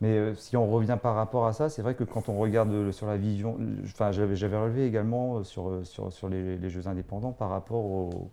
Mais 0.00 0.16
euh, 0.16 0.34
si 0.34 0.56
on 0.56 0.66
revient 0.70 0.96
par 1.00 1.14
rapport 1.14 1.46
à 1.46 1.52
ça, 1.52 1.68
c'est 1.68 1.82
vrai 1.82 1.94
que 1.94 2.04
quand 2.04 2.28
on 2.30 2.38
regarde 2.38 2.72
euh, 2.72 2.92
sur 2.92 3.06
la 3.06 3.18
vision, 3.18 3.58
enfin, 3.84 4.12
j'avais 4.12 4.34
j'avais 4.34 4.56
relevé 4.56 4.86
également 4.86 5.38
euh, 5.38 5.44
sur, 5.44 5.68
euh, 5.68 5.84
sur, 5.84 6.10
sur 6.10 6.28
les, 6.30 6.56
les 6.56 6.70
jeux 6.70 6.88
indépendants 6.88 7.32
par 7.32 7.50
rapport 7.50 7.84
au- 7.84 8.30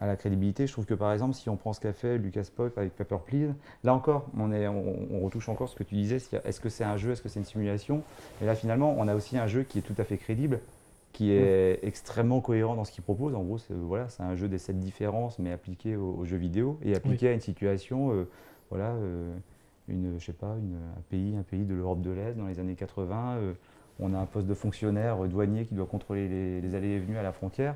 à 0.00 0.06
la 0.06 0.16
crédibilité. 0.16 0.66
Je 0.66 0.72
trouve 0.72 0.86
que 0.86 0.94
par 0.94 1.12
exemple, 1.12 1.34
si 1.34 1.48
on 1.48 1.56
prend 1.56 1.72
ce 1.72 1.80
qu'a 1.80 1.92
fait 1.92 2.18
Lucas 2.18 2.46
Pop 2.54 2.76
avec 2.78 2.94
Paper 2.96 3.16
Please, 3.24 3.54
là 3.84 3.94
encore, 3.94 4.26
on, 4.38 4.52
est, 4.52 4.68
on, 4.68 4.94
on 5.12 5.20
retouche 5.20 5.48
encore 5.48 5.68
ce 5.68 5.76
que 5.76 5.82
tu 5.84 5.94
disais, 5.94 6.16
est-ce 6.44 6.60
que 6.60 6.68
c'est 6.68 6.84
un 6.84 6.96
jeu, 6.96 7.12
est-ce 7.12 7.22
que 7.22 7.28
c'est 7.28 7.40
une 7.40 7.46
simulation? 7.46 8.02
Et 8.42 8.46
là 8.46 8.54
finalement, 8.54 8.94
on 8.98 9.08
a 9.08 9.14
aussi 9.14 9.36
un 9.38 9.46
jeu 9.46 9.62
qui 9.62 9.78
est 9.78 9.82
tout 9.82 9.94
à 9.98 10.04
fait 10.04 10.16
crédible, 10.16 10.60
qui 11.12 11.32
est 11.32 11.80
extrêmement 11.82 12.40
cohérent 12.40 12.76
dans 12.76 12.84
ce 12.84 12.92
qu'il 12.92 13.02
propose. 13.02 13.34
En 13.34 13.42
gros, 13.42 13.58
c'est 13.58 13.74
voilà, 13.74 14.06
un 14.20 14.36
jeu 14.36 14.46
des 14.48 14.58
sept 14.58 14.78
différences, 14.78 15.38
mais 15.38 15.52
appliqué 15.52 15.96
au, 15.96 16.14
au 16.18 16.24
jeu 16.24 16.36
vidéo 16.36 16.78
et 16.84 16.94
appliqué 16.94 17.28
à 17.28 17.32
une 17.32 17.40
situation, 17.40 18.12
euh, 18.12 18.28
voilà, 18.70 18.90
euh, 18.90 19.34
une, 19.88 20.18
je 20.20 20.24
sais 20.26 20.32
pas, 20.32 20.54
une- 20.58 20.76
un 20.76 21.00
pays, 21.10 21.34
un 21.36 21.42
pays 21.42 21.64
de 21.64 21.74
l'Europe 21.74 22.02
de 22.02 22.10
l'Est 22.10 22.34
dans 22.34 22.46
les 22.46 22.60
années 22.60 22.74
80. 22.76 23.36
euh, 23.38 23.52
on 24.00 24.14
a 24.14 24.18
un 24.18 24.26
poste 24.26 24.46
de 24.46 24.54
fonctionnaire 24.54 25.24
euh, 25.24 25.28
douanier 25.28 25.64
qui 25.64 25.74
doit 25.74 25.86
contrôler 25.86 26.28
les, 26.28 26.60
les 26.60 26.74
allées 26.76 26.90
et 26.90 26.98
venues 27.00 27.18
à 27.18 27.22
la 27.24 27.32
frontière. 27.32 27.74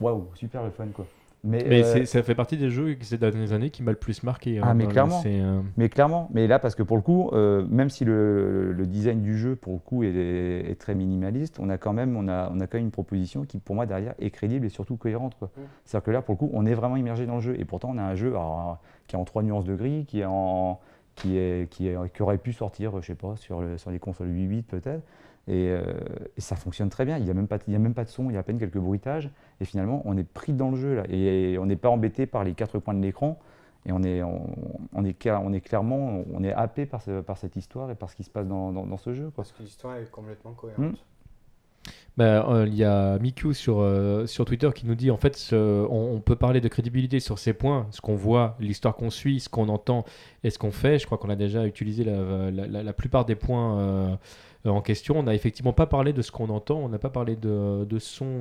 Waouh, 0.00 0.26
super 0.34 0.62
le 0.64 0.70
fun 0.70 0.88
quoi. 0.88 1.06
Mais, 1.46 1.64
Mais 1.68 1.84
euh, 1.84 2.04
ça 2.04 2.22
fait 2.22 2.34
partie 2.34 2.56
des 2.56 2.70
jeux 2.70 2.96
ces 3.00 3.18
dernières 3.18 3.52
années 3.52 3.70
qui 3.70 3.82
m'a 3.82 3.92
le 3.92 3.96
plus 3.96 4.22
marqué. 4.22 4.58
Ah, 4.62 4.68
hein, 4.70 4.74
mais 4.74 4.84
dans 4.84 4.88
le- 4.88 4.92
clairement. 4.92 5.22
euh, 5.26 5.60
Mais 5.76 5.88
clairement, 5.88 6.28
mais 6.34 6.46
là, 6.46 6.58
parce 6.58 6.74
que 6.74 6.82
pour 6.82 6.96
le 6.96 7.02
coup, 7.02 7.30
euh, 7.32 7.64
même 7.70 7.88
si 7.88 8.04
le, 8.04 8.72
le 8.72 8.86
design 8.86 9.22
du 9.22 9.38
jeu, 9.38 9.54
pour 9.56 9.74
le 9.74 9.78
coup, 9.78 10.02
est, 10.02 10.10
est 10.14 10.78
très 10.78 10.94
minimaliste, 10.94 11.58
on 11.60 11.68
a, 11.70 11.78
quand 11.78 11.92
même, 11.92 12.16
on, 12.16 12.28
a, 12.28 12.50
on 12.52 12.60
a 12.60 12.66
quand 12.66 12.78
même 12.78 12.86
une 12.86 12.90
proposition 12.90 13.44
qui, 13.44 13.58
pour 13.58 13.74
moi, 13.76 13.86
derrière, 13.86 14.14
est 14.18 14.30
crédible 14.30 14.66
et 14.66 14.70
surtout 14.70 14.96
cohérente. 14.96 15.36
Mm. 15.40 15.46
C'est-à-dire 15.84 16.04
que 16.04 16.10
là, 16.10 16.22
pour 16.22 16.34
le 16.34 16.38
coup, 16.38 16.50
on 16.52 16.66
est 16.66 16.74
vraiment 16.74 16.96
immergé 16.96 17.26
dans 17.26 17.36
le 17.36 17.40
jeu. 17.40 17.54
Et 17.60 17.64
pourtant, 17.64 17.90
on 17.94 17.98
a 17.98 18.02
un 18.02 18.14
jeu 18.16 18.28
alors, 18.30 18.78
qui 19.06 19.16
est 19.16 19.18
en 19.18 19.24
trois 19.24 19.42
nuances 19.42 19.64
de 19.64 19.74
gris, 19.76 20.04
qui, 20.06 20.20
est 20.20 20.24
en, 20.26 20.80
qui, 21.14 21.36
est, 21.38 21.70
qui, 21.70 21.86
est- 21.88 22.12
qui 22.12 22.22
aurait 22.22 22.38
pu 22.38 22.52
sortir, 22.52 23.00
je 23.00 23.06
sais 23.06 23.14
pas, 23.14 23.36
sur, 23.36 23.60
le- 23.60 23.78
sur 23.78 23.90
les 23.90 23.98
consoles 23.98 24.28
8.8 24.28 24.62
peut-être. 24.64 25.02
Et, 25.48 25.68
euh, 25.70 25.80
et 26.36 26.40
ça 26.40 26.56
fonctionne 26.56 26.88
très 26.88 27.04
bien. 27.04 27.18
Il 27.18 27.24
n'y 27.24 27.30
a, 27.30 27.34
même 27.34 27.46
pas 27.46 27.58
de- 27.58 27.62
il 27.68 27.72
y 27.72 27.76
a 27.76 27.78
même 27.78 27.94
pas 27.94 28.02
de 28.02 28.08
son, 28.08 28.30
il 28.30 28.32
y 28.32 28.36
a 28.36 28.40
à 28.40 28.42
peine 28.42 28.58
quelques 28.58 28.78
bruitages. 28.78 29.30
Et 29.60 29.64
finalement, 29.64 30.02
on 30.04 30.16
est 30.16 30.24
pris 30.28 30.52
dans 30.52 30.70
le 30.70 30.76
jeu 30.76 30.94
là. 30.96 31.04
Et 31.08 31.56
on 31.58 31.66
n'est 31.66 31.76
pas 31.76 31.88
embêté 31.88 32.26
par 32.26 32.44
les 32.44 32.54
quatre 32.54 32.78
coins 32.78 32.94
de 32.94 33.00
l'écran. 33.02 33.38
Et 33.86 33.92
on 33.92 34.02
est, 34.02 34.22
on, 34.22 34.42
on 34.94 35.04
est, 35.04 35.26
on 35.30 35.52
est 35.52 35.60
clairement 35.60 36.22
on 36.34 36.42
est 36.42 36.52
happé 36.52 36.86
par, 36.86 37.00
ce- 37.02 37.20
par 37.20 37.38
cette 37.38 37.54
histoire 37.56 37.90
et 37.90 37.94
par 37.94 38.10
ce 38.10 38.16
qui 38.16 38.24
se 38.24 38.30
passe 38.30 38.46
dans, 38.48 38.72
dans- 38.72 38.84
dans 38.86 38.96
ce 38.96 39.14
jeu. 39.14 39.24
Quoi. 39.26 39.44
Parce 39.44 39.52
que 39.52 39.62
l'histoire 39.62 39.96
est 39.96 40.10
complètement 40.10 40.52
cohérente. 40.52 40.96
Euh, 42.18 42.64
il 42.66 42.74
y 42.74 42.82
a 42.82 43.18
Miku 43.18 43.52
sur, 43.52 43.78
euh, 43.80 44.26
sur 44.26 44.46
Twitter 44.46 44.70
qui 44.74 44.86
nous 44.86 44.94
dit 44.94 45.10
en 45.10 45.18
fait 45.18 45.36
ce- 45.36 45.86
on, 45.90 46.14
on 46.16 46.20
peut 46.20 46.34
parler 46.34 46.62
de 46.62 46.68
crédibilité 46.68 47.20
sur 47.20 47.38
ces 47.38 47.52
points, 47.52 47.86
ce 47.90 48.00
qu'on 48.00 48.16
voit, 48.16 48.56
l'histoire 48.58 48.96
qu'on 48.96 49.10
suit, 49.10 49.38
ce 49.38 49.50
qu'on 49.50 49.68
entend 49.68 50.04
et 50.42 50.48
ce 50.50 50.58
qu'on 50.58 50.70
fait. 50.72 50.98
Je 50.98 51.04
crois 51.06 51.18
qu'on 51.18 51.28
a 51.28 51.36
déjà 51.36 51.66
utilisé 51.66 52.04
la, 52.04 52.50
la- 52.50 52.66
la- 52.66 52.82
la 52.82 52.92
plupart 52.94 53.26
des 53.26 53.34
points 53.34 53.78
euh, 53.78 54.16
en 54.64 54.80
question. 54.80 55.18
On 55.18 55.22
n'a 55.22 55.34
effectivement 55.34 55.72
pas 55.72 55.86
parlé 55.86 56.12
de 56.12 56.22
ce 56.22 56.32
qu'on 56.32 56.48
entend, 56.48 56.76
on 56.78 56.88
n'a 56.88 56.98
pas 56.98 57.10
parlé 57.10 57.36
de, 57.36 57.84
de 57.84 57.98
son. 57.98 58.38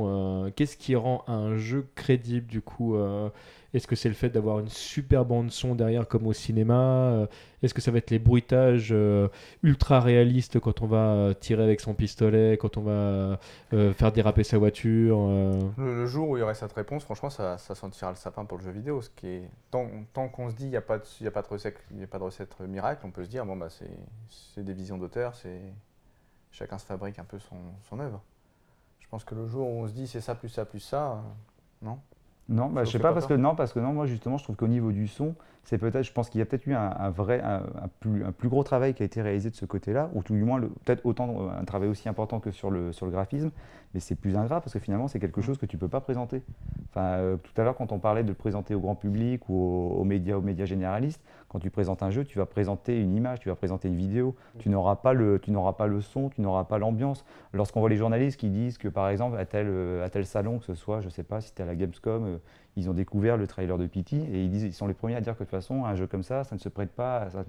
euh, 0.47 0.51
Qu'est-ce 0.55 0.77
qui 0.77 0.95
rend 0.95 1.23
un 1.27 1.57
jeu 1.57 1.87
crédible 1.95 2.47
du 2.47 2.61
coup 2.61 2.95
euh, 2.95 3.29
Est-ce 3.73 3.87
que 3.87 3.95
c'est 3.95 4.09
le 4.09 4.15
fait 4.15 4.29
d'avoir 4.29 4.59
une 4.59 4.69
super 4.69 5.25
bande 5.25 5.51
son 5.51 5.75
derrière 5.75 6.07
comme 6.07 6.25
au 6.27 6.33
cinéma 6.33 6.73
Euh, 7.11 7.27
Est-ce 7.61 7.73
que 7.73 7.81
ça 7.81 7.91
va 7.91 7.97
être 7.99 8.09
les 8.11 8.19
bruitages 8.19 8.89
euh, 8.91 9.27
ultra 9.63 9.99
réalistes 9.99 10.59
quand 10.59 10.81
on 10.81 10.87
va 10.87 11.13
euh, 11.13 11.33
tirer 11.33 11.63
avec 11.63 11.79
son 11.81 11.93
pistolet, 11.93 12.57
quand 12.57 12.77
on 12.77 12.81
va 12.81 13.39
euh, 13.73 13.93
faire 13.93 14.11
déraper 14.11 14.43
sa 14.43 14.57
voiture 14.57 15.17
euh, 15.29 15.59
Le, 15.77 16.05
jour 16.05 16.29
où 16.29 16.37
il 16.37 16.39
y 16.39 16.43
aurait 16.43 16.55
cette 16.55 16.73
réponse, 16.73 17.03
franchement, 17.03 17.29
ça, 17.29 17.57
ça 17.57 17.75
sentira 17.75 18.09
le 18.09 18.15
sapin 18.15 18.45
pour 18.45 18.57
le 18.57 18.63
jeu 18.63 18.71
vidéo. 18.71 19.01
Ce 19.01 19.09
qui 19.09 19.27
est, 19.27 19.49
tant 19.71 19.87
tant 20.13 20.27
qu'on 20.29 20.49
se 20.49 20.55
dit 20.55 20.63
qu'il 20.63 20.71
n'y 20.71 20.77
a, 20.77 20.83
il 20.87 20.93
a, 20.93 20.99
il 21.19 21.27
a 21.27 21.31
pas 22.07 22.17
de 22.19 22.23
recette 22.23 22.59
miracle, 22.61 23.01
on 23.05 23.11
peut 23.11 23.23
se 23.25 23.29
dire 23.29 23.45
bon, 23.45 23.55
bah, 23.57 23.67
c'est 23.69 24.63
des 24.63 24.73
visions 24.73 24.97
d'auteur, 24.97 25.35
c'est 25.35 25.61
chacun 26.55 26.77
se 26.77 26.85
fabrique 26.85 27.19
un 27.19 27.25
peu 27.25 27.37
son, 27.37 27.57
son 27.89 27.99
œuvre. 27.99 28.21
Je 28.99 29.07
pense 29.09 29.23
que 29.23 29.35
le 29.35 29.45
jour 29.45 29.67
où 29.67 29.83
on 29.83 29.87
se 29.87 29.93
dit 29.93 30.07
c'est 30.07 30.21
ça 30.21 30.35
plus 30.35 30.49
ça 30.49 30.65
plus 30.65 30.79
ça, 30.79 31.11
euh, 31.11 31.21
non? 31.81 31.99
Non, 32.47 32.69
bah, 32.69 32.85
je 32.85 32.91
sais 32.91 32.99
pas 32.99 33.09
pas 33.09 33.15
parce 33.15 33.25
que 33.25 33.33
non, 33.33 33.55
parce 33.55 33.73
que 33.73 33.79
non, 33.79 33.91
moi 33.91 34.05
justement, 34.05 34.37
je 34.37 34.43
trouve 34.43 34.55
qu'au 34.55 34.67
niveau 34.67 34.91
du 34.91 35.07
son, 35.07 35.35
c'est 35.65 35.77
peut-être, 35.77 36.03
je 36.03 36.11
pense 36.13 36.29
qu'il 36.29 36.39
y 36.39 36.41
a 36.41 36.45
peut-être 36.45 36.65
eu 36.67 36.73
un, 36.73 36.91
un 36.97 37.09
vrai, 37.09 37.41
un, 37.41 37.63
un 37.83 37.87
plus, 37.99 38.23
un 38.23 38.31
plus 38.31 38.49
gros 38.49 38.63
travail 38.63 38.93
qui 38.93 39.03
a 39.03 39.05
été 39.05 39.21
réalisé 39.21 39.49
de 39.49 39.55
ce 39.55 39.65
côté-là, 39.65 40.09
ou 40.13 40.23
tout 40.23 40.33
du 40.33 40.43
moins 40.43 40.61
peut-être 40.61 41.05
autant 41.05 41.29
euh, 41.29 41.59
un 41.59 41.65
travail 41.65 41.89
aussi 41.89 42.07
important 42.07 42.39
que 42.39 42.51
sur 42.51 42.71
le 42.71 42.91
sur 42.93 43.05
le 43.05 43.11
graphisme, 43.11 43.51
mais 43.93 43.99
c'est 43.99 44.15
plus 44.15 44.37
ingrat 44.37 44.61
parce 44.61 44.73
que 44.73 44.79
finalement 44.79 45.07
c'est 45.07 45.19
quelque 45.19 45.41
chose 45.41 45.57
que 45.57 45.65
tu 45.65 45.77
peux 45.77 45.89
pas 45.89 46.01
présenter. 46.01 46.41
Enfin, 46.89 47.05
euh, 47.17 47.37
tout 47.37 47.59
à 47.59 47.63
l'heure 47.63 47.75
quand 47.75 47.91
on 47.91 47.99
parlait 47.99 48.23
de 48.23 48.29
le 48.29 48.35
présenter 48.35 48.75
au 48.75 48.79
grand 48.79 48.95
public 48.95 49.49
ou 49.49 49.55
aux, 49.55 49.99
aux 49.99 50.03
médias, 50.03 50.37
aux 50.37 50.41
médias 50.41 50.65
généralistes, 50.65 51.21
quand 51.49 51.59
tu 51.59 51.69
présentes 51.69 52.03
un 52.03 52.09
jeu, 52.09 52.23
tu 52.25 52.37
vas 52.37 52.45
présenter 52.45 52.99
une 52.99 53.15
image, 53.15 53.39
tu 53.39 53.49
vas 53.49 53.55
présenter 53.55 53.87
une 53.87 53.95
vidéo, 53.95 54.35
tu 54.59 54.69
n'auras 54.69 54.97
pas 54.97 55.13
le, 55.13 55.39
tu 55.39 55.51
n'auras 55.51 55.73
pas 55.73 55.87
le 55.87 56.01
son, 56.01 56.29
tu 56.29 56.41
n'auras 56.41 56.65
pas 56.65 56.77
l'ambiance. 56.77 57.23
Lorsqu'on 57.53 57.79
voit 57.79 57.89
les 57.89 57.95
journalistes 57.95 58.39
qui 58.39 58.49
disent 58.49 58.77
que 58.77 58.87
par 58.89 59.07
exemple 59.09 59.37
à 59.37 59.45
tel, 59.45 59.67
euh, 59.69 60.05
à 60.05 60.09
tel 60.09 60.25
salon, 60.25 60.59
que 60.59 60.65
ce 60.65 60.75
soit, 60.75 61.01
je 61.01 61.09
sais 61.09 61.23
pas, 61.23 61.41
si 61.41 61.49
c'était 61.49 61.63
à 61.63 61.65
la 61.65 61.75
Gamescom, 61.75 62.25
euh, 62.25 62.37
ils 62.77 62.89
ont 62.89 62.93
découvert 62.93 63.37
le 63.37 63.47
trailer 63.47 63.77
de 63.77 63.87
Pity 63.87 64.17
et 64.31 64.43
ils, 64.43 64.49
disent, 64.49 64.63
ils 64.63 64.73
sont 64.73 64.87
les 64.87 64.93
premiers 64.93 65.15
à 65.15 65.21
dire 65.21 65.33
que 65.33 65.39
de 65.39 65.43
toute 65.45 65.51
façon, 65.51 65.85
un 65.85 65.95
jeu 65.95 66.07
comme 66.07 66.23
ça, 66.23 66.43
ça 66.43 66.55
ne 66.55 66.59
se 66.59 66.67
prête 66.69 66.91
pas, 66.91 67.29
ça, 67.29 67.43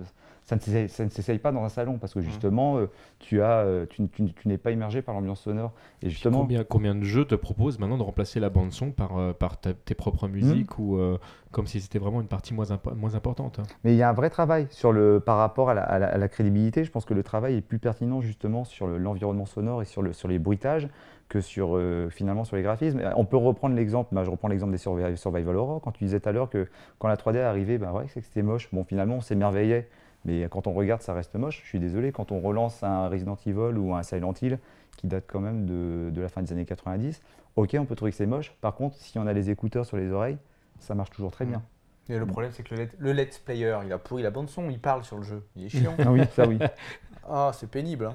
ça 0.45 0.55
ne 0.55 1.09
s'essaye- 1.09 1.39
pas 1.39 1.51
dans 1.53 1.65
un 1.65 1.69
salon 1.69 1.99
parce 1.99 2.15
que 2.15 2.21
justement, 2.21 2.79
euh, 2.79 2.87
tu, 3.19 3.43
as, 3.43 3.59
euh, 3.61 3.87
tu, 3.87 4.07
tu- 4.09 4.33
tu 4.33 4.49
n'es 4.49 4.59
pas 4.59 4.71
immergé 4.71 5.03
par 5.03 5.15
l'ambiance 5.15 5.41
sonore. 5.41 5.73
Et 6.03 6.11
justement, 6.11 6.41
Combien, 6.41 6.65
combien 6.65 6.95
de 6.95 7.03
jeux 7.03 7.25
te 7.25 7.35
proposent 7.35 7.79
maintenant 7.79 7.99
de 7.99 8.03
remplacer 8.03 8.39
la 8.41 8.49
bande 8.51 8.73
son 8.73 8.93
par, 8.93 9.19
euh, 9.19 9.33
par 9.33 9.61
ta- 9.61 9.75
tes 9.75 9.95
propres 9.95 10.29
musiques 10.29 10.79
ou 10.79 10.97
euh, 10.97 11.19
comme 11.51 11.67
si 11.67 11.81
c'était 11.81 11.99
vraiment 11.99 12.21
une 12.21 12.29
partie 12.29 12.55
moins, 12.55 12.67
impo- 12.67 12.95
moins 12.95 13.15
importante 13.15 13.59
hein. 13.59 13.65
Mais 13.83 13.95
il 13.95 13.97
y 13.97 14.03
a 14.03 14.09
un 14.11 14.13
vrai 14.13 14.31
travail 14.31 14.67
sur 14.71 14.93
le, 14.93 15.19
par 15.21 15.39
rapport 15.39 15.71
à 15.71 15.75
la, 15.75 15.83
à 15.83 15.99
la- 15.99 16.09
à 16.09 16.19
la 16.19 16.29
crédibilité. 16.29 16.85
Je 16.85 16.91
pense 16.91 17.05
que 17.05 17.15
le 17.15 17.23
travail 17.23 17.57
est 17.57 17.61
plus 17.63 17.79
pertinent 17.79 18.21
justement 18.21 18.65
sur 18.65 18.87
le- 18.87 18.99
l'environnement 18.99 19.47
sonore 19.47 19.83
et 19.83 19.87
sur, 19.87 20.03
le, 20.03 20.13
sur 20.13 20.29
les 20.29 20.39
bruitages 20.39 20.89
que 21.29 21.41
sur, 21.41 21.77
euh, 21.77 22.09
finalement 22.11 22.45
sur 22.45 22.57
les 22.57 22.63
graphismes. 22.63 23.01
On 23.17 23.25
peut 23.25 23.37
reprendre 23.37 23.75
l'exemple, 23.75 24.15
bah, 24.15 24.23
je 24.25 24.31
reprends 24.31 24.49
l'exemple 24.49 24.73
des 24.73 24.79
survi- 24.79 25.17
Survival 25.17 25.57
Horror, 25.57 25.81
quand 25.81 25.91
tu 25.93 26.05
disais 26.05 26.21
tout 26.21 26.29
à 26.29 26.33
l'heure 26.33 26.49
que 26.51 26.69
quand 26.99 27.09
la 27.09 27.17
3D 27.17 27.37
est 27.39 27.43
arrivée, 27.43 27.79
bah 27.79 27.93
ouais, 27.93 28.07
c'était 28.09 28.43
moche. 28.43 28.69
Bon, 28.73 28.85
finalement, 28.85 29.17
on 29.17 29.21
s'émerveillait. 29.21 29.89
Mais 30.25 30.47
quand 30.51 30.67
on 30.67 30.73
regarde, 30.73 31.03
ça 31.03 31.15
reste 31.15 31.35
moche. 31.37 31.61
Je 31.63 31.69
suis 31.69 31.79
désolé, 31.81 32.11
quand 32.13 32.33
on 32.33 32.41
relance 32.41 32.83
un 32.83 33.09
Resident 33.09 33.37
Evil 33.47 33.77
ou 33.79 33.95
un 33.95 34.03
Silent 34.03 34.35
Hill 34.41 34.59
qui 34.97 35.07
date 35.07 35.25
quand 35.27 35.41
même 35.41 35.67
de, 35.67 36.11
de 36.11 36.21
la 36.21 36.29
fin 36.29 36.43
des 36.43 36.53
années 36.53 36.65
90, 36.65 37.23
ok, 37.57 37.77
on 37.79 37.85
peut 37.85 37.95
trouver 37.95 38.11
que 38.13 38.17
c'est 38.17 38.27
moche. 38.27 38.53
Par 38.61 38.75
contre, 38.75 38.97
si 38.97 39.19
on 39.19 39.27
a 39.27 39.33
les 39.33 39.51
écouteurs 39.51 39.87
sur 39.87 39.97
les 39.97 40.11
oreilles, 40.11 40.39
ça 40.81 40.95
marche 40.95 41.11
toujours 41.11 41.31
très 41.31 41.45
bien. 41.45 41.63
Et 42.09 42.19
le 42.19 42.27
problème, 42.27 42.51
c'est 42.53 42.63
que 42.63 42.75
le, 42.75 42.83
let- 42.85 42.91
le 42.99 43.13
let's 43.13 43.39
player, 43.39 43.79
il 43.85 43.93
a 43.93 43.99
pourri 43.99 44.23
la 44.23 44.31
bande 44.31 44.49
son, 44.49 44.69
il 44.71 44.79
parle 44.81 45.03
sur 45.05 45.17
le 45.17 45.23
jeu. 45.25 45.43
Il 45.57 45.65
est 45.65 45.69
chiant. 45.69 45.95
Ah 45.99 46.11
oui, 46.13 46.23
ça 46.33 46.47
oui. 46.47 46.59
ah, 47.29 47.51
c'est 47.53 47.69
pénible. 47.71 48.07
hein. 48.07 48.15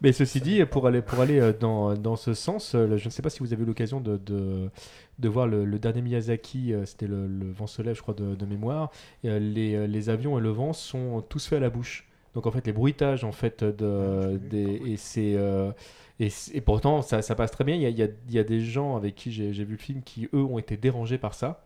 Mais 0.00 0.12
ceci 0.12 0.40
dit, 0.40 0.64
pour 0.64 0.86
aller, 0.86 1.02
pour 1.02 1.20
aller 1.20 1.40
euh, 1.40 1.52
dans, 1.52 1.94
dans 1.94 2.16
ce 2.16 2.34
sens, 2.34 2.74
euh, 2.74 2.96
je 2.96 3.04
ne 3.06 3.10
sais 3.10 3.22
pas 3.22 3.30
si 3.30 3.40
vous 3.40 3.52
avez 3.52 3.62
eu 3.62 3.66
l'occasion 3.66 4.00
de, 4.00 4.16
de, 4.18 4.70
de 5.18 5.28
voir 5.28 5.46
le, 5.46 5.64
le 5.64 5.78
dernier 5.78 6.02
Miyazaki, 6.02 6.72
euh, 6.72 6.84
c'était 6.86 7.06
le, 7.06 7.26
le 7.26 7.50
vent 7.52 7.66
se 7.66 7.82
lève, 7.82 7.96
je 7.96 8.02
crois, 8.02 8.14
de, 8.14 8.34
de 8.34 8.46
mémoire. 8.46 8.90
Les, 9.24 9.86
les 9.86 10.10
avions 10.10 10.38
et 10.38 10.40
le 10.42 10.50
vent 10.50 10.72
sont 10.72 11.22
tous 11.28 11.46
faits 11.46 11.58
à 11.58 11.60
la 11.60 11.70
bouche. 11.70 12.08
Donc 12.34 12.46
en 12.46 12.50
fait, 12.50 12.66
les 12.66 12.72
bruitages, 12.72 13.24
en 13.24 13.32
fait, 13.32 13.64
de, 13.64 14.38
des, 14.38 14.82
et 14.84 14.96
c'est... 14.96 15.34
euh, 15.36 15.72
et, 16.18 16.30
pourtant, 16.62 17.02
ça, 17.02 17.20
ça 17.22 17.34
passe 17.34 17.50
très 17.50 17.64
bien. 17.64 17.74
Il 17.76 17.82
y 17.82 17.86
a, 17.86 17.90
il 17.90 18.34
y 18.34 18.38
a- 18.38 18.44
des 18.44 18.60
gens 18.60 18.96
avec 18.96 19.14
qui 19.14 19.32
j'ai 19.32 19.50
vu 19.52 19.72
le 19.72 19.76
film 19.78 20.02
qui, 20.02 20.28
eux, 20.34 20.42
ont 20.44 20.58
été 20.58 20.76
dérangés 20.76 21.18
par 21.18 21.34
ça. 21.34 21.65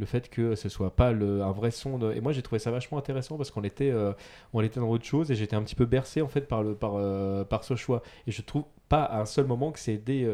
Le 0.00 0.06
fait 0.06 0.30
que 0.30 0.54
ce 0.54 0.70
soit 0.70 0.96
pas 0.96 1.12
le, 1.12 1.42
un 1.42 1.52
vrai 1.52 1.70
son. 1.70 1.98
De... 1.98 2.12
Et 2.14 2.22
moi, 2.22 2.32
j'ai 2.32 2.40
trouvé 2.40 2.58
ça 2.58 2.70
vachement 2.70 2.96
intéressant 2.96 3.36
parce 3.36 3.50
qu'on 3.50 3.62
était, 3.64 3.90
euh, 3.90 4.14
on 4.54 4.62
était 4.62 4.80
dans 4.80 4.88
autre 4.88 5.04
chose 5.04 5.30
et 5.30 5.34
j'étais 5.34 5.54
un 5.56 5.62
petit 5.62 5.74
peu 5.74 5.84
bercé 5.84 6.22
en 6.22 6.28
fait 6.28 6.48
par, 6.48 6.62
le, 6.62 6.74
par, 6.74 6.94
euh, 6.96 7.44
par 7.44 7.64
ce 7.64 7.76
choix. 7.76 8.02
Et 8.26 8.32
je 8.32 8.40
trouve 8.40 8.64
pas 8.88 9.02
à 9.04 9.20
un 9.20 9.26
seul 9.26 9.46
moment 9.46 9.72
que 9.72 9.78
c'est 9.78 9.98
dé- 9.98 10.26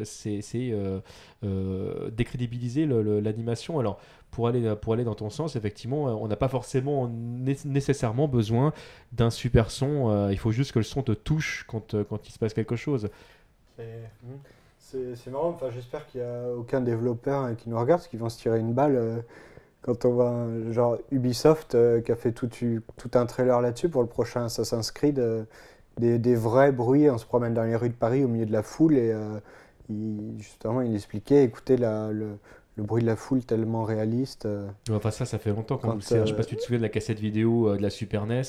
euh, 1.42 2.10
décrédibiliser 2.10 2.86
l'animation. 2.86 3.80
Alors, 3.80 3.98
pour 4.30 4.46
aller, 4.46 4.74
pour 4.80 4.92
aller 4.92 5.04
dans 5.04 5.16
ton 5.16 5.30
sens, 5.30 5.56
effectivement, 5.56 6.04
on 6.04 6.28
n'a 6.28 6.36
pas 6.36 6.48
forcément 6.48 7.08
né- 7.08 7.56
nécessairement 7.64 8.28
besoin 8.28 8.72
d'un 9.10 9.30
super 9.30 9.72
son. 9.72 10.30
il 10.30 10.38
faut 10.38 10.52
juste 10.52 10.70
que 10.72 10.78
le 10.78 10.84
son 10.84 11.02
te 11.02 11.12
touche 11.12 11.64
quand, 11.68 12.00
quand 12.04 12.28
il 12.28 12.32
se 12.32 12.38
passe 12.38 12.54
quelque 12.54 12.76
chose. 12.76 13.08
C'est 14.78 15.16
c'est 15.16 15.30
marrant, 15.32 15.48
enfin, 15.48 15.66
j'espère 15.74 16.06
qu'il 16.06 16.20
n'y 16.20 16.26
a 16.28 16.52
aucun 16.56 16.80
développeur 16.80 17.42
hein, 17.42 17.54
qui 17.56 17.68
nous 17.68 17.76
regarde, 17.78 18.00
parce 18.00 18.08
qu'ils 18.08 18.20
vont 18.20 18.28
se 18.28 18.38
tirer 18.38 18.60
une 18.60 18.72
balle 18.72 19.24
quand 19.86 20.04
on 20.04 20.10
voit 20.12 20.46
genre 20.72 20.98
Ubisoft 21.12 21.74
euh, 21.74 22.00
qui 22.02 22.12
a 22.12 22.16
fait 22.16 22.32
tout, 22.32 22.48
tout 22.48 23.10
un 23.14 23.26
trailer 23.26 23.60
là-dessus 23.60 23.88
pour 23.88 24.02
le 24.02 24.08
prochain 24.08 24.46
Assassin's 24.46 24.90
Creed, 24.92 25.18
euh, 25.20 25.44
des, 25.98 26.18
des 26.18 26.34
vrais 26.36 26.72
bruits, 26.72 27.10
on 27.10 27.18
se 27.18 27.26
promène 27.26 27.54
dans 27.54 27.64
les 27.64 27.76
rues 27.76 27.88
de 27.90 27.94
Paris 27.94 28.24
au 28.24 28.28
milieu 28.28 28.46
de 28.46 28.52
la 28.52 28.62
foule 28.62 28.96
et 28.98 29.12
euh, 29.12 29.40
il- 29.88 30.34
justement 30.38 30.82
il 30.82 30.94
expliquait, 30.94 31.44
écoutez 31.44 31.76
la, 31.76 32.10
le, 32.12 32.38
le 32.76 32.82
bruit 32.82 33.00
de 33.02 33.06
la 33.06 33.16
foule 33.16 33.42
tellement 33.42 33.84
réaliste. 33.84 34.44
euh. 34.44 34.68
Enfin, 34.90 35.10
ça, 35.10 35.24
ça 35.24 35.38
fait 35.38 35.50
longtemps. 35.50 35.78
Quand 35.78 35.92
Quand, 35.92 36.02
c'est- 36.02 36.20
Je 36.20 36.26
sais 36.26 36.32
euh, 36.32 36.36
pas 36.36 36.42
si 36.42 36.50
tu 36.50 36.56
te 36.56 36.60
souviens 36.62 36.76
de 36.78 36.82
la 36.82 36.90
cassette 36.90 37.18
vidéo 37.18 37.68
euh, 37.70 37.76
de 37.78 37.82
la 37.82 37.88
Super 37.88 38.26
NES, 38.26 38.42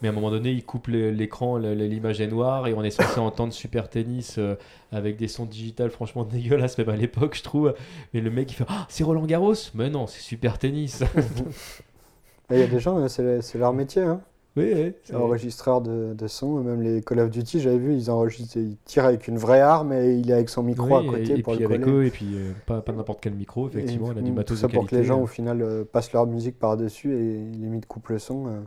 mais 0.00 0.08
à 0.08 0.10
un 0.12 0.14
moment 0.14 0.30
donné, 0.30 0.52
il 0.52 0.64
coupe 0.64 0.86
le- 0.86 1.10
l'écran, 1.10 1.56
l'image 1.58 2.20
est 2.20 2.28
noire, 2.28 2.68
et 2.68 2.74
on 2.74 2.84
est 2.84 2.90
censé 2.90 3.18
entendre 3.20 3.52
Super 3.52 3.88
Tennis 3.90 4.36
euh, 4.38 4.54
avec 4.92 5.16
des 5.16 5.26
sons 5.26 5.46
digitales 5.46 5.90
franchement 5.90 6.22
dégueulasses, 6.24 6.78
même 6.78 6.90
à 6.90 6.96
l'époque, 6.96 7.34
je 7.36 7.42
trouve. 7.42 7.74
Mais 8.14 8.20
le 8.20 8.30
mec, 8.30 8.50
il 8.52 8.54
fait 8.54 8.64
Ah, 8.68 8.86
c'est 8.88 9.02
Roland 9.04 9.26
Garros? 9.26 9.54
Mais 9.74 9.90
non, 9.90 10.06
c'est 10.06 10.20
Super 10.20 10.58
Tennis 10.58 11.02
Il 12.50 12.58
y 12.58 12.62
a 12.62 12.66
des 12.66 12.80
gens, 12.80 12.98
euh, 12.98 13.08
c'est 13.08 13.40
c'est 13.42 13.58
leur 13.58 13.72
métier. 13.72 14.02
Hein. 14.02 14.20
Oui, 14.54 14.70
oui. 14.74 14.94
enregistreur 15.14 15.80
de, 15.80 16.12
de 16.12 16.26
son, 16.26 16.62
même 16.62 16.82
les 16.82 17.00
Call 17.00 17.20
of 17.20 17.30
Duty, 17.30 17.60
j'avais 17.60 17.78
vu, 17.78 17.94
ils 17.94 18.10
enregistrent, 18.10 18.58
ils 18.58 18.76
tirent 18.84 19.06
avec 19.06 19.26
une 19.26 19.38
vraie 19.38 19.60
arme 19.62 19.94
et 19.94 20.14
il 20.16 20.30
est 20.30 20.34
avec 20.34 20.50
son 20.50 20.62
micro 20.62 20.86
Oui, 20.86 20.94
à 20.94 21.10
côté 21.10 21.32
et, 21.32 21.38
et 21.38 21.42
pour 21.42 21.54
puis 21.54 21.62
le 21.62 21.66
avec 21.74 21.88
eux, 21.88 22.04
et 22.04 22.10
puis 22.10 22.34
euh, 22.34 22.52
pas, 22.66 22.82
pas 22.82 22.92
n'importe 22.92 23.20
quel 23.22 23.32
micro, 23.32 23.68
effectivement, 23.68 24.08
Et 24.08 24.12
il 24.12 24.18
a 24.18 24.22
du 24.22 24.30
tout 24.30 24.34
matos 24.36 24.58
ça 24.58 24.68
de 24.68 24.72
pour 24.74 24.86
que 24.86 24.94
les 24.94 25.04
gens 25.04 25.20
au 25.22 25.26
final 25.26 25.62
euh, 25.62 25.84
passent 25.90 26.12
leur 26.12 26.26
musique 26.26 26.58
par-dessus 26.58 27.14
et 27.14 27.38
limite 27.38 27.86
coupent 27.86 28.08
le 28.10 28.18
son. 28.18 28.46
euh. 28.46 28.60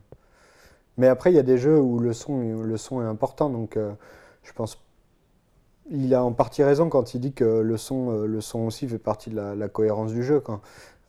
Mais 0.97 1.07
après, 1.07 1.31
il 1.31 1.35
y 1.35 1.39
a 1.39 1.43
des 1.43 1.57
jeux 1.59 1.79
où 1.79 1.99
le 1.99 2.13
son, 2.13 2.61
le 2.63 2.77
son 2.77 3.01
est 3.01 3.05
important, 3.05 3.49
donc 3.49 3.77
je 4.43 4.53
pense. 4.53 4.81
Il 5.91 6.15
a 6.15 6.23
en 6.23 6.31
partie 6.31 6.63
raison 6.63 6.89
quand 6.89 7.13
il 7.13 7.19
dit 7.19 7.33
que 7.33 7.43
le 7.43 7.77
son, 7.77 8.23
le 8.25 8.41
son 8.41 8.61
aussi 8.61 8.87
fait 8.87 8.97
partie 8.97 9.29
de 9.29 9.35
la, 9.35 9.55
la 9.55 9.67
cohérence 9.67 10.13
du 10.13 10.23
jeu. 10.23 10.39
Quand, 10.39 10.61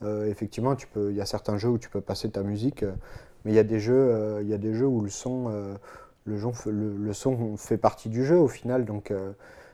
euh, 0.02 0.26
effectivement, 0.26 0.74
tu 0.76 0.86
peux, 0.86 1.10
il 1.10 1.16
y 1.16 1.20
a 1.20 1.26
certains 1.26 1.56
jeux 1.56 1.70
où 1.70 1.78
tu 1.78 1.88
peux 1.88 2.02
passer 2.02 2.28
ta 2.30 2.42
musique, 2.42 2.82
euh, 2.82 2.92
mais 3.46 3.52
il 3.52 3.56
y 3.56 3.60
a 3.60 3.64
des 3.64 3.80
jeux, 3.80 3.94
euh, 3.96 4.42
il 4.42 4.50
y 4.50 4.54
a 4.54 4.58
des 4.58 4.74
jeux 4.74 4.88
où 4.88 5.02
le 5.02 5.10
son, 5.10 5.46
euh, 5.50 5.76
le, 6.26 6.38
jon- 6.38 6.52
le, 6.66 6.96
le 6.98 7.14
son 7.14 7.56
fait 7.58 7.78
partie 7.78 8.10
du 8.10 8.26
jeu 8.26 8.38
au 8.38 8.48
final, 8.48 8.86
donc 8.86 9.12
euh, 9.12 9.32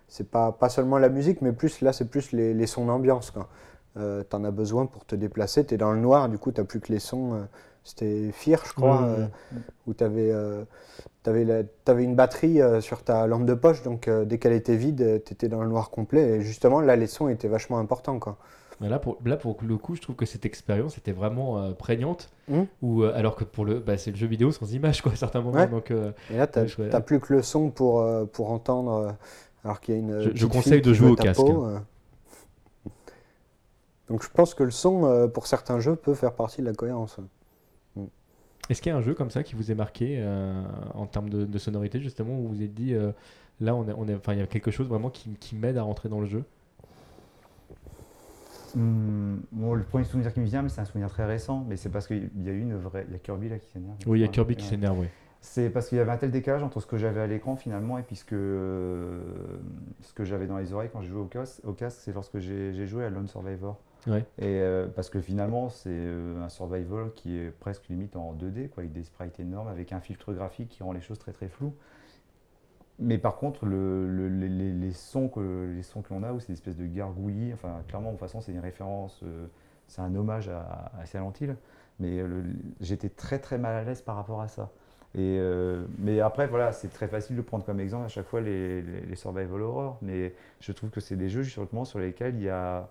c'est 0.08 0.30
pas, 0.30 0.52
pas 0.52 0.70
seulement 0.70 0.98
la 0.98 1.10
musique, 1.10 1.42
mais 1.42 1.52
plus 1.52 1.82
là, 1.82 1.94
c'est 1.94 2.10
plus 2.10 2.32
les, 2.32 2.54
les 2.54 2.68
sons 2.68 2.86
d'ambiance. 2.86 3.32
Euh, 3.98 4.24
T'en 4.24 4.44
as 4.44 4.52
besoin 4.52 4.86
pour 4.86 5.06
te 5.06 5.16
déplacer, 5.16 5.66
t'es 5.66 5.78
dans 5.78 5.92
le 5.92 6.00
noir, 6.00 6.28
du 6.30 6.38
coup, 6.38 6.52
t'as 6.52 6.64
plus 6.64 6.80
que 6.80 6.92
les 6.92 7.00
sons. 7.00 7.34
euh, 7.34 7.44
C'était 7.84 8.30
Fear, 8.32 8.62
je 8.66 8.74
crois, 8.74 9.08
où 9.86 9.94
tu 9.94 10.04
avais, 10.04 10.32
une 12.04 12.14
batterie 12.16 12.60
sur 12.80 13.02
ta 13.04 13.26
lampe 13.26 13.46
de 13.46 13.54
poche, 13.54 13.82
donc 13.82 14.08
dès 14.26 14.38
qu'elle 14.38 14.52
était 14.52 14.76
vide, 14.76 15.22
tu 15.24 15.32
étais 15.32 15.48
dans 15.48 15.62
le 15.62 15.68
noir 15.68 15.90
complet. 15.90 16.38
Et 16.38 16.40
justement, 16.42 16.80
là, 16.80 16.96
les 16.96 17.06
sons 17.06 17.28
étaient 17.28 17.48
vachement 17.48 17.78
importants. 17.78 18.18
Quoi. 18.18 18.38
Mais 18.82 18.88
là, 18.88 18.98
pour, 18.98 19.16
là, 19.24 19.36
pour 19.36 19.56
le 19.62 19.76
coup, 19.78 19.94
je 19.94 20.02
trouve 20.02 20.16
que 20.16 20.26
cette 20.26 20.44
expérience 20.44 20.98
était 20.98 21.12
vraiment 21.12 21.58
euh, 21.58 21.72
prégnante. 21.72 22.30
Ou, 22.82 23.02
euh, 23.04 23.12
alors 23.14 23.36
que 23.36 23.44
pour 23.44 23.64
le, 23.64 23.78
bah, 23.78 23.96
c'est 23.96 24.10
le 24.10 24.16
jeu 24.16 24.26
vidéo 24.26 24.50
sans 24.50 24.74
image, 24.74 25.00
quoi, 25.02 25.12
à 25.12 25.16
certains 25.16 25.40
moments. 25.40 25.58
Ouais. 25.58 25.68
Donc, 25.68 25.90
euh, 25.90 26.12
Et 26.30 26.36
là, 26.36 26.46
tu 26.46 26.58
n'as 26.80 27.00
plus 27.00 27.20
que 27.20 27.32
le 27.32 27.42
son 27.42 27.70
pour, 27.70 28.00
euh, 28.00 28.24
pour 28.24 28.50
entendre, 28.50 29.14
alors 29.64 29.80
qu'il 29.80 29.94
y 29.94 29.96
a 29.96 30.00
une. 30.00 30.20
Je- 30.20 30.30
je 30.34 30.46
conseille 30.46 30.82
de 30.82 30.92
jouer 30.92 31.10
au 31.10 31.16
casque, 31.16 31.40
peau. 31.40 31.66
Donc 34.08 34.22
je 34.22 34.28
pense 34.28 34.54
que 34.54 34.64
le 34.64 34.70
son, 34.70 35.30
pour 35.32 35.46
certains 35.46 35.80
jeux, 35.80 35.96
peut 35.96 36.14
faire 36.14 36.34
partie 36.34 36.60
de 36.60 36.66
la 36.66 36.74
cohérence. 36.74 37.18
Est-ce 38.68 38.80
qu'il 38.80 38.90
y 38.90 38.94
a 38.94 38.98
un 38.98 39.02
jeu 39.02 39.14
comme 39.14 39.30
ça 39.30 39.42
qui 39.42 39.54
vous 39.54 39.70
est 39.70 39.74
marqué 39.74 40.22
en 40.94 41.06
termes 41.06 41.28
de, 41.30 41.44
de 41.44 41.58
sonorité, 41.58 42.00
justement, 42.00 42.34
où 42.38 42.42
vous 42.42 42.48
vous 42.56 42.62
êtes 42.62 42.74
dit, 42.74 42.94
là, 43.60 43.74
on 43.74 43.88
est, 43.88 43.94
on 43.96 44.08
est, 44.08 44.14
enfin, 44.14 44.32
il 44.34 44.38
y 44.40 44.42
a 44.42 44.46
quelque 44.46 44.70
chose 44.70 44.88
vraiment 44.88 45.10
qui, 45.10 45.30
qui 45.40 45.54
m'aide 45.56 45.76
à 45.78 45.82
rentrer 45.82 46.08
dans 46.08 46.20
le 46.20 46.26
jeu? 46.26 46.44
Hmm, 48.74 49.36
bon, 49.52 49.74
le 49.74 49.82
premier 49.82 50.04
souvenir 50.04 50.32
qui 50.32 50.40
me 50.40 50.46
vient, 50.46 50.62
mais 50.62 50.68
c'est 50.68 50.80
un 50.80 50.84
souvenir 50.84 51.10
très 51.10 51.24
récent, 51.24 51.64
mais 51.68 51.76
c'est 51.76 51.90
parce 51.90 52.06
qu'il 52.06 52.30
y 52.42 52.48
a 52.48 52.52
eu 52.52 52.60
une 52.60 52.76
vraie. 52.76 53.04
Il 53.08 53.12
y 53.12 53.16
a 53.16 53.18
Kirby 53.18 53.48
là 53.48 53.58
qui 53.58 53.68
s'énerve. 53.68 53.96
Oui, 54.06 54.20
il 54.20 54.22
y 54.22 54.24
a. 54.24 54.28
Kirby 54.28 54.56
qui 54.56 54.64
s'énerve, 54.64 54.98
oui. 54.98 55.08
C'est 55.44 55.70
parce 55.70 55.88
qu'il 55.88 55.98
y 55.98 56.00
avait 56.00 56.12
un 56.12 56.16
tel 56.16 56.30
décalage 56.30 56.62
entre 56.62 56.78
ce 56.80 56.86
que 56.86 56.96
j'avais 56.96 57.20
à 57.20 57.26
l'écran 57.26 57.56
finalement 57.56 57.98
et 57.98 58.02
puis 58.02 58.14
ce 58.14 58.24
que, 58.24 58.36
euh, 58.36 59.20
ce 60.00 60.12
que 60.14 60.24
j'avais 60.24 60.46
dans 60.46 60.56
les 60.56 60.72
oreilles 60.72 60.90
quand 60.92 61.02
je 61.02 61.08
jouais 61.08 61.20
au 61.20 61.26
casque. 61.26 61.60
Au 61.64 61.72
casque, 61.72 61.98
c'est 62.00 62.12
lorsque 62.12 62.38
j'ai 62.38 62.72
j'ai 62.72 62.86
joué 62.86 63.04
à 63.04 63.10
Lone 63.10 63.26
Survivor. 63.26 63.76
Ouais. 64.06 64.24
Et 64.38 64.60
euh, 64.60 64.86
parce 64.86 65.10
que 65.10 65.20
finalement, 65.20 65.68
c'est 65.68 65.90
euh, 65.90 66.44
un 66.44 66.48
survival 66.48 67.12
qui 67.16 67.36
est 67.36 67.50
presque 67.50 67.88
limite 67.88 68.14
en 68.14 68.34
2D, 68.34 68.68
quoi, 68.68 68.82
avec 68.82 68.92
des 68.92 69.02
sprites 69.02 69.38
énormes, 69.40 69.66
avec 69.66 69.92
un 69.92 70.00
filtre 70.00 70.32
graphique 70.32 70.68
qui 70.68 70.84
rend 70.84 70.92
les 70.92 71.00
choses 71.00 71.18
très 71.18 71.32
très 71.32 71.48
floues. 71.48 71.74
Mais 73.02 73.18
par 73.18 73.36
contre, 73.36 73.66
le- 73.66 74.08
le- 74.08 74.28
les, 74.28 74.92
sons 74.92 75.28
que 75.28 75.72
les 75.74 75.82
sons 75.82 76.02
que 76.02 76.12
l'on 76.14 76.22
a, 76.22 76.32
où 76.32 76.40
c'est 76.40 76.48
des 76.48 76.52
espèces 76.54 76.76
de 76.76 76.86
gargouillis, 76.86 77.52
enfin 77.54 77.82
clairement, 77.88 78.08
de 78.12 78.16
toute 78.16 78.20
façon, 78.20 78.40
c'est 78.40 78.52
une 78.52 78.60
référence, 78.60 79.20
euh, 79.24 79.46
c'est 79.88 80.02
un 80.02 80.14
hommage 80.14 80.48
à, 80.48 80.92
à 81.00 81.06
Silent 81.06 81.32
Hill. 81.40 81.56
Mais 82.00 82.20
euh, 82.20 82.42
j'étais 82.80 83.08
très 83.08 83.38
très 83.38 83.58
mal 83.58 83.74
à 83.76 83.84
l'aise 83.84 84.02
par 84.02 84.16
rapport 84.16 84.40
à 84.40 84.48
ça. 84.48 84.70
Et, 85.14 85.36
euh, 85.40 85.84
mais 85.98 86.20
après, 86.20 86.46
voilà, 86.46 86.72
c'est 86.72 86.88
très 86.88 87.08
facile 87.08 87.36
de 87.36 87.42
prendre 87.42 87.64
comme 87.64 87.80
exemple 87.80 88.06
à 88.06 88.08
chaque 88.08 88.26
fois 88.26 88.40
les, 88.40 88.82
les, 88.82 89.00
les 89.02 89.16
survival 89.16 89.60
horror. 89.62 89.98
Mais 90.02 90.34
je 90.60 90.72
trouve 90.72 90.90
que 90.90 91.00
c'est 91.00 91.16
des 91.16 91.28
jeux 91.28 91.42
justement 91.42 91.84
sur 91.84 91.98
lesquels 91.98 92.34
il 92.36 92.42
y 92.44 92.48
a, 92.48 92.88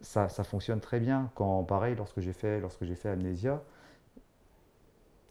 ça, 0.00 0.28
ça 0.28 0.44
fonctionne 0.44 0.80
très 0.80 1.00
bien. 1.00 1.30
Quand 1.34 1.62
pareil, 1.64 1.94
lorsque 1.96 2.20
j'ai 2.20 2.32
fait, 2.32 2.60
lorsque 2.60 2.84
j'ai 2.84 2.94
fait 2.94 3.08
Amnesia, 3.10 3.62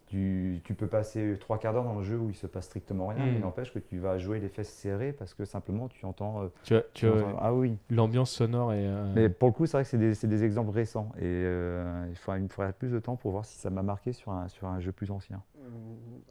tu, 0.07 0.61
tu 0.63 0.73
peux 0.73 0.87
passer 0.87 1.37
trois 1.39 1.57
quarts 1.59 1.73
d'heure 1.73 1.83
dans 1.83 1.95
le 1.97 2.03
jeu 2.03 2.17
où 2.17 2.29
il 2.29 2.35
se 2.35 2.47
passe 2.47 2.65
strictement 2.65 3.07
rien, 3.07 3.25
Mm. 3.25 3.33
mais 3.33 3.39
n'empêche 3.39 3.73
que 3.73 3.79
tu 3.79 3.97
vas 3.99 4.17
jouer 4.17 4.39
les 4.39 4.47
fesses 4.49 4.69
serrées 4.71 5.11
parce 5.13 5.33
que 5.33 5.43
simplement 5.45 5.87
tu 5.89 6.05
entends. 6.05 6.43
euh, 6.43 6.47
Tu 6.63 6.75
as, 6.75 6.81
tu 6.81 6.87
tu 6.93 7.07
as- 7.07 7.11
entends- 7.13 7.37
ah 7.39 7.53
oui. 7.53 7.77
l'ambiance 7.89 8.31
sonore 8.31 8.73
et. 8.73 8.85
euh, 8.87 9.11
Mais 9.15 9.29
pour 9.29 9.49
le 9.49 9.53
coup, 9.53 9.65
c'est 9.65 9.73
vrai 9.77 9.83
que 9.83 9.89
c'est 9.89 9.97
des, 9.97 10.13
c'est 10.13 10.27
des 10.27 10.43
exemples 10.43 10.71
récents 10.71 11.09
et 11.17 11.21
euh, 11.23 12.05
il, 12.09 12.15
faut, 12.15 12.33
il 12.35 12.43
me 12.43 12.47
faudrait 12.47 12.73
plus 12.73 12.89
de 12.91 12.99
temps 12.99 13.15
pour 13.17 13.31
voir 13.31 13.45
si 13.45 13.57
ça 13.59 13.69
m'a 13.69 13.83
marqué 13.83 14.13
sur 14.13 14.31
un, 14.31 14.47
sur 14.47 14.67
un 14.67 14.79
jeu 14.79 14.91
plus 14.91 15.11
ancien. 15.11 15.41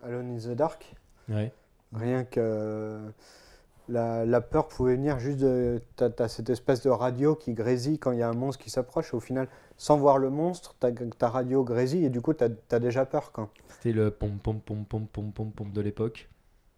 Alone 0.02 0.30
in 0.34 0.38
the 0.38 0.56
Dark, 0.56 0.94
ouais. 1.28 1.52
rien 1.92 2.24
que 2.24 3.00
la, 3.88 4.24
la 4.26 4.40
peur 4.40 4.68
pouvait 4.68 4.96
venir 4.96 5.18
juste 5.18 5.38
de. 5.38 5.80
T'as 5.96 6.10
as 6.18 6.28
cette 6.28 6.50
espèce 6.50 6.82
de 6.82 6.90
radio 6.90 7.34
qui 7.34 7.54
grésille 7.54 7.98
quand 7.98 8.12
il 8.12 8.18
y 8.18 8.22
a 8.22 8.28
un 8.28 8.34
monstre 8.34 8.62
qui 8.62 8.70
s'approche. 8.70 9.14
Au 9.14 9.20
final, 9.20 9.48
sans 9.76 9.96
voir 9.96 10.18
le 10.18 10.30
monstre, 10.30 10.74
ta, 10.80 10.90
ta 10.92 11.28
radio 11.28 11.62
grésille 11.64 12.04
et 12.04 12.10
du 12.10 12.20
coup, 12.20 12.32
t'as 12.34 12.48
as 12.72 12.78
déjà 12.78 13.04
peur. 13.06 13.32
C'était 13.68 13.92
le 13.92 14.10
pom 14.10 14.38
pom 14.42 14.60
pom 14.60 14.84
pom 14.84 15.06
pom 15.06 15.30
pom 15.32 15.50
pom 15.52 15.70
de 15.72 15.80
l'époque. 15.80 16.28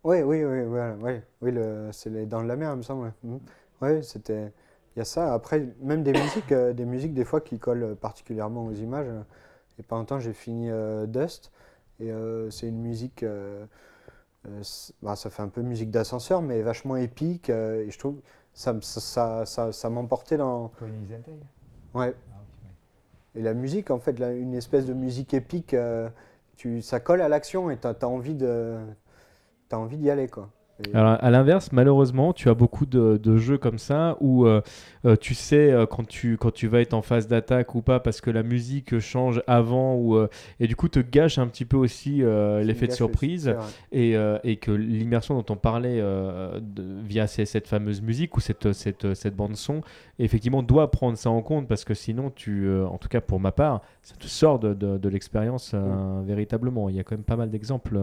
Oui, 0.04 0.22
oui, 0.22 0.44
oui, 0.44 0.64
voilà, 0.64 0.94
oui, 1.00 1.20
oui 1.42 1.50
le- 1.52 1.88
c'est 1.92 2.10
les 2.10 2.24
Dents 2.26 2.42
de 2.42 2.48
la 2.48 2.56
Mer, 2.56 2.72
il 2.72 2.78
me 2.78 2.82
semble. 2.82 3.04
ouais. 3.06 3.12
Mhm. 3.24 3.40
Oui, 3.82 4.04
c'était. 4.04 4.52
Il 4.96 5.00
y 5.00 5.02
a 5.02 5.04
ça. 5.04 5.32
Après, 5.34 5.66
même 5.80 6.02
des 6.02 6.12
musiques, 6.12 6.50
euh, 6.52 6.72
des 6.72 6.84
musiques 6.84 7.14
des 7.14 7.24
fois 7.24 7.40
qui 7.40 7.58
collent 7.58 7.96
particulièrement 8.00 8.66
aux 8.66 8.72
images. 8.72 9.06
Et 9.78 9.82
pas 9.82 9.96
longtemps, 9.96 10.18
j'ai 10.18 10.32
fini 10.32 10.70
euh, 10.70 11.06
Dust. 11.06 11.52
Et 12.00 12.10
euh, 12.12 12.50
c'est 12.50 12.68
une 12.68 12.80
musique. 12.80 13.24
Euh, 14.46 14.62
bah, 15.02 15.16
ça 15.16 15.30
fait 15.30 15.42
un 15.42 15.48
peu 15.48 15.62
musique 15.62 15.90
d'ascenseur, 15.90 16.42
mais 16.42 16.62
vachement 16.62 16.96
épique. 16.96 17.50
euh, 17.50 17.86
et 17.86 17.90
je 17.90 17.98
trouve 17.98 18.20
ça, 18.54 18.76
ça, 18.80 19.46
ça, 19.46 19.72
ça, 19.72 19.90
m'emportait 19.90 20.36
dans. 20.36 20.70
Ouais. 21.94 22.14
Et 23.34 23.42
la 23.42 23.54
musique, 23.54 23.90
en 23.90 23.98
fait, 23.98 24.18
là, 24.18 24.32
une 24.32 24.54
espèce 24.54 24.86
de 24.86 24.94
musique 24.94 25.34
épique, 25.34 25.74
euh, 25.74 26.08
tu, 26.56 26.82
ça 26.82 26.98
colle 26.98 27.20
à 27.20 27.28
l'action 27.28 27.70
et 27.70 27.78
tu 27.78 27.86
as, 27.86 28.08
envie 28.08 28.34
de. 28.34 28.78
T'as 29.68 29.76
envie 29.76 29.98
d'y 29.98 30.10
aller, 30.10 30.28
quoi. 30.28 30.50
Et- 30.86 30.94
Alors, 30.96 31.16
à 31.20 31.30
l'inverse, 31.30 31.72
malheureusement, 31.72 32.32
tu 32.32 32.48
as 32.48 32.54
beaucoup 32.54 32.86
de, 32.86 33.16
de 33.20 33.36
jeux 33.36 33.58
comme 33.58 33.78
ça 33.78 34.16
où 34.20 34.46
euh, 34.46 34.60
euh, 35.04 35.16
tu 35.16 35.34
sais 35.34 35.72
euh, 35.72 35.86
quand, 35.86 36.06
tu, 36.06 36.36
quand 36.36 36.52
tu 36.52 36.68
vas 36.68 36.80
être 36.80 36.94
en 36.94 37.02
phase 37.02 37.26
d'attaque 37.26 37.74
ou 37.74 37.82
pas 37.82 37.98
parce 38.00 38.20
que 38.20 38.30
la 38.30 38.42
musique 38.42 38.98
change 39.00 39.42
avant 39.46 39.96
ou, 39.96 40.16
euh, 40.16 40.28
et 40.60 40.66
du 40.68 40.76
coup 40.76 40.88
te 40.88 41.00
gâche 41.00 41.38
un 41.38 41.48
petit 41.48 41.64
peu 41.64 41.76
aussi 41.76 42.22
euh, 42.22 42.62
l'effet 42.62 42.86
de 42.86 42.92
surprise 42.92 43.48
et, 43.92 44.14
et 44.44 44.56
que 44.56 44.70
l'immersion 44.70 45.34
dont 45.40 45.52
on 45.52 45.56
parlait 45.56 46.00
de- 46.00 47.00
via 47.02 47.26
ces- 47.26 47.44
cette 47.46 47.66
fameuse 47.66 48.00
musique 48.02 48.36
ou 48.36 48.40
cette, 48.40 48.72
cette, 48.72 49.14
cette 49.14 49.34
bande 49.34 49.56
son, 49.56 49.80
effectivement, 50.18 50.62
doit 50.62 50.90
prendre 50.90 51.16
ça 51.18 51.30
en 51.30 51.42
compte 51.42 51.66
parce 51.68 51.84
que 51.84 51.94
sinon, 51.94 52.30
tu, 52.30 52.70
en 52.82 52.98
tout 52.98 53.08
cas 53.08 53.20
pour 53.20 53.40
ma 53.40 53.52
part, 53.52 53.80
ça 54.02 54.14
te 54.16 54.26
sort 54.26 54.58
de, 54.58 54.74
de, 54.74 55.08
l'expérience 55.08 55.74
véritablement. 56.24 56.88
Il 56.88 56.96
y 56.96 57.00
a 57.00 57.04
quand 57.04 57.16
même 57.16 57.24
pas 57.24 57.36
mal 57.36 57.50
d'exemples 57.50 57.98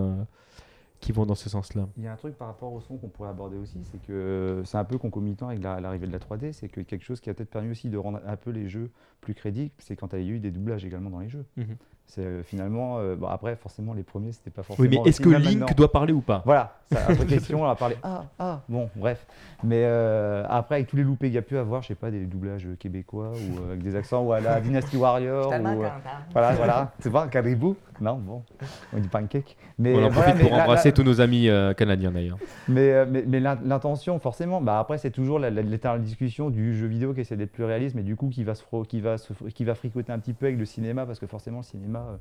qui 1.00 1.12
vont 1.12 1.26
dans 1.26 1.36
ce 1.36 1.50
sens-là. 1.50 1.88
Il 1.98 2.04
y 2.04 2.08
a 2.08 2.14
un 2.14 2.16
truc 2.16 2.36
par 2.38 2.48
rapport 2.48 2.74
au 2.74 2.80
son 2.82 2.98
qu'on 2.98 3.10
pourrait 3.10 3.30
aborder 3.30 3.58
aussi, 3.58 3.84
c'est 3.84 4.02
que 4.02 4.62
c'est 4.66 4.78
un 4.78 4.84
peu 4.86 4.98
concomitant 4.98 5.48
avec 5.50 5.62
la- 5.64 5.80
l'arrivée 5.80 6.08
de 6.08 6.12
la 6.12 6.20
3D, 6.20 6.52
c'est 6.54 6.68
que 6.70 6.82
quelque 6.82 7.04
chose 7.04 7.20
qui 7.22 7.30
a 7.30 7.34
peut-être 7.34 7.50
permis 7.52 7.70
aussi 7.72 7.89
de 7.89 7.98
rendre 7.98 8.20
un 8.26 8.36
peu 8.38 8.50
les 8.52 8.68
jeux 8.68 8.91
plus 9.22 9.34
crédibles, 9.36 9.72
c'est 9.78 9.96
quand 9.96 10.14
il 10.14 10.24
y 10.24 10.30
a 10.30 10.34
eu 10.34 10.39
des 10.39 10.52
doublages 10.52 10.86
également 10.86 11.10
dans 11.10 11.20
les 11.20 11.30
jeux. 11.30 11.46
Mhm. 11.58 11.78
C'est 12.08 12.22
euh, 12.22 12.43
finalement, 12.43 12.99
euh, 12.99 13.16
bon, 13.16 13.28
après 13.28 13.56
forcément 13.56 13.93
les 13.93 14.03
premiers 14.03 14.32
c'était 14.32 14.51
pas 14.51 14.64
forcément. 14.64 14.88
Oui, 14.88 14.99
mais 15.03 15.10
est-ce 15.10 15.20
que 15.20 15.28
Link 15.30 15.43
maintenant. 15.60 15.66
doit 15.76 15.91
parler 15.91 16.14
ou 16.14 16.22
pas? 16.22 16.43
Voilà, 16.45 16.76
c'est 16.91 16.97
une 17.10 17.16
vraie 17.16 17.26
question, 17.26 17.64
on 17.64 17.70
a 17.70 17.76
parlé. 17.76 17.97
Ah, 18.03 18.24
ah, 18.39 18.62
bon, 18.70 18.89
bref. 18.95 19.26
Mais 19.64 19.82
euh, 19.84 20.45
après, 20.47 20.76
avec 20.76 20.88
tous 20.88 20.95
les 20.97 21.03
loupés 21.03 21.28
qu'il 21.28 21.36
y 21.36 21.39
a 21.39 21.41
pu 21.41 21.58
avoir, 21.58 21.82
je 21.82 21.88
sais 21.88 21.95
pas, 21.95 22.12
des 22.12 22.26
doublages 22.26 22.68
québécois 22.80 23.32
ou 23.32 23.64
euh, 23.64 23.72
avec 23.72 23.82
des 23.84 23.95
accents 23.95 24.22
ou 24.22 24.32
à 24.34 24.39
la 24.39 24.62
Dynasty 24.62 24.95
Warrior. 24.97 25.49
ou, 25.49 25.53
euh, 25.84 25.89
voilà, 26.32 26.51
voilà. 26.53 26.91
C'est 26.99 27.12
pas 27.12 27.24
un 27.24 27.28
caribou 27.28 27.76
Non, 27.99 28.16
bon, 28.18 28.43
on 28.93 28.99
dit 28.99 29.08
pancake. 29.08 29.58
Mais, 29.80 29.93
On 29.93 29.97
en 29.97 30.10
voilà, 30.10 30.10
profite 30.12 30.36
mais 30.36 30.41
pour 30.43 30.51
la- 30.51 30.58
la- 30.58 30.64
embrasser 30.64 30.91
tous 30.93 31.03
nos 31.03 31.20
amis 31.22 31.49
euh, 31.49 31.74
canadiens 31.74 32.12
d'ailleurs. 32.12 32.38
mais, 32.70 32.91
euh, 32.93 33.06
mais, 33.10 33.24
mais 33.28 33.39
l'in- 33.39 33.60
l'intention, 33.66 34.20
forcément, 34.20 34.62
bah 34.62 34.80
après, 34.80 34.97
c'est 34.99 35.12
toujours 35.12 35.39
l'éternelle 35.39 36.01
discussion 36.03 36.49
du 36.49 36.78
jeu 36.78 36.86
vidéo 36.88 37.14
qui 37.14 37.22
essaie 37.22 37.36
d'être 37.36 37.51
plus 37.51 37.64
réaliste, 37.66 37.95
mais 37.95 38.03
du 38.03 38.16
coup, 38.16 38.30
qui 38.30 38.43
va, 38.43 38.53
se 38.56 38.64
qui, 38.88 39.01
va 39.01 39.18
se 39.18 39.34
qui 39.53 39.66
va 39.66 39.74
fricoter 39.76 40.12
un 40.14 40.20
petit 40.20 40.34
peu 40.34 40.45
avec 40.45 40.60
le 40.60 40.66
cinéma, 40.66 41.06
parce 41.06 41.20
que 41.20 41.28
forcément, 41.28 41.58
le 41.58 41.64
cinéma, 41.64 41.95
euh, 42.02 42.18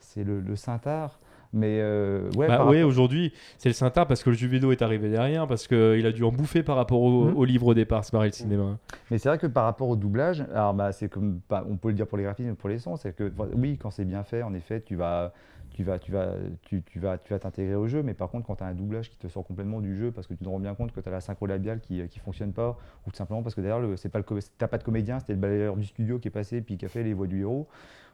c'est 0.00 0.24
le, 0.24 0.40
le 0.40 0.56
saint-art. 0.56 1.18
Mais 1.56 1.78
euh, 1.80 2.30
ouais, 2.36 2.48
Bah 2.48 2.58
rapport- 2.58 2.74
aujourd'hui, 2.84 3.32
c'est 3.58 3.68
le 3.68 3.74
Saint-Art 3.74 4.08
parce 4.08 4.24
que 4.24 4.30
le 4.30 4.34
jeu 4.34 4.48
vidéo 4.48 4.72
est 4.72 4.82
arrivé 4.82 5.08
derrière, 5.08 5.46
parce 5.46 5.68
qu'il 5.68 6.04
a 6.04 6.10
dû 6.10 6.24
en 6.24 6.32
bouffer 6.32 6.64
par 6.64 6.74
rapport 6.74 7.00
au, 7.00 7.26
Mhm. 7.26 7.36
au 7.36 7.44
livre 7.44 7.66
au 7.68 7.74
départ, 7.74 8.04
c'est 8.04 8.10
pareil 8.10 8.30
le 8.30 8.34
cinéma. 8.34 8.76
mais 9.08 9.18
c'est 9.18 9.28
vrai 9.28 9.38
que 9.38 9.46
par 9.46 9.62
rapport 9.62 9.88
au 9.88 9.94
doublage, 9.94 10.40
alors 10.52 10.74
bah, 10.74 10.90
c'est 10.90 11.08
comme, 11.08 11.38
bah, 11.48 11.64
on 11.70 11.76
peut 11.76 11.88
le 11.90 11.94
dire 11.94 12.08
pour 12.08 12.18
les 12.18 12.24
graphismes 12.24 12.50
et 12.50 12.54
pour 12.54 12.68
les 12.68 12.80
sons, 12.80 12.96
c'est 12.96 13.14
que 13.14 13.32
oui, 13.54 13.78
quand 13.80 13.92
c'est 13.92 14.04
bien 14.04 14.24
fait, 14.24 14.42
en 14.42 14.52
effet, 14.52 14.80
tu 14.80 14.96
vas. 14.96 15.32
Tu 15.76 15.82
vas, 15.82 15.98
tu 15.98 16.12
vas, 16.12 16.28
tu, 16.62 16.82
tu 16.84 17.00
vas, 17.00 17.18
tu 17.18 17.32
vas 17.32 17.40
t'intégrer 17.40 17.74
au 17.74 17.88
jeu, 17.88 18.04
mais 18.04 18.14
par 18.14 18.30
contre, 18.30 18.46
quand 18.46 18.54
tu 18.54 18.62
as 18.62 18.66
un 18.68 18.74
doublage 18.74 19.10
qui 19.10 19.16
te 19.18 19.26
sort 19.26 19.44
complètement 19.44 19.80
du 19.80 19.96
jeu 19.96 20.12
parce 20.12 20.28
que 20.28 20.34
tu 20.34 20.44
te 20.44 20.48
rends 20.48 20.60
bien 20.60 20.72
compte 20.76 20.92
que 20.92 21.00
tu 21.00 21.08
as 21.08 21.10
la 21.10 21.20
synchro 21.20 21.46
labiale 21.46 21.80
qui, 21.80 22.00
qui 22.06 22.20
fonctionne 22.20 22.52
pas, 22.52 22.78
ou 23.04 23.10
tout 23.10 23.16
simplement 23.16 23.42
parce 23.42 23.56
que 23.56 23.60
d'ailleurs, 23.60 23.80
le- 23.80 23.96
c'est 23.96 24.08
pas 24.08 24.20
le, 24.20 24.24
t'as 24.56 24.68
pas 24.68 24.78
de 24.78 24.84
comédien, 24.84 25.18
c'était 25.18 25.32
le 25.32 25.40
balayeur 25.40 25.76
du 25.76 25.84
studio 25.84 26.20
qui 26.20 26.28
est 26.28 26.30
passé 26.30 26.60
puis 26.60 26.76
qui 26.76 26.84
a 26.84 26.88
fait 26.88 27.02
les 27.02 27.12
voix 27.12 27.26
du 27.26 27.40
héros. 27.40 27.66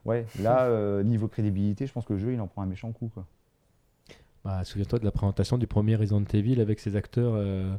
Ouais, 0.04 0.24
là, 0.42 0.64
euh, 0.68 1.02
niveau 1.02 1.28
crédibilité, 1.28 1.86
je 1.86 1.92
pense 1.92 2.04
que 2.06 2.14
le 2.14 2.18
jeu, 2.18 2.32
il 2.32 2.40
en 2.40 2.46
prend 2.46 2.62
un 2.62 2.66
méchant 2.66 2.92
coup. 2.92 3.10
Quoi. 3.12 3.26
Bah, 4.44 4.64
Souviens-toi 4.64 4.98
de 4.98 5.04
la 5.04 5.10
présentation 5.10 5.58
du 5.58 5.66
premier 5.66 5.96
Resident 5.96 6.24
Evil 6.32 6.60
avec 6.60 6.80
ses 6.80 6.96
acteurs 6.96 7.34
euh, 7.36 7.74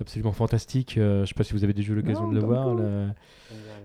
absolument 0.00 0.32
fantastiques. 0.32 0.98
Euh, 0.98 1.22
je 1.24 1.28
sais 1.28 1.34
pas 1.34 1.44
si 1.44 1.54
vous 1.54 1.64
avez 1.64 1.72
déjà 1.72 1.92
eu 1.92 1.96
l'occasion 1.96 2.28
de 2.28 2.34
le 2.34 2.40
voir. 2.40 2.74
Cruise. 2.74 2.80
là. 2.86 3.14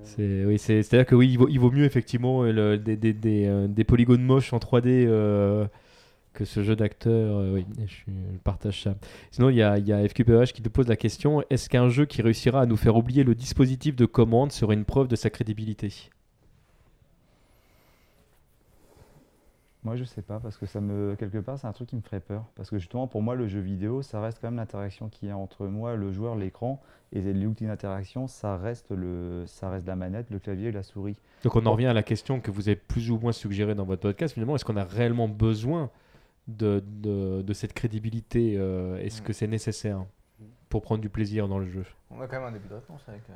C'est 0.04 0.46
oui, 0.46 0.58
c'est 0.60 0.84
c'est 0.84 0.96
à 0.98 1.00
dire 1.00 1.06
que 1.06 1.16
oui, 1.16 1.30
il 1.30 1.38
vaut, 1.38 1.48
il 1.50 1.60
vaut 1.60 1.72
mieux 1.72 1.86
effectivement 1.86 2.44
le- 2.44 2.78
des, 2.78 2.96
des, 2.98 3.14
des, 3.14 3.68
des 3.70 3.84
polygones 3.84 4.24
moches 4.24 4.54
en 4.54 4.58
3D 4.60 5.06
euh, 5.08 5.68
que 6.34 6.46
ce 6.46 6.64
jeu 6.64 6.76
d'acteur. 6.76 7.38
euh, 7.38 7.56
oui, 7.56 7.66
je, 7.86 7.94
suis- 7.94 8.04
je 8.34 8.38
partage 8.40 8.84
ça. 8.84 8.96
Sinon, 9.32 9.50
il 9.50 9.58
y 9.58 9.62
a, 9.64 9.78
il 9.78 9.88
y 9.88 9.94
a 9.94 10.08
FQPH 10.08 10.54
qui 10.54 10.62
te 10.62 10.70
pose 10.70 10.88
la 10.88 10.96
question 10.98 11.44
est-ce 11.50 11.70
qu'un 11.70 11.90
jeu 11.90 12.06
qui 12.06 12.22
réussira 12.22 12.62
à 12.62 12.66
nous 12.66 12.78
faire 12.78 12.96
oublier 12.96 13.24
le 13.24 13.36
dispositif 13.36 13.96
de 13.96 14.06
commande 14.06 14.52
serait 14.52 14.76
une 14.76 14.86
preuve 14.86 15.08
de 15.08 15.16
sa 15.16 15.30
crédibilité? 15.30 15.94
Moi, 19.88 19.96
je 19.96 20.04
sais 20.04 20.22
pas, 20.22 20.42
parce 20.42 20.58
que 20.58 20.66
ça 20.66 20.82
me, 20.82 21.16
quelque 21.16 21.38
part, 21.38 21.58
c'est 21.58 21.66
un 21.66 21.72
truc 21.72 21.88
qui 21.88 21.96
me 21.96 22.02
ferait 22.02 22.20
peur. 22.20 22.44
Parce 22.56 22.70
que 22.70 22.78
justement, 22.78 23.08
pour 23.08 23.22
moi, 23.22 23.36
le 23.36 23.48
jeu 23.48 23.62
vidéo, 23.62 24.02
ça 24.02 24.20
reste 24.20 24.40
quand 24.42 24.48
même 24.48 24.58
l'interaction 24.58 25.08
qui 25.08 25.28
est 25.28 25.32
entre 25.32 25.66
moi, 25.66 25.96
le 25.96 26.12
joueur, 26.12 26.36
l'écran. 26.36 26.82
Et 27.14 27.22
l'outil 27.22 27.66
d'interaction, 27.68 28.28
ça 28.28 28.58
reste, 28.58 28.92
le, 28.92 29.46
ça 29.48 29.70
reste 29.70 29.88
la 29.88 29.96
manette, 29.96 30.30
le 30.30 30.40
clavier 30.40 30.68
et 30.68 30.72
la 30.74 30.84
souris. 30.84 31.16
Donc 31.46 31.56
on 31.56 31.66
en 31.66 31.72
revient 31.72 31.86
à 31.86 31.94
la 31.94 32.04
question 32.04 32.42
que 32.42 32.52
vous 32.52 32.68
avez 32.68 32.76
plus 32.76 33.10
ou 33.12 33.18
moins 33.18 33.32
suggérée 33.32 33.76
dans 33.76 33.86
votre 33.86 34.02
podcast. 34.02 34.34
Finalement, 34.34 34.56
est-ce 34.58 34.66
qu'on 34.66 34.76
a 34.76 34.84
réellement 34.84 35.30
besoin 35.30 35.90
de, 36.50 36.84
de, 36.86 37.42
de 37.42 37.54
cette 37.54 37.72
crédibilité 37.72 38.56
euh, 38.58 38.98
Est-ce 38.98 39.22
que 39.22 39.32
c'est 39.32 39.48
nécessaire 39.48 40.04
pour 40.68 40.82
prendre 40.82 41.00
du 41.00 41.08
plaisir 41.10 41.48
dans 41.48 41.60
le 41.60 41.66
jeu? 41.66 41.86
On 42.12 42.20
a 42.20 42.28
quand 42.28 42.40
même 42.42 42.50
un 42.50 42.52
début 42.52 42.68
de 42.68 42.74
réponse 42.76 43.06
avec. 43.08 43.22
euh, 43.30 43.34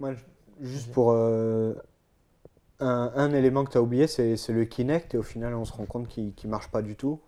Moi, 0.00 0.12
je- 0.12 0.66
juste 0.66 0.92
pour 0.92 1.12
euh, 1.12 1.72
un, 2.80 3.12
un 3.14 3.32
élément 3.32 3.64
que 3.64 3.72
tu 3.72 3.78
as 3.78 3.82
oublié, 3.82 4.06
c'est 4.06 4.48
le 4.48 4.64
Kinect, 4.64 5.14
et 5.14 5.18
au 5.18 5.22
final, 5.22 5.54
on 5.54 5.64
se 5.64 5.72
rend 5.72 5.86
compte 5.86 6.08
qu'il 6.08 6.32
ne 6.44 6.50
marche 6.50 6.70
pas 6.70 6.82
du 6.82 6.96
tout. 6.96 7.20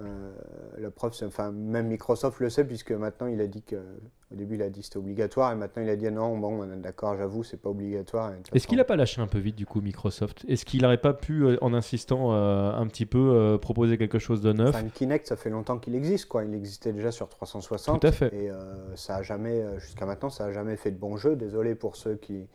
Euh, 0.00 0.32
la 0.78 0.90
preuve, 0.90 1.14
c'est, 1.14 1.24
enfin, 1.24 1.52
même 1.52 1.86
Microsoft 1.86 2.40
le 2.40 2.50
sait, 2.50 2.64
puisque 2.64 2.92
maintenant 2.92 3.26
il 3.26 3.40
a 3.40 3.46
dit 3.46 3.62
que, 3.62 3.76
au 3.76 4.34
début, 4.34 4.54
il 4.56 4.62
a 4.62 4.70
dit 4.70 4.80
que 4.80 4.86
c'était 4.86 4.96
obligatoire, 4.96 5.52
et 5.52 5.54
maintenant 5.54 5.82
il 5.82 5.88
a 5.88 5.96
dit 5.96 6.10
non, 6.10 6.36
bon, 6.38 6.66
d'accord, 6.78 7.16
j'avoue, 7.16 7.44
c'est 7.44 7.60
pas 7.60 7.70
obligatoire. 7.70 8.32
Est-ce 8.52 8.66
qu'il 8.66 8.78
n'a 8.78 8.84
pas 8.84 8.96
lâché 8.96 9.20
un 9.20 9.26
peu 9.26 9.38
vite 9.38 9.54
du 9.54 9.66
coup 9.66 9.80
Microsoft? 9.80 10.44
Est-ce 10.48 10.64
qu'il 10.64 10.82
n'aurait 10.82 11.00
pas 11.00 11.14
pu, 11.14 11.44
euh, 11.44 11.56
en 11.60 11.72
insistant 11.74 12.32
euh, 12.32 12.72
un 12.72 12.86
petit 12.86 13.06
peu, 13.06 13.18
euh, 13.18 13.58
proposer 13.58 13.98
quelque 13.98 14.18
chose 14.18 14.40
de 14.40 14.52
neuf? 14.52 14.70
Enfin, 14.70 14.82
le 14.82 14.90
Kinect, 14.90 15.26
ça 15.26 15.36
fait 15.36 15.50
longtemps 15.50 15.78
qu'il 15.78 15.94
existe, 15.94 16.26
quoi. 16.26 16.44
Il 16.44 16.54
existait 16.54 16.92
déjà 16.92 17.12
sur 17.12 17.28
360. 17.28 18.00
Tout 18.00 18.06
à 18.06 18.12
fait. 18.12 18.34
Et 18.34 18.50
ça 18.96 19.16
a 19.16 19.22
jamais, 19.22 19.62
jusqu'à 19.78 20.06
maintenant, 20.06 20.30
ça 20.30 20.46
a 20.46 20.52
jamais 20.52 20.76
fait 20.76 20.90
de 20.90 20.98
bons 20.98 21.16
jeux. 21.16 21.36
Désolé 21.36 21.74
pour 21.74 21.96
ceux 21.96 22.16
qui, 22.16 22.48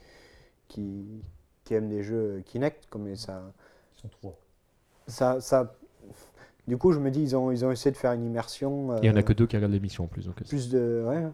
qui, 0.67 1.05
qui 1.68 1.74
aiment 1.74 1.89
des 1.89 2.01
jeux 2.01 2.41
Kinect, 2.45 2.88
comme 2.89 3.13
ça, 3.15 3.41
Ils 3.97 4.01
sont 4.01 4.07
trois. 4.07 4.38
ça, 5.05 5.41
ça. 5.41 5.74
Du 6.68 6.78
coup, 6.78 6.91
je 6.93 6.99
me 6.99 7.11
dis, 7.11 7.22
ils 7.22 7.36
ont, 7.36 7.51
ils 7.51 7.65
ont 7.65 7.72
essayé 7.72 7.91
de 7.91 7.97
faire 7.97 8.13
une 8.13 8.26
immersion. 8.26 8.95
Il 8.97 9.01
n'y 9.01 9.09
en 9.09 9.15
a 9.15 9.20
euh, 9.20 9.22
que 9.22 9.34
deux 9.34 9.45
qui 9.47 9.55
regardent 9.57 9.74
l'émission 9.74 10.05
en 10.05 10.07
plus. 10.07 10.26
donc, 10.26 10.41
Plus 10.47 10.70
de, 10.70 11.03
ouais. 11.05 11.28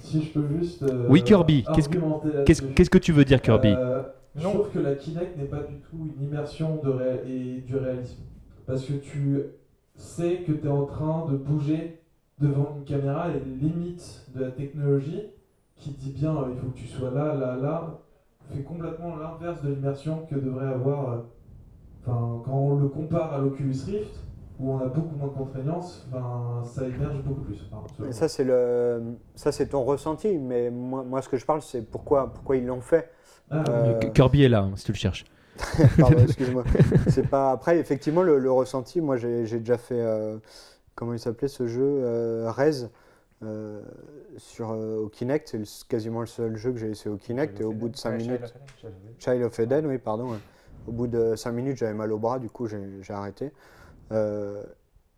Si 0.00 0.22
je 0.22 0.32
peux 0.32 0.46
juste. 0.60 0.82
euh, 0.82 1.06
Oui, 1.08 1.22
Kirby, 1.22 1.64
qu'est-ce 1.74 1.88
que- 1.88 2.66
Qu'est-ce 2.74 2.90
que 2.90 2.98
tu 2.98 3.12
veux 3.12 3.24
dire, 3.24 3.40
Kirby 3.40 3.74
Euh, 3.76 4.02
je 4.34 4.42
Non. 4.44 4.52
trouve 4.54 4.70
que 4.70 4.78
la 4.80 4.94
Kinect 4.96 5.36
n'est 5.38 5.44
pas 5.44 5.62
du 5.62 5.76
tout 5.76 5.96
une 6.18 6.24
immersion 6.24 6.76
de 6.82 6.90
ré- 6.90 7.22
et 7.26 7.60
du 7.60 7.76
réalisme. 7.76 8.18
Parce 8.66 8.84
que 8.84 8.94
tu 8.94 9.40
sais 9.94 10.38
que 10.46 10.52
tu 10.52 10.66
es 10.66 10.70
en 10.70 10.86
train 10.86 11.26
de 11.30 11.36
bouger 11.36 12.00
devant 12.40 12.74
une 12.76 12.84
caméra 12.84 13.28
et 13.30 13.34
les 13.34 13.54
limites 13.68 14.26
de 14.34 14.40
la 14.42 14.50
technologie 14.50 15.22
qui 15.76 15.90
dit 15.90 16.10
bien 16.10 16.36
euh, 16.36 16.46
il 16.52 16.58
faut 16.58 16.66
que 16.68 16.76
tu 16.78 16.86
sois 16.86 17.10
là, 17.10 17.34
là, 17.34 17.56
là, 17.56 17.98
fait 18.54 18.62
complètement 18.62 19.16
l'inverse 19.16 19.62
de 19.62 19.70
l'immersion 19.70 20.26
que 20.30 20.34
devrait 20.36 20.66
avoir. 20.68 21.10
euh, 21.12 21.18
Enfin, 22.06 22.42
quand 22.44 22.52
on 22.52 22.76
le 22.76 22.88
compare 22.88 23.32
à 23.34 23.38
l'Oculus 23.38 23.76
Rift, 23.86 24.14
où 24.58 24.72
on 24.72 24.78
a 24.80 24.86
beaucoup 24.86 25.16
moins 25.16 25.28
de 25.28 25.32
contraignances, 25.34 26.06
ben, 26.12 26.62
ça 26.64 26.86
émerge 26.86 27.22
beaucoup 27.24 27.42
plus. 27.42 27.58
Enfin, 27.72 28.12
ça, 28.12 28.28
c'est 28.28 28.44
le, 28.44 29.02
ça, 29.34 29.52
c'est 29.52 29.68
ton 29.68 29.84
ressenti. 29.84 30.38
Mais 30.38 30.70
moi, 30.70 31.02
moi, 31.04 31.22
ce 31.22 31.28
que 31.28 31.36
je 31.36 31.44
parle, 31.46 31.62
c'est 31.62 31.82
pourquoi, 31.82 32.32
pourquoi 32.32 32.56
ils 32.56 32.66
l'ont 32.66 32.80
fait. 32.80 33.10
Ah, 33.50 33.56
Euh, 33.70 33.94
K- 33.94 34.12
Kirby 34.12 34.44
est 34.44 34.48
là, 34.48 34.60
hein, 34.60 34.72
si 34.76 34.84
tu 34.84 34.92
le 34.92 34.96
cherches. 34.98 35.24
Pardon, 35.98 36.22
excuse-moi. 36.24 36.66
C'est 37.06 37.28
pas 37.28 37.50
après 37.52 37.78
effectivement 37.78 38.22
le, 38.22 38.38
le 38.38 38.50
ressenti. 38.52 39.00
Moi, 39.00 39.16
j'ai 39.16 39.46
j'ai 39.46 39.58
déjà 39.60 39.78
fait 39.78 40.00
euh, 40.00 40.38
comment 40.94 41.12
il 41.14 41.18
s'appelait 41.20 41.48
ce 41.48 41.66
jeu 41.66 41.82
euh, 41.84 42.50
Rez 42.50 42.88
euh, 43.42 43.82
sur 44.36 44.70
euh, 44.72 44.96
au 44.98 45.08
Kinect. 45.08 45.48
C'est 45.48 45.58
le- 45.58 45.88
quasiment 45.88 46.20
le 46.20 46.26
seul 46.26 46.56
jeu 46.56 46.72
que 46.72 46.78
j'ai 46.78 46.90
essayé 46.90 47.14
au 47.14 47.18
Kinect. 47.18 47.60
Et 47.60 47.64
au 47.64 47.72
bout 47.72 47.88
de 47.88 47.96
5 47.96 48.12
Ouais, 48.12 48.18
minutes, 48.18 48.54
Child 49.18 49.42
of 49.42 49.58
Eden. 49.58 49.86
Oui, 49.86 49.98
pardon. 49.98 50.30
ouais. 50.32 50.38
Au 50.86 50.92
bout 50.92 51.06
de 51.06 51.34
5 51.36 51.52
minutes, 51.52 51.76
j'avais 51.76 51.94
mal 51.94 52.12
au 52.12 52.18
bras. 52.18 52.38
Du 52.38 52.48
coup, 52.50 52.66
j'ai 52.66 52.80
j'ai 53.02 53.12
arrêté. 53.12 53.52
Euh, 54.12 54.62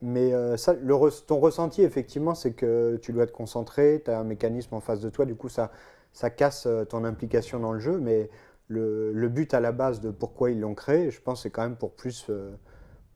mais 0.00 0.32
euh, 0.32 0.56
ça, 0.56 0.74
le 0.74 0.96
ton 1.26 1.38
ressenti, 1.40 1.82
effectivement, 1.82 2.34
c'est 2.34 2.52
que 2.52 2.96
tu 3.02 3.12
dois 3.12 3.26
te 3.26 3.32
concentrer, 3.32 4.02
tu 4.04 4.10
as 4.10 4.20
un 4.20 4.24
mécanisme 4.24 4.74
en 4.74 4.80
face 4.80 5.00
de 5.00 5.10
toi, 5.10 5.24
du 5.26 5.34
coup, 5.34 5.48
ça, 5.48 5.72
ça 6.12 6.30
casse 6.30 6.66
euh, 6.66 6.84
ton 6.84 7.04
implication 7.04 7.58
dans 7.60 7.72
le 7.72 7.80
jeu, 7.80 7.98
mais 7.98 8.30
le, 8.68 9.12
le 9.12 9.28
but 9.28 9.54
à 9.54 9.60
la 9.60 9.72
base 9.72 10.00
de 10.00 10.10
pourquoi 10.10 10.50
ils 10.52 10.60
l'ont 10.60 10.74
créé, 10.74 11.10
je 11.10 11.20
pense, 11.20 11.42
c'est 11.42 11.50
quand 11.50 11.62
même 11.62 11.76
pour 11.76 11.92
plus, 11.94 12.26
euh, 12.30 12.52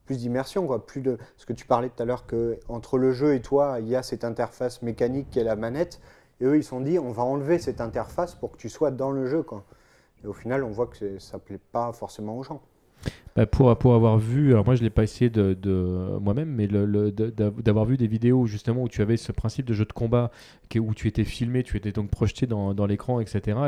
plus 0.04 0.18
d'immersion, 0.18 0.66
quoi. 0.66 0.86
Plus 0.86 1.00
de, 1.00 1.16
parce 1.16 1.44
que 1.46 1.52
tu 1.52 1.66
parlais 1.66 1.88
tout 1.88 2.02
à 2.02 2.06
l'heure 2.06 2.26
que 2.26 2.58
entre 2.68 2.98
le 2.98 3.12
jeu 3.12 3.34
et 3.34 3.42
toi, 3.42 3.78
il 3.80 3.88
y 3.88 3.96
a 3.96 4.02
cette 4.02 4.24
interface 4.24 4.82
mécanique 4.82 5.30
qui 5.30 5.38
est 5.38 5.44
la 5.44 5.56
manette, 5.56 6.00
et 6.40 6.44
eux, 6.44 6.56
ils 6.56 6.64
se 6.64 6.70
sont 6.70 6.80
dit, 6.80 6.98
on 6.98 7.12
va 7.12 7.22
enlever 7.22 7.58
cette 7.58 7.80
interface 7.80 8.34
pour 8.34 8.52
que 8.52 8.56
tu 8.56 8.68
sois 8.68 8.90
dans 8.90 9.10
le 9.10 9.26
jeu, 9.26 9.42
quoi. 9.42 9.64
Et 10.24 10.26
au 10.26 10.32
final, 10.32 10.64
on 10.64 10.70
voit 10.70 10.86
que 10.86 11.18
ça 11.18 11.38
plaît 11.38 11.60
pas 11.72 11.92
forcément 11.92 12.36
aux 12.36 12.42
gens. 12.42 12.62
Bah, 13.34 13.46
pour, 13.46 13.74
pour 13.78 13.94
avoir 13.94 14.18
vu, 14.18 14.50
alors 14.52 14.66
moi 14.66 14.74
je 14.74 14.82
l'ai 14.82 14.90
pas 14.90 15.04
essayé 15.04 15.30
de, 15.30 15.54
de 15.54 16.18
moi-même, 16.20 16.50
mais 16.50 16.66
le- 16.66 16.84
le- 16.84 17.10
d'avoir 17.10 17.86
vu 17.86 17.96
des 17.96 18.06
vidéos 18.06 18.44
justement 18.44 18.82
où 18.82 18.88
tu 18.90 19.00
avais 19.00 19.16
ce 19.16 19.32
principe 19.32 19.64
de 19.64 19.72
jeu 19.72 19.86
de 19.86 19.92
combat, 19.94 20.30
où 20.78 20.94
tu 20.94 21.08
étais 21.08 21.24
filmé, 21.24 21.62
tu 21.62 21.76
étais 21.76 21.92
donc 21.92 22.10
projeté 22.10 22.46
dans, 22.46 22.72
dans 22.74 22.86
l'écran, 22.86 23.20
etc. 23.20 23.58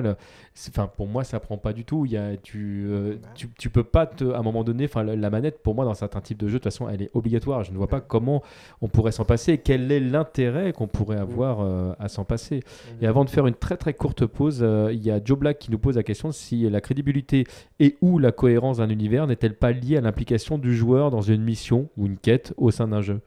Enfin, 0.70 0.86
pour 0.96 1.06
moi, 1.06 1.24
ça 1.24 1.38
prend 1.40 1.58
pas 1.58 1.72
du 1.74 1.84
tout. 1.84 2.06
Il 2.06 2.12
y 2.12 2.16
a, 2.16 2.36
tu, 2.36 2.86
euh, 2.88 3.16
tu, 3.34 3.48
tu 3.58 3.68
peux 3.68 3.84
pas, 3.84 4.06
te, 4.06 4.24
à 4.32 4.38
un 4.38 4.42
moment 4.42 4.64
donné, 4.64 4.84
enfin, 4.84 5.02
la, 5.02 5.14
la 5.16 5.28
manette, 5.30 5.62
pour 5.62 5.74
moi, 5.74 5.84
dans 5.84 5.92
certains 5.94 6.20
types 6.22 6.38
de 6.38 6.46
jeux, 6.48 6.54
de 6.54 6.58
toute 6.58 6.64
façon, 6.72 6.88
elle 6.88 7.02
est 7.02 7.10
obligatoire. 7.12 7.62
Je 7.64 7.72
ne 7.72 7.76
vois 7.76 7.88
pas 7.88 8.00
comment 8.00 8.42
on 8.80 8.88
pourrait 8.88 9.12
s'en 9.12 9.24
passer. 9.26 9.58
Quel 9.58 9.90
est 9.92 10.00
l'intérêt 10.00 10.72
qu'on 10.72 10.86
pourrait 10.88 11.18
avoir 11.18 11.58
euh, 11.60 11.92
à 11.98 12.08
s'en 12.08 12.24
passer 12.24 12.60
Et 13.02 13.06
avant 13.06 13.24
de 13.24 13.30
faire 13.30 13.46
une 13.46 13.54
très 13.54 13.76
très 13.76 13.92
courte 13.92 14.24
pause, 14.24 14.60
euh, 14.62 14.90
il 14.92 15.02
y 15.04 15.10
a 15.10 15.20
Joe 15.22 15.38
Black 15.38 15.58
qui 15.58 15.70
nous 15.70 15.78
pose 15.78 15.96
la 15.96 16.02
question 16.02 16.32
si 16.32 16.68
la 16.70 16.80
crédibilité 16.80 17.44
et 17.80 17.96
ou 18.00 18.18
la 18.18 18.32
cohérence 18.32 18.78
d'un 18.78 18.88
univers 18.88 19.23
n'est-elle 19.26 19.56
pas 19.56 19.72
liée 19.72 19.96
à 19.96 20.00
l'implication 20.00 20.58
du 20.58 20.74
joueur 20.74 21.10
dans 21.10 21.22
une 21.22 21.42
mission 21.42 21.88
ou 21.96 22.06
une 22.06 22.18
quête 22.18 22.54
au 22.56 22.70
sein 22.70 22.88
d'un 22.88 23.00
jeu? 23.00 23.20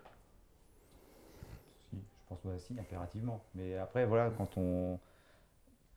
Je 1.93 1.99
pense 2.29 2.39
que 2.41 2.57
si, 2.59 2.79
impérativement. 2.79 3.41
Mais 3.55 3.77
après, 3.77 4.05
voilà, 4.05 4.31
quand 4.37 4.57
on, 4.57 4.99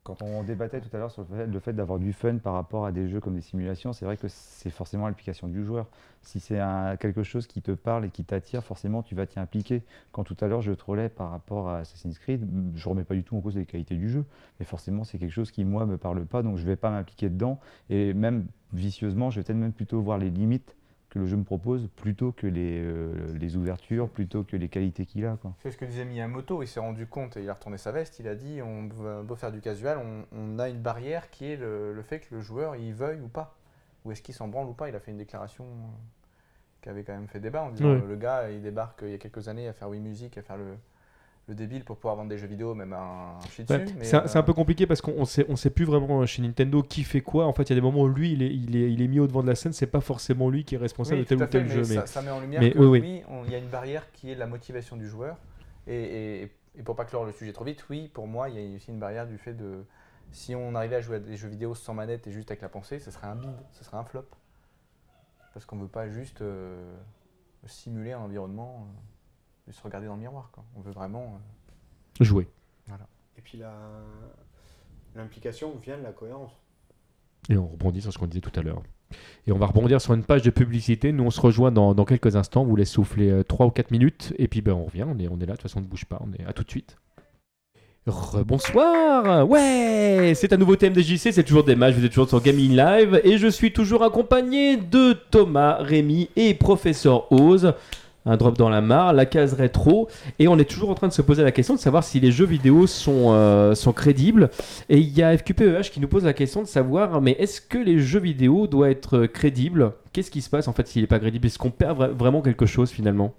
quand 0.03 0.23
on 0.23 0.43
débattait 0.43 0.81
tout 0.81 0.95
à 0.97 0.99
l'heure 0.99 1.11
sur 1.11 1.27
le 1.31 1.61
fait, 1.61 1.73
d'avoir 1.73 1.99
du 1.99 2.13
fun 2.13 2.39
par 2.39 2.55
rapport 2.55 2.87
à 2.87 2.93
des 2.93 3.09
jeux 3.09 3.21
comme 3.21 3.35
des 3.35 3.43
simulations, 3.43 3.93
c'est 3.93 4.05
vrai 4.05 4.17
que 4.17 4.29
c'est 4.29 4.71
forcément 4.71 5.07
l'implication 5.07 5.47
du 5.47 5.65
joueur. 5.65 5.87
Si 6.23 6.41
c'est 6.41 6.59
quelque 7.01 7.23
chose 7.23 7.47
qui 7.47 7.61
te 7.61 7.73
parle 7.73 8.07
et 8.07 8.11
qui 8.11 8.25
t'attire, 8.25 8.65
forcément 8.65 9.03
tu 9.03 9.15
vas 9.15 9.27
t'y 9.27 9.39
impliquer. 9.39 9.83
Quand 10.13 10.25
tout 10.25 10.37
à 10.41 10.49
l'heure 10.49 10.63
je 10.63 10.73
trollais 10.73 11.09
par 11.09 11.31
rapport 11.31 11.69
à 11.69 11.79
Assassin's 11.79 12.19
Creed, 12.19 12.49
je 12.75 12.89
remets 12.89 13.05
pas 13.05 13.15
du 13.15 13.25
tout 13.25 13.37
en 13.37 13.41
cause 13.41 13.57
les 13.57 13.67
qualités 13.67 13.95
du 13.95 14.09
jeu, 14.09 14.25
mais 14.59 14.67
forcément 14.67 15.05
c'est 15.05 15.19
quelque 15.19 15.33
chose 15.33 15.51
qui 15.51 15.65
moi 15.65 15.85
me 15.87 15.99
parle 15.99 16.25
pas, 16.25 16.43
donc 16.43 16.57
je 16.57 16.65
vais 16.65 16.77
pas 16.77 16.91
m'impliquer 16.91 17.29
dedans. 17.29 17.61
Et 17.91 18.15
même 18.15 18.47
vicieusement, 18.73 19.31
je 19.31 19.41
vais 19.41 19.45
peut-être 19.45 19.59
même 19.59 19.73
plutôt 19.73 20.01
voir 20.01 20.19
les 20.19 20.31
limites 20.31 20.77
que 21.11 21.19
le 21.19 21.27
jeu 21.27 21.37
me 21.37 21.45
propose 21.45 21.89
plutôt 21.97 22.33
que 22.33 22.47
les, 22.47 22.81
euh, 22.81 23.13
les 23.37 23.57
ouvertures, 23.57 24.09
plutôt 24.09 24.45
que 24.45 24.57
les 24.57 24.69
qualités 24.69 25.05
qu'il 25.05 25.27
a. 25.27 25.37
Quoi. 25.37 25.53
C'est 25.59 25.73
ce 25.73 25.77
que 25.77 25.85
disait 25.85 26.05
Miyamoto, 26.05 26.63
il 26.63 26.69
s'est 26.69 26.81
rendu 26.81 27.07
compte 27.07 27.37
et 27.37 27.43
il 27.43 27.51
a 27.51 27.55
retourné 27.55 27.79
sa 27.79 27.91
veste, 27.91 28.21
il 28.21 28.29
a 28.29 28.37
dit 28.37 28.63
on 28.63 28.87
va 28.89 29.23
beau 29.23 29.35
faire 29.35 29.51
du 29.51 29.61
casual, 29.61 29.99
on, 29.99 30.25
on 30.33 30.59
a 30.59 30.69
une 30.69 30.81
barrière 30.81 31.29
qui 31.31 31.47
est 31.47 31.57
le, 31.57 31.93
le 31.93 32.03
fait 32.03 32.21
que 32.21 32.35
le 32.35 32.41
joueur 32.41 32.77
il 32.77 32.95
veuille 32.95 33.21
ou 33.21 33.29
pas. 33.29 33.57
Ou 34.05 34.13
est-ce 34.13 34.23
qu'il 34.23 34.35
s'en 34.35 34.49
branle 34.49 34.69
ou 34.69 34.73
pas 34.73 34.89
Il 34.89 34.95
a 34.95 35.01
fait 35.01 35.11
une 35.11 35.19
déclaration 35.19 35.65
euh, 35.65 35.87
qui 36.81 36.89
avait 36.89 37.03
quand 37.03 37.13
même 37.13 37.29
fait 37.29 37.41
débat 37.41 37.63
en 37.65 37.71
disant 37.71 37.89
euh, 37.89 38.07
le 38.07 38.17
gars 38.17 38.51
il 38.51 38.63
débarque 38.63 39.01
il 39.03 39.11
y 39.11 39.15
a 39.15 39.19
quelques 39.19 39.49
années 39.49 39.69
à 39.69 39.73
faire 39.73 39.89
Wii 39.91 40.01
Music, 40.01 40.39
à 40.39 40.43
faire 40.43 40.57
le, 40.57 40.77
le 41.51 41.57
débile 41.57 41.85
pour 41.85 41.97
pouvoir 41.97 42.17
vendre 42.17 42.31
des 42.31 42.39
jeux 42.39 42.47
vidéo, 42.47 42.75
même 42.75 42.93
un 42.93 43.39
shih 43.51 43.65
Ouais, 43.69 43.85
mais, 43.99 44.05
c'est 44.05 44.17
un, 44.17 44.25
euh, 44.25 44.43
peu 44.43 44.55
compliqué 44.55 44.87
parce 44.87 45.01
qu'on 45.01 45.15
on 45.17 45.25
sait, 45.25 45.45
on 45.49 45.57
sait 45.57 45.71
plus 45.71 45.85
vraiment 45.85 46.25
chez 46.25 46.43
Nintendo 46.43 46.83
qui 46.83 47.03
fait 47.03 47.21
quoi. 47.21 47.47
En 47.47 47.53
fait, 47.53 47.65
il 47.65 47.71
y 47.71 47.73
a 47.73 47.75
des 47.75 47.81
moments 47.81 48.03
où 48.03 48.09
lui, 48.09 48.33
il 48.33 48.43
est, 48.43 48.55
il 48.55 48.77
est, 48.77 48.93
il 48.93 49.03
est 49.03 49.09
mis 49.09 49.21
au 49.21 49.27
devant 49.27 49.43
de 49.43 49.49
la 49.49 49.55
scène. 49.55 49.73
C'est 49.73 49.87
pas 49.87 50.01
forcément 50.01 50.49
lui 50.49 50.65
qui 50.65 50.77
est 50.77 50.79
responsable 50.79 51.19
Oui, 51.19 51.25
de 51.25 51.29
tel 51.29 51.43
ou 51.43 51.47
tel 51.47 51.69
jeu. 51.69 51.83
Mais 51.89 52.07
ça, 52.07 52.23
met 52.23 52.31
en 52.31 52.41
lumière 52.41 52.61
mais 52.61 52.71
que 52.71 52.79
oui, 52.79 53.23
il 53.47 53.53
y 53.53 53.55
a 53.55 53.59
une 53.59 53.69
barrière 53.69 54.11
qui 54.13 54.31
est 54.31 54.35
la 54.35 54.47
motivation 54.47 54.97
du 54.97 55.07
joueur. 55.07 55.37
Et, 55.87 56.43
et, 56.43 56.53
et 56.79 56.83
pour 56.83 56.95
pas 56.97 57.05
clore 57.05 57.25
le 57.25 57.33
sujet 57.33 57.53
trop 57.53 57.65
vite, 57.65 57.85
oui, 57.91 58.09
pour 58.13 58.27
moi, 58.27 58.49
il 58.49 58.61
y 58.61 58.73
a 58.73 58.77
aussi 58.77 58.91
une 58.91 59.01
barrière 59.01 59.27
du 59.27 59.39
fait 59.39 59.55
de 59.55 59.85
si 60.33 60.55
on 60.55 60.75
arrivait 60.75 60.97
à 60.97 61.01
jouer 61.01 61.17
à 61.17 61.21
des 61.21 61.37
jeux 61.37 61.49
vidéo 61.49 61.75
sans 61.75 61.95
manette 61.95 62.27
et 62.27 62.33
juste 62.33 62.51
avec 62.51 62.63
la 62.63 62.69
pensée, 62.69 62.99
ce 63.01 63.11
serait 63.11 63.27
un 63.27 63.35
bide, 63.35 63.57
ce 63.73 63.85
serait 63.85 63.97
un 63.97 64.05
flop. 64.05 64.27
Parce 65.53 65.67
qu'on 65.67 65.77
veut 65.77 65.89
pas 65.89 66.09
juste 66.09 66.43
euh, 66.43 66.95
simuler 67.67 68.13
un 68.13 68.21
environnement 68.21 68.87
euh, 68.87 69.01
se 69.73 69.83
regarder 69.83 70.07
dans 70.07 70.15
le 70.15 70.21
miroir. 70.21 70.51
Quoi. 70.53 70.65
On 70.77 70.81
veut 70.81 70.93
vraiment. 70.93 71.39
euh, 72.21 72.25
jouer. 72.25 72.49
Et 73.39 73.41
puis 73.43 73.59
la- 73.59 73.73
l'implication 75.17 75.73
vient 75.83 75.97
de 75.99 76.03
la 76.03 76.13
cohérence. 76.13 76.53
Et 77.49 77.57
on 77.57 77.67
rebondit 77.69 78.03
sur 78.03 78.13
ce 78.13 78.19
qu'on 78.19 78.27
disait 78.27 78.41
tout 78.43 78.53
à 78.59 78.63
l'heure. 78.63 78.83
Et 79.47 79.53
on 79.53 79.59
va 79.59 79.67
rebondir 79.67 80.01
sur 80.01 80.13
une 80.15 80.23
page 80.25 80.43
de 80.43 80.51
publicité. 80.51 81.11
Nous, 81.13 81.25
on 81.25 81.31
se 81.31 81.41
rejoint 81.41 81.73
dans, 81.73 81.95
dans 81.95 82.05
quelques 82.05 82.37
instants. 82.37 82.63
On 82.63 82.67
vous 82.67 82.77
laisse 82.77 82.91
souffler 82.91 83.43
3 83.45 83.67
ou 83.67 83.71
4 83.71 83.91
minutes. 83.91 84.35
Et 84.39 84.47
puis, 84.47 84.61
ben, 84.61 84.73
on 84.73 84.85
revient. 84.85 85.05
On 85.09 85.19
est, 85.19 85.27
on 85.29 85.37
est 85.41 85.47
là. 85.47 85.53
De 85.53 85.53
toute 85.53 85.63
façon, 85.63 85.79
on 85.79 85.83
ne 85.83 85.87
bouge 85.87 86.05
pas. 86.05 86.21
On 86.21 86.33
est 86.35 86.45
à 86.47 86.53
tout 86.53 86.63
de 86.63 86.71
suite. 86.71 86.97
Bonsoir 88.47 89.47
Ouais 89.49 90.33
C'est 90.35 90.53
un 90.53 90.57
nouveau 90.57 90.75
TMDJC, 90.75 91.33
c'est 91.33 91.45
toujours 91.45 91.65
des 91.65 91.77
matchs, 91.77 91.95
vous 91.95 92.05
êtes 92.05 92.11
toujours 92.11 92.29
sur 92.29 92.41
Gaming 92.43 92.75
Live 92.75 93.21
et 93.25 93.37
je 93.39 93.47
suis 93.47 93.73
toujours 93.73 94.03
accompagné 94.03 94.79
de 94.79 95.13
Thomas, 95.31 95.77
Rémi 95.77 96.29
et 96.35 96.55
Professeur 96.55 97.31
Oz. 97.31 97.75
Un 98.27 98.37
drop 98.37 98.59
dans 98.59 98.69
la 98.69 98.83
mare, 98.83 99.15
la 99.15 99.25
case 99.25 99.55
rétro 99.55 100.09
et 100.39 100.47
on 100.47 100.59
est 100.59 100.69
toujours 100.69 100.91
en 100.91 100.95
train 100.95 101.09
de 101.09 101.13
se 101.13 101.23
poser 101.23 101.43
la 101.43 101.53
question 101.53 101.75
de 101.75 101.79
savoir 101.81 102.05
si 102.05 102.21
les 102.21 102.31
jeux 102.31 102.45
vidéo 102.45 102.87
sont, 102.87 103.33
euh, 103.33 103.75
sont 103.75 103.95
crédibles 103.95 104.51
et 104.91 104.99
il 104.99 105.09
y 105.17 105.23
a 105.23 105.35
FQPEH 105.39 105.91
qui 105.91 106.01
nous 106.01 106.09
pose 106.09 106.25
la 106.27 106.35
question 106.35 106.61
de 106.61 106.67
savoir, 106.67 107.23
mais 107.23 107.33
est-ce 107.33 107.63
que 107.63 107.79
les 107.79 107.99
jeux 107.99 108.21
vidéo 108.21 108.67
doivent 108.67 108.91
être 108.91 109.25
crédibles? 109.25 109.93
Qu'est-ce 110.13 110.31
qui 110.31 110.43
se 110.43 110.51
passe 110.51 110.69
en 110.69 110.75
fait 110.75 110.87
s'il 110.87 111.01
n'est 111.01 111.07
pas 111.09 111.19
crédible? 111.19 111.47
Est-ce 111.47 111.59
qu'on 111.59 111.71
perd 111.71 111.99
vra- 111.99 112.11
vraiment 112.11 112.43
quelque 112.43 112.67
chose 112.67 112.91
finalement? 112.91 113.33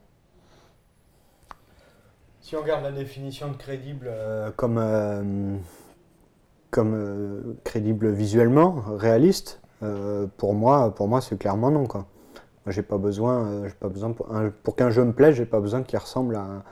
Si 2.41 2.56
on 2.56 2.62
regarde 2.62 2.84
la 2.84 2.91
définition 2.91 3.49
de 3.52 3.58
crédible 3.58 4.08
euh, 4.10 4.49
comme, 4.56 4.80
euh, 4.80 5.56
comme 6.72 7.56
crédible 7.64 8.12
visuellement, 8.12 8.84
réaliste, 8.98 9.62
pour 10.38 10.53
moi, 10.53 10.94
pour 10.95 11.08
moi 11.08 11.22
c'est 11.22 11.38
clairement 11.38 11.70
non. 11.72 11.86
Quoi. 11.86 12.08
J'ai 12.67 12.83
pas 12.83 12.97
besoin, 12.97 13.45
euh, 13.47 13.69
pas 13.79 13.89
besoin 13.89 14.11
pour, 14.11 14.33
un- 14.35 14.51
pour 14.63 14.75
qu'un 14.75 14.89
jeu 14.91 15.03
me 15.03 15.13
plaise, 15.13 15.35
j'ai 15.35 15.45
pas 15.45 15.59
besoin 15.59 15.81
qu'il 15.81 15.97
ressemble 15.97 16.35
à, 16.35 16.63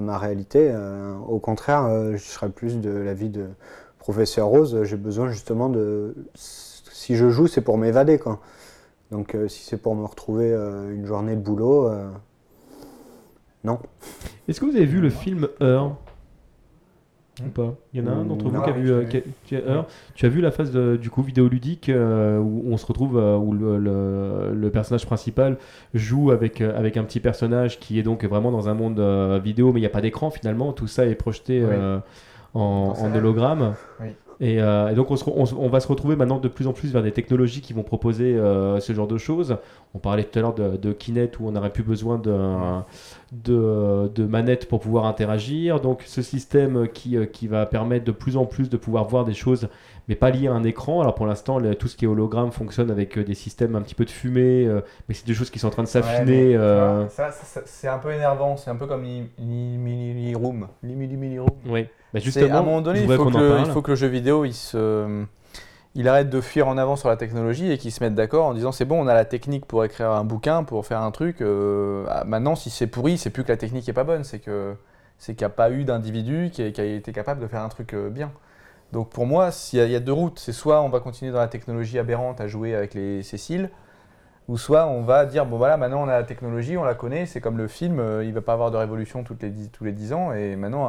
ma 0.00 0.18
réalité. 0.18 0.70
Euh, 0.70 1.16
au 1.26 1.38
contraire, 1.38 1.86
euh, 1.86 2.12
je 2.16 2.22
serais 2.22 2.50
plus 2.50 2.80
de 2.80 2.90
l'avis 2.90 3.30
de 3.30 3.46
professeur 3.98 4.46
Rose. 4.46 4.82
J'ai 4.84 4.96
besoin 4.96 5.30
justement 5.30 5.68
de, 5.70 6.14
si 6.34 7.16
je 7.16 7.30
joue, 7.30 7.46
c'est 7.46 7.62
pour 7.62 7.78
m'évader. 7.78 8.18
Quoi. 8.18 8.40
Donc, 9.10 9.36
si 9.48 9.64
c'est 9.64 9.78
pour 9.78 9.94
me 9.96 10.04
retrouver 10.04 10.52
une 10.52 11.06
journée 11.06 11.34
de 11.34 11.40
boulot, 11.40 11.90
non. 13.64 13.78
Est-ce 14.48 14.60
que 14.60 14.66
vous 14.66 14.76
avez 14.76 14.84
vu 14.86 15.00
le 15.00 15.10
film 15.10 15.48
Heure 15.62 15.96
ou 17.44 17.48
pas 17.50 17.74
Il 17.92 18.00
y 18.00 18.02
en 18.02 18.06
a 18.10 18.14
un 18.14 18.24
d'entre 18.24 18.48
vous 18.48 18.62
qui 18.62 18.70
a 18.70 18.72
vu, 18.72 18.90
euh, 18.90 19.00
vu. 19.00 19.08
qui 19.08 19.16
a- 19.18 19.20
qui 19.44 19.56
a 19.56 19.58
Heure 19.60 19.86
Tu 20.14 20.24
as 20.24 20.28
vu 20.28 20.40
la 20.40 20.50
phase 20.50 20.70
de- 20.70 20.96
du 20.96 21.10
coup 21.10 21.22
vidéoludique 21.22 21.88
euh, 21.88 22.38
où 22.38 22.64
on 22.70 22.76
se 22.76 22.86
retrouve 22.86 23.18
euh, 23.18 23.36
où 23.36 23.52
le, 23.52 23.76
le- 23.78 24.54
le 24.54 24.70
personnage 24.70 25.04
principal 25.06 25.58
joue 25.92 26.30
avec, 26.30 26.60
euh, 26.60 26.76
avec 26.78 26.96
un 26.96 27.04
petit 27.04 27.20
personnage 27.20 27.78
qui 27.78 27.98
est 27.98 28.02
donc 28.02 28.24
vraiment 28.24 28.50
dans 28.50 28.68
un 28.68 28.74
monde 28.74 28.98
euh, 29.00 29.38
vidéo 29.42 29.72
mais 29.72 29.80
il 29.80 29.82
n'y 29.82 29.86
a 29.86 29.90
pas 29.90 30.00
d'écran 30.00 30.30
finalement 30.30 30.72
tout 30.72 30.86
ça 30.86 31.04
est 31.06 31.14
projeté 31.14 31.60
Oui. 31.62 31.70
euh, 31.72 31.98
en, 32.54 32.94
hologramme 33.14 33.74
Oui. 34.00 34.08
Et, 34.40 34.60
euh, 34.60 34.88
et 34.90 34.94
donc 34.94 35.10
on, 35.10 35.16
se 35.16 35.24
re- 35.24 35.32
on 35.34 35.46
se- 35.46 35.54
on 35.54 35.68
va 35.68 35.80
se 35.80 35.88
retrouver 35.88 36.14
maintenant 36.16 36.38
de 36.38 36.48
plus 36.48 36.66
en 36.66 36.72
plus 36.72 36.92
vers 36.92 37.02
des 37.02 37.12
technologies 37.12 37.60
qui 37.62 37.72
vont 37.72 37.82
proposer 37.82 38.34
euh, 38.36 38.80
ce 38.80 38.92
genre 38.92 39.06
de 39.06 39.18
choses 39.18 39.56
on 39.94 39.98
parlait 39.98 40.24
tout 40.24 40.38
à 40.38 40.42
l'heure 40.42 40.54
de, 40.54 40.76
de 40.76 40.92
Kinect 40.92 41.40
où 41.40 41.46
on 41.48 41.52
n'aurait 41.52 41.72
plus 41.72 41.82
besoin 41.82 42.18
de, 42.18 42.36
de, 43.32 44.10
de 44.14 44.24
manettes 44.26 44.68
pour 44.68 44.80
pouvoir 44.80 45.06
interagir. 45.06 45.80
Donc 45.80 46.02
ce 46.06 46.22
système 46.22 46.88
qui, 46.88 47.16
euh, 47.16 47.26
qui 47.26 47.48
va 47.48 47.66
permettre 47.66 48.04
de 48.04 48.12
plus 48.12 48.36
en 48.36 48.44
plus 48.44 48.68
de 48.70 48.76
pouvoir 48.76 49.04
voir 49.08 49.24
des 49.24 49.34
choses, 49.34 49.68
mais 50.08 50.14
pas 50.14 50.30
liées 50.30 50.48
à 50.48 50.52
un 50.52 50.64
écran. 50.64 51.00
Alors 51.00 51.14
pour 51.14 51.26
l'instant, 51.26 51.60
tout 51.78 51.88
ce 51.88 51.96
qui 51.96 52.04
est 52.04 52.08
hologramme 52.08 52.52
fonctionne 52.52 52.90
avec 52.90 53.18
euh, 53.18 53.24
des 53.24 53.34
systèmes 53.34 53.74
un 53.74 53.82
petit 53.82 53.94
peu 53.94 54.04
de 54.04 54.10
fumée, 54.10 54.66
euh, 54.66 54.80
mais 55.08 55.14
c'est 55.14 55.26
des 55.26 55.34
choses 55.34 55.50
qui 55.50 55.58
sont 55.58 55.68
en 55.68 55.70
train 55.70 55.82
de 55.82 55.88
Ouais, 55.88 55.92
s'affiner. 55.92 56.56
euh, 56.56 57.08
ça- 57.08 57.30
c'est 57.64 57.88
un 57.88 57.98
peu 57.98 58.12
énervant, 58.12 58.56
c'est 58.56 58.70
un 58.70 58.76
peu 58.76 58.86
comme 58.86 59.02
Mini 59.02 60.34
Room. 60.34 60.68
Mini 60.82 61.38
Room. 61.38 61.48
Oui, 61.68 61.86
bah 62.18 62.24
justement, 62.24 62.54
à 62.54 62.58
un 62.58 62.62
moment 62.62 62.80
donné, 62.82 63.00
il 63.02 63.08
faut, 63.16 63.24
que 63.26 63.38
le, 63.38 63.48
parle. 63.48 63.60
il 63.68 63.70
faut 63.72 63.82
que 63.82 63.90
le 63.90 63.96
jeu 63.96 64.06
vidéo 64.08 64.44
il, 64.44 64.52
se, 64.54 65.24
il 65.94 66.08
arrête 66.08 66.28
de 66.30 66.40
fuir 66.40 66.68
en 66.68 66.76
avant 66.78 66.96
sur 66.96 67.08
la 67.08 67.16
technologie 67.16 67.70
et 67.72 67.78
qu'il 67.78 67.90
se 67.92 68.02
mette 68.02 68.14
d'accord 68.14 68.46
en 68.46 68.54
disant 68.54 68.72
c'est 68.72 68.84
bon, 68.84 69.02
on 69.02 69.06
a 69.08 69.14
la 69.14 69.24
technique 69.24 69.66
pour 69.66 69.84
écrire 69.84 70.10
un 70.10 70.24
bouquin, 70.24 70.64
pour 70.64 70.86
faire 70.86 71.00
un 71.02 71.10
truc. 71.10 71.40
euh, 71.40 72.04
ah, 72.08 72.24
maintenant, 72.24 72.54
si 72.54 72.70
c'est 72.70 72.86
pourri, 72.86 73.18
c'est 73.18 73.30
plus 73.30 73.44
que 73.44 73.48
la 73.52 73.56
technique 73.56 73.88
est 73.88 73.92
pas 73.94 74.04
bonne, 74.04 74.24
c'est 74.24 74.38
que 74.40 74.74
c'est 75.18 75.34
qu'il 75.34 75.42
n'y 75.46 75.52
a 75.52 75.54
pas 75.54 75.70
eu 75.70 75.84
d'individu 75.84 76.50
qui, 76.52 76.62
a- 76.62 76.70
qui 76.70 76.80
a 76.80 76.84
été 76.84 77.12
capable 77.12 77.40
de 77.40 77.46
faire 77.46 77.62
un 77.62 77.68
truc 77.70 77.94
euh, 77.94 78.10
bien. 78.10 78.30
Donc 78.92 79.08
pour 79.10 79.26
moi, 79.26 79.48
y, 79.72 79.76
il 79.78 79.90
y 79.90 79.96
a 79.96 80.00
deux 80.00 80.12
routes, 80.12 80.38
c'est 80.38 80.52
soit 80.52 80.82
on 80.82 80.88
va 80.90 81.00
continuer 81.00 81.32
dans 81.32 81.38
la 81.40 81.48
technologie 81.48 81.98
aberrante 81.98 82.40
à 82.40 82.46
jouer 82.48 82.74
avec 82.74 82.94
les 82.94 83.22
Céciles, 83.22 83.70
ou 84.48 84.58
soit 84.58 84.86
on 84.86 85.02
va 85.02 85.26
dire 85.26 85.44
bon 85.46 85.56
voilà 85.58 85.76
maintenant 85.76 86.02
on 86.04 86.08
a 86.08 86.12
la 86.18 86.22
technologie, 86.24 86.76
on 86.76 86.84
la 86.84 86.94
connaît, 86.94 87.26
c'est 87.26 87.40
comme 87.40 87.56
le 87.58 87.66
film, 87.68 87.98
euh, 87.98 88.24
il 88.24 88.32
va 88.32 88.42
pas 88.42 88.52
avoir 88.52 88.70
de 88.70 88.76
révolution 88.76 89.24
toutes 89.24 89.42
les 89.42 89.52
tous 89.72 89.84
les 89.84 89.92
10 89.92 90.12
ans 90.12 90.32
et 90.32 90.54
maintenant 90.56 90.88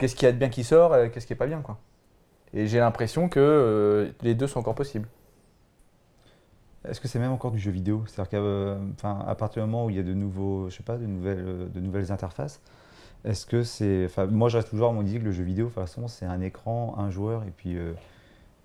qu'est-ce 0.00 0.16
qu'il 0.16 0.26
y 0.26 0.28
a 0.28 0.32
de 0.32 0.38
bien 0.38 0.48
qui 0.48 0.64
sort, 0.64 0.92
euh, 0.94 1.08
qu'est-ce 1.08 1.26
qui 1.26 1.34
est 1.34 1.36
pas 1.36 1.46
bien 1.46 1.60
quoi. 1.60 1.78
Et 2.52 2.66
j'ai 2.66 2.80
l'impression 2.80 3.28
que 3.28 3.38
euh, 3.38 4.10
les 4.22 4.34
deux 4.34 4.46
sont 4.46 4.58
encore 4.58 4.74
possibles. 4.74 5.06
Est-ce 6.88 7.00
que 7.00 7.08
c'est 7.08 7.18
même 7.18 7.30
encore 7.30 7.52
du 7.52 7.58
jeu 7.58 7.70
vidéo? 7.70 8.04
C'est-à-dire 8.06 8.30
qu'à 8.30 8.36
euh, 8.38 9.34
partir 9.38 9.62
du 9.62 9.70
moment 9.70 9.84
où 9.84 9.90
il 9.90 9.96
y 9.96 9.98
a 9.98 10.02
de 10.02 10.14
nouveaux, 10.14 10.70
je 10.70 10.76
sais 10.76 10.82
pas, 10.82 10.96
de 10.96 11.06
nouvelles, 11.06 11.44
euh, 11.46 11.68
de 11.68 11.80
nouvelles 11.80 12.10
interfaces, 12.10 12.60
est-ce 13.24 13.44
que 13.44 13.62
c'est, 13.62 14.08
moi 14.30 14.48
je 14.48 14.56
reste 14.56 14.70
toujours 14.70 14.88
à 14.88 14.92
mon 14.92 15.04
idée 15.04 15.18
que 15.18 15.24
le 15.24 15.32
jeu 15.32 15.44
vidéo, 15.44 15.66
de 15.66 15.70
toute 15.70 15.78
façon, 15.78 16.08
c'est 16.08 16.24
un 16.24 16.40
écran, 16.40 16.94
un 16.96 17.10
joueur 17.10 17.44
et 17.44 17.52
puis 17.54 17.76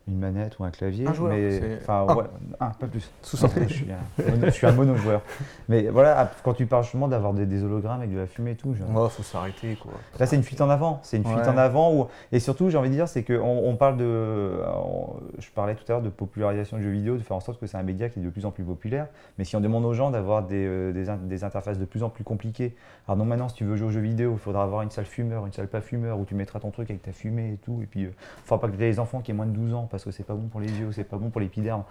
une 0.08 0.20
manette 0.20 0.60
ou 0.60 0.64
un 0.64 0.70
clavier. 0.70 1.08
Un 1.08 1.14
joueur, 1.14 1.34
mais, 1.34 1.80
enfin, 1.82 2.06
un. 2.08 2.16
ouais, 2.16 2.24
un, 2.60 2.70
pas 2.70 2.86
plus. 2.88 3.10
Sous 3.24 3.38
je, 3.68 3.74
suis 3.74 3.88
un, 3.92 4.32
mono- 4.32 4.46
je 4.46 4.52
suis 4.52 4.68
un 4.68 4.72
mono-joueur. 4.72 5.22
Mais 5.68 5.88
voilà, 5.88 6.32
quand 6.44 6.54
tu 6.54 6.68
parles 6.68 6.84
justement 6.84 7.08
d'avoir 7.08 7.34
des, 7.34 7.46
des 7.48 7.64
hologrammes 7.64 8.00
avec 8.02 8.14
de 8.14 8.20
la 8.20 8.28
fumée 8.28 8.52
et 8.52 8.56
tout, 8.56 8.74
je- 8.76 8.84
Oh, 8.96 9.10
faut 9.10 9.24
s'arrêter 9.24 9.76
quoi. 9.82 9.94
Là, 10.20 10.28
c'est 10.28 10.36
une 10.36 10.44
fuite 10.44 10.62
en 10.62 10.70
avant. 10.70 11.00
C'est 11.02 11.18
une 11.18 11.26
fuite 11.26 11.48
en 11.48 11.58
avant. 11.58 11.92
Où... 11.94 12.08
Et 12.32 12.40
surtout, 12.40 12.70
j'ai 12.70 12.78
envie 12.78 12.90
de 12.90 12.94
dire, 12.94 13.08
c'est 13.08 13.24
qu'on 13.24 13.40
on 13.42 13.76
parle 13.76 13.98
de. 13.98 14.60
on- 14.76 15.16
Je 15.40 15.50
parlais 15.50 15.74
tout 15.76 15.84
à 15.88 15.94
l'heure 15.94 16.02
de 16.04 16.10
popularisation 16.10 16.78
du 16.78 16.84
jeu 16.84 16.92
vidéo, 16.92 17.18
de 17.18 17.24
faire 17.24 17.38
en 17.38 17.42
sorte 17.42 17.60
que 17.60 17.66
c'est 17.66 17.78
un 17.78 17.84
média 17.84 18.08
qui 18.10 18.20
est 18.20 18.24
de 18.24 18.30
plus 18.30 18.46
en 18.46 18.52
plus 18.52 18.64
populaire. 18.64 19.08
Mais 19.40 19.44
si 19.44 19.56
on 19.56 19.60
demande 19.62 19.86
aux 19.86 19.94
gens 19.94 20.12
d'avoir 20.12 20.44
des, 20.44 20.66
euh, 20.68 20.92
des, 20.94 21.10
in- 21.10 21.18
des 21.18 21.44
interfaces 21.44 21.80
de 21.80 21.86
plus 21.86 22.04
en 22.04 22.10
plus 22.10 22.24
compliquées, 22.24 22.76
alors 23.08 23.18
non, 23.18 23.26
maintenant, 23.26 23.50
si 23.50 23.56
tu 23.56 23.66
veux 23.66 23.76
jouer 23.76 23.88
aux 23.88 23.92
jeux 23.92 24.02
vidéo, 24.02 24.34
il 24.34 24.40
faudra 24.40 24.64
avoir 24.64 24.84
une 24.84 24.92
salle 24.92 25.06
fumeur, 25.06 25.46
une 25.48 25.52
salle 25.54 25.68
pas 25.68 25.82
fumeur, 25.82 26.20
où 26.20 26.26
tu 26.26 26.36
mettras 26.36 26.60
ton 26.60 26.70
truc 26.70 26.90
avec 26.92 27.02
ta 27.02 27.12
fumée 27.12 27.54
et 27.54 27.58
tout. 27.58 27.80
Et 27.82 27.88
puis, 27.88 28.02
il 28.02 28.10
faudra 28.44 28.62
pas 28.62 28.72
que 28.72 28.80
les 28.80 29.00
enfants 29.00 29.22
qui 29.22 29.32
aient 29.32 29.34
moins 29.34 29.46
de 29.48 29.52
12 29.52 29.74
ans, 29.74 29.88
parce 29.96 30.04
que 30.04 30.12
c'est 30.12 30.26
pas 30.26 30.34
bon 30.34 30.48
pour 30.50 30.60
les 30.60 30.68
yeux, 30.68 30.90
c'est 30.92 31.06
pas 31.06 31.16
bon 31.16 31.30
pour 31.30 31.40
l'épiderme. 31.40 31.84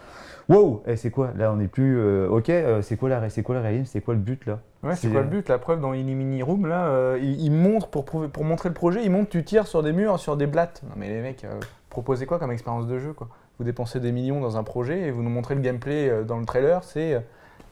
Wow 0.51 0.82
Eh, 0.86 0.97
C'est 0.97 1.10
quoi? 1.10 1.32
Là, 1.36 1.51
on 1.52 1.56
n'est 1.56 1.68
plus. 1.68 1.97
euh, 1.98 2.28
ok, 2.28 2.51
euh, 2.51 2.82
c'est 2.82 2.97
quoi, 2.98 3.09
la... 3.09 3.31
c'est 3.31 3.43
quoi 3.43 3.55
le 3.55 3.62
réalisme? 3.62 3.86
C'est 3.90 4.02
quoi 4.02 4.12
le 4.12 4.20
but 4.20 4.44
là? 4.44 4.59
Ouais, 4.82 4.94
c'est 4.94 5.09
quoi 5.09 5.22
le 5.22 5.28
but? 5.28 5.48
La 5.48 5.59
preuve 5.59 5.81
dans 5.81 5.94
Illimini 5.94 6.43
Room, 6.43 6.66
là, 6.66 6.86
euh, 6.89 7.18
il, 7.22 7.40
il 7.40 7.51
montre 7.51 7.89
pour, 7.89 8.05
prouver- 8.05 8.28
pour 8.28 8.44
montrer 8.44 8.68
le 8.68 8.74
projet, 8.74 9.02
il 9.02 9.10
montre 9.10 9.31
tu 9.31 9.43
tires 9.43 9.66
sur 9.66 9.82
des 9.82 9.93
murs, 9.94 10.18
sur 10.18 10.36
des 10.36 10.47
blattes. 10.47 10.82
Non 10.85 10.94
mais 10.98 11.09
les 11.09 11.22
mecs, 11.22 11.44
euh, 11.44 11.59
proposez 11.89 12.26
quoi 12.26 12.39
comme 12.39 12.52
expérience 12.52 12.86
de 12.86 12.98
jeu 12.98 13.14
quoi? 13.14 13.28
Vous 13.59 13.64
dépensez 13.64 14.01
des 14.01 14.12
millions 14.12 14.40
dans 14.40 14.59
un 14.59 14.64
projet 14.64 15.01
et 15.02 15.10
vous 15.10 15.22
nous 15.22 15.31
montrez 15.31 15.55
le 15.55 15.62
gameplay 15.62 16.10
euh, 16.10 16.24
dans 16.24 16.39
le 16.39 16.44
trailer, 16.44 16.85
c'est 16.85 17.14
euh, 17.14 17.20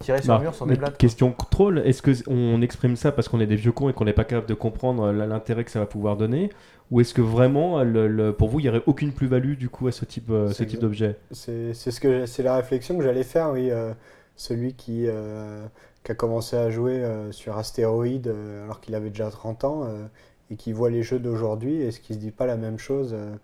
tirer 0.03 0.23
sur 0.23 0.35
Bah, 0.35 0.39
mur, 0.39 0.53
des. 0.67 0.77
Question 0.99 1.33
troll, 1.51 1.79
est-ce 1.85 2.03
qu'on 2.03 2.63
exprime 2.63 2.97
ça 2.97 3.13
parce 3.13 3.29
qu'on 3.29 3.41
est 3.41 3.47
des 3.47 3.57
vieux 3.57 3.73
cons 3.73 3.89
et 3.89 3.93
qu'on 3.93 4.05
n'est 4.05 4.13
pas 4.13 4.25
capable 4.25 4.49
de 4.49 4.55
comprendre 4.55 5.05
euh, 5.05 5.27
l'intérêt 5.27 5.65
que 5.65 5.71
ça 5.71 5.81
va 5.81 5.87
pouvoir 5.87 6.17
donner 6.17 6.51
Ou 6.91 7.01
est-ce 7.01 7.15
que 7.15 7.21
vraiment, 7.23 7.83
le- 7.85 8.09
le- 8.09 8.33
pour 8.33 8.49
vous, 8.49 8.61
il 8.61 8.65
n'y 8.65 8.69
aurait 8.69 8.83
aucune 8.87 9.13
plus-value 9.13 9.55
du 9.57 9.69
coup 9.69 9.87
à 9.89 9.93
ce 9.93 10.05
type, 10.05 10.31
euh, 10.31 10.53
ce 10.53 10.65
type 10.65 10.81
d'objet? 10.81 11.17
C'est 11.31 11.73
c'est 11.75 11.91
ce 11.91 12.01
que 12.01 12.27
c'est 12.27 12.43
la 12.43 12.57
réflexion 12.57 12.97
que 12.99 13.03
j'allais 13.05 13.23
faire, 13.25 13.51
oui. 13.53 13.71
euh, 13.71 13.95
celui 14.37 14.75
qui, 14.75 15.07
euh, 15.07 15.67
qui 16.05 16.13
a 16.13 16.15
commencé 16.15 16.57
à 16.57 16.71
jouer 16.71 17.03
euh, 17.05 17.33
sur 17.33 17.57
Astéroïde 17.59 18.29
euh, 18.29 18.65
alors 18.65 18.81
qu'il 18.81 18.95
avait 18.95 19.11
déjà 19.11 19.31
30 19.31 19.65
ans 19.65 19.85
euh, 19.85 20.07
et 20.51 20.57
qui 20.57 20.73
voit 20.73 20.91
les 20.91 21.03
jeux 21.03 21.19
d'aujourd'hui, 21.19 21.81
est-ce 21.83 22.01
qu'il 22.01 22.17
se 22.17 22.21
dit 22.21 22.31
pas 22.33 22.47
la 22.47 22.57
même 22.57 22.79
chose 22.79 23.13
euh, 23.15 23.35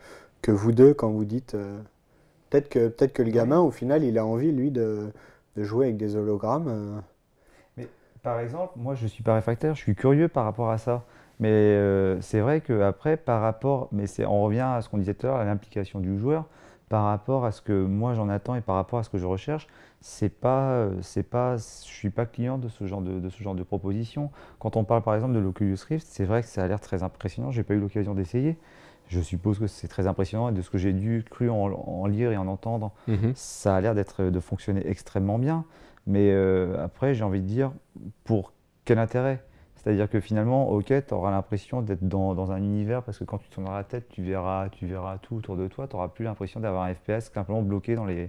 que 0.43 0.51
vous 0.53 0.73
deux 0.73 0.95
quand 0.95 1.11
vous 1.11 1.25
dites 1.25 1.55
euh, 1.55 1.79
peut-être 2.51 2.69
que 2.71 2.89
peut-être 2.89 3.13
que 3.15 3.23
le 3.23 3.31
gamin 3.33 3.61
au 3.61 3.71
final 3.71 4.05
il 4.05 4.19
a 4.19 4.27
envie 4.27 4.53
lui 4.53 4.71
de, 4.71 5.09
de 5.59 5.65
jouer 5.65 5.87
avec 5.87 5.97
des 5.97 6.17
hologrammes. 6.17 6.69
euh. 6.69 7.01
Par 8.23 8.41
exemple, 8.41 8.73
moi 8.77 8.95
je 8.95 9.07
suis 9.07 9.23
pas 9.23 9.35
réfractaire, 9.35 9.75
je 9.75 9.81
suis 9.81 9.95
curieux 9.95 10.29
par 10.29 10.45
rapport 10.45 10.71
à 10.71 10.79
ça. 10.79 11.05
Mais 11.41 11.51
euh, 11.51 12.21
c'est 12.21 12.41
vrai 12.41 12.61
qu'après, 12.61 13.17
par 13.17 13.41
rapport, 13.41 13.89
mais 13.93 14.07
on 14.27 14.43
revient 14.43 14.61
à 14.61 14.83
ce 14.83 14.89
qu'on 14.89 14.99
disait 14.99 15.15
tout 15.15 15.27
à 15.27 15.31
l'heure, 15.31 15.39
à 15.39 15.45
l'implication 15.45 16.01
du 16.01 16.19
joueur, 16.19 16.47
par 16.89 17.05
rapport 17.05 17.45
à 17.45 17.53
ce 17.53 17.63
que 17.63 17.85
moi 17.85 18.15
j'en 18.15 18.29
attends 18.29 18.57
et 18.57 18.61
par 18.61 18.75
rapport 18.75 18.99
à 18.99 19.03
ce 19.05 19.11
que 19.11 19.19
je 19.19 19.27
recherche, 19.27 19.69
c'est 20.01 20.29
pas, 20.31 20.71
euh, 20.73 20.95
c'est 21.01 21.23
pas, 21.23 21.57
je 21.57 21.63
suis 21.63 22.11
pas 22.11 22.27
client 22.27 22.59
de 22.59 22.69
ce 22.69 22.87
genre 22.87 23.03
de, 23.03 23.21
de 23.21 23.29
ce 23.29 23.43
genre 23.43 23.55
de 23.55 23.63
proposition. 23.63 24.31
Quand 24.59 24.77
on 24.77 24.83
parle 24.85 25.03
par 25.03 25.15
exemple 25.15 25.35
de 25.35 25.39
l'Oculus 25.39 25.79
Rift, 25.89 26.07
c'est 26.11 26.25
vrai 26.25 26.43
que 26.43 26.49
ça 26.49 26.65
a 26.65 26.67
l'air 26.69 26.81
très 26.81 27.03
impressionnant. 27.05 27.51
J'ai 27.53 27.63
pas 27.63 27.75
eu 27.75 27.81
l'occasion 27.81 28.15
d'essayer. 28.15 28.57
Je 29.09 29.21
suppose 29.21 29.59
que 29.59 29.67
c'est 29.67 29.89
très 29.89 30.07
impressionnant 30.07 30.49
et 30.51 30.53
de 30.53 30.63
ce 30.63 30.71
que 30.71 30.79
j'ai 30.79 30.93
dû 30.93 31.25
cru 31.29 31.49
en, 31.51 31.57
en 31.57 32.07
lire 32.07 32.31
et 32.33 32.37
en 32.37 32.47
entendre, 32.47 32.93
Mhm. 33.07 33.33
ça 33.35 33.75
a 33.77 33.81
l'air 33.81 33.95
d'être 33.95 34.25
de 34.25 34.41
fonctionner 34.41 34.87
extrêmement 34.87 35.39
bien. 35.39 35.65
Mais 36.07 36.31
euh, 36.31 36.83
après, 36.83 37.15
j'ai 37.15 37.25
envie 37.25 37.41
de 37.41 37.47
dire, 37.47 37.73
pour 38.25 38.53
quel 38.85 38.99
intérêt? 38.99 39.43
C'est-à-dire 39.89 40.11
que 40.11 40.21
finalement, 40.21 40.69
ok, 40.69 40.93
tu 41.07 41.15
auras 41.15 41.31
l'impression 41.31 41.81
d'être 41.81 42.07
dans, 42.07 42.35
dans 42.35 42.53
un 42.53 42.59
univers 42.59 43.03
parce 43.03 43.17
que 43.19 43.25
quand 43.25 43.39
tu 43.39 43.49
tourneras 43.49 43.79
la 43.79 43.85
tête, 43.85 44.07
tu 44.11 44.23
verras, 44.23 44.69
tu 44.69 44.85
verras 44.85 45.17
tout 45.17 45.37
autour 45.37 45.57
de 45.57 45.67
toi. 45.67 45.87
Tu 45.89 45.97
n'auras 45.97 46.09
plus 46.09 46.27
l'impression 46.27 46.61
d'avoir 46.61 46.83
un 46.85 46.93
FPS 46.95 47.31
simplement 47.33 47.63
bloqué 47.63 47.95
dans 47.95 48.05
les. 48.05 48.27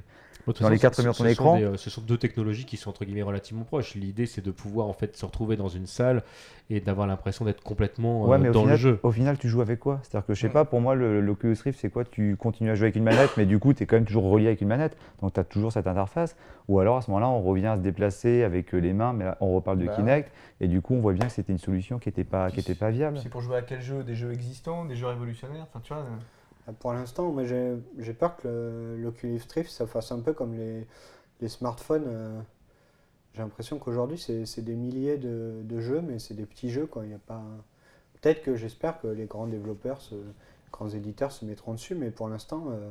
Dans 0.61 0.69
les 0.69 0.80
quatre 0.80 1.03
murs 1.03 1.11
de 1.11 1.18
ton 1.18 1.26
écran. 1.26 1.57
des, 1.57 1.64
euh, 1.64 1.77
ce 1.77 1.90
sont 1.91 2.02
deux 2.02 2.18
technologies 2.18 2.65
qui 2.65 2.77
sont 2.77 2.90
entre 2.90 3.03
guillemets 3.06 3.22
relativement 3.22 3.65
proches. 3.65 3.94
L'idée, 3.95 4.26
c'est 4.26 4.44
de 4.44 4.49
pouvoir 4.52 4.88
en 4.88 4.94
fait 4.94 5.15
se 5.18 5.26
retrouver 5.26 5.57
dans 5.57 5.68
une 5.68 5.86
salle 5.86 6.23
et 6.72 6.80
d'avoir 6.80 7.06
l'impression 7.07 7.44
d'être 7.45 7.61
complètement 7.61 8.31
euh, 8.34 8.38
mais 8.40 8.49
dans 8.49 8.61
final, 8.61 8.72
le 8.72 8.77
jeu. 8.77 8.99
au 9.03 9.11
final, 9.11 9.38
tu 9.38 9.48
joues 9.49 9.61
avec 9.61 9.80
quoi? 9.80 9.99
C'est-à-dire 10.02 10.26
que 10.26 10.34
je 10.34 10.40
sais 10.40 10.48
Ouais. 10.48 10.53
pas, 10.53 10.65
pour 10.65 10.80
moi, 10.81 10.95
le- 10.95 11.19
l'Oculus 11.22 11.57
Rift, 11.64 11.77
c'est 11.80 11.90
quoi? 11.91 12.03
Tu 12.06 12.36
continues 12.38 12.72
à 12.72 12.76
jouer 12.76 12.86
avec 12.86 12.95
une 12.95 13.03
manette, 13.03 13.31
mais 13.38 13.45
du 13.45 13.60
coup, 13.60 13.73
tu 13.73 13.84
es 13.84 13.86
quand 13.86 13.98
même 13.98 14.06
toujours 14.06 14.23
relié 14.23 14.48
avec 14.48 14.61
une 14.61 14.69
manette. 14.69 14.98
Donc, 15.22 15.34
tu 15.34 15.40
as 15.40 15.44
toujours 15.44 15.72
cette 15.73 15.88
interface. 15.88 16.36
Ou 16.70 16.80
alors, 16.80 16.98
à 16.98 17.02
ce 17.02 17.10
moment-là, 17.12 17.28
on 17.28 17.41
revient 17.41 17.66
à 17.68 17.76
se 17.78 17.82
déplacer 17.82 18.44
avec 18.44 18.74
euh, 18.74 18.78
les 18.78 18.94
mains, 18.94 19.12
mais 19.12 19.26
là, 19.26 19.38
on 19.41 19.54
reparle 19.56 19.80
de 19.80 19.88
Bah. 19.88 19.96
Kinect. 19.96 20.32
Et 20.62 20.68
du 20.68 20.82
coup, 20.82 20.94
on 20.94 21.02
voit 21.02 21.14
bien 21.14 21.26
que 21.28 21.34
c'était 21.34 21.52
une 21.52 21.58
solution 21.60 22.00
qui 22.00 22.08
n'était 22.10 22.24
pas, 22.24 22.50
qui 22.52 22.60
était 22.62 22.76
pas 22.76 22.91
viable. 22.91 23.20
C'est 23.22 23.28
pour 23.30 23.41
jouer 23.41 23.58
à 23.58 23.62
quel 23.64 23.82
jeu? 23.82 24.04
Des 24.04 24.16
jeux 24.16 24.32
existants, 24.32 24.86
des 24.86 24.96
jeux 24.96 25.08
révolutionnaires? 25.08 25.64
Enfin, 25.68 25.82
tu 25.84 25.94
vois. 25.94 26.04
euh, 26.04 26.72
Pour 26.80 26.94
l'instant, 26.94 27.36
j'ai 27.44 28.14
peur 28.14 28.38
que 28.38 28.96
l'Oculus 29.02 29.41
Rift 29.54 29.72
ça 29.72 29.88
fasse 29.88 30.12
un 30.12 30.20
peu 30.22 30.34
comme 30.34 30.54
les, 30.54 30.86
les 31.41 31.50
smartphones. 31.50 32.06
euh. 32.08 32.40
J'ai 33.34 33.41
l'impression 33.41 33.78
qu'aujourd'hui 33.80 34.18
c'est 34.18 34.62
des 34.62 34.76
milliers 34.76 35.18
de, 35.18 35.62
de 35.64 35.80
jeux, 35.80 36.02
mais 36.02 36.20
c'est 36.20 36.34
des 36.36 36.46
petits 36.46 36.70
jeux. 36.70 36.86
Quoi. 36.88 37.06
Il 37.06 37.12
y 37.12 37.16
a 37.16 37.20
pas... 37.20 37.41
Peut-être 38.22 38.41
que 38.44 38.56
j'espère 38.56 39.00
que 39.00 39.08
les 39.08 39.26
grands 39.26 39.48
développeurs, 39.48 40.02
se, 40.02 40.16
grands 40.72 40.90
éditeurs 40.90 41.32
se 41.32 41.46
mettront 41.46 41.74
dessus, 41.74 41.96
mais 41.96 42.12
pour 42.12 42.28
l'instant 42.28 42.66
euh, 42.70 42.90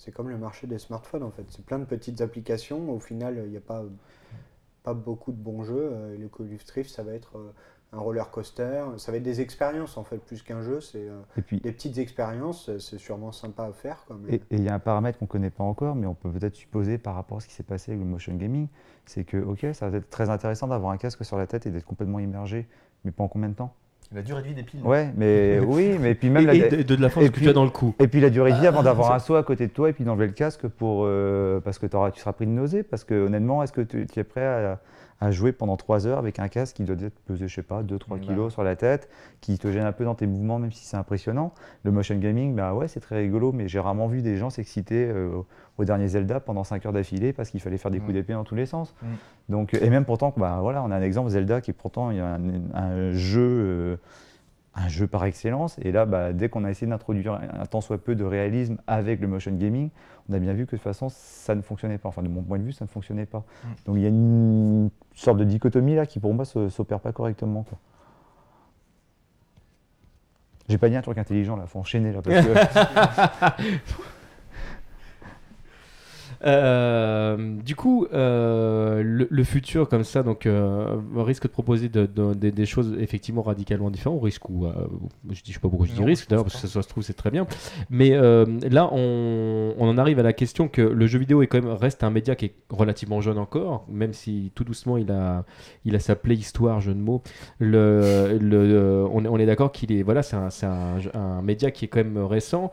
c'est 0.00 0.12
comme 0.12 0.30
le 0.30 0.38
marché 0.38 0.66
des 0.66 0.78
smartphones 0.78 1.22
en 1.22 1.30
fait. 1.30 1.44
C'est 1.50 1.62
plein 1.64 1.78
de 1.78 1.84
petites 1.84 2.22
applications. 2.22 2.90
Au 2.90 3.00
final, 3.00 3.42
il 3.44 3.50
n'y 3.50 3.58
a 3.58 3.60
pas, 3.60 3.84
pas 4.82 4.94
beaucoup 4.94 5.30
de 5.30 5.36
bons 5.36 5.62
jeux. 5.62 5.90
Euh, 5.92 6.16
L'Oculus 6.16 6.58
Rift 6.74 6.90
ça 6.90 7.02
va 7.02 7.12
être 7.12 7.36
euh, 7.36 7.52
un 7.92 7.98
roller 7.98 8.30
coaster. 8.30 8.82
Ça 8.96 9.12
va 9.12 9.18
être 9.18 9.22
des 9.22 9.42
expériences 9.42 9.98
en 9.98 10.04
fait, 10.04 10.16
plus 10.16 10.42
qu'un 10.42 10.62
jeu. 10.62 10.80
C'est. 10.80 11.06
euh, 11.06 11.20
des 11.50 11.72
petites 11.72 11.98
expériences, 11.98 12.74
c'est 12.78 12.96
sûrement 12.96 13.30
sympa 13.30 13.64
à 13.64 13.72
faire. 13.74 14.02
Quoi, 14.06 14.16
mais- 14.22 14.36
Et 14.36 14.42
il 14.52 14.62
y 14.64 14.70
a 14.70 14.74
un 14.74 14.78
paramètre 14.78 15.18
qu'on 15.18 15.26
ne 15.26 15.30
connaît 15.30 15.50
pas 15.50 15.64
encore, 15.64 15.94
mais 15.96 16.06
on 16.06 16.14
peut 16.14 16.30
peut-être 16.30 16.54
supposer 16.56 16.96
par 16.96 17.14
rapport 17.14 17.36
à 17.36 17.40
ce 17.40 17.48
qui 17.48 17.54
s'est 17.54 17.62
passé 17.62 17.90
avec 17.92 18.02
le 18.02 18.08
motion 18.08 18.34
gaming, 18.36 18.68
c'est 19.04 19.24
que, 19.24 19.36
ok, 19.36 19.66
ça 19.74 19.90
va 19.90 19.98
être 19.98 20.08
très 20.08 20.30
intéressant 20.30 20.66
d'avoir 20.66 20.92
un 20.92 20.96
casque 20.96 21.26
sur 21.26 21.36
la 21.36 21.46
tête 21.46 21.66
et 21.66 21.70
d'être 21.70 21.84
complètement 21.84 22.20
immergé, 22.20 22.66
mais 23.04 23.10
pas 23.10 23.22
en 23.24 23.28
combien 23.28 23.50
de 23.50 23.54
temps? 23.54 23.74
La 24.12 24.22
durée 24.22 24.42
de 24.42 24.48
vie 24.48 24.54
des 24.54 24.62
piles. 24.64 24.80
Ouais, 24.82 25.10
mais 25.16 25.60
oui, 25.66 25.96
mais 26.00 26.14
puis 26.14 26.30
même 26.30 26.44
la, 26.46 26.54
Et, 26.54 26.58
et 26.58 26.68
de, 26.84 26.96
de 26.96 27.00
la 27.02 27.08
force 27.10 27.26
et 27.26 27.28
que 27.28 27.34
puis- 27.34 27.44
tu 27.44 27.48
as 27.50 27.52
dans 27.52 27.64
le 27.64 27.70
cou. 27.70 27.94
et 28.00 28.08
puis 28.08 28.20
la 28.20 28.30
durée 28.30 28.52
de 28.52 28.58
vie 28.58 28.66
avant 28.66 28.80
Ah, 28.80 28.82
d'avoir 28.84 29.08
ça- 29.08 29.14
un 29.14 29.18
saut 29.20 29.36
à 29.36 29.42
côté 29.44 29.66
de 29.68 29.72
toi 29.72 29.88
et 29.88 29.92
puis 29.92 30.02
d'enlever 30.04 30.26
le 30.26 30.32
casque 30.32 30.66
pour 30.66 31.02
euh, 31.04 31.60
parce 31.60 31.78
que 31.78 31.86
t'auras- 31.86 32.10
tu 32.10 32.18
seras 32.20 32.32
pris 32.32 32.46
de 32.46 32.50
nausée. 32.50 32.82
Parce 32.82 33.04
que 33.04 33.14
honnêtement, 33.26 33.62
est-ce 33.62 33.72
que 33.72 33.82
tu, 33.82 34.06
tu 34.06 34.18
es 34.20 34.24
prêt 34.24 34.44
à, 34.44 34.80
à 35.20 35.30
jouer 35.30 35.52
pendant 35.52 35.76
3 35.76 36.06
heures 36.06 36.18
avec 36.18 36.38
un 36.38 36.48
casque 36.48 36.76
qui 36.76 36.84
doit 36.84 36.96
être 36.98 37.18
peser, 37.26 37.46
je 37.46 37.54
sais 37.54 37.62
pas, 37.62 37.82
2-3 37.82 37.98
Bah. 38.08 38.18
kilos 38.20 38.52
sur 38.54 38.62
la 38.64 38.74
tête, 38.74 39.08
qui 39.42 39.58
te 39.58 39.70
gêne 39.70 39.84
un 39.84 39.92
peu 39.92 40.04
dans 40.04 40.14
tes 40.14 40.26
mouvements, 40.26 40.58
même 40.58 40.72
si 40.72 40.84
c'est 40.86 40.96
impressionnant. 40.96 41.52
Le 41.82 41.90
motion 41.90 42.16
gaming, 42.16 42.54
bah 42.54 42.72
ouais, 42.74 42.88
c'est 42.88 43.00
très 43.00 43.18
rigolo, 43.18 43.52
mais 43.52 43.68
j'ai 43.68 43.78
rarement 43.80 44.06
vu 44.06 44.22
des 44.22 44.36
gens 44.38 44.48
s'exciter 44.48 45.06
euh, 45.10 45.30
au 45.76 45.84
dernier 45.84 46.08
Zelda 46.08 46.40
pendant 46.40 46.64
5 46.64 46.86
heures 46.86 46.92
d'affilée 46.94 47.32
parce 47.34 47.50
qu'il 47.50 47.60
fallait 47.60 47.76
faire 47.78 47.90
des 47.90 47.98
coups 47.98 48.10
Mm. 48.12 48.14
d'épée 48.14 48.32
dans 48.32 48.44
tous 48.44 48.54
les 48.54 48.66
sens. 48.66 48.94
Mm. 49.02 49.06
Donc, 49.50 49.74
et 49.74 49.90
même 49.90 50.06
pourtant, 50.06 50.32
bah, 50.36 50.58
voilà, 50.62 50.82
on 50.82 50.90
a 50.90 50.96
un 50.96 51.02
exemple 51.02 51.28
Zelda 51.28 51.60
qui 51.60 51.70
est 51.70 51.74
pourtant 51.74 52.10
il 52.10 52.16
y 52.16 52.20
a 52.20 52.34
un, 52.34 52.40
un 52.74 53.12
jeu. 53.12 53.40
euh, 53.42 53.96
un 54.76 54.86
jeu 54.86 55.08
par 55.08 55.24
excellence. 55.24 55.76
Et 55.82 55.90
là, 55.90 56.06
bah, 56.06 56.32
dès 56.32 56.48
qu'on 56.48 56.62
a 56.64 56.70
essayé 56.70 56.88
d'introduire 56.88 57.34
un 57.34 57.66
tant 57.66 57.80
soit 57.80 57.98
peu 57.98 58.14
de 58.14 58.22
réalisme 58.22 58.78
avec 58.86 59.20
le 59.20 59.26
motion 59.26 59.50
gaming, 59.50 59.90
on 60.30 60.32
a 60.34 60.38
bien 60.38 60.52
vu 60.52 60.66
que 60.66 60.72
de 60.72 60.76
toute 60.76 60.84
façon, 60.84 61.08
ça 61.10 61.54
ne 61.54 61.62
fonctionnait 61.62 61.98
pas. 61.98 62.08
Enfin, 62.08 62.22
de 62.22 62.28
mon 62.28 62.42
point 62.42 62.58
de 62.58 62.64
vue, 62.64 62.72
ça 62.72 62.84
ne 62.84 62.88
fonctionnait 62.88 63.26
pas. 63.26 63.38
Mm. 63.38 63.68
Donc 63.86 63.96
il 63.96 64.02
y 64.02 64.06
a 64.06 64.08
une 64.08 64.90
sorte 65.14 65.38
de 65.38 65.44
dichotomie 65.44 65.96
là 65.96 66.06
qui, 66.06 66.20
pour 66.20 66.32
moi, 66.32 66.44
ne 66.54 66.68
s'opère 66.68 67.00
pas 67.00 67.12
correctement. 67.12 67.64
quoi. 67.64 67.78
J'ai 70.68 70.78
pas 70.78 70.88
dit 70.88 70.96
un 70.96 71.02
truc 71.02 71.18
intelligent 71.18 71.56
là, 71.56 71.66
faut 71.66 71.80
enchaîner 71.80 72.12
là. 72.12 72.22
Parce 72.22 72.46
que... 72.46 72.52
Euh, 76.46 77.56
du 77.62 77.76
coup, 77.76 78.06
euh, 78.12 79.02
le, 79.02 79.26
le 79.30 79.44
futur 79.44 79.88
comme 79.88 80.04
ça, 80.04 80.22
donc 80.22 80.46
euh, 80.46 80.96
risque 81.16 81.42
de 81.44 81.48
proposer 81.48 81.88
de- 81.88 82.06
de- 82.06 82.34
des- 82.34 82.50
des 82.52 82.66
choses 82.66 82.94
effectivement 82.98 83.42
radicalement 83.42 83.90
différentes. 83.90 84.22
Risque 84.22 84.48
ou 84.48 84.66
euh, 84.66 84.72
je 85.30 85.42
dis 85.42 85.50
je 85.50 85.54
sais 85.54 85.60
pas 85.60 85.68
pourquoi 85.68 85.86
je 85.86 85.92
dis 85.92 85.98
Non, 86.00 86.06
risque 86.06 86.28
d'ailleurs 86.30 86.44
parce 86.44 86.54
que 86.56 86.66
ça, 86.66 86.68
ça 86.68 86.82
se 86.82 86.88
trouve 86.88 87.02
c'est 87.04 87.12
très 87.14 87.30
bien. 87.30 87.46
Mais 87.90 88.10
là, 88.70 88.88
on, 88.92 89.74
on 89.78 89.88
en 89.88 89.98
arrive 89.98 90.18
à 90.18 90.22
la 90.22 90.32
question 90.32 90.68
que 90.68 90.82
le 90.82 91.06
jeu 91.06 91.18
vidéo 91.18 91.42
est 91.42 91.46
quand 91.46 91.62
même 91.62 91.72
reste 91.72 92.02
un 92.04 92.10
média 92.10 92.34
qui 92.34 92.46
est 92.46 92.54
relativement 92.70 93.20
jeune 93.20 93.38
encore, 93.38 93.84
même 93.90 94.12
si 94.12 94.50
tout 94.54 94.64
doucement 94.64 94.96
il 94.96 95.10
a 95.10 95.44
il 95.84 95.94
a 95.94 95.98
sa 96.00 96.16
préhistoire, 96.16 96.80
jeu 96.80 96.94
de 96.94 97.00
mots. 97.00 97.22
Le, 97.58 98.38
le, 98.40 99.06
on, 99.12 99.24
est- 99.24 99.28
on 99.28 99.38
est 99.38 99.46
d'accord 99.46 99.72
qu'il 99.72 99.92
est 99.92 100.02
voilà, 100.02 100.22
c'est 100.22 100.36
un, 100.36 100.48
un, 100.62 100.98
un 101.20 101.42
média 101.42 101.70
qui 101.70 101.84
est 101.84 101.88
quand 101.88 101.98
même 102.02 102.18
récent. 102.18 102.70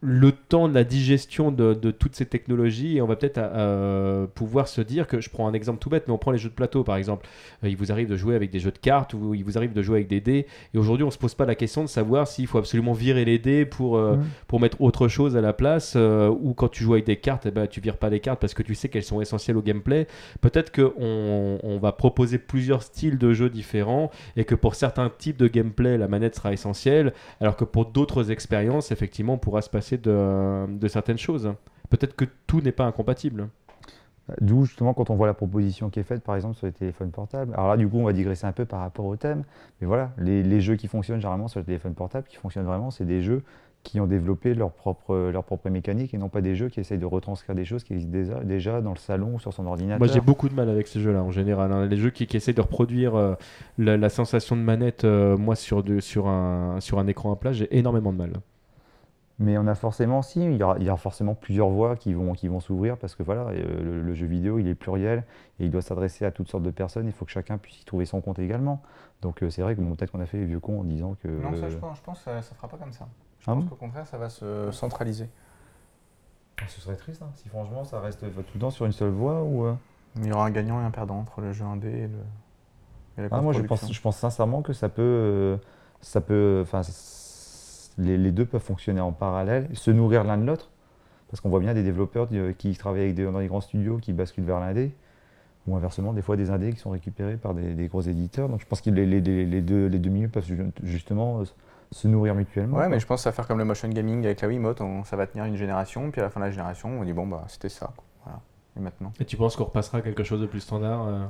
Le 0.00 0.30
temps 0.30 0.68
de 0.68 0.74
la 0.74 0.84
digestion 0.84 1.50
de, 1.50 1.74
de 1.74 1.90
toutes 1.90 2.14
ces 2.14 2.24
technologies 2.24 2.98
et 2.98 3.02
on 3.02 3.08
va 3.08 3.16
peut-être 3.16 3.40
euh, 3.42 4.28
pouvoir 4.28 4.68
se 4.68 4.80
dire 4.80 5.08
que 5.08 5.20
je 5.20 5.28
prends 5.28 5.48
un 5.48 5.52
exemple 5.54 5.80
tout 5.80 5.90
bête 5.90 6.04
mais 6.06 6.12
on 6.14 6.18
prend 6.18 6.30
les 6.30 6.38
jeux 6.38 6.50
de 6.50 6.54
plateau 6.54 6.84
par 6.84 6.94
exemple 6.94 7.26
Euh, 7.64 7.68
il 7.68 7.76
vous 7.76 7.90
arrive 7.90 8.08
de 8.08 8.16
jouer 8.16 8.36
avec 8.36 8.50
des 8.52 8.60
jeux 8.60 8.70
de 8.70 8.78
cartes 8.78 9.12
ou 9.14 9.34
il 9.34 9.42
vous 9.42 9.58
arrive 9.58 9.72
de 9.72 9.82
jouer 9.82 9.96
avec 9.96 10.06
des 10.06 10.20
dés 10.20 10.46
et 10.72 10.78
aujourd'hui 10.78 11.02
on 11.02 11.10
se 11.10 11.18
pose 11.18 11.34
pas 11.34 11.46
la 11.46 11.56
question 11.56 11.82
de 11.82 11.88
savoir 11.88 12.28
s'il 12.28 12.46
faut 12.46 12.58
absolument 12.58 12.92
virer 12.92 13.24
les 13.24 13.40
dés 13.40 13.64
pour, 13.66 13.96
euh, 13.96 14.14
Mhm. 14.14 14.24
pour 14.46 14.60
mettre 14.60 14.80
autre 14.80 15.08
chose 15.08 15.36
à 15.36 15.40
la 15.40 15.52
place 15.52 15.94
euh, 15.96 16.28
ou 16.28 16.54
quand 16.54 16.68
tu 16.68 16.84
joues 16.84 16.92
avec 16.92 17.04
des 17.06 17.16
cartes 17.16 17.46
eh 17.46 17.50
ben, 17.50 17.66
tu 17.66 17.80
vires 17.80 17.96
pas 17.96 18.08
les 18.08 18.20
cartes 18.20 18.38
parce 18.40 18.54
que 18.54 18.62
tu 18.62 18.76
sais 18.76 18.88
qu'elles 18.88 19.02
sont 19.02 19.20
essentielles 19.20 19.56
au 19.56 19.62
gameplay 19.62 20.06
peut-être 20.40 20.70
qu'on 20.70 21.58
on 21.60 21.78
va 21.80 21.90
proposer 21.90 22.38
plusieurs 22.38 22.84
styles 22.84 23.18
de 23.18 23.32
jeux 23.32 23.50
différents 23.50 24.12
et 24.36 24.44
que 24.44 24.54
pour 24.54 24.76
certains 24.76 25.10
types 25.10 25.38
de 25.38 25.48
gameplay 25.48 25.98
la 25.98 26.06
manette 26.06 26.36
sera 26.36 26.52
essentielle 26.52 27.12
alors 27.40 27.56
que 27.56 27.64
pour 27.64 27.86
d'autres 27.86 28.30
expériences 28.30 28.92
effectivement 28.92 29.32
on 29.34 29.38
pourra 29.38 29.60
se 29.60 29.68
passer 29.70 29.87
de, 29.96 30.66
de 30.68 30.88
certaines 30.88 31.16
choses 31.18 31.54
peut-être 31.88 32.14
que 32.14 32.26
tout 32.46 32.60
n'est 32.60 32.72
pas 32.72 32.84
incompatible 32.84 33.48
D'où 34.42 34.66
justement 34.66 34.92
quand 34.92 35.08
on 35.08 35.14
voit 35.14 35.26
la 35.26 35.32
proposition 35.32 35.88
qui 35.88 36.00
est 36.00 36.02
faite 36.02 36.22
par 36.22 36.36
exemple 36.36 36.54
sur 36.54 36.66
les 36.66 36.72
téléphones 36.74 37.10
portables. 37.10 37.54
Alors 37.54 37.68
là 37.68 37.78
du 37.78 37.88
coup 37.88 37.96
on 37.96 38.04
va 38.04 38.12
digresser 38.12 38.46
un 38.46 38.52
peu 38.52 38.66
par 38.66 38.80
rapport 38.80 39.06
au 39.06 39.16
thème. 39.16 39.42
Mais 39.80 39.86
voilà, 39.86 40.10
les, 40.18 40.42
les 40.42 40.60
jeux 40.60 40.76
qui 40.76 40.86
fonctionnent 40.86 41.18
généralement 41.18 41.48
sur 41.48 41.60
les 41.60 41.64
téléphones 41.64 41.94
portables, 41.94 42.26
qui 42.28 42.36
fonctionnent 42.36 42.66
vraiment, 42.66 42.90
c'est 42.90 43.06
des 43.06 43.22
jeux 43.22 43.42
qui 43.84 44.00
ont 44.00 44.06
développé 44.06 44.52
leur 44.52 44.72
propre, 44.72 45.30
leur 45.32 45.44
propre 45.44 45.70
mécanique 45.70 46.12
et 46.12 46.18
non 46.18 46.28
pas 46.28 46.42
des 46.42 46.56
jeux 46.56 46.68
qui 46.68 46.78
essayent 46.78 46.98
de 46.98 47.06
retranscrire 47.06 47.56
des 47.56 47.64
choses 47.64 47.84
qui 47.84 47.94
existent 47.94 48.42
déjà, 48.44 48.82
dans 48.82 48.90
le 48.92 48.98
salon 48.98 49.36
ou 49.36 49.40
sur 49.40 49.54
son 49.54 49.64
ordinateur. 49.66 49.98
Moi 49.98 50.08
j'ai 50.08 50.20
beaucoup 50.20 50.50
de 50.50 50.54
mal 50.54 50.68
avec 50.68 50.88
ces 50.88 51.00
jeux-là 51.00 51.22
en 51.22 51.30
général. 51.30 51.72
hein. 51.72 51.86
Les 51.86 51.96
jeux 51.96 52.10
qui, 52.10 52.26
qui 52.26 52.36
essaient 52.36 52.52
de 52.52 52.60
reproduire 52.60 53.14
euh, 53.14 53.34
la, 53.78 53.96
la 53.96 54.08
sensation 54.10 54.56
de 54.56 54.60
manette, 54.60 55.04
euh, 55.04 55.38
moi 55.38 55.56
sur, 55.56 55.82
de, 55.82 56.00
sur, 56.00 56.26
un, 56.28 56.80
sur 56.80 56.98
un 56.98 57.06
écran 57.06 57.32
à 57.32 57.36
plat, 57.36 57.52
j'ai 57.52 57.74
énormément 57.74 58.12
de 58.12 58.18
mal. 58.18 58.32
Mais 59.40 59.56
on 59.56 59.68
a 59.68 59.74
forcément, 59.76 60.20
si, 60.22 60.44
il 60.44 60.56
y 60.56 60.62
aura, 60.64 60.76
il 60.78 60.84
y 60.84 60.88
aura 60.88 60.96
forcément 60.98 61.34
plusieurs 61.36 61.68
voies 61.68 61.94
qui 61.96 62.12
vont, 62.12 62.32
qui 62.32 62.48
vont 62.48 62.58
s'ouvrir 62.58 62.96
parce 62.96 63.14
que 63.14 63.22
voilà, 63.22 63.42
euh, 63.50 63.82
le, 63.84 64.02
le 64.02 64.14
jeu 64.14 64.26
vidéo 64.26 64.58
il 64.58 64.66
est 64.66 64.74
pluriel 64.74 65.22
et 65.60 65.64
il 65.66 65.70
doit 65.70 65.80
s'adresser 65.82 66.24
à 66.24 66.32
toutes 66.32 66.48
sortes 66.48 66.64
de 66.64 66.72
personnes. 66.72 67.06
Il 67.06 67.12
faut 67.12 67.24
que 67.24 67.30
chacun 67.30 67.56
puisse 67.56 67.80
y 67.80 67.84
trouver 67.84 68.04
son 68.04 68.20
compte 68.20 68.40
également. 68.40 68.82
Donc 69.22 69.42
euh, 69.44 69.50
c'est 69.50 69.62
vrai 69.62 69.76
que 69.76 69.80
bon, 69.80 69.94
peut-être 69.94 70.10
qu'on 70.10 70.20
a 70.20 70.26
fait 70.26 70.38
les 70.38 70.44
vieux 70.46 70.58
cons 70.58 70.80
en 70.80 70.84
disant 70.84 71.14
que. 71.22 71.28
Non, 71.28 71.52
ça, 71.54 71.66
euh, 71.66 71.70
je 71.70 71.76
pense, 71.76 71.98
je 71.98 72.02
pense 72.02 72.18
que 72.18 72.24
ça, 72.24 72.42
ça 72.42 72.54
fera 72.56 72.66
pas 72.66 72.78
comme 72.78 72.92
ça. 72.92 73.06
Je 73.38 73.44
Ah 73.48 73.54
pense 73.54 73.62
bon 73.64 73.70
qu'au 73.70 73.76
contraire, 73.76 74.06
ça 74.08 74.18
va 74.18 74.28
se 74.28 74.70
centraliser. 74.72 75.28
Ce 76.66 76.80
serait 76.80 76.96
triste 76.96 77.22
hein, 77.22 77.30
si 77.34 77.48
franchement 77.48 77.84
ça 77.84 78.00
reste 78.00 78.20
tout 78.22 78.42
le 78.54 78.60
temps 78.60 78.70
sur 78.70 78.86
une 78.86 78.92
seule 78.92 79.10
voie 79.10 79.42
ou. 79.44 79.64
euh, 79.66 79.74
Il 80.16 80.26
y 80.26 80.32
aura 80.32 80.46
un 80.46 80.50
gagnant 80.50 80.80
et 80.82 80.84
un 80.84 80.90
perdant 80.90 81.20
entre 81.20 81.40
le 81.40 81.52
jeu 81.52 81.64
indé 81.64 81.88
et, 81.88 82.08
le, 82.08 82.18
et 83.18 83.22
la 83.22 83.28
Ah, 83.30 83.40
moi 83.40 83.52
je 83.52 83.62
pense, 83.62 83.92
je 83.92 84.00
pense 84.00 84.16
sincèrement 84.16 84.62
que 84.62 84.72
ça 84.72 84.88
peut. 84.88 85.02
euh, 85.02 85.56
ça 86.00 86.20
peut 86.20 86.60
enfin, 86.62 86.82
les, 87.98 88.16
les 88.16 88.32
deux 88.32 88.46
peuvent 88.46 88.62
fonctionner 88.62 89.00
en 89.00 89.12
parallèle, 89.12 89.68
se 89.74 89.90
nourrir 89.90 90.24
l'un 90.24 90.38
de 90.38 90.44
l'autre. 90.46 90.70
Parce 91.30 91.40
qu'on 91.42 91.50
voit 91.50 91.60
bien 91.60 91.74
des 91.74 91.82
développeurs 91.82 92.26
qui 92.56 92.74
travaillent 92.76 93.02
avec 93.02 93.14
des, 93.14 93.24
dans 93.24 93.38
des 93.38 93.48
grands 93.48 93.60
studios 93.60 93.98
qui 93.98 94.12
basculent 94.14 94.44
vers 94.44 94.60
l'indé. 94.60 94.92
Ou 95.66 95.76
inversement, 95.76 96.14
des 96.14 96.22
fois 96.22 96.36
des 96.36 96.48
indés 96.50 96.72
qui 96.72 96.78
sont 96.78 96.88
récupérés 96.90 97.36
par 97.36 97.52
des, 97.52 97.74
des 97.74 97.88
gros 97.88 98.00
éditeurs. 98.00 98.48
Donc 98.48 98.60
je 98.62 98.66
pense 98.66 98.80
que 98.80 98.88
les, 98.88 99.04
les- 99.04 99.20
deux, 99.20 99.86
les 99.86 99.98
deux 99.98 100.08
milieux 100.10 100.28
peuvent 100.28 100.46
ju- 100.46 100.70
justement 100.82 101.40
euh, 101.40 101.44
se 101.90 102.08
nourrir 102.08 102.34
mutuellement. 102.34 102.76
Ouais, 102.78 102.84
quoi. 102.84 102.88
mais 102.88 103.00
je 103.00 103.06
pense 103.06 103.20
que 103.20 103.24
ça 103.24 103.30
va 103.30 103.34
faire 103.36 103.46
comme 103.46 103.58
le 103.58 103.66
motion 103.66 103.86
gaming 103.90 104.24
avec 104.24 104.40
la 104.40 104.48
Wiimote. 104.48 104.80
on- 104.80 105.04
ça 105.04 105.16
va 105.16 105.26
tenir 105.26 105.44
une 105.44 105.56
génération, 105.56 106.10
puis 106.10 106.22
à 106.22 106.24
la 106.24 106.30
fin 106.30 106.40
de 106.40 106.46
la 106.46 106.50
génération, 106.50 106.88
on 106.98 107.04
dit 107.04 107.12
bon, 107.12 107.26
bah 107.26 107.44
c'était 107.48 107.68
ça. 107.68 107.92
quoi. 107.94 108.04
Voilà. 108.24 108.40
Et 108.78 108.80
maintenant? 108.80 109.12
Et 109.20 109.26
tu 109.26 109.36
penses 109.36 109.56
qu'on 109.56 109.64
repassera 109.64 109.98
à 109.98 110.00
quelque 110.00 110.22
chose 110.24 110.40
de 110.40 110.46
plus 110.46 110.60
standard 110.60 111.06
euh 111.06 111.26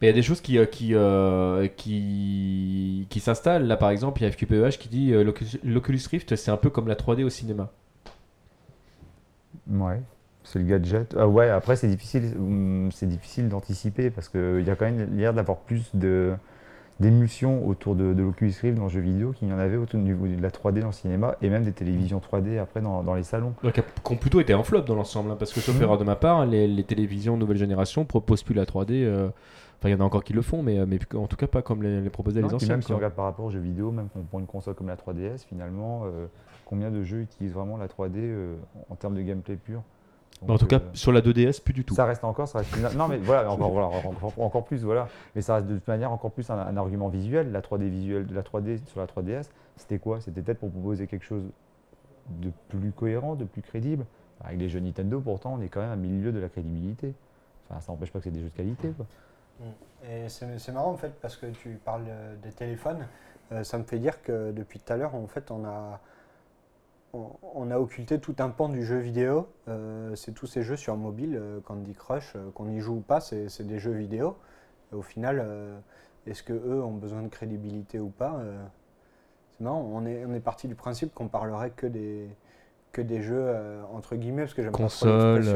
Mais 0.00 0.06
il 0.08 0.10
y 0.10 0.12
a 0.12 0.14
des 0.14 0.22
choses 0.22 0.40
qui, 0.40 0.58
euh, 0.58 0.66
qui, 0.66 0.94
euh, 0.94 1.68
qui, 1.76 3.06
qui 3.10 3.20
s'installent. 3.20 3.66
Là, 3.66 3.76
par 3.76 3.90
exemple, 3.90 4.20
il 4.20 4.24
y 4.24 4.26
a 4.28 4.30
FQPEH 4.32 4.78
qui 4.78 4.88
dit 4.88 5.12
euh, 5.12 5.24
l'Oculus- 5.64 6.06
Rift, 6.10 6.34
c'est 6.36 6.50
un 6.50 6.56
peu 6.56 6.70
comme 6.70 6.88
la 6.88 6.94
3D 6.96 7.24
au 7.24 7.28
cinéma. 7.30 7.70
Ouais, 9.70 10.00
c'est 10.44 10.58
le 10.58 10.64
gadget. 10.64 11.14
Ah 11.18 11.28
ouais, 11.28 11.48
après 11.48 11.76
c'est 11.76 11.88
difficile, 11.88 12.32
hum, 12.36 12.90
c'est 12.92 13.06
difficile 13.06 13.48
d'anticiper 13.48 14.10
parce 14.10 14.28
qu'il 14.28 14.64
y 14.66 14.70
a 14.70 14.74
quand 14.76 14.86
même 14.86 15.16
l'air 15.16 15.32
d'avoir 15.34 15.58
plus 15.58 15.90
de 15.94 16.32
d'émulsion 17.00 17.66
autour 17.66 17.96
de, 17.96 18.12
de 18.14 18.22
l'Oculus 18.22 18.52
Rift 18.62 18.76
dans 18.76 18.84
le 18.84 18.88
jeu 18.90 19.00
vidéo 19.00 19.32
qu'il 19.32 19.48
y 19.48 19.52
en 19.52 19.58
avait 19.58 19.76
autour 19.76 19.98
du 20.00 20.14
de 20.14 20.42
la 20.42 20.50
3D 20.50 20.80
dans 20.80 20.88
le 20.88 20.92
cinéma 20.92 21.34
et 21.42 21.48
même 21.48 21.64
des 21.64 21.72
télévisions 21.72 22.20
3D 22.20 22.58
après 22.60 22.80
dans, 22.80 23.02
dans 23.02 23.14
les 23.14 23.24
salons. 23.24 23.54
Donc, 23.64 23.72
qui 23.74 24.12
ont 24.12 24.16
plutôt 24.16 24.40
été 24.40 24.52
un 24.52 24.62
flop 24.62 24.82
dans 24.82 24.94
l'ensemble. 24.94 25.30
hein, 25.32 25.36
parce 25.36 25.52
que, 25.52 25.60
sauf 25.60 25.74
Mhm. 25.76 25.82
erreur 25.82 25.98
de 25.98 26.04
ma 26.04 26.14
part, 26.16 26.46
les, 26.46 26.68
les 26.68 26.84
télévisions 26.84 27.36
nouvelle 27.36 27.56
génération 27.56 28.04
proposent 28.04 28.42
plus 28.44 28.54
la 28.54 28.66
3D. 28.66 29.02
euh, 29.04 29.28
Enfin, 29.82 29.88
il 29.88 29.92
y 29.92 29.94
en 29.96 30.00
a 30.00 30.04
encore 30.04 30.22
qui 30.22 30.32
le 30.32 30.42
font, 30.42 30.62
mais, 30.62 30.78
euh, 30.78 30.86
mais 30.86 31.00
en 31.16 31.26
tout 31.26 31.34
cas 31.34 31.48
pas 31.48 31.60
comme 31.60 31.82
les, 31.82 32.00
les 32.00 32.02
les 32.02 32.44
anciens. 32.44 32.68
même 32.68 32.82
si 32.82 32.92
on 32.92 32.96
regarde 32.96 33.14
par 33.14 33.24
rapport 33.24 33.46
aux 33.46 33.50
jeux 33.50 33.58
vidéo, 33.58 33.90
même 33.90 34.06
quand 34.14 34.20
on 34.20 34.22
prend 34.22 34.38
une 34.38 34.46
console 34.46 34.74
comme 34.76 34.86
la 34.86 34.94
3DS, 34.94 35.44
finalement, 35.44 36.02
euh, 36.04 36.28
combien 36.66 36.92
de 36.92 37.02
jeux 37.02 37.22
utilisent 37.22 37.52
vraiment 37.52 37.76
la 37.76 37.88
3D 37.88 38.12
euh, 38.18 38.54
en 38.90 38.94
termes 38.94 39.16
de 39.16 39.22
gameplay 39.22 39.56
pur? 39.56 39.82
Bah, 40.46 40.54
en 40.54 40.58
tout 40.58 40.66
cas, 40.68 40.76
euh, 40.76 40.90
sur 40.92 41.10
la 41.10 41.20
2DS, 41.20 41.60
plus 41.60 41.72
du 41.74 41.84
tout. 41.84 41.96
Ça 41.96 42.04
reste 42.04 42.22
encore, 42.22 42.46
ça 42.46 42.58
reste 42.58 42.76
une- 42.76 42.96
Non, 42.96 43.08
mais 43.08 43.16
voilà, 43.18 43.50
encore, 43.50 43.72
voilà, 43.72 43.88
encore, 43.88 44.32
encore 44.38 44.64
plus, 44.64 44.84
voilà. 44.84 45.08
Mais 45.34 45.42
ça 45.42 45.56
reste 45.56 45.66
de 45.66 45.74
toute 45.74 45.88
manière 45.88 46.12
encore 46.12 46.30
plus 46.30 46.48
un, 46.50 46.58
un 46.60 46.76
argument 46.76 47.08
visuel. 47.08 47.50
La 47.50 47.60
3D 47.60 47.88
visuelle, 47.88 48.26
la 48.32 48.42
3D 48.42 48.78
sur 48.86 49.00
la 49.00 49.06
3DS, 49.06 49.50
c'était 49.76 49.98
quoi? 49.98 50.20
C'était 50.20 50.42
peut-être 50.42 50.60
pour 50.60 50.70
proposer 50.70 51.08
quelque 51.08 51.24
chose 51.24 51.42
de 52.40 52.52
plus 52.68 52.92
cohérent, 52.92 53.34
de 53.34 53.44
plus 53.46 53.62
crédible. 53.62 54.06
Avec 54.44 54.60
les 54.60 54.68
jeux 54.68 54.78
Nintendo, 54.78 55.20
pourtant, 55.20 55.56
on 55.58 55.60
est 55.60 55.68
quand 55.68 55.80
même 55.80 55.90
à 55.90 55.96
milieu 55.96 56.30
de 56.30 56.38
la 56.38 56.48
crédibilité. 56.48 57.14
Enfin, 57.68 57.80
ça 57.80 57.90
n'empêche 57.90 58.12
pas 58.12 58.20
que 58.20 58.24
c'est 58.26 58.30
des 58.30 58.40
jeux 58.42 58.50
de 58.50 58.56
qualité, 58.56 58.90
quoi. 58.96 59.06
Et 60.10 60.28
c'est 60.28 60.72
marrant 60.72 60.90
en 60.90 60.96
fait 60.96 61.12
parce 61.20 61.36
que 61.36 61.46
tu 61.46 61.78
parles 61.84 62.04
euh, 62.08 62.34
des 62.42 62.52
téléphones. 62.52 63.06
Euh, 63.52 63.64
ça 63.64 63.78
me 63.78 63.84
fait 63.84 63.98
dire 63.98 64.22
que 64.22 64.52
depuis 64.52 64.78
tout 64.78 64.92
à 64.92 64.96
l'heure, 64.96 65.14
en 65.14 65.26
fait, 65.26 65.50
on 65.50 65.64
a, 65.64 66.00
on, 67.12 67.30
on 67.54 67.70
a 67.70 67.78
occulté 67.78 68.18
tout 68.18 68.36
un 68.38 68.48
pan 68.48 68.68
du 68.68 68.84
jeu 68.84 68.98
vidéo. 68.98 69.48
Euh, 69.68 70.14
c'est 70.16 70.32
tous 70.32 70.46
ces 70.46 70.62
jeux 70.62 70.76
sur 70.76 70.96
mobile, 70.96 71.36
euh, 71.40 71.60
Candy 71.60 71.94
Crush, 71.94 72.36
qu'on 72.54 72.68
y 72.70 72.80
joue 72.80 72.96
ou 72.96 73.00
pas, 73.00 73.20
c'est 73.20 73.66
des 73.66 73.78
jeux 73.78 73.92
vidéo. 73.92 74.36
Et 74.92 74.94
au 74.94 75.02
final, 75.02 75.46
est-ce 76.26 76.42
que 76.42 76.52
eux 76.52 76.82
ont 76.82 76.92
besoin 76.92 77.22
de 77.22 77.28
crédibilité 77.28 77.98
ou 77.98 78.08
pas 78.08 78.42
C'est 79.52 79.64
marrant. 79.64 79.88
On 79.90 80.04
est, 80.04 80.26
on 80.26 80.34
est 80.34 80.40
parti 80.40 80.68
du 80.68 80.74
principe 80.74 81.14
qu'on 81.14 81.28
parlerait 81.28 81.70
que 81.70 81.86
des 81.86 82.28
que 82.92 83.00
des 83.00 83.22
jeux 83.22 83.56
entre 83.94 84.16
guillemets 84.16 84.42
parce 84.42 84.52
que 84.52 84.62
j'aime 84.62 84.72
pas 84.72 84.86
trop 84.86 85.06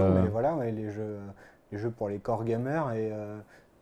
mais 0.09 0.29
voilà, 0.29 0.55
ouais, 0.55 0.73
les 0.73 0.91
jeux, 0.91 1.19
les 1.71 1.77
jeux 1.77 1.91
pour 1.91 2.09
les 2.09 2.19
core 2.19 2.45
gamers 2.45 2.91
et 2.93 3.13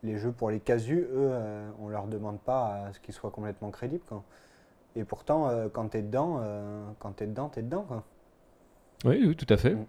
les 0.03 0.17
jeux 0.17 0.31
pour 0.31 0.49
les 0.51 0.59
casus, 0.59 0.99
eux, 1.01 1.07
euh, 1.31 1.69
on 1.79 1.89
leur 1.89 2.07
demande 2.07 2.39
pas 2.39 2.85
à 2.87 2.93
ce 2.93 2.99
qu'ils 2.99 3.13
soient 3.13 3.31
complètement 3.31 3.71
crédibles. 3.71 4.03
Quoi. 4.07 4.23
Et 4.95 5.03
pourtant, 5.03 5.49
euh, 5.49 5.67
quand 5.69 5.89
tu 5.89 5.97
es 5.97 6.01
dedans, 6.01 6.39
euh, 6.41 6.85
quand 6.99 7.13
tu 7.17 7.23
es 7.23 7.27
dedans, 7.27 7.49
tu 7.49 7.59
es 7.59 7.63
dedans. 7.63 7.83
Quoi. 7.83 8.03
Oui, 9.05 9.23
oui, 9.27 9.35
tout 9.35 9.51
à 9.53 9.57
fait. 9.57 9.75
Mm. 9.75 9.85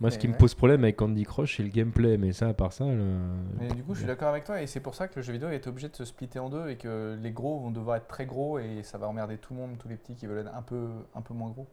Moi, 0.00 0.10
ce 0.10 0.18
qui 0.18 0.28
me 0.28 0.34
pose 0.34 0.54
problème 0.54 0.82
avec 0.82 0.96
Candy 0.96 1.24
Crush, 1.24 1.58
c'est 1.58 1.62
le 1.62 1.68
gameplay. 1.68 2.16
Mais 2.16 2.32
ça, 2.32 2.48
à 2.48 2.54
part 2.54 2.72
ça. 2.72 2.86
le- 2.86 3.18
Mais 3.58 3.68
du 3.68 3.82
coup, 3.84 3.92
je 3.94 3.98
suis 3.98 4.06
d'accord 4.06 4.28
avec 4.28 4.44
toi, 4.44 4.62
et 4.62 4.66
c'est 4.66 4.80
pour 4.80 4.94
ça 4.94 5.08
que 5.08 5.16
le 5.16 5.22
jeu 5.22 5.32
vidéo 5.32 5.50
est 5.50 5.66
obligé 5.66 5.88
de 5.90 5.96
se 5.96 6.06
splitter 6.06 6.38
en 6.38 6.48
deux, 6.48 6.70
et 6.70 6.76
que 6.76 7.18
les 7.20 7.32
gros 7.32 7.58
vont 7.60 7.70
devoir 7.70 7.96
être 7.96 8.06
très 8.08 8.24
gros, 8.24 8.58
et 8.58 8.82
ça 8.82 8.96
va 8.96 9.08
emmerder 9.08 9.36
tout 9.36 9.52
le 9.52 9.60
monde, 9.60 9.76
tous 9.78 9.88
les 9.88 9.96
petits 9.96 10.14
qui 10.14 10.26
veulent 10.26 10.46
être 10.46 10.54
un 10.54 10.62
peu, 10.62 10.88
un 11.14 11.20
peu 11.20 11.34
moins 11.34 11.50
gros. 11.50 11.66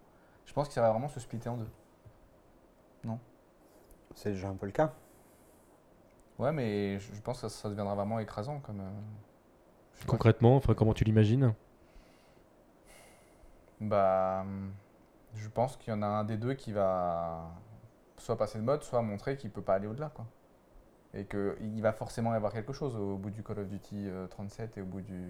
Je 0.45 0.51
pense 0.53 0.67
que 0.67 0.73
ça 0.73 0.81
va 0.81 0.91
vraiment 0.91 1.07
se 1.07 1.19
splitter 1.21 1.47
en 1.49 1.55
deux. 1.57 1.67
C'est 4.15 4.31
déjà 4.31 4.49
un 4.49 4.55
peu 4.55 4.65
le 4.65 4.71
cas. 4.71 4.93
Ouais, 6.39 6.51
mais 6.51 6.99
je 6.99 7.21
pense 7.21 7.41
que 7.41 7.47
ça, 7.47 7.61
ça 7.63 7.69
deviendra 7.69 7.95
vraiment 7.95 8.19
écrasant. 8.19 8.59
Comme, 8.59 8.81
euh. 8.81 10.05
Concrètement, 10.05 10.55
enfin, 10.55 10.73
comment 10.73 10.93
tu 10.93 11.03
l'imagines 11.03 11.53
Bah, 13.81 14.41
hum, 14.41 14.71
je 15.35 15.47
pense 15.49 15.77
qu'il 15.77 15.93
y 15.93 15.95
en 15.95 16.01
a 16.01 16.07
un 16.07 16.23
des 16.23 16.37
deux 16.37 16.53
qui 16.53 16.71
va 16.71 17.49
soit 18.17 18.37
passer 18.37 18.59
de 18.59 18.63
mode, 18.63 18.83
soit 18.83 19.01
montrer 19.01 19.37
qu'il 19.37 19.49
peut 19.51 19.61
pas 19.61 19.75
aller 19.75 19.87
au-delà, 19.87 20.09
quoi. 20.09 20.25
Et 21.13 21.25
qu'il 21.25 21.81
va 21.81 21.93
forcément 21.93 22.33
y 22.33 22.35
avoir 22.35 22.53
quelque 22.53 22.73
chose 22.73 22.95
au 22.95 23.17
bout 23.17 23.29
du 23.31 23.41
Call 23.41 23.59
of 23.59 23.67
Duty 23.67 24.07
euh, 24.07 24.27
37 24.27 24.77
et 24.77 24.81
au 24.81 24.85
bout 24.85 25.01
du. 25.01 25.23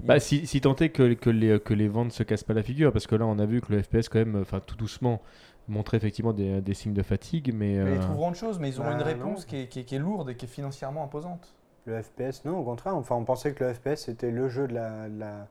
Bah, 0.00 0.20
si, 0.20 0.46
si 0.46 0.60
tant 0.60 0.76
est 0.76 0.90
que, 0.90 1.14
que, 1.14 1.30
les, 1.30 1.60
que 1.60 1.74
les 1.74 1.88
ventes 1.88 2.12
se 2.12 2.22
cassent 2.22 2.44
pas 2.44 2.54
la 2.54 2.62
figure, 2.62 2.92
parce 2.92 3.06
que 3.06 3.14
là, 3.14 3.26
on 3.26 3.38
a 3.38 3.46
vu 3.46 3.60
que 3.60 3.72
le 3.72 3.82
FPS, 3.82 4.08
quand 4.08 4.18
même, 4.18 4.36
enfin, 4.40 4.60
tout 4.60 4.76
doucement, 4.76 5.22
montrait 5.68 5.96
effectivement 5.96 6.32
des, 6.32 6.60
des 6.60 6.74
signes 6.74 6.92
de 6.94 7.02
fatigue, 7.02 7.52
mais. 7.54 7.76
Mais 7.76 7.90
euh, 7.90 7.94
ils 7.94 8.00
trouveront 8.00 8.28
autre 8.28 8.38
chose, 8.38 8.58
mais 8.58 8.68
ils 8.70 8.80
auront 8.80 8.90
Bah, 8.90 8.96
une 8.96 9.02
réponse 9.02 9.44
qui 9.44 9.56
est, 9.56 9.66
qui 9.68 9.80
est- 9.80 9.84
qui 9.84 9.94
est 9.94 9.98
lourde 9.98 10.30
et 10.30 10.34
qui 10.36 10.46
est 10.46 10.48
financièrement 10.48 11.04
imposante. 11.04 11.54
Le 11.86 12.00
FPS, 12.00 12.44
non, 12.44 12.58
au 12.58 12.62
contraire. 12.64 12.94
Enfin, 12.96 13.16
on 13.16 13.24
pensait 13.24 13.52
que 13.54 13.64
le 13.64 13.72
FPS 13.74 13.96
c'était 14.04 14.30
le 14.30 14.48
jeu 14.48 14.68
de 14.68 14.74
la, 14.74 15.08
de 15.08 15.18
la, 15.18 15.48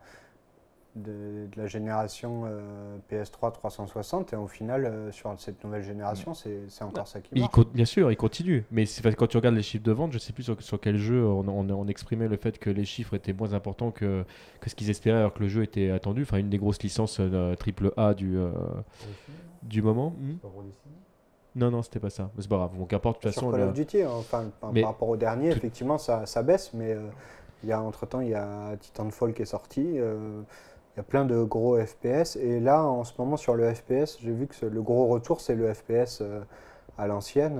de, 0.95 1.47
de 1.47 1.57
la 1.57 1.67
génération 1.67 2.43
euh, 2.45 2.97
PS3 3.09 3.53
360, 3.53 4.33
et 4.33 4.35
au 4.35 4.47
final, 4.47 4.85
euh, 4.85 5.11
sur 5.11 5.33
cette 5.39 5.63
nouvelle 5.63 5.83
génération, 5.83 6.33
c'est 6.33 6.59
c'est 6.67 6.83
encore 6.83 7.07
ça 7.07 7.21
qui 7.21 7.29
il 7.33 7.41
marche. 7.41 7.53
co- 7.53 7.63
bien 7.65 7.85
sûr, 7.85 8.11
il 8.11 8.17
continue. 8.17 8.65
Mais 8.71 8.85
c'est 8.85 9.01
quand 9.15 9.27
tu 9.27 9.37
regardes 9.37 9.55
les 9.55 9.63
chiffres 9.63 9.83
de 9.85 9.91
vente, 9.93 10.11
je 10.11 10.17
sais 10.17 10.33
plus 10.33 10.43
sur, 10.43 10.61
sur 10.61 10.79
quel 10.81 10.97
jeu 10.97 11.25
on, 11.25 11.47
on- 11.47 11.69
on 11.69 11.87
exprimait 11.87 12.27
le 12.27 12.35
fait 12.37 12.59
que 12.59 12.69
les 12.69 12.83
chiffres 12.85 13.13
étaient 13.13 13.31
moins 13.33 13.53
importants 13.53 13.91
que, 13.91 14.25
que 14.59 14.69
ce 14.69 14.75
qu'ils 14.75 14.89
espéraient 14.89 15.19
alors 15.19 15.33
que 15.33 15.39
le 15.39 15.47
jeu 15.47 15.63
était 15.63 15.91
attendu. 15.91 16.23
Enfin, 16.23 16.37
une 16.37 16.49
des 16.49 16.57
grosses 16.57 16.83
licences 16.83 17.17
euh, 17.21 17.55
triple 17.55 17.93
A 17.95 18.13
du, 18.13 18.37
euh, 18.37 18.51
du 19.63 19.81
moment. 19.81 20.13
Hmm 20.19 20.35
non, 21.53 21.69
non, 21.69 21.81
c'était 21.81 21.99
pas 21.99 22.09
ça. 22.09 22.29
C'est 22.39 22.47
pas 22.47 22.55
grave. 22.55 22.77
Donc, 22.77 22.89
qu'importe, 22.89 23.17
de 23.23 23.27
toute 23.27 23.33
Sur 23.33 23.41
façon. 23.41 23.51
Call 23.51 23.59
là- 23.59 23.67
of 23.67 23.73
Duty, 23.73 24.05
enfin, 24.05 24.45
par, 24.61 24.71
Mais 24.71 24.81
par 24.81 24.91
rapport 24.91 25.09
au 25.09 25.17
dernier, 25.17 25.49
tout- 25.51 25.57
effectivement, 25.57 25.97
ça, 25.97 26.25
ça 26.25 26.43
baisse, 26.43 26.73
mais 26.73 26.93
euh, 26.93 27.09
il 27.63 27.67
y 27.69 27.73
a 27.73 27.81
entre 27.81 28.05
temps, 28.05 28.21
il 28.21 28.29
y 28.29 28.33
a 28.35 28.75
Titanfall 28.79 29.33
qui 29.33 29.41
est 29.41 29.45
sorti. 29.45 29.99
euh, 29.99 30.41
il 30.95 30.97
y 30.97 30.99
a 31.01 31.03
plein 31.03 31.25
de 31.25 31.43
gros 31.43 31.77
FPS. 31.77 32.35
Et 32.37 32.59
là, 32.61 32.83
en 32.85 33.03
ce 33.03 33.13
moment, 33.17 33.35
sur 33.37 33.55
le 33.55 33.73
FPS, 33.73 34.17
j'ai 34.21 34.31
vu 34.31 34.47
que 34.47 34.65
le 34.65 34.81
gros 34.81 35.07
retour, 35.07 35.39
c'est 35.41 35.55
le 35.55 35.73
FPS 35.73 36.19
euh, 36.21 36.41
à 36.97 37.07
l'ancienne. 37.07 37.57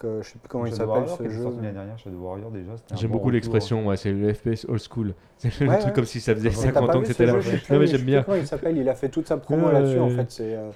Que, 0.00 0.20
je 0.22 0.28
sais 0.30 0.38
plus 0.38 0.48
comment 0.48 0.66
il 0.66 0.72
s'appelle 0.72 0.88
Warrior, 0.88 1.16
ce 1.16 1.28
jeu. 1.28 1.42
sorti 1.42 1.56
l'année 1.58 1.72
dernière, 1.72 1.96
Shadow 1.98 2.16
Warrior 2.18 2.50
déjà. 2.50 2.76
c'était 2.76 2.94
un 2.94 2.96
J'aime 2.96 3.08
bon 3.10 3.12
beaucoup 3.18 3.26
retour. 3.26 3.34
l'expression, 3.34 3.86
ouais, 3.86 3.96
c'est 3.96 4.10
le 4.12 4.32
FPS 4.34 4.66
old 4.68 4.80
school. 4.80 5.14
C'est 5.38 5.60
le 5.60 5.68
Ouais, 5.68 5.76
truc 5.76 5.86
ouais. 5.88 5.92
comme 5.94 6.04
si 6.04 6.20
ça 6.20 6.34
faisait 6.34 6.48
Mais 6.48 6.54
t'as 6.54 6.60
50 6.62 6.86
pas 6.86 6.96
ans 6.96 6.98
vu 6.98 7.02
que 7.02 7.06
ce 7.08 7.12
c'était 7.12 7.26
là. 7.26 7.32
jeu, 7.34 7.40
je 7.40 7.50
sais 7.50 7.56
plus- 7.58 7.72
Non, 7.74 7.78
mais 7.78 7.86
je 7.86 7.90
sais 7.92 7.96
j'aime 7.98 8.00
plus 8.04 8.12
bien. 8.12 8.22
Comment 8.24 8.36
il 8.38 8.46
s'appelle? 8.46 8.76
Il 8.78 8.88
a 8.88 8.94
fait 8.94 9.08
toute 9.08 9.28
sa 9.28 9.36
promo 9.36 9.66
Ouais, 9.68 9.72
là-dessus. 9.72 9.98
En 9.98 10.08
ouais. 10.08 10.16
fait, 10.16 10.30
c'est 10.30 10.54
euh, 10.56 10.70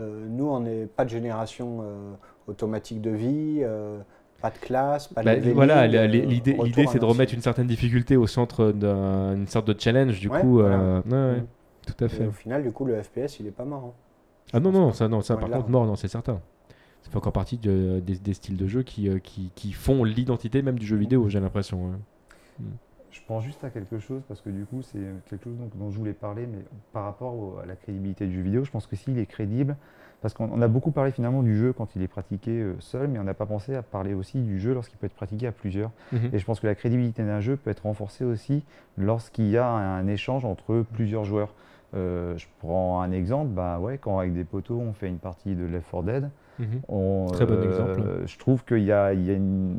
euh, 0.00 0.26
nous, 0.28 0.46
on 0.48 0.60
n'est 0.60 0.86
pas 0.86 1.04
de 1.04 1.10
génération 1.10 1.78
euh, 1.82 2.12
automatique 2.48 3.00
de 3.00 3.10
vie, 3.10 3.60
euh, 3.62 3.98
pas 4.42 4.50
de 4.50 4.58
classe, 4.58 5.08
pas 5.08 5.20
de 5.22 5.26
Bah, 5.26 5.34
leveling, 5.36 5.54
voilà, 5.54 5.82
euh, 5.84 6.06
l'idée, 6.06 6.52
retour 6.52 6.64
l'idée 6.64 6.82
à 6.82 6.86
c'est 6.90 6.98
de 6.98 7.04
remettre 7.04 7.32
une 7.34 7.40
certaine 7.42 7.66
difficulté 7.66 8.16
au 8.16 8.26
centre 8.26 8.72
d'une 8.72 9.46
sorte 9.46 9.66
de 9.68 9.76
challenge. 9.78 10.20
Du 10.20 10.28
Ouais, 10.28 10.40
coup, 10.40 10.54
voilà. 10.60 10.76
euh, 10.76 11.00
ouais, 11.06 11.12
ouais, 11.12 11.40
Mm. 11.42 11.46
tout 11.86 12.04
à 12.04 12.06
Et 12.06 12.08
fait. 12.10 12.26
au 12.26 12.32
final, 12.32 12.62
du 12.62 12.72
coup, 12.72 12.84
le 12.86 13.02
FPS, 13.02 13.38
il 13.40 13.46
est 13.46 13.50
pas 13.56 13.64
marrant. 13.64 13.94
Ah 14.52 14.60
non, 14.60 14.72
non, 14.72 14.92
ça, 14.92 15.08
non, 15.08 15.20
ça 15.22 15.36
par 15.36 15.48
contre, 15.50 15.68
mort, 15.70 15.86
non, 15.86 15.96
c'est 15.96 16.08
certain. 16.08 16.40
Ça 17.04 17.10
fait 17.10 17.16
encore 17.16 17.32
partie 17.32 17.58
de- 17.58 18.00
des, 18.04 18.16
des 18.16 18.34
styles 18.34 18.56
de 18.56 18.66
jeu 18.66 18.82
qui, 18.82 19.08
euh, 19.08 19.18
qui, 19.20 19.50
qui 19.54 19.72
font 19.72 20.02
l'identité 20.04 20.60
même 20.62 20.78
du 20.78 20.86
jeu 20.86 20.96
vidéo, 20.96 21.28
j'ai 21.28 21.38
l'impression. 21.40 21.84
ouais. 21.86 22.64
Je 23.10 23.20
pense 23.28 23.44
juste 23.44 23.62
à 23.62 23.70
quelque 23.70 23.98
chose 24.00 24.22
parce 24.26 24.40
que 24.40 24.50
du 24.50 24.64
coup, 24.64 24.82
c'est 24.82 24.98
quelque 25.30 25.44
chose 25.44 25.54
dont 25.76 25.90
je 25.90 25.96
voulais 25.98 26.12
parler, 26.14 26.46
mais 26.46 26.58
par 26.92 27.04
rapport 27.04 27.34
au- 27.34 27.58
à 27.62 27.66
la 27.66 27.76
crédibilité 27.76 28.26
du 28.26 28.34
jeu 28.34 28.42
vidéo, 28.42 28.64
je 28.64 28.70
pense 28.72 28.86
que 28.88 28.96
s'il 28.96 29.18
est 29.18 29.26
crédible, 29.26 29.76
parce 30.20 30.34
qu'on 30.34 30.48
on 30.50 30.60
a 30.62 30.66
beaucoup 30.68 30.90
parlé 30.90 31.12
finalement 31.12 31.42
du 31.42 31.56
jeu 31.56 31.72
quand 31.72 31.94
il 31.94 32.02
est 32.02 32.08
pratiqué 32.08 32.50
euh, 32.50 32.74
seul, 32.80 33.06
mais 33.08 33.18
on 33.20 33.24
n'a 33.24 33.34
pas 33.34 33.46
pensé 33.46 33.74
à 33.76 33.82
parler 33.82 34.14
aussi 34.14 34.40
du 34.40 34.58
jeu 34.58 34.74
lorsqu'il 34.74 34.98
peut 34.98 35.06
être 35.06 35.14
pratiqué 35.14 35.46
à 35.46 35.52
plusieurs. 35.52 35.90
Mhm. 36.12 36.30
Et 36.32 36.38
je 36.38 36.44
pense 36.44 36.58
que 36.58 36.66
la 36.66 36.74
crédibilité 36.74 37.22
d'un 37.22 37.40
jeu 37.40 37.56
peut 37.56 37.70
être 37.70 37.82
renforcée 37.84 38.24
aussi 38.24 38.64
lorsqu'il 38.98 39.48
y 39.48 39.58
a 39.58 39.66
un 39.68 40.06
échange 40.08 40.44
entre 40.44 40.84
plusieurs 40.94 41.24
joueurs. 41.24 41.54
Euh, 41.94 42.36
je 42.36 42.46
prends 42.58 43.00
un 43.02 43.12
exemple, 43.12 43.50
bah 43.50 43.78
ouais, 43.78 43.98
quand 43.98 44.18
avec 44.18 44.32
des 44.34 44.42
potos 44.44 44.80
on 44.80 44.92
fait 44.92 45.08
une 45.08 45.18
partie 45.18 45.54
de 45.54 45.64
Left 45.64 45.88
4 45.90 46.02
Dead, 46.02 46.30
Mhm. 46.58 46.80
on, 46.88 47.26
Très 47.32 47.46
bon 47.46 47.54
euh, 47.54 47.64
exemple. 47.64 48.02
Je 48.26 48.38
trouve 48.38 48.64
qu'il 48.64 48.84
y 48.84 48.92
a, 48.92 49.12
y, 49.12 49.32
une- 49.34 49.76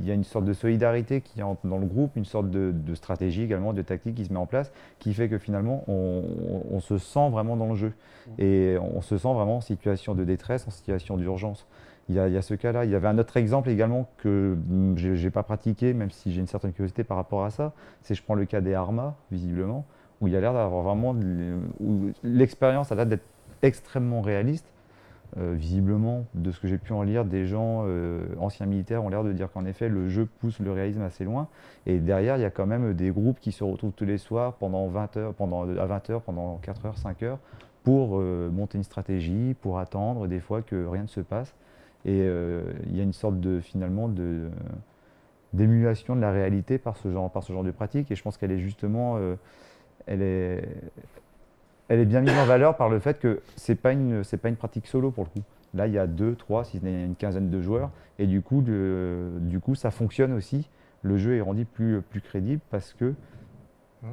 il 0.00 0.06
y 0.06 0.10
a 0.10 0.14
une 0.14 0.24
sorte 0.24 0.44
de 0.44 0.52
solidarité 0.52 1.20
qui 1.20 1.42
entre 1.42 1.66
dans 1.66 1.78
le 1.78 1.86
groupe, 1.86 2.16
une 2.16 2.24
sorte 2.24 2.50
de, 2.50 2.72
de 2.72 2.94
stratégie 2.94 3.42
également, 3.42 3.72
de 3.72 3.82
tactique 3.82 4.14
qui 4.14 4.24
se 4.24 4.32
met 4.32 4.38
en 4.38 4.46
place, 4.46 4.72
qui 4.98 5.12
fait 5.14 5.28
que 5.28 5.38
finalement 5.38 5.84
on, 5.88 6.78
se 6.80 6.98
sent 6.98 7.30
vraiment 7.30 7.56
dans 7.56 7.68
le 7.68 7.74
jeu. 7.74 7.92
Et 8.38 8.76
on 8.80 9.00
se 9.00 9.18
sent 9.18 9.32
vraiment 9.32 9.56
en 9.56 9.60
situation 9.60 10.14
de 10.14 10.24
détresse, 10.24 10.66
en 10.66 10.70
situation 10.70 11.16
d'urgence. 11.16 11.66
Il 12.08 12.16
y, 12.16 12.18
a, 12.18 12.26
il 12.28 12.34
y 12.34 12.36
a 12.36 12.42
ce 12.42 12.54
cas-là. 12.54 12.84
Il 12.84 12.90
y 12.90 12.94
avait 12.94 13.08
un 13.08 13.18
autre 13.18 13.36
exemple 13.36 13.68
également 13.70 14.08
que 14.18 14.56
j'ai 14.96 15.16
j'ai 15.16 15.30
pas 15.30 15.42
pratiqué, 15.44 15.94
même 15.94 16.10
si 16.10 16.32
j'ai 16.32 16.40
une 16.40 16.46
certaine 16.48 16.72
curiosité 16.72 17.04
par 17.04 17.16
rapport 17.16 17.44
à 17.44 17.50
ça. 17.50 17.72
C'est 18.02 18.14
je 18.14 18.22
prends 18.22 18.34
le 18.34 18.44
cas 18.44 18.60
des 18.60 18.74
Arma, 18.74 19.14
visiblement, 19.30 19.84
où 20.20 20.26
il 20.26 20.32
y 20.32 20.36
a 20.36 20.40
l'air 20.40 20.52
d'avoir 20.52 20.82
vraiment 20.82 21.14
l'expérience 22.22 22.92
a 22.92 22.94
l'air 22.96 23.06
d'être 23.06 23.24
extrêmement 23.62 24.20
réaliste. 24.20 24.66
Euh, 25.38 25.54
visiblement, 25.54 26.26
de 26.34 26.50
ce 26.50 26.60
que 26.60 26.68
j'ai 26.68 26.76
pu 26.76 26.92
en 26.92 27.02
lire, 27.02 27.24
des 27.24 27.46
gens 27.46 27.84
euh, 27.86 28.20
anciens 28.38 28.66
militaires 28.66 29.02
ont 29.02 29.08
l'air 29.08 29.24
de 29.24 29.32
dire 29.32 29.50
qu'en 29.50 29.64
effet, 29.64 29.88
le 29.88 30.10
jeu 30.10 30.26
pousse 30.40 30.58
le 30.60 30.70
réalisme 30.72 31.00
assez 31.00 31.24
loin. 31.24 31.48
Et 31.86 32.00
derrière, 32.00 32.36
il 32.36 32.42
y 32.42 32.44
a 32.44 32.50
quand 32.50 32.66
même 32.66 32.92
des 32.92 33.10
groupes 33.10 33.40
qui 33.40 33.50
se 33.50 33.64
retrouvent 33.64 33.92
tous 33.92 34.04
les 34.04 34.18
soirs 34.18 34.54
pendant 34.54 34.86
20 34.88 35.16
heures, 35.16 35.34
pendant, 35.34 35.62
à 35.62 35.86
20 35.86 36.10
heures, 36.10 36.20
pendant 36.20 36.58
4 36.58 36.84
heures, 36.86 36.98
5 36.98 37.22
heures, 37.22 37.38
pour 37.82 38.18
euh, 38.20 38.50
monter 38.50 38.76
une 38.76 38.84
stratégie, 38.84 39.54
pour 39.62 39.78
attendre 39.78 40.26
des 40.28 40.40
fois 40.40 40.60
que 40.60 40.86
rien 40.86 41.02
ne 41.02 41.08
se 41.08 41.20
passe. 41.20 41.54
Et 42.04 42.18
il 42.18 42.96
y 42.96 42.98
a 42.98 43.04
une 43.04 43.12
sorte 43.12 43.38
de, 43.38 43.60
finalement, 43.60 44.08
de 44.08 44.50
d'émulation 45.52 46.16
de 46.16 46.20
la 46.20 46.32
réalité 46.32 46.78
par 46.78 46.96
ce 46.96 47.12
genre, 47.12 47.30
par 47.30 47.44
ce 47.44 47.52
genre 47.52 47.62
de 47.62 47.70
pratique. 47.70 48.10
Et 48.10 48.16
je 48.16 48.22
pense 48.24 48.38
qu'elle 48.38 48.50
est 48.50 48.58
justement, 48.58 49.18
elle 50.06 50.22
est, 50.22 50.68
elle 51.92 52.00
est 52.00 52.06
bien 52.06 52.22
mise 52.22 52.32
en 52.38 52.46
valeur 52.46 52.76
par 52.78 52.88
le 52.88 52.98
fait 53.00 53.18
que 53.18 53.42
c'est 53.54 53.74
pas 53.74 53.92
une, 53.92 54.24
c'est 54.24 54.38
pas 54.38 54.48
une 54.48 54.56
pratique 54.56 54.86
solo 54.86 55.10
pour 55.10 55.24
le 55.24 55.28
coup. 55.28 55.44
Là, 55.74 55.86
il 55.86 55.92
y 55.92 55.98
a 55.98 56.06
deux, 56.06 56.34
trois, 56.34 56.64
si 56.64 56.78
ce 56.78 56.84
n'est 56.84 57.04
une 57.04 57.14
quinzaine 57.16 57.50
de 57.50 57.60
joueurs, 57.60 57.90
et 58.18 58.26
du 58.26 58.40
coup, 58.40 58.62
le- 58.66 59.32
du 59.40 59.60
coup, 59.60 59.74
ça 59.74 59.90
fonctionne 59.90 60.32
aussi. 60.32 60.70
Le 61.02 61.18
jeu 61.18 61.36
est 61.36 61.42
rendu 61.42 61.66
plus, 61.66 62.00
plus 62.00 62.22
crédible 62.22 62.62
parce 62.70 62.94
que 62.94 63.12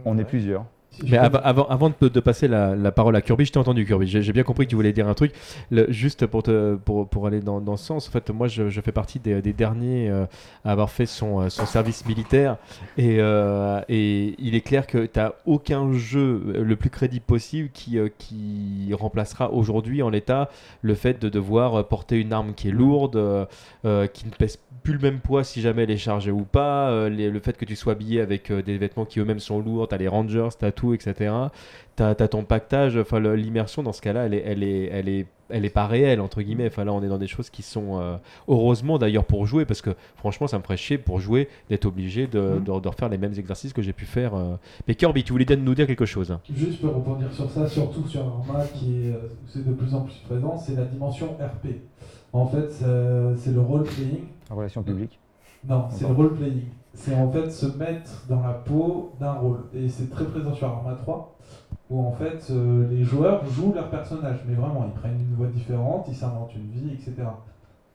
on 0.03 0.17
est 0.17 0.23
plusieurs. 0.25 0.65
Si 0.91 1.03
Mais 1.09 1.17
av- 1.17 1.39
avant, 1.43 1.65
avant 1.67 1.89
de, 2.01 2.09
de 2.09 2.19
passer 2.19 2.47
la, 2.47 2.75
la 2.75 2.91
parole 2.91 3.15
à 3.15 3.21
Kirby, 3.21 3.45
je 3.45 3.51
t'ai 3.51 3.59
entendu 3.59 3.85
Kirby, 3.85 4.07
j'ai 4.07 4.33
bien 4.33 4.43
compris 4.43 4.65
que 4.65 4.71
tu 4.71 4.75
voulais 4.75 4.91
dire 4.91 5.07
un 5.07 5.13
truc. 5.13 5.31
Le- 5.71 5.89
juste 5.91 6.25
pour, 6.25 6.43
te, 6.43 6.75
pour, 6.75 7.07
pour 7.07 7.27
aller 7.27 7.41
dans, 7.41 7.61
dans 7.61 7.77
ce 7.77 7.85
sens, 7.85 8.07
en 8.07 8.11
fait, 8.11 8.29
moi 8.31 8.47
je, 8.47 8.69
je 8.69 8.81
fais 8.81 8.91
partie 8.91 9.19
des, 9.19 9.41
des 9.41 9.53
derniers 9.53 10.09
euh, 10.09 10.25
à 10.65 10.71
avoir 10.71 10.89
fait 10.89 11.05
son, 11.05 11.41
euh, 11.41 11.49
son 11.49 11.65
service 11.67 12.05
militaire 12.05 12.57
et, 12.97 13.17
euh, 13.19 13.81
et 13.87 14.35
il 14.39 14.55
est 14.55 14.61
clair 14.61 14.87
que 14.87 15.05
tu 15.05 15.19
n'as 15.19 15.31
aucun 15.45 15.93
jeu 15.93 16.41
le 16.59 16.75
plus 16.75 16.89
crédible 16.89 17.25
possible 17.25 17.69
qui, 17.71 17.97
euh, 17.97 18.09
qui 18.17 18.89
remplacera 18.91 19.51
aujourd'hui 19.53 20.01
en 20.01 20.09
l'état 20.09 20.49
le 20.81 20.95
fait 20.95 21.21
de 21.21 21.29
devoir 21.29 21.87
porter 21.87 22.19
une 22.19 22.33
arme 22.33 22.53
qui 22.55 22.69
est 22.69 22.71
lourde, 22.71 23.47
qui 23.83 24.25
ne 24.25 24.31
pèse 24.37 24.57
plus 24.83 24.93
le 24.93 24.99
même 24.99 25.19
poids 25.19 25.43
si 25.43 25.61
jamais 25.61 25.83
elle 25.83 25.91
est 25.91 25.97
chargée 25.97 26.31
ou 26.31 26.43
pas, 26.43 27.09
les- 27.09 27.29
le 27.29 27.39
fait 27.39 27.57
que 27.57 27.65
tu 27.65 27.75
sois 27.75 27.93
habillé 27.93 28.21
avec 28.21 28.51
des 28.51 28.77
vêtements 28.77 29.05
qui 29.05 29.19
eux-mêmes 29.19 29.39
sont 29.39 29.59
lourds, 29.59 29.87
tu 29.87 29.95
as 29.95 29.97
les 29.97 30.07
rangers, 30.07 30.47
t'as 30.57 30.71
tout, 30.79 30.93
etc. 30.93 31.33
Tu 31.97 32.03
as, 32.03 32.15
ton 32.15 32.43
pactage, 32.43 32.95
enfin 32.97 33.19
l'immersion 33.19 33.83
dans 33.83 33.91
ce 33.93 34.01
cas-là, 34.01 34.25
elle 34.25 34.33
est, 34.33 34.43
elle, 34.45 34.63
est, 34.63 34.85
elle, 34.85 35.09
est, 35.09 35.25
elle 35.49 35.65
est 35.65 35.69
pas 35.69 35.85
réelle, 35.87 36.21
entre 36.21 36.41
guillemets. 36.41 36.67
Enfin 36.67 36.85
là, 36.85 36.93
on 36.93 37.03
est 37.03 37.09
dans 37.09 37.17
des 37.17 37.27
choses 37.27 37.49
qui 37.49 37.61
sont, 37.61 37.99
euh, 37.99 38.15
heureusement 38.47 38.97
d'ailleurs 38.97 39.25
pour 39.25 39.45
jouer, 39.45 39.65
parce 39.65 39.81
que 39.81 39.89
franchement, 40.15 40.47
ça 40.47 40.57
me 40.57 40.63
ferait 40.63 40.77
chier 40.77 40.97
pour 40.97 41.19
jouer 41.19 41.49
d'être 41.69 41.85
obligé 41.85 42.27
de, 42.27 42.61
de- 42.65 42.79
de 42.79 42.87
refaire 42.87 43.09
les 43.09 43.17
mêmes 43.17 43.33
exercices 43.37 43.73
que 43.73 43.81
j'ai 43.81 43.91
pu 43.93 44.05
faire. 44.05 44.33
euh. 44.35 44.55
Mais 44.87 44.95
Kirby, 44.95 45.23
tu 45.25 45.33
voulais 45.33 45.45
nous 45.57 45.75
dire 45.75 45.87
quelque 45.87 46.05
chose? 46.05 46.37
Juste 46.55 46.79
pour 46.79 46.93
rebondir 46.95 47.33
sur 47.33 47.49
ça, 47.51 47.67
surtout 47.67 48.07
sur 48.07 48.21
Arma 48.21 48.63
qui 48.73 49.07
est, 49.07 49.13
euh, 49.13 49.61
de 49.61 49.73
plus 49.73 49.93
en 49.93 50.01
plus 50.01 50.15
présent, 50.25 50.57
c'est 50.57 50.75
la 50.75 50.85
dimension 50.85 51.27
RP. 51.33 51.67
En 52.31 52.45
fait, 52.47 52.69
c'est 52.71 53.51
le 53.51 53.59
role-playing. 53.61 54.19
En 54.51 54.55
relation 54.55 54.83
publique. 54.83 55.19
Non, 55.67 55.87
c'est 55.89 56.07
le 56.07 56.13
role-playing. 56.13 56.63
C'est 56.93 57.15
en 57.15 57.29
fait 57.31 57.49
se 57.49 57.65
mettre 57.77 58.25
dans 58.27 58.41
la 58.41 58.53
peau 58.53 59.13
d'un 59.19 59.33
rôle. 59.33 59.59
Et 59.73 59.89
c'est 59.89 60.09
très 60.09 60.25
présent 60.25 60.53
sur 60.53 60.67
Arma 60.67 60.93
3, 60.93 61.37
où 61.89 61.99
en 61.99 62.11
fait 62.11 62.47
euh, 62.49 62.87
les 62.89 63.03
joueurs 63.03 63.45
jouent 63.45 63.73
leur 63.73 63.89
personnage. 63.89 64.39
Mais 64.47 64.55
vraiment, 64.55 64.85
ils 64.85 64.99
prennent 64.99 65.19
une 65.19 65.35
voix 65.35 65.47
différente, 65.47 66.05
ils 66.07 66.15
s'inventent 66.15 66.55
une 66.55 66.69
vie, 66.69 66.93
etc. 66.93 67.27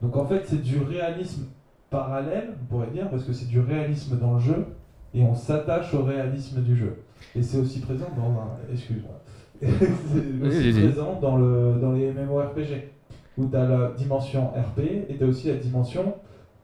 Donc 0.00 0.16
en 0.16 0.24
fait, 0.26 0.42
c'est 0.46 0.62
du 0.62 0.78
réalisme 0.78 1.46
parallèle, 1.90 2.54
on 2.62 2.66
pourrait 2.66 2.90
dire, 2.90 3.08
parce 3.08 3.24
que 3.24 3.32
c'est 3.32 3.48
du 3.48 3.60
réalisme 3.60 4.18
dans 4.18 4.34
le 4.34 4.40
jeu, 4.40 4.66
et 5.14 5.22
on 5.22 5.34
s'attache 5.34 5.94
au 5.94 6.02
réalisme 6.02 6.60
du 6.60 6.76
jeu. 6.76 7.02
Et 7.34 7.42
c'est 7.42 7.58
aussi 7.58 7.80
présent 7.80 8.08
dans 8.16 8.30
un... 8.40 8.72
Excuse-moi. 8.72 9.20
c'est 9.62 10.46
aussi 10.46 10.80
présent 10.80 11.18
dans, 11.20 11.36
le, 11.36 11.78
dans 11.80 11.92
les 11.92 12.12
MMORPG, 12.12 12.90
où 13.38 13.46
tu 13.46 13.56
as 13.56 13.66
la 13.66 13.92
dimension 13.96 14.48
RP, 14.48 14.80
et 15.08 15.16
tu 15.16 15.24
as 15.24 15.26
aussi 15.26 15.48
la 15.48 15.54
dimension, 15.54 16.14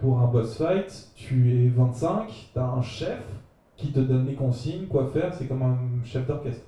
pour 0.01 0.21
un 0.21 0.27
boss 0.27 0.57
fight, 0.57 1.09
tu 1.15 1.53
es 1.53 1.69
25, 1.69 2.51
tu 2.53 2.59
as 2.59 2.65
un 2.65 2.83
chef 2.83 3.21
qui 3.77 3.93
te 3.93 4.01
donne 4.01 4.27
les 4.27 4.35
consignes, 4.35 4.87
quoi 4.87 5.11
faire, 5.13 5.33
c'est 5.35 5.47
comme 5.47 5.63
un 5.63 5.79
chef 6.05 6.27
d'orchestre. 6.27 6.65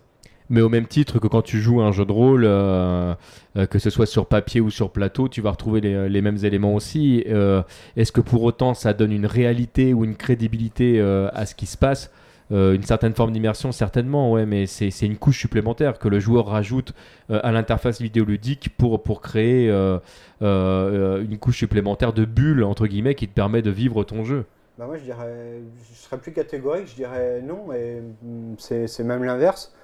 Mais 0.50 0.60
au 0.60 0.68
même 0.68 0.86
titre 0.86 1.18
que 1.18 1.28
quand 1.28 1.40
tu 1.42 1.60
joues 1.60 1.80
un 1.80 1.92
jeu 1.92 2.04
de 2.04 2.12
rôle, 2.12 2.44
euh, 2.44 3.14
euh, 3.56 3.66
que 3.66 3.78
ce 3.78 3.90
soit 3.90 4.06
sur 4.06 4.26
papier 4.26 4.60
ou 4.60 4.70
sur 4.70 4.90
plateau, 4.90 5.28
tu 5.28 5.40
vas 5.40 5.50
retrouver 5.50 5.80
les, 5.80 6.09
les 6.09 6.20
mêmes 6.20 6.38
éléments 6.44 6.74
aussi. 6.74 7.24
Euh, 7.28 7.62
Est-ce 7.96 8.12
que 8.12 8.20
pour 8.20 8.42
autant 8.42 8.74
ça 8.74 8.92
donne 8.92 9.12
une 9.12 9.24
réalité 9.24 9.94
ou 9.94 10.04
une 10.04 10.16
crédibilité 10.16 11.00
euh, 11.00 11.28
à 11.32 11.46
ce 11.46 11.54
qui 11.54 11.66
se 11.66 11.78
passe? 11.78 12.10
Euh, 12.52 12.74
Une 12.74 12.82
certaine 12.82 13.14
forme 13.14 13.32
d'immersion, 13.32 13.72
certainement, 13.72 14.30
ouais, 14.32 14.44
mais 14.44 14.66
c'est 14.66 14.90
une 15.00 15.16
couche 15.16 15.38
supplémentaire 15.38 15.98
que 15.98 16.08
le 16.08 16.20
joueur 16.20 16.46
rajoute 16.46 16.92
euh, 17.30 17.40
à 17.42 17.50
l'interface 17.50 18.00
vidéoludique 18.00 18.76
pour, 18.76 19.02
pour 19.02 19.22
créer 19.22 19.70
euh, 19.70 19.98
une 20.40 21.38
couche 21.38 21.58
supplémentaire 21.58 22.12
de 22.12 22.24
bulle, 22.24 22.62
entre 22.64 22.86
guillemets, 22.86 23.14
qui 23.14 23.26
te 23.26 23.32
permet 23.32 23.62
de 23.62 23.70
vivre 23.70 24.04
ton 24.04 24.24
jeu. 24.24 24.44
Bah 24.78 24.86
moi 24.86 24.96
je 24.96 25.02
dirais, 25.02 25.60
je 25.90 25.94
serais 25.94 26.16
plus 26.16 26.32
catégorique, 26.32 26.88
je 26.88 26.94
dirais 26.94 27.42
non, 27.42 27.72
et 27.72 28.00
mm, 28.22 28.54
c'est 28.58 29.04
même 29.04 29.24
l'inverse. 29.24 29.74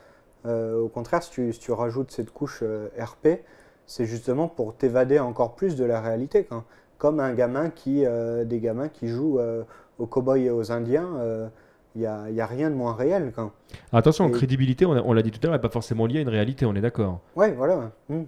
Au 0.45 0.89
contraire, 0.89 1.23
si 1.23 1.31
tu, 1.31 1.53
si 1.53 1.61
tu 1.61 1.73
rajoutes 1.73 2.11
cette 2.11 2.31
couche 2.31 2.63
RP, 2.99 3.41
c'est 3.87 4.07
justement 4.07 4.49
pour 4.49 4.75
t'évader 4.75 5.19
encore 5.19 5.55
plus 5.57 5.77
de 5.77 5.85
la 5.85 6.01
réalité. 6.01 6.49
Comme 6.97 7.21
un 7.21 7.35
gamin 7.35 7.69
qui, 7.69 8.05
des 8.47 8.61
gamins 8.61 8.89
qui 8.89 9.09
jouent 9.09 9.39
aux 9.99 10.07
cow-boys 10.07 10.39
et 10.39 10.51
aux 10.51 10.73
indiens, 10.73 11.51
il 11.99 12.35
n'y 12.35 12.41
a, 12.41 12.47
rien 12.47 12.71
de 12.71 12.75
moins 12.75 12.95
réel. 12.95 13.33
quoi. 13.35 13.53
Attention, 13.93 14.29
Et- 14.29 14.33
crédibilité, 14.33 14.87
on, 14.87 15.13
l'a 15.13 15.23
dit 15.23 15.31
tout 15.31 15.41
à 15.43 15.47
l'heure, 15.47 15.55
n'est 15.55 15.61
pas 15.61 15.69
forcément 15.69 16.07
liée 16.07 16.19
à 16.19 16.23
une 16.23 16.29
réalité, 16.29 16.67
on 16.67 16.75
est 16.75 16.81
d'accord. 16.81 17.21
Ouais, 17.37 17.53
voilà. 17.53 17.91
mm. 18.09 18.23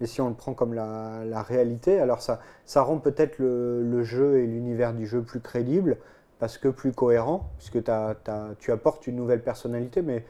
Et 0.00 0.06
si 0.06 0.20
on 0.20 0.28
le 0.28 0.34
prend 0.34 0.52
comme 0.52 0.74
la, 0.74 1.24
la 1.24 1.42
réalité, 1.42 1.98
alors 1.98 2.20
ça, 2.20 2.40
ça 2.66 2.82
rend 2.82 2.98
peut-être 2.98 3.38
le, 3.38 3.82
le 3.82 4.02
jeu 4.02 4.40
et 4.40 4.46
l'univers 4.46 4.92
du 4.92 5.06
jeu 5.06 5.22
plus 5.22 5.40
crédible, 5.40 5.96
parce 6.38 6.58
que 6.58 6.68
plus 6.68 6.92
cohérent, 6.92 7.50
puisque 7.56 7.82
tu 7.82 8.72
apportes 8.72 9.06
une 9.06 9.16
nouvelle 9.16 9.42
personnalité, 9.42 10.02
mais 10.02 10.24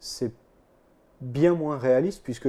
c'est 0.00 0.32
bien 1.20 1.54
moins 1.54 1.76
réaliste, 1.76 2.22
puisque 2.22 2.48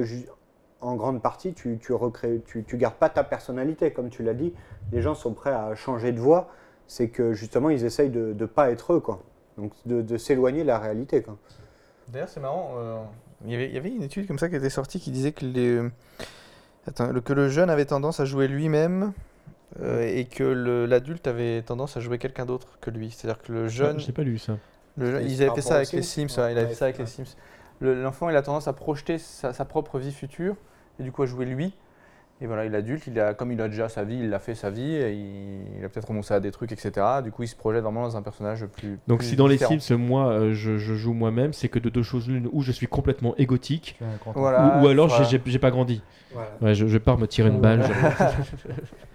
en 0.80 0.96
grande 0.96 1.20
partie, 1.20 1.52
tu, 1.52 1.78
tu, 1.78 1.92
recrées, 1.92 2.40
tu, 2.46 2.64
tu 2.64 2.76
gardes 2.78 2.94
pas 2.94 3.10
ta 3.10 3.22
personnalité, 3.22 3.92
comme 3.92 4.08
tu 4.08 4.22
l'as 4.22 4.32
dit. 4.32 4.54
Les 4.92 5.02
gens 5.02 5.14
sont 5.14 5.34
prêts 5.34 5.52
à 5.52 5.74
changer 5.74 6.12
de 6.12 6.20
voix, 6.20 6.48
c'est 6.86 7.08
que 7.08 7.34
justement, 7.34 7.68
ils 7.68 7.84
essayent 7.84 8.10
de 8.10 8.34
ne 8.38 8.46
pas 8.46 8.70
être 8.70 8.94
eux, 8.94 9.00
quoi. 9.00 9.22
Donc 9.58 9.72
de, 9.86 10.02
de 10.02 10.16
s'éloigner 10.16 10.62
de 10.62 10.66
la 10.66 10.78
réalité, 10.78 11.22
quoi. 11.22 11.36
D'ailleurs, 12.08 12.28
c'est 12.28 12.40
marrant. 12.40 12.72
euh, 12.78 12.98
il, 13.44 13.52
y 13.52 13.54
avait, 13.54 13.68
il 13.68 13.74
y 13.74 13.78
avait 13.78 13.90
une 13.90 14.02
étude 14.02 14.26
comme 14.26 14.38
ça 14.38 14.48
qui 14.48 14.56
était 14.56 14.70
sortie 14.70 14.98
qui 15.00 15.10
disait 15.10 15.32
que, 15.32 15.44
les, 15.44 15.80
Attends, 16.86 17.12
le, 17.12 17.20
que 17.20 17.32
le 17.32 17.48
jeune 17.48 17.70
avait 17.70 17.84
tendance 17.84 18.20
à 18.20 18.24
jouer 18.24 18.48
lui-même 18.48 19.12
euh, 19.80 20.02
et 20.02 20.24
que 20.24 20.42
le- 20.42 20.86
l'adulte 20.86 21.26
avait 21.26 21.62
tendance 21.62 21.96
à 21.96 22.00
jouer 22.00 22.18
quelqu'un 22.18 22.46
d'autre 22.46 22.78
que 22.80 22.90
lui. 22.90 23.10
C'est-à-dire 23.10 23.42
que 23.42 23.52
le 23.52 23.68
jeune. 23.68 24.00
Je 24.00 24.06
n'ai 24.06 24.12
pas 24.12 24.22
lu 24.22 24.38
ça. 24.38 24.56
le 24.96 25.10
jeune- 25.10 25.22
Et 25.22 25.26
ils 25.26 25.42
avaient 25.42 25.54
fait 25.54 25.60
ça 25.62 25.76
avec 25.76 25.92
aux 25.92 25.96
les 25.96 26.02
Sims, 26.02 26.22
ouais, 26.26 26.28
il 26.36 26.38
avait 26.40 26.62
ouais, 26.62 26.68
fait 26.68 26.74
ça 26.74 26.84
avec 26.86 26.98
les. 26.98 27.06
Sims. 27.06 27.36
Le- 27.80 28.02
L'enfant, 28.02 28.28
il 28.30 28.36
a 28.36 28.42
tendance 28.42 28.66
à 28.66 28.72
projeter 28.72 29.18
sa, 29.18 29.52
sa 29.52 29.64
propre 29.64 29.98
vie 29.98 30.12
future 30.12 30.56
et 30.98 31.02
du 31.02 31.12
coup 31.12 31.22
à 31.22 31.26
jouer 31.26 31.44
lui. 31.46 31.74
Et 32.42 32.46
voilà, 32.46 32.64
et 32.64 32.70
l'adulte, 32.70 33.06
il 33.06 33.20
a, 33.20 33.34
comme 33.34 33.52
il 33.52 33.60
a 33.60 33.68
déjà 33.68 33.90
sa 33.90 34.02
vie, 34.02 34.18
il 34.22 34.32
a 34.32 34.38
fait 34.38 34.54
sa 34.54 34.70
vie, 34.70 34.94
et 34.94 35.12
il, 35.12 35.78
il 35.78 35.84
a 35.84 35.88
peut-être 35.90 36.08
renoncé 36.08 36.32
à 36.32 36.40
des 36.40 36.50
trucs, 36.50 36.72
etc. 36.72 37.06
Du 37.22 37.32
coup, 37.32 37.42
il 37.42 37.48
se 37.48 37.54
projette 37.54 37.82
vraiment 37.82 38.02
dans 38.02 38.16
un 38.16 38.22
personnage 38.22 38.64
plus. 38.64 38.98
Donc 39.08 39.18
plus 39.18 39.28
si 39.28 39.36
dans 39.36 39.46
les 39.46 39.56
différent. 39.56 39.78
Sims, 39.78 39.98
moi, 39.98 40.28
euh, 40.28 40.54
je, 40.54 40.78
je 40.78 40.94
joue 40.94 41.12
moi-même, 41.12 41.52
c'est 41.52 41.68
que 41.68 41.78
de 41.78 41.90
deux 41.90 42.02
choses 42.02 42.28
l'une, 42.28 42.48
ou 42.52 42.62
je 42.62 42.72
suis 42.72 42.86
complètement 42.86 43.36
égotique. 43.36 43.98
Voilà, 44.34 44.78
ou, 44.78 44.84
ou 44.84 44.88
alors 44.88 45.08
voilà. 45.08 45.24
j'ai 45.24 45.58
pas 45.58 45.70
grandi. 45.70 46.02
Voilà. 46.32 46.50
Ouais, 46.62 46.74
je, 46.74 46.86
je 46.86 46.98
pars 46.98 47.18
me 47.18 47.26
tirer 47.26 47.50
une 47.50 47.60
balle. 47.60 47.84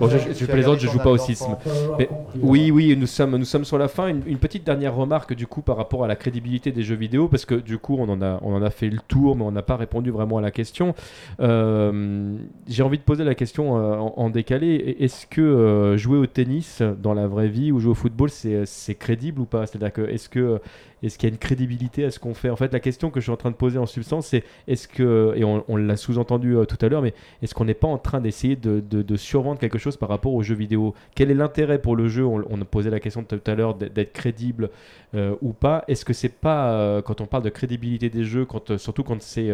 Bon, 0.00 0.08
je- 0.08 0.32
je 0.32 0.46
plaisante, 0.46 0.78
je 0.78 0.86
joue 0.88 0.98
pas 0.98 1.10
au 1.10 1.16
sisme. 1.18 1.56
Mais- 1.98 2.08
Oui, 2.40 2.70
oui, 2.70 2.96
nous 2.96 3.06
sommes, 3.06 3.36
nous 3.36 3.44
sommes 3.44 3.64
sur 3.64 3.78
la 3.78 3.88
fin. 3.88 4.08
Une, 4.08 4.22
une 4.26 4.38
petite 4.38 4.64
dernière 4.64 4.94
remarque 4.94 5.34
du 5.34 5.46
coup 5.46 5.62
par 5.62 5.76
rapport 5.76 6.04
à 6.04 6.06
la 6.06 6.14
crédibilité 6.16 6.70
des 6.70 6.82
jeux 6.82 6.94
vidéo, 6.94 7.28
parce 7.28 7.44
que 7.44 7.54
du 7.56 7.78
coup 7.78 7.96
on 7.98 8.08
en 8.08 8.22
a, 8.22 8.38
on 8.42 8.54
en 8.54 8.62
a 8.62 8.70
fait 8.70 8.88
le 8.88 8.98
tour, 9.08 9.34
mais 9.36 9.42
on 9.42 9.50
n'a 9.52 9.62
pas 9.62 9.76
répondu 9.76 10.10
vraiment 10.10 10.38
à 10.38 10.40
la 10.40 10.50
question. 10.50 10.94
Euh, 11.40 12.36
J'ai 12.68 12.82
envie 12.82 12.98
de 12.98 13.02
poser 13.02 13.24
la 13.24 13.34
question 13.34 13.76
euh, 13.78 13.94
en, 13.96 14.14
en 14.16 14.30
décalé. 14.30 14.96
Est-ce 15.00 15.26
que 15.26 15.40
euh, 15.40 15.96
jouer 15.96 16.18
au 16.18 16.26
tennis 16.26 16.82
dans 17.02 17.14
la 17.14 17.26
vraie 17.26 17.48
vie 17.48 17.72
ou 17.72 17.80
jouer 17.80 17.92
au 17.92 17.94
football, 17.94 18.30
c'est 18.30 18.66
c'est 18.66 18.94
crédible 18.94 19.40
ou 19.40 19.44
pas? 19.46 19.66
C'est-à-dire 19.66 19.92
que 19.92 20.02
est-ce 20.02 20.28
que 20.28 20.60
est-ce 21.02 21.18
qu'il 21.18 21.28
y 21.28 21.32
a 21.32 21.34
une 21.34 21.38
crédibilité 21.38 22.04
à 22.04 22.10
ce 22.10 22.18
qu'on 22.18 22.34
fait? 22.34 22.50
En 22.50 22.56
fait, 22.56 22.72
la 22.72 22.80
question 22.80 23.10
que 23.10 23.20
je 23.20 23.24
suis 23.24 23.32
en 23.32 23.36
train 23.36 23.50
de 23.50 23.56
poser 23.56 23.78
en 23.78 23.86
substance, 23.86 24.28
c'est 24.28 24.44
est-ce 24.66 24.88
que, 24.88 25.34
et 25.36 25.44
on, 25.44 25.76
l'a 25.76 25.96
sous-entendu 25.96 26.56
euh, 26.56 26.64
tout 26.64 26.78
à 26.84 26.88
l'heure, 26.88 27.02
mais 27.02 27.14
est-ce 27.42 27.54
qu'on 27.54 27.64
n'est 27.64 27.74
pas 27.74 27.88
en 27.88 27.98
train 27.98 28.20
d'essayer 28.20 28.56
de, 28.56 29.16
survendre 29.16 29.58
quelque 29.58 29.78
chose 29.78 29.96
par 29.96 30.08
rapport 30.08 30.32
aux 30.34 30.42
jeux 30.42 30.54
vidéo? 30.54 30.94
Quel 31.14 31.30
est 31.30 31.34
l'intérêt 31.34 31.80
pour 31.80 31.96
le 31.96 32.08
jeu? 32.08 32.24
On, 32.24 32.42
on 32.48 32.60
a 32.60 32.64
posé 32.64 32.90
la 32.90 33.00
question 33.00 33.24
tout 33.24 33.40
à 33.46 33.54
l'heure 33.54 33.74
d'être 33.74 34.12
crédible 34.12 34.70
euh, 35.14 35.34
ou 35.42 35.52
pas. 35.52 35.84
Est-ce 35.88 36.04
que 36.04 36.12
c'est 36.12 36.28
pas, 36.28 36.70
euh, 36.70 37.02
quand 37.02 37.20
on 37.20 37.26
parle 37.26 37.42
de 37.42 37.50
crédibilité 37.50 38.10
des 38.10 38.24
jeux, 38.24 38.46
surtout 38.78 39.02
quand 39.02 39.20
c'est 39.20 39.50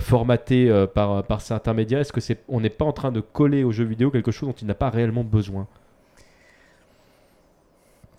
formaté 0.00 0.86
par, 0.94 1.24
par 1.24 1.40
certains 1.40 1.74
est-ce 1.78 2.12
que 2.12 2.20
c'est, 2.20 2.42
on 2.48 2.60
n'est 2.60 2.70
pas 2.70 2.84
en 2.84 2.92
train 2.92 3.12
de 3.12 3.20
coller 3.20 3.64
aux 3.64 3.72
jeux 3.72 3.84
vidéo 3.84 4.10
quelque 4.10 4.30
chose 4.30 4.48
dont 4.48 4.54
il 4.54 4.66
n'a 4.66 4.74
pas 4.74 4.90
réellement 4.90 5.24
besoin? 5.24 5.66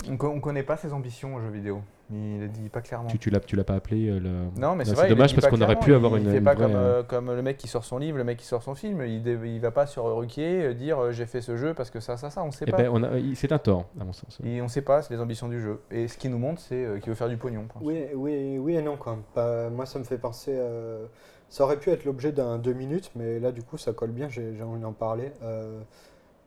On, 0.08 0.14
on 0.26 0.40
connaît 0.40 0.64
pas 0.64 0.78
ses 0.78 0.94
ambitions 0.94 1.36
aux 1.36 1.42
jeux 1.42 1.50
vidéo. 1.50 1.82
Il 2.12 2.40
ne 2.40 2.48
dit 2.48 2.70
pas 2.70 2.82
clairement. 2.82 3.08
Tu, 3.10 3.20
tu 3.20 3.30
l'as, 3.30 3.40
tu 3.42 3.56
l'as 3.56 3.64
pas 3.64 3.76
appelé 3.76 4.10
euh, 4.10 4.20
le... 4.20 4.30
Non, 4.60 4.74
mais 4.76 4.84
c'est 4.86 4.94
vrai. 4.96 5.08
il 5.08 5.10
dommage 5.10 5.36
parce 5.36 5.46
pas 5.46 5.52
qu'on 5.52 5.62
aurait 5.62 5.76
clairement, 5.76 5.86
pu 5.86 5.94
avoir 5.94 6.18
il 6.18 6.24
une, 6.26 6.32
fait 6.32 6.38
une 6.40 6.44
pas 6.44 6.56
vraie, 6.56 6.64
comme, 6.66 6.76
euh, 6.76 7.00
euh, 7.00 7.04
comme 7.04 7.32
le 7.36 7.42
mec 7.44 7.58
qui 7.58 7.68
sort 7.68 7.84
son 7.84 8.00
livre, 8.00 8.18
le 8.18 8.24
mec 8.24 8.38
qui 8.38 8.46
sort 8.46 8.64
son 8.64 8.74
film. 8.74 9.04
Il, 9.06 9.28
il 9.28 9.60
va 9.60 9.70
pas 9.72 9.86
sur 9.86 10.06
Ruquier 10.18 10.74
dire 10.74 11.12
j'ai 11.12 11.26
fait 11.28 11.42
ce 11.42 11.56
jeu 11.58 11.74
parce 11.76 11.92
que 11.92 12.00
ça, 12.00 12.18
ça, 12.18 12.30
ça. 12.32 12.42
On 12.44 12.52
sait 12.52 12.66
Eh 12.68 12.72
pas. 12.72 12.78
ben, 12.78 13.34
c'est 13.36 13.52
un 13.52 13.60
tort, 13.60 13.86
à 14.00 14.06
mon 14.06 14.14
sens. 14.14 14.40
Et 14.44 14.62
on 14.62 14.68
sait 14.68 14.82
pas, 14.82 15.02
c'est 15.04 15.14
les 15.14 15.20
ambitions 15.20 15.50
du 15.50 15.62
jeu. 15.62 15.82
Et 15.92 16.08
ce 16.08 16.18
qu'il 16.18 16.32
nous 16.32 16.40
montre, 16.40 16.62
c'est 16.62 16.84
euh, 16.84 16.98
qu'il 17.00 17.10
veut 17.10 17.16
faire 17.16 17.30
du 17.30 17.38
pognon. 17.38 17.66
Oui, 17.82 18.06
oui, 18.16 18.58
oui 18.58 18.76
et 18.76 18.82
non. 18.82 18.98
Pas- 19.36 19.70
moi, 19.70 19.86
ça 19.86 20.00
me 20.00 20.04
fait 20.06 20.18
penser. 20.18 20.54
euh, 20.56 21.06
ça 21.50 21.64
aurait 21.64 21.78
pu 21.78 21.90
être 21.92 22.06
l'objet 22.06 22.32
d'un 22.32 22.58
deux 22.58 22.74
minutes, 22.74 23.12
mais 23.16 23.40
là, 23.40 23.52
du 23.52 23.62
coup, 23.64 23.78
ça 23.78 23.92
colle 23.94 24.12
bien. 24.12 24.30
J'ai 24.30 24.56
j'ai 24.56 24.64
envie 24.64 24.82
d'en 24.82 24.94
parler. 24.94 25.32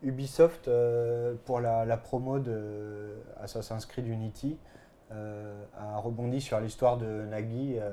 Euh, 0.04 0.08
Ubisoft 0.08 0.68
euh, 0.68 1.34
pour 1.44 1.60
la, 1.60 1.84
la 1.84 1.96
promo 1.96 2.38
de 2.38 3.14
Assassin's 3.42 3.86
Creed 3.86 4.06
Unity 4.06 4.56
euh, 5.12 5.62
a 5.78 5.98
rebondi 5.98 6.40
sur 6.40 6.58
l'histoire 6.60 6.96
de 6.98 7.24
Nagui. 7.30 7.76
euh, 7.78 7.90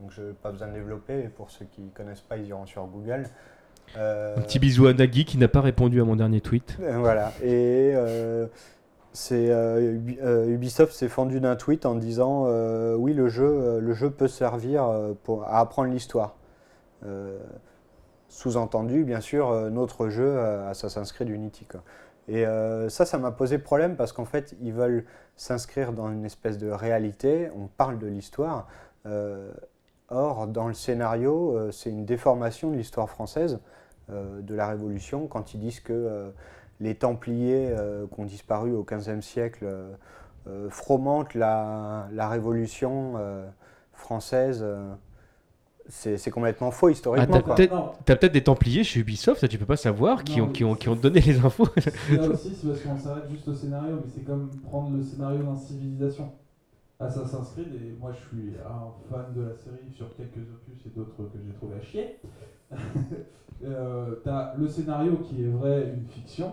donc, 0.00 0.10
je 0.10 0.22
n'ai 0.22 0.32
pas 0.32 0.50
besoin 0.50 0.68
de 0.68 0.72
développer. 0.72 1.22
Pour 1.36 1.50
ceux 1.50 1.66
qui 1.66 1.82
connaissent 1.94 2.20
pas, 2.20 2.36
ils 2.36 2.46
iront 2.48 2.66
sur 2.66 2.84
Google. 2.86 3.26
Euh, 3.96 4.36
Un 4.36 4.40
petit 4.40 4.58
bisou 4.58 4.86
à 4.86 4.92
Nagui 4.94 5.24
qui 5.24 5.38
n'a 5.38 5.46
pas 5.48 5.60
répondu 5.60 6.00
à 6.00 6.04
mon 6.04 6.16
dernier 6.16 6.40
tweet. 6.40 6.76
euh, 6.80 6.96
Voilà. 6.98 7.32
Et 7.42 7.92
euh, 7.94 8.46
c'est 9.12 9.50
euh, 9.50 9.98
euh, 10.22 10.48
Ubisoft 10.48 10.92
s'est 10.92 11.08
fendu 11.08 11.38
d'un 11.38 11.54
tweet 11.54 11.86
en 11.86 11.94
disant 11.94 12.46
euh, 12.48 12.96
oui 12.96 13.14
le 13.14 13.28
jeu 13.28 13.44
euh, 13.46 13.80
le 13.80 13.92
jeu 13.92 14.10
peut 14.10 14.26
servir 14.26 14.84
euh, 14.84 15.12
pour 15.22 15.44
à 15.44 15.60
apprendre 15.60 15.92
l'histoire. 15.92 16.34
Sous-entendu 18.34 19.04
bien 19.04 19.20
sûr 19.20 19.48
euh, 19.50 19.70
notre 19.70 20.08
jeu 20.08 20.26
euh, 20.26 20.68
Assassin's 20.68 21.12
Creed 21.12 21.28
Unity 21.28 21.66
quoi. 21.66 21.84
Et 22.26 22.44
euh, 22.44 22.88
ça 22.88 23.06
ça 23.06 23.16
m'a 23.16 23.30
posé 23.30 23.58
problème 23.58 23.94
parce 23.94 24.12
qu'en 24.12 24.24
fait 24.24 24.56
ils 24.60 24.72
veulent 24.72 25.04
s'inscrire 25.36 25.92
dans 25.92 26.10
une 26.10 26.24
espèce 26.24 26.58
de 26.58 26.68
réalité. 26.68 27.48
On 27.56 27.68
parle 27.68 27.96
de 27.96 28.08
l'histoire. 28.08 28.66
or 30.08 30.48
dans 30.48 30.66
le 30.66 30.74
scénario 30.74 31.70
c'est 31.70 31.90
une 31.90 32.04
déformation 32.04 32.72
de 32.72 32.76
l'histoire 32.76 33.08
française 33.08 33.60
de 34.08 34.54
la 34.54 34.66
Révolution 34.66 35.28
quand 35.28 35.54
ils 35.54 35.60
disent 35.60 35.80
que 35.80 36.32
les 36.80 36.96
Templiers 36.96 37.72
qui 38.12 38.20
ont 38.20 38.24
disparu 38.24 38.72
au 38.72 38.82
XVe 38.82 39.20
siècle 39.20 39.66
fomentent 40.70 41.34
la, 41.34 42.08
la 42.12 42.28
Révolution 42.28 43.14
française. 43.92 44.64
C'est 45.88 46.30
complètement 46.30 46.70
faux 46.70 46.88
historiquement. 46.88 47.36
Ah, 47.36 47.54
peut-être- 47.54 47.74
T'as 48.04 48.16
peut-être 48.16 48.32
des 48.32 48.42
Templiers 48.44 48.84
chez 48.84 49.00
Ubisoft, 49.00 49.40
ça 49.40 49.48
tu 49.48 49.58
peux 49.58 49.66
pas 49.66 49.76
savoir, 49.76 50.24
qui 50.24 50.38
Non, 50.40 50.46
ont, 50.46 50.48
qui, 50.48 50.64
ont, 50.64 50.74
qui 50.74 50.88
ont 50.88 50.96
donné 50.96 51.20
les 51.20 51.38
infos. 51.44 51.64
Là 51.76 52.28
aussi, 52.32 52.54
c'est 52.54 52.66
parce 52.68 52.80
qu'on 52.80 52.96
s'arrête 52.98 53.28
juste 53.30 53.46
au 53.48 53.54
scénario, 53.54 53.96
mais 53.96 54.10
c'est 54.14 54.22
comme 54.24 54.50
prendre 54.62 54.96
le 54.96 55.02
scénario 55.02 55.42
d'un 55.42 55.56
civilisation. 55.56 56.32
Assassin's 57.00 57.50
Creed, 57.52 57.68
et 57.74 57.96
moi 58.00 58.12
je 58.12 58.28
suis 58.28 58.54
un 58.64 58.90
fan 59.10 59.34
de 59.34 59.42
la 59.42 59.54
série 59.54 59.90
sur 59.90 60.14
quelques 60.16 60.36
opus 60.38 60.86
et 60.86 60.90
d'autres 60.96 61.16
que 61.16 61.38
j'ai 61.44 61.52
trouvé 61.52 61.74
à 61.76 61.82
chier. 61.82 62.18
euh, 63.64 64.16
t'as 64.24 64.54
le 64.56 64.68
scénario 64.68 65.16
qui 65.18 65.42
est 65.44 65.48
vrai, 65.48 65.92
une 65.96 66.06
fiction, 66.06 66.52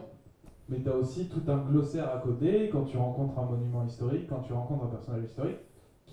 mais 0.69 0.79
t'as 0.79 0.91
aussi 0.93 1.27
tout 1.29 1.43
un 1.49 1.57
glossaire 1.57 2.09
à 2.13 2.19
côté 2.19 2.69
quand 2.71 2.83
tu 2.83 2.97
rencontres 2.97 3.37
un 3.39 3.45
monument 3.45 3.85
historique, 3.85 4.27
quand 4.27 4.41
tu 4.41 4.53
rencontres 4.53 4.85
un 4.85 4.89
personnage 4.89 5.23
historique, 5.25 5.59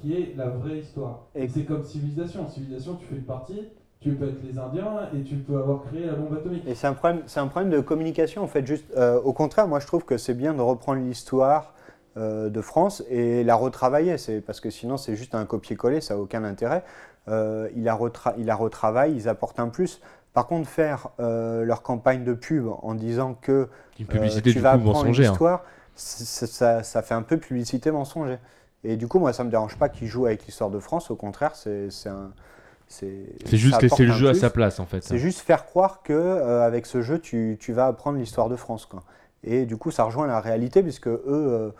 qui 0.01 0.15
est 0.15 0.35
la 0.37 0.49
vraie 0.49 0.79
histoire. 0.79 1.27
Et- 1.35 1.49
c'est 1.49 1.65
comme 1.65 1.85
civilisation. 1.85 2.49
Civilisation, 2.49 2.97
tu 2.97 3.07
fais 3.07 3.17
une 3.17 3.25
partie, 3.25 3.69
tu 4.01 4.13
peux 4.13 4.29
être 4.29 4.43
les 4.45 4.59
Indiens 4.59 5.09
et 5.17 5.23
tu 5.23 5.37
peux 5.37 5.57
avoir 5.59 5.83
créé 5.85 6.07
la 6.07 6.15
bombe 6.15 6.35
atomique. 6.35 6.63
Et 6.67 6.75
c'est 6.75 6.87
un 6.87 6.93
problème, 6.95 7.23
c'est 7.27 7.41
un 7.41 7.49
problème 7.49 7.71
de 7.71 7.81
communication 7.81 8.43
en 8.43 8.47
fait. 8.47 8.67
Juste, 8.67 8.85
euh, 8.97 9.21
au 9.21 9.33
contraire, 9.33 9.67
moi 9.69 9.81
je 9.81 9.87
trouve 9.87 10.05
que 10.05 10.17
c'est 10.19 10.35
bien 10.35 10.55
de 10.55 10.61
reprendre 10.61 11.01
l'histoire 11.03 11.75
euh, 12.17 12.49
de 12.49 12.61
France 12.61 13.03
et 13.11 13.45
la 13.45 13.55
retravailler. 13.55 14.19
C'est 14.19 14.41
parce 14.41 14.61
que 14.61 14.71
sinon 14.71 14.97
c'est 14.97 15.17
juste 15.17 15.35
un 15.35 15.45
copier-coller, 15.45 16.01
ça 16.01 16.15
n'a 16.15 16.21
aucun 16.21 16.45
intérêt. 16.45 16.85
Euh, 17.29 17.69
il, 17.77 17.85
la 17.85 17.95
retra- 17.95 18.35
il 18.39 18.47
la 18.47 18.55
retravaille, 18.57 19.15
ils 19.15 19.29
apportent 19.29 19.61
un 19.61 19.69
plus. 19.69 20.01
Par 20.33 20.47
contre, 20.47 20.69
faire 20.69 21.09
euh, 21.21 21.65
leur 21.65 21.83
campagne 21.83 22.23
de 22.25 22.33
pub 22.35 22.67
en 22.83 22.95
disant 22.95 23.35
que 23.35 23.69
Une 23.99 24.07
euh, 24.07 24.09
publicité 24.09 24.51
tu 24.51 24.59
du 24.59 24.63
vas 24.63 24.73
coup 24.73 24.79
apprendre 24.89 24.99
mensongère. 25.05 25.31
l'histoire, 25.33 25.65
ça, 25.95 26.83
ça 26.83 27.03
fait 27.03 27.15
un 27.15 27.23
peu 27.23 27.37
publicité 27.39 27.91
mensongère. 27.91 28.39
Et 28.85 28.97
du 28.97 29.09
coup, 29.09 29.19
moi, 29.19 29.33
ça 29.33 29.45
me 29.45 29.51
dérange 29.51 29.77
pas 29.77 29.89
qu'ils 29.89 30.09
jouent 30.09 30.27
avec 30.27 30.47
l'histoire 30.47 30.71
de 30.71 30.79
France. 30.79 31.11
Au 31.11 31.17
contraire, 31.17 31.55
c'est 31.55 31.89
un. 32.07 32.33
C'est 32.91 33.27
juste 33.53 33.83
laisser 33.83 34.07
le 34.07 34.13
jeu 34.13 34.31
à 34.31 34.35
sa 34.35 34.49
place 34.49 34.81
en 34.81 34.87
fait. 34.87 35.05
C'est 35.05 35.19
juste 35.19 35.41
faire 35.41 35.67
croire 35.67 36.01
que 36.03 36.15
euh, 36.15 36.65
avec 36.65 36.87
ce 36.87 37.03
jeu, 37.03 37.19
tu, 37.19 37.59
tu 37.61 37.75
vas 37.75 37.87
apprendre 37.87 38.19
l'histoire 38.19 38.49
de 38.49 38.57
France. 38.57 38.87
Quoi. 38.87 39.03
Et 39.45 39.67
du 39.67 39.77
coup, 39.77 39.91
ça 39.91 40.05
rejoint 40.05 40.27
la 40.27 40.41
réalité, 40.41 40.83
puisque 40.83 41.09
eux, 41.09 41.23
euh, 41.29 41.71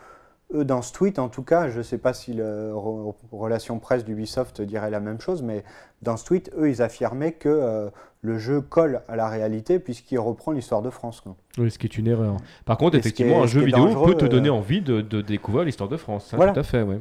eux 0.53 0.65
dans 0.65 0.81
ce 0.81 0.91
tweet, 0.93 1.19
en 1.19 1.29
tout 1.29 1.43
cas, 1.43 1.69
je 1.69 1.77
ne 1.77 1.83
sais 1.83 1.97
pas 1.97 2.13
si 2.13 2.33
la 2.33 2.43
re- 2.71 3.13
relation 3.31 3.79
presse 3.79 4.03
d'Ubisoft 4.05 4.61
dirait 4.61 4.89
la 4.89 4.99
même 4.99 5.19
chose, 5.21 5.43
mais 5.43 5.63
dans 6.01 6.17
ce 6.17 6.25
tweet, 6.25 6.51
eux, 6.57 6.69
ils 6.69 6.81
affirmaient 6.81 7.33
que 7.33 7.49
euh, 7.49 7.89
le 8.21 8.37
jeu 8.37 8.59
colle 8.61 9.01
à 9.07 9.15
la 9.15 9.27
réalité, 9.29 9.79
puisqu'il 9.79 10.17
reprend 10.19 10.51
l'histoire 10.51 10.81
de 10.81 10.89
France. 10.89 11.21
Quoi. 11.21 11.35
Oui, 11.57 11.69
ce 11.71 11.77
qui 11.77 11.85
est 11.87 11.97
une 11.97 12.07
erreur. 12.07 12.37
Par 12.65 12.77
contre, 12.77 12.95
Et 12.95 12.99
effectivement, 12.99 13.39
est- 13.41 13.43
un 13.43 13.47
jeu 13.47 13.61
vidéo 13.61 14.03
peut 14.05 14.15
te 14.15 14.25
donner 14.25 14.49
euh, 14.49 14.53
envie 14.53 14.81
de, 14.81 15.01
de 15.01 15.21
découvrir 15.21 15.65
l'histoire 15.65 15.89
de 15.89 15.97
France. 15.97 16.31
Voilà. 16.35 16.53
Tout 16.53 16.59
à 16.59 16.63
fait, 16.63 16.81
ouais. 16.81 16.99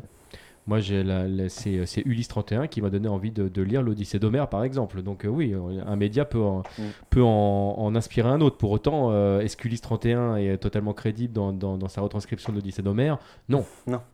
Moi, 0.69 0.81
j'ai 0.81 1.03
la- 1.03 1.49
c'est, 1.49 1.85
c'est 1.87 2.03
Ulysse 2.05 2.29
31 2.29 2.67
qui 2.67 2.83
m'a 2.83 2.91
donné 2.91 3.09
envie 3.09 3.31
de, 3.33 3.49
de 3.49 3.63
lire 3.63 3.83
l'Odyssée 3.83 4.19
d'Homère, 4.19 4.49
par 4.49 4.63
exemple. 4.65 5.01
Donc 5.03 5.25
euh, 5.25 5.29
oui, 5.29 5.55
euh, 5.55 5.83
un 5.87 5.97
média 5.97 6.25
peut 6.27 6.43
en, 6.43 6.59
Mm. 6.59 6.83
peut 7.11 7.23
en, 7.23 7.75
en 7.79 7.97
inspirer 7.97 8.29
un 8.29 8.41
autre. 8.43 8.59
Pour 8.59 8.71
autant, 8.71 9.11
euh, 9.11 9.41
est-ce 9.41 9.57
qu'Ulysse 9.57 9.81
31 9.81 10.37
est 10.37 10.59
totalement 10.59 10.93
crédible 10.93 11.33
dans, 11.33 11.53
dans- 11.55 11.79
dans 11.79 11.89
sa 11.89 12.03
retranscription 12.03 12.53
de 12.53 12.59
l'Odyssée 12.59 12.83
d'Homère? 12.83 13.19
Non, 13.49 13.65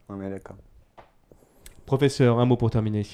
on 0.09 0.21
est 0.23 0.31
d'accord. 0.31 0.57
Professeur, 1.87 2.39
un 2.39 2.47
mot 2.47 2.57
pour 2.57 2.71
terminer. 2.71 3.05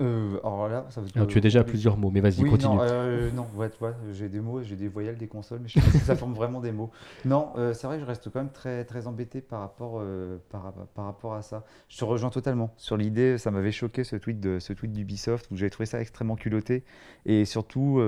Euh, 0.00 0.38
alors 0.42 0.68
là, 0.68 0.86
ça 0.90 1.00
veut 1.00 1.08
Alors, 1.14 1.28
tu 1.28 1.38
as 1.38 1.40
déjà 1.40 1.62
plusieurs 1.62 1.96
mots, 1.96 2.10
mais 2.10 2.20
vas-y, 2.20 2.42
oui, 2.42 2.50
continue. 2.50 2.74
Non, 2.74 2.82
euh, 2.82 3.30
non 3.30 3.46
ouais, 3.54 3.70
tu 3.70 3.78
vois, 3.78 3.94
j'ai 4.12 4.28
des 4.28 4.40
mots, 4.40 4.62
j'ai 4.62 4.74
des 4.74 4.88
voyelles, 4.88 5.16
des 5.16 5.28
consoles, 5.28 5.60
mais 5.62 5.68
je 5.68 5.74
sais 5.74 5.80
pas 5.80 5.92
si 5.92 6.04
ça 6.04 6.16
forme 6.16 6.34
vraiment 6.34 6.60
des 6.60 6.72
mots. 6.72 6.90
Non, 7.24 7.52
euh, 7.56 7.74
c'est 7.74 7.86
vrai 7.86 7.96
que 7.96 8.02
je 8.02 8.06
reste 8.06 8.28
quand 8.30 8.40
même 8.40 8.50
très, 8.50 8.84
très 8.84 9.06
embêté 9.06 9.40
par 9.40 9.60
rapport, 9.60 10.02
par, 10.50 10.72
par 10.94 11.04
rapport 11.04 11.34
à 11.34 11.42
ça. 11.42 11.64
Je 11.88 11.98
te 11.98 12.04
rejoins 12.04 12.30
totalement 12.30 12.72
sur 12.76 12.96
l'idée, 12.96 13.38
ça 13.38 13.50
m'avait 13.50 13.72
choqué 13.72 14.02
ce 14.02 14.16
tweet 14.16 14.40
de 14.40 14.58
ce 14.58 14.72
tweet 14.72 14.92
d'Ubisoft 14.92 15.50
où 15.50 15.56
j'avais 15.56 15.70
trouvé 15.70 15.86
ça 15.86 16.00
extrêmement 16.00 16.36
culotté 16.36 16.84
et 17.24 17.44
surtout 17.44 18.00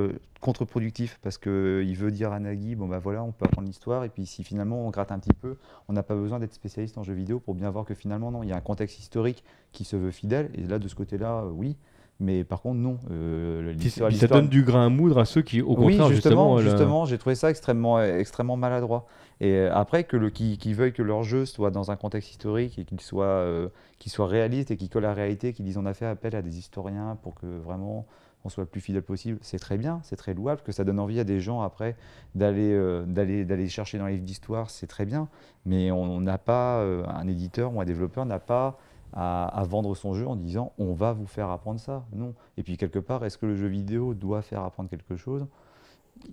contre-productif 0.46 1.18
parce 1.22 1.36
qu'il 1.38 1.96
veut 1.96 2.10
dire 2.10 2.32
à 2.32 2.38
Nagui, 2.40 2.74
bon 2.76 2.86
bah 2.86 2.98
voilà, 2.98 3.22
on 3.22 3.32
peut 3.32 3.44
apprendre 3.44 3.66
l'histoire, 3.68 4.04
et 4.04 4.08
puis 4.08 4.24
si 4.26 4.44
finalement 4.44 4.86
on 4.86 4.90
gratte 4.90 5.12
un 5.12 5.18
petit 5.18 5.34
peu, 5.38 5.56
on 5.88 5.92
n'a 5.92 6.02
pas 6.02 6.14
besoin 6.14 6.38
d'être 6.38 6.54
spécialiste 6.54 6.96
en 6.98 7.02
jeux 7.02 7.14
vidéo 7.14 7.40
pour 7.40 7.54
bien 7.54 7.68
voir 7.70 7.84
que 7.84 7.94
finalement 7.94 8.30
non, 8.30 8.42
il 8.42 8.48
y 8.48 8.52
a 8.52 8.56
un 8.56 8.60
contexte 8.60 8.98
historique 8.98 9.44
qui 9.72 9.84
se 9.84 9.96
veut 9.96 10.10
fidèle, 10.12 10.50
et 10.54 10.62
là 10.62 10.78
de 10.78 10.88
ce 10.88 10.94
côté-là, 10.94 11.42
euh, 11.42 11.50
oui. 11.52 11.76
Mais 12.18 12.44
par 12.44 12.62
contre, 12.62 12.76
non. 12.80 12.96
Euh, 13.10 13.74
l'histoire- 13.74 14.10
ça 14.10 14.26
donne 14.26 14.48
du 14.48 14.62
grain 14.62 14.86
à 14.86 14.88
moudre 14.88 15.18
à 15.18 15.26
ceux 15.26 15.42
qui, 15.42 15.60
au 15.60 15.72
oui, 15.76 15.98
contraire, 15.98 16.08
justement, 16.08 16.14
justement, 16.14 16.56
la- 16.56 16.62
justement, 16.62 17.04
j'ai 17.04 17.18
trouvé 17.18 17.34
ça 17.34 17.50
extrêmement, 17.50 18.02
extrêmement 18.02 18.56
maladroit. 18.56 19.04
Et 19.40 19.52
euh, 19.52 19.74
après, 19.74 20.04
que 20.04 20.16
le, 20.16 20.30
qui, 20.30 20.56
qui 20.56 20.72
veuille 20.72 20.94
que 20.94 21.02
leur 21.02 21.24
jeu 21.24 21.44
soit 21.44 21.70
dans 21.70 21.90
un 21.90 21.96
contexte 21.96 22.30
historique 22.30 22.78
et 22.78 22.84
qu'il 22.86 23.02
soit, 23.02 23.26
euh, 23.26 23.68
qu'il 23.98 24.10
soit 24.10 24.28
réaliste 24.28 24.70
et 24.70 24.78
qu'il 24.78 24.88
colle 24.88 25.04
à 25.04 25.08
la 25.08 25.14
réalité, 25.14 25.52
qu'ils 25.52 25.66
disent 25.66 25.76
on 25.76 25.84
a 25.84 25.92
fait 25.92 26.06
appel 26.06 26.34
à 26.34 26.40
des 26.40 26.56
historiens 26.58 27.18
pour 27.22 27.34
que 27.34 27.44
vraiment 27.58 28.06
on 28.46 28.48
soit 28.48 28.62
le 28.62 28.68
plus 28.68 28.80
fidèle 28.80 29.02
possible, 29.02 29.38
c'est 29.42 29.58
très 29.58 29.76
bien, 29.76 30.00
c'est 30.04 30.16
très 30.16 30.32
louable, 30.32 30.62
que 30.62 30.72
ça 30.72 30.84
donne 30.84 31.00
envie 31.00 31.18
à 31.20 31.24
des 31.24 31.40
gens 31.40 31.60
après 31.62 31.96
d'aller 32.34 32.72
euh, 32.72 33.04
d'aller 33.04 33.44
d'aller 33.44 33.68
chercher 33.68 33.98
dans 33.98 34.06
les 34.06 34.14
livres 34.14 34.24
d'histoire, 34.24 34.70
c'est 34.70 34.86
très 34.86 35.04
bien. 35.04 35.28
Mais 35.64 35.90
on 35.90 36.20
n'a 36.20 36.38
pas, 36.38 36.78
euh, 36.78 37.04
un 37.08 37.26
éditeur 37.26 37.74
ou 37.74 37.80
un 37.80 37.84
développeur 37.84 38.24
n'a 38.24 38.38
pas 38.38 38.78
à, 39.12 39.46
à 39.48 39.64
vendre 39.64 39.94
son 39.94 40.14
jeu 40.14 40.26
en 40.26 40.36
disant 40.36 40.72
on 40.78 40.94
va 40.94 41.12
vous 41.12 41.26
faire 41.26 41.50
apprendre 41.50 41.80
ça. 41.80 42.06
Non. 42.12 42.34
Et 42.56 42.62
puis 42.62 42.76
quelque 42.76 42.98
part, 43.00 43.24
est-ce 43.24 43.36
que 43.36 43.46
le 43.46 43.56
jeu 43.56 43.66
vidéo 43.66 44.14
doit 44.14 44.42
faire 44.42 44.62
apprendre 44.62 44.88
quelque 44.88 45.16
chose? 45.16 45.46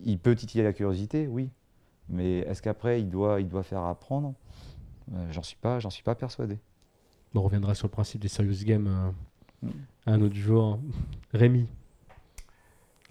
Il 0.05 0.19
peut 0.19 0.35
titiller 0.35 0.63
la 0.63 0.73
curiosité, 0.73 1.27
oui. 1.27 1.49
Mais 2.09 2.39
est-ce 2.39 2.61
qu'après 2.61 3.01
il 3.01 3.09
doit, 3.09 3.41
il 3.41 3.47
doit 3.47 3.63
faire 3.63 3.83
apprendre? 3.83 4.33
Euh, 5.13 5.31
J'en 5.31 5.43
suis 5.43 5.57
pas, 5.57 5.79
j'en 5.79 5.89
suis 5.89 6.03
pas 6.03 6.15
persuadé. 6.15 6.59
On 7.35 7.41
reviendra 7.41 7.73
sur 7.73 7.87
le 7.87 7.91
principe 7.91 8.21
des 8.21 8.27
serious 8.27 8.63
games 8.65 9.13
Mm. 9.63 9.69
un 10.07 10.21
autre 10.21 10.35
jour. 10.35 10.79
Rémi, 11.33 11.67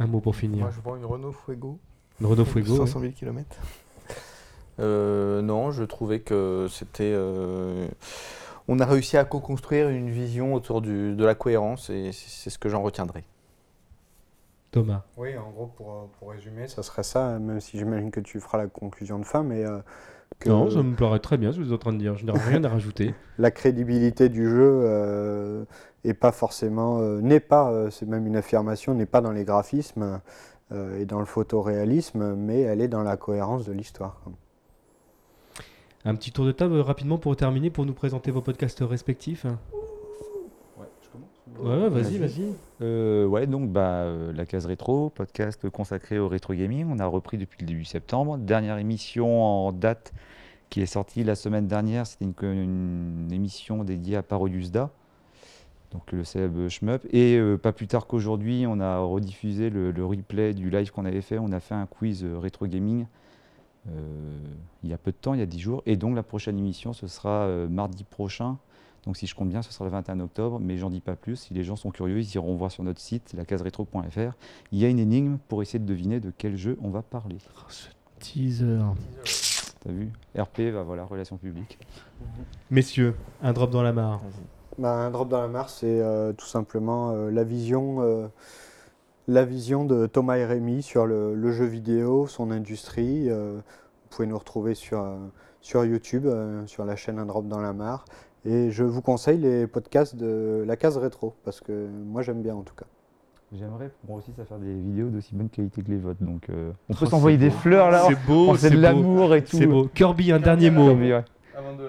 un 0.02 0.06
mot 0.06 0.20
pour 0.20 0.36
finir. 0.36 0.60
Moi, 0.64 0.70
je 0.74 0.80
vends 0.80 0.96
une 0.96 1.04
Renault 1.04 1.32
Fuego. 1.32 1.78
Renault 2.22 2.44
Fuego. 2.44 2.76
500 2.76 3.00
000 3.00 3.12
km. 3.12 3.56
Euh, 4.80 5.42
non, 5.42 5.70
je 5.70 5.84
trouvais 5.84 6.20
que 6.20 6.66
c'était. 6.70 7.12
euh, 7.14 7.86
on 8.68 8.78
a 8.80 8.86
réussi 8.86 9.16
à 9.16 9.24
co-construire 9.24 9.88
une 9.88 10.10
vision 10.10 10.54
autour 10.54 10.80
du- 10.80 11.14
de 11.14 11.24
la 11.24 11.34
cohérence 11.34 11.90
et 11.90 12.12
c'est 12.12 12.28
c'est 12.28 12.50
ce 12.50 12.58
que 12.58 12.68
j'en 12.68 12.82
retiendrai. 12.82 13.24
Thomas. 14.70 15.02
Oui, 15.18 15.36
en 15.36 15.50
gros, 15.50 15.66
pour, 15.66 15.90
euh, 15.92 16.04
pour 16.18 16.30
résumer, 16.30 16.66
ça 16.68 16.82
serait 16.82 17.02
ça, 17.02 17.38
même 17.38 17.60
si 17.60 17.76
j'imagine 17.78 18.10
que 18.10 18.20
tu 18.20 18.40
feras 18.40 18.56
la 18.58 18.66
conclusion 18.68 19.18
de 19.18 19.24
fin, 19.24 19.42
mais 19.42 19.64
euh, 19.66 19.80
que 20.38 20.48
Non, 20.48 20.70
ça 20.70 20.82
me 20.82 20.94
plairait 20.94 21.18
très 21.18 21.38
bien 21.38 21.52
ce 21.52 21.58
que 21.58 21.62
vous 21.62 21.68
êtes 21.68 21.74
en 21.74 21.78
train 21.78 21.92
de 21.92 21.98
dire. 21.98 22.16
Je 22.16 22.24
n'ai 22.24 22.32
rien 22.32 22.62
à 22.64 22.68
rajouter. 22.68 23.14
la 23.38 23.50
crédibilité 23.50 24.28
du 24.28 24.48
jeu 24.48 24.80
euh, 24.84 25.64
est 26.04 26.14
pas 26.14 26.32
forcément, 26.32 27.00
euh, 27.00 27.20
n'est 27.20 27.40
pas, 27.40 27.70
euh, 27.70 27.90
c'est 27.90 28.06
même 28.06 28.26
une 28.26 28.36
affirmation, 28.36 28.94
n'est 28.94 29.06
pas 29.06 29.20
dans 29.20 29.32
les 29.32 29.44
graphismes 29.44 30.20
euh, 30.72 30.98
et 31.00 31.04
dans 31.04 31.20
le 31.20 31.26
photoréalisme, 31.26 32.34
mais 32.34 32.60
elle 32.60 32.80
est 32.80 32.88
dans 32.88 33.02
la 33.02 33.16
cohérence 33.16 33.64
de 33.64 33.72
l'histoire. 33.72 34.20
Un 36.04 36.14
petit 36.16 36.32
tour 36.32 36.44
de 36.44 36.52
table 36.52 36.78
rapidement 36.80 37.18
pour 37.18 37.36
terminer, 37.36 37.70
pour 37.70 37.86
nous 37.86 37.94
présenter 37.94 38.30
vos 38.30 38.42
podcasts 38.42 38.80
respectifs. 38.80 39.46
Ouais, 41.60 41.88
vas-y, 41.88 42.18
Vas-y. 42.18 42.54
Euh, 42.80 43.26
ouais, 43.26 43.46
donc 43.46 43.70
bah, 43.70 44.02
euh, 44.02 44.32
la 44.32 44.46
case 44.46 44.66
rétro, 44.66 45.10
podcast 45.10 45.68
consacré 45.70 46.18
au 46.18 46.28
rétro 46.28 46.54
gaming. 46.54 46.86
On 46.90 46.98
a 46.98 47.06
repris 47.06 47.38
depuis 47.38 47.58
le 47.60 47.66
début 47.66 47.84
septembre. 47.84 48.38
Dernière 48.38 48.78
émission 48.78 49.42
en 49.42 49.72
date 49.72 50.12
qui 50.70 50.80
est 50.80 50.86
sortie 50.86 51.22
la 51.22 51.34
semaine 51.34 51.68
dernière, 51.68 52.06
c'était 52.06 52.24
une, 52.24 52.34
une 52.42 53.32
émission 53.32 53.84
dédiée 53.84 54.16
à 54.16 54.22
Parodius 54.22 54.70
Da, 54.70 54.90
donc 55.90 56.10
le 56.12 56.24
célèbre 56.24 56.68
shmup. 56.68 57.06
Et 57.12 57.36
euh, 57.36 57.58
pas 57.58 57.72
plus 57.72 57.86
tard 57.86 58.06
qu'aujourd'hui, 58.06 58.64
on 58.66 58.80
a 58.80 58.98
rediffusé 58.98 59.68
le, 59.68 59.90
le 59.90 60.04
replay 60.04 60.54
du 60.54 60.70
live 60.70 60.90
qu'on 60.90 61.04
avait 61.04 61.20
fait. 61.20 61.38
On 61.38 61.52
a 61.52 61.60
fait 61.60 61.74
un 61.74 61.86
quiz 61.86 62.24
rétro 62.24 62.66
gaming 62.66 63.06
il 64.84 64.90
y 64.90 64.92
a 64.92 64.98
peu 64.98 65.10
de 65.10 65.16
temps, 65.16 65.34
il 65.34 65.40
y 65.40 65.42
a 65.42 65.46
10 65.46 65.58
jours. 65.58 65.82
Et 65.86 65.96
donc 65.96 66.14
la 66.14 66.22
prochaine 66.22 66.56
émission, 66.56 66.92
ce 66.92 67.08
sera 67.08 67.48
mardi 67.68 68.04
prochain. 68.04 68.56
Donc 69.04 69.16
si 69.16 69.26
je 69.26 69.34
compte 69.34 69.48
bien, 69.48 69.62
ce 69.62 69.72
sera 69.72 69.84
le 69.84 69.90
21 69.90 70.20
octobre, 70.20 70.60
mais 70.60 70.76
j'en 70.78 70.88
dis 70.90 71.00
pas 71.00 71.16
plus. 71.16 71.36
Si 71.36 71.54
les 71.54 71.64
gens 71.64 71.74
sont 71.76 71.90
curieux, 71.90 72.20
ils 72.20 72.34
iront 72.36 72.54
voir 72.54 72.70
sur 72.70 72.84
notre 72.84 73.00
site, 73.00 73.32
lacaseretro.fr. 73.34 74.32
Il 74.70 74.78
y 74.78 74.84
a 74.84 74.88
une 74.88 75.00
énigme 75.00 75.38
pour 75.48 75.60
essayer 75.62 75.78
de 75.80 75.84
deviner 75.86 76.20
de 76.20 76.32
quel 76.36 76.56
jeu 76.56 76.78
on 76.82 76.90
va 76.90 77.02
parler. 77.02 77.38
Oh, 77.56 77.64
ce 77.68 77.88
teaser. 78.20 78.78
T'as 79.80 79.90
vu? 79.90 80.12
RP, 80.38 80.72
bah 80.72 80.84
voilà, 80.84 81.04
relations 81.04 81.36
publiques. 81.36 81.78
Messieurs, 82.70 83.16
un 83.42 83.52
drop 83.52 83.70
dans 83.70 83.82
la 83.82 83.92
mare. 83.92 84.20
Bah, 84.78 84.92
un 84.92 85.10
drop 85.10 85.28
dans 85.28 85.40
la 85.40 85.48
mare, 85.48 85.68
c'est 85.68 86.00
euh, 86.00 86.32
tout 86.32 86.46
simplement 86.46 87.10
euh, 87.10 87.30
la 87.30 87.42
vision, 87.42 88.00
euh, 88.02 88.28
la 89.26 89.44
vision 89.44 89.84
de 89.84 90.06
Thomas 90.06 90.36
et 90.36 90.46
Rémy 90.46 90.82
sur 90.82 91.06
le, 91.06 91.34
le 91.34 91.52
jeu 91.52 91.64
vidéo, 91.66 92.28
son 92.28 92.52
industrie. 92.52 93.28
euh, 93.28 93.56
vous 93.56 94.16
pouvez 94.16 94.28
nous 94.28 94.38
retrouver 94.38 94.74
sur, 94.74 95.00
euh, 95.02 95.16
sur 95.60 95.84
YouTube, 95.84 96.26
euh, 96.26 96.64
sur 96.66 96.84
la 96.84 96.94
chaîne 96.96 97.18
Un 97.18 97.26
drop 97.26 97.48
dans 97.48 97.60
la 97.60 97.72
mare. 97.72 98.04
Et 98.44 98.70
je 98.70 98.82
vous 98.84 99.02
conseille 99.02 99.38
les 99.38 99.66
podcasts 99.66 100.16
de 100.16 100.64
la 100.66 100.76
case 100.76 100.96
rétro, 100.96 101.34
parce 101.44 101.60
que 101.60 101.88
moi 101.88 102.22
j'aime 102.22 102.42
bien 102.42 102.54
en 102.54 102.62
tout 102.62 102.74
cas. 102.74 102.86
J'aimerais 103.54 103.90
qu'on 104.06 104.14
réussisse 104.14 104.38
à 104.38 104.44
faire 104.46 104.58
des 104.58 104.72
vidéos 104.74 105.08
d'aussi 105.10 105.34
bonne 105.34 105.50
qualité 105.50 105.82
que 105.82 105.90
les 105.90 105.98
vôtres. 105.98 106.22
Donc 106.22 106.48
euh, 106.48 106.70
on 106.88 106.94
Oh, 106.94 106.96
peut 106.98 107.04
c'est 107.04 107.10
s'envoyer 107.10 107.36
des 107.36 107.50
fleurs 107.50 107.90
là. 107.90 108.04
C'est 108.08 108.26
beau, 108.26 108.48
Oh, 108.50 108.56
c'est 108.56 108.70
de 108.70 108.78
l'amour 108.78 109.34
et 109.34 109.44
tout. 109.44 109.58
C'est 109.58 109.66
beau. 109.66 109.88
Kirby, 109.94 110.32
un 110.32 110.40
dernier 110.40 110.70
mot. 110.70 110.88
Kirby, 110.88 111.12
ouais. 111.12 111.24
Avant 111.56 111.74
de, 111.76 111.88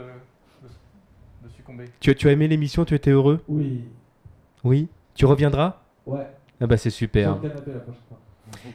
succomber. 1.56 1.86
Tu, 2.02 2.14
tu 2.16 2.28
as 2.28 2.32
aimé 2.34 2.48
l'émission 2.50 2.84
Tu 2.84 2.94
étais 2.96 3.12
heureux? 3.12 3.40
Oui. 3.48 3.86
Oui? 4.66 4.90
Tu 5.16 5.26
reviendras? 5.26 5.78
Ouais. 6.06 6.28
Ah 6.60 6.68
bah 6.68 6.78
c'est 6.78 6.90
super. 6.90 7.36
Le 7.36 7.50
canapé 7.50 7.72
la 7.72 7.80
prochaine 7.80 8.02
fois. 8.10 8.20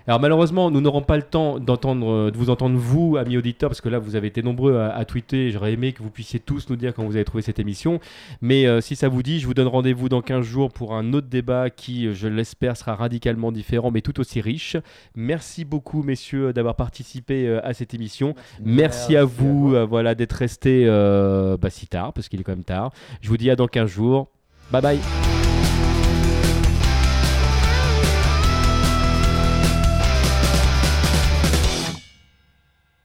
Alors 0.06 0.20
malheureusement, 0.20 0.70
nous 0.70 0.80
n'aurons 0.80 1.02
pas 1.02 1.16
le 1.16 1.22
temps 1.22 1.58
d'entendre, 1.58 2.10
euh, 2.10 2.30
de 2.30 2.36
vous 2.36 2.50
entendre 2.50 2.76
vous, 2.78 3.16
amis 3.16 3.36
auditeurs, 3.36 3.70
parce 3.70 3.80
que 3.80 3.88
là 3.88 3.98
vous 3.98 4.16
avez 4.16 4.28
été 4.28 4.42
nombreux 4.42 4.76
à, 4.76 4.90
à 4.90 5.04
tweeter. 5.04 5.50
J'aurais 5.50 5.72
aimé 5.72 5.92
que 5.92 6.02
vous 6.02 6.10
puissiez 6.10 6.40
tous 6.40 6.68
nous 6.70 6.76
dire 6.76 6.94
quand 6.94 7.04
vous 7.04 7.16
avez 7.16 7.24
trouvé 7.24 7.42
cette 7.42 7.58
émission. 7.58 8.00
Mais 8.40 8.66
euh, 8.66 8.80
si 8.80 8.96
ça 8.96 9.08
vous 9.08 9.22
dit, 9.22 9.40
je 9.40 9.46
vous 9.46 9.54
donne 9.54 9.68
rendez-vous 9.68 10.08
dans 10.08 10.22
15 10.22 10.44
jours 10.44 10.72
pour 10.72 10.94
un 10.94 11.12
autre 11.12 11.28
débat 11.28 11.70
qui, 11.70 12.14
je 12.14 12.28
l'espère, 12.28 12.76
sera 12.76 12.94
radicalement 12.94 13.52
différent, 13.52 13.90
mais 13.90 14.00
tout 14.00 14.18
aussi 14.20 14.40
riche. 14.40 14.76
Merci 15.14 15.64
beaucoup, 15.64 16.02
messieurs, 16.02 16.52
d'avoir 16.52 16.76
participé 16.76 17.46
euh, 17.46 17.60
à 17.66 17.74
cette 17.74 17.94
émission. 17.94 18.34
Merci, 18.62 19.16
à 19.16 19.24
vous, 19.24 19.74
euh, 19.74 19.84
voilà, 19.84 20.14
d'être 20.14 20.32
restés 20.32 20.84
euh, 20.86 21.56
bah, 21.56 21.70
si 21.70 21.86
tard, 21.86 22.12
parce 22.12 22.28
qu'il 22.28 22.40
est 22.40 22.44
quand 22.44 22.52
même 22.52 22.64
tard. 22.64 22.92
Je 23.20 23.28
vous 23.28 23.36
dis 23.36 23.50
à 23.50 23.56
dans 23.56 23.68
15 23.68 23.88
jours. 23.88 24.28
Bye 24.70 24.82
bye. 24.82 25.27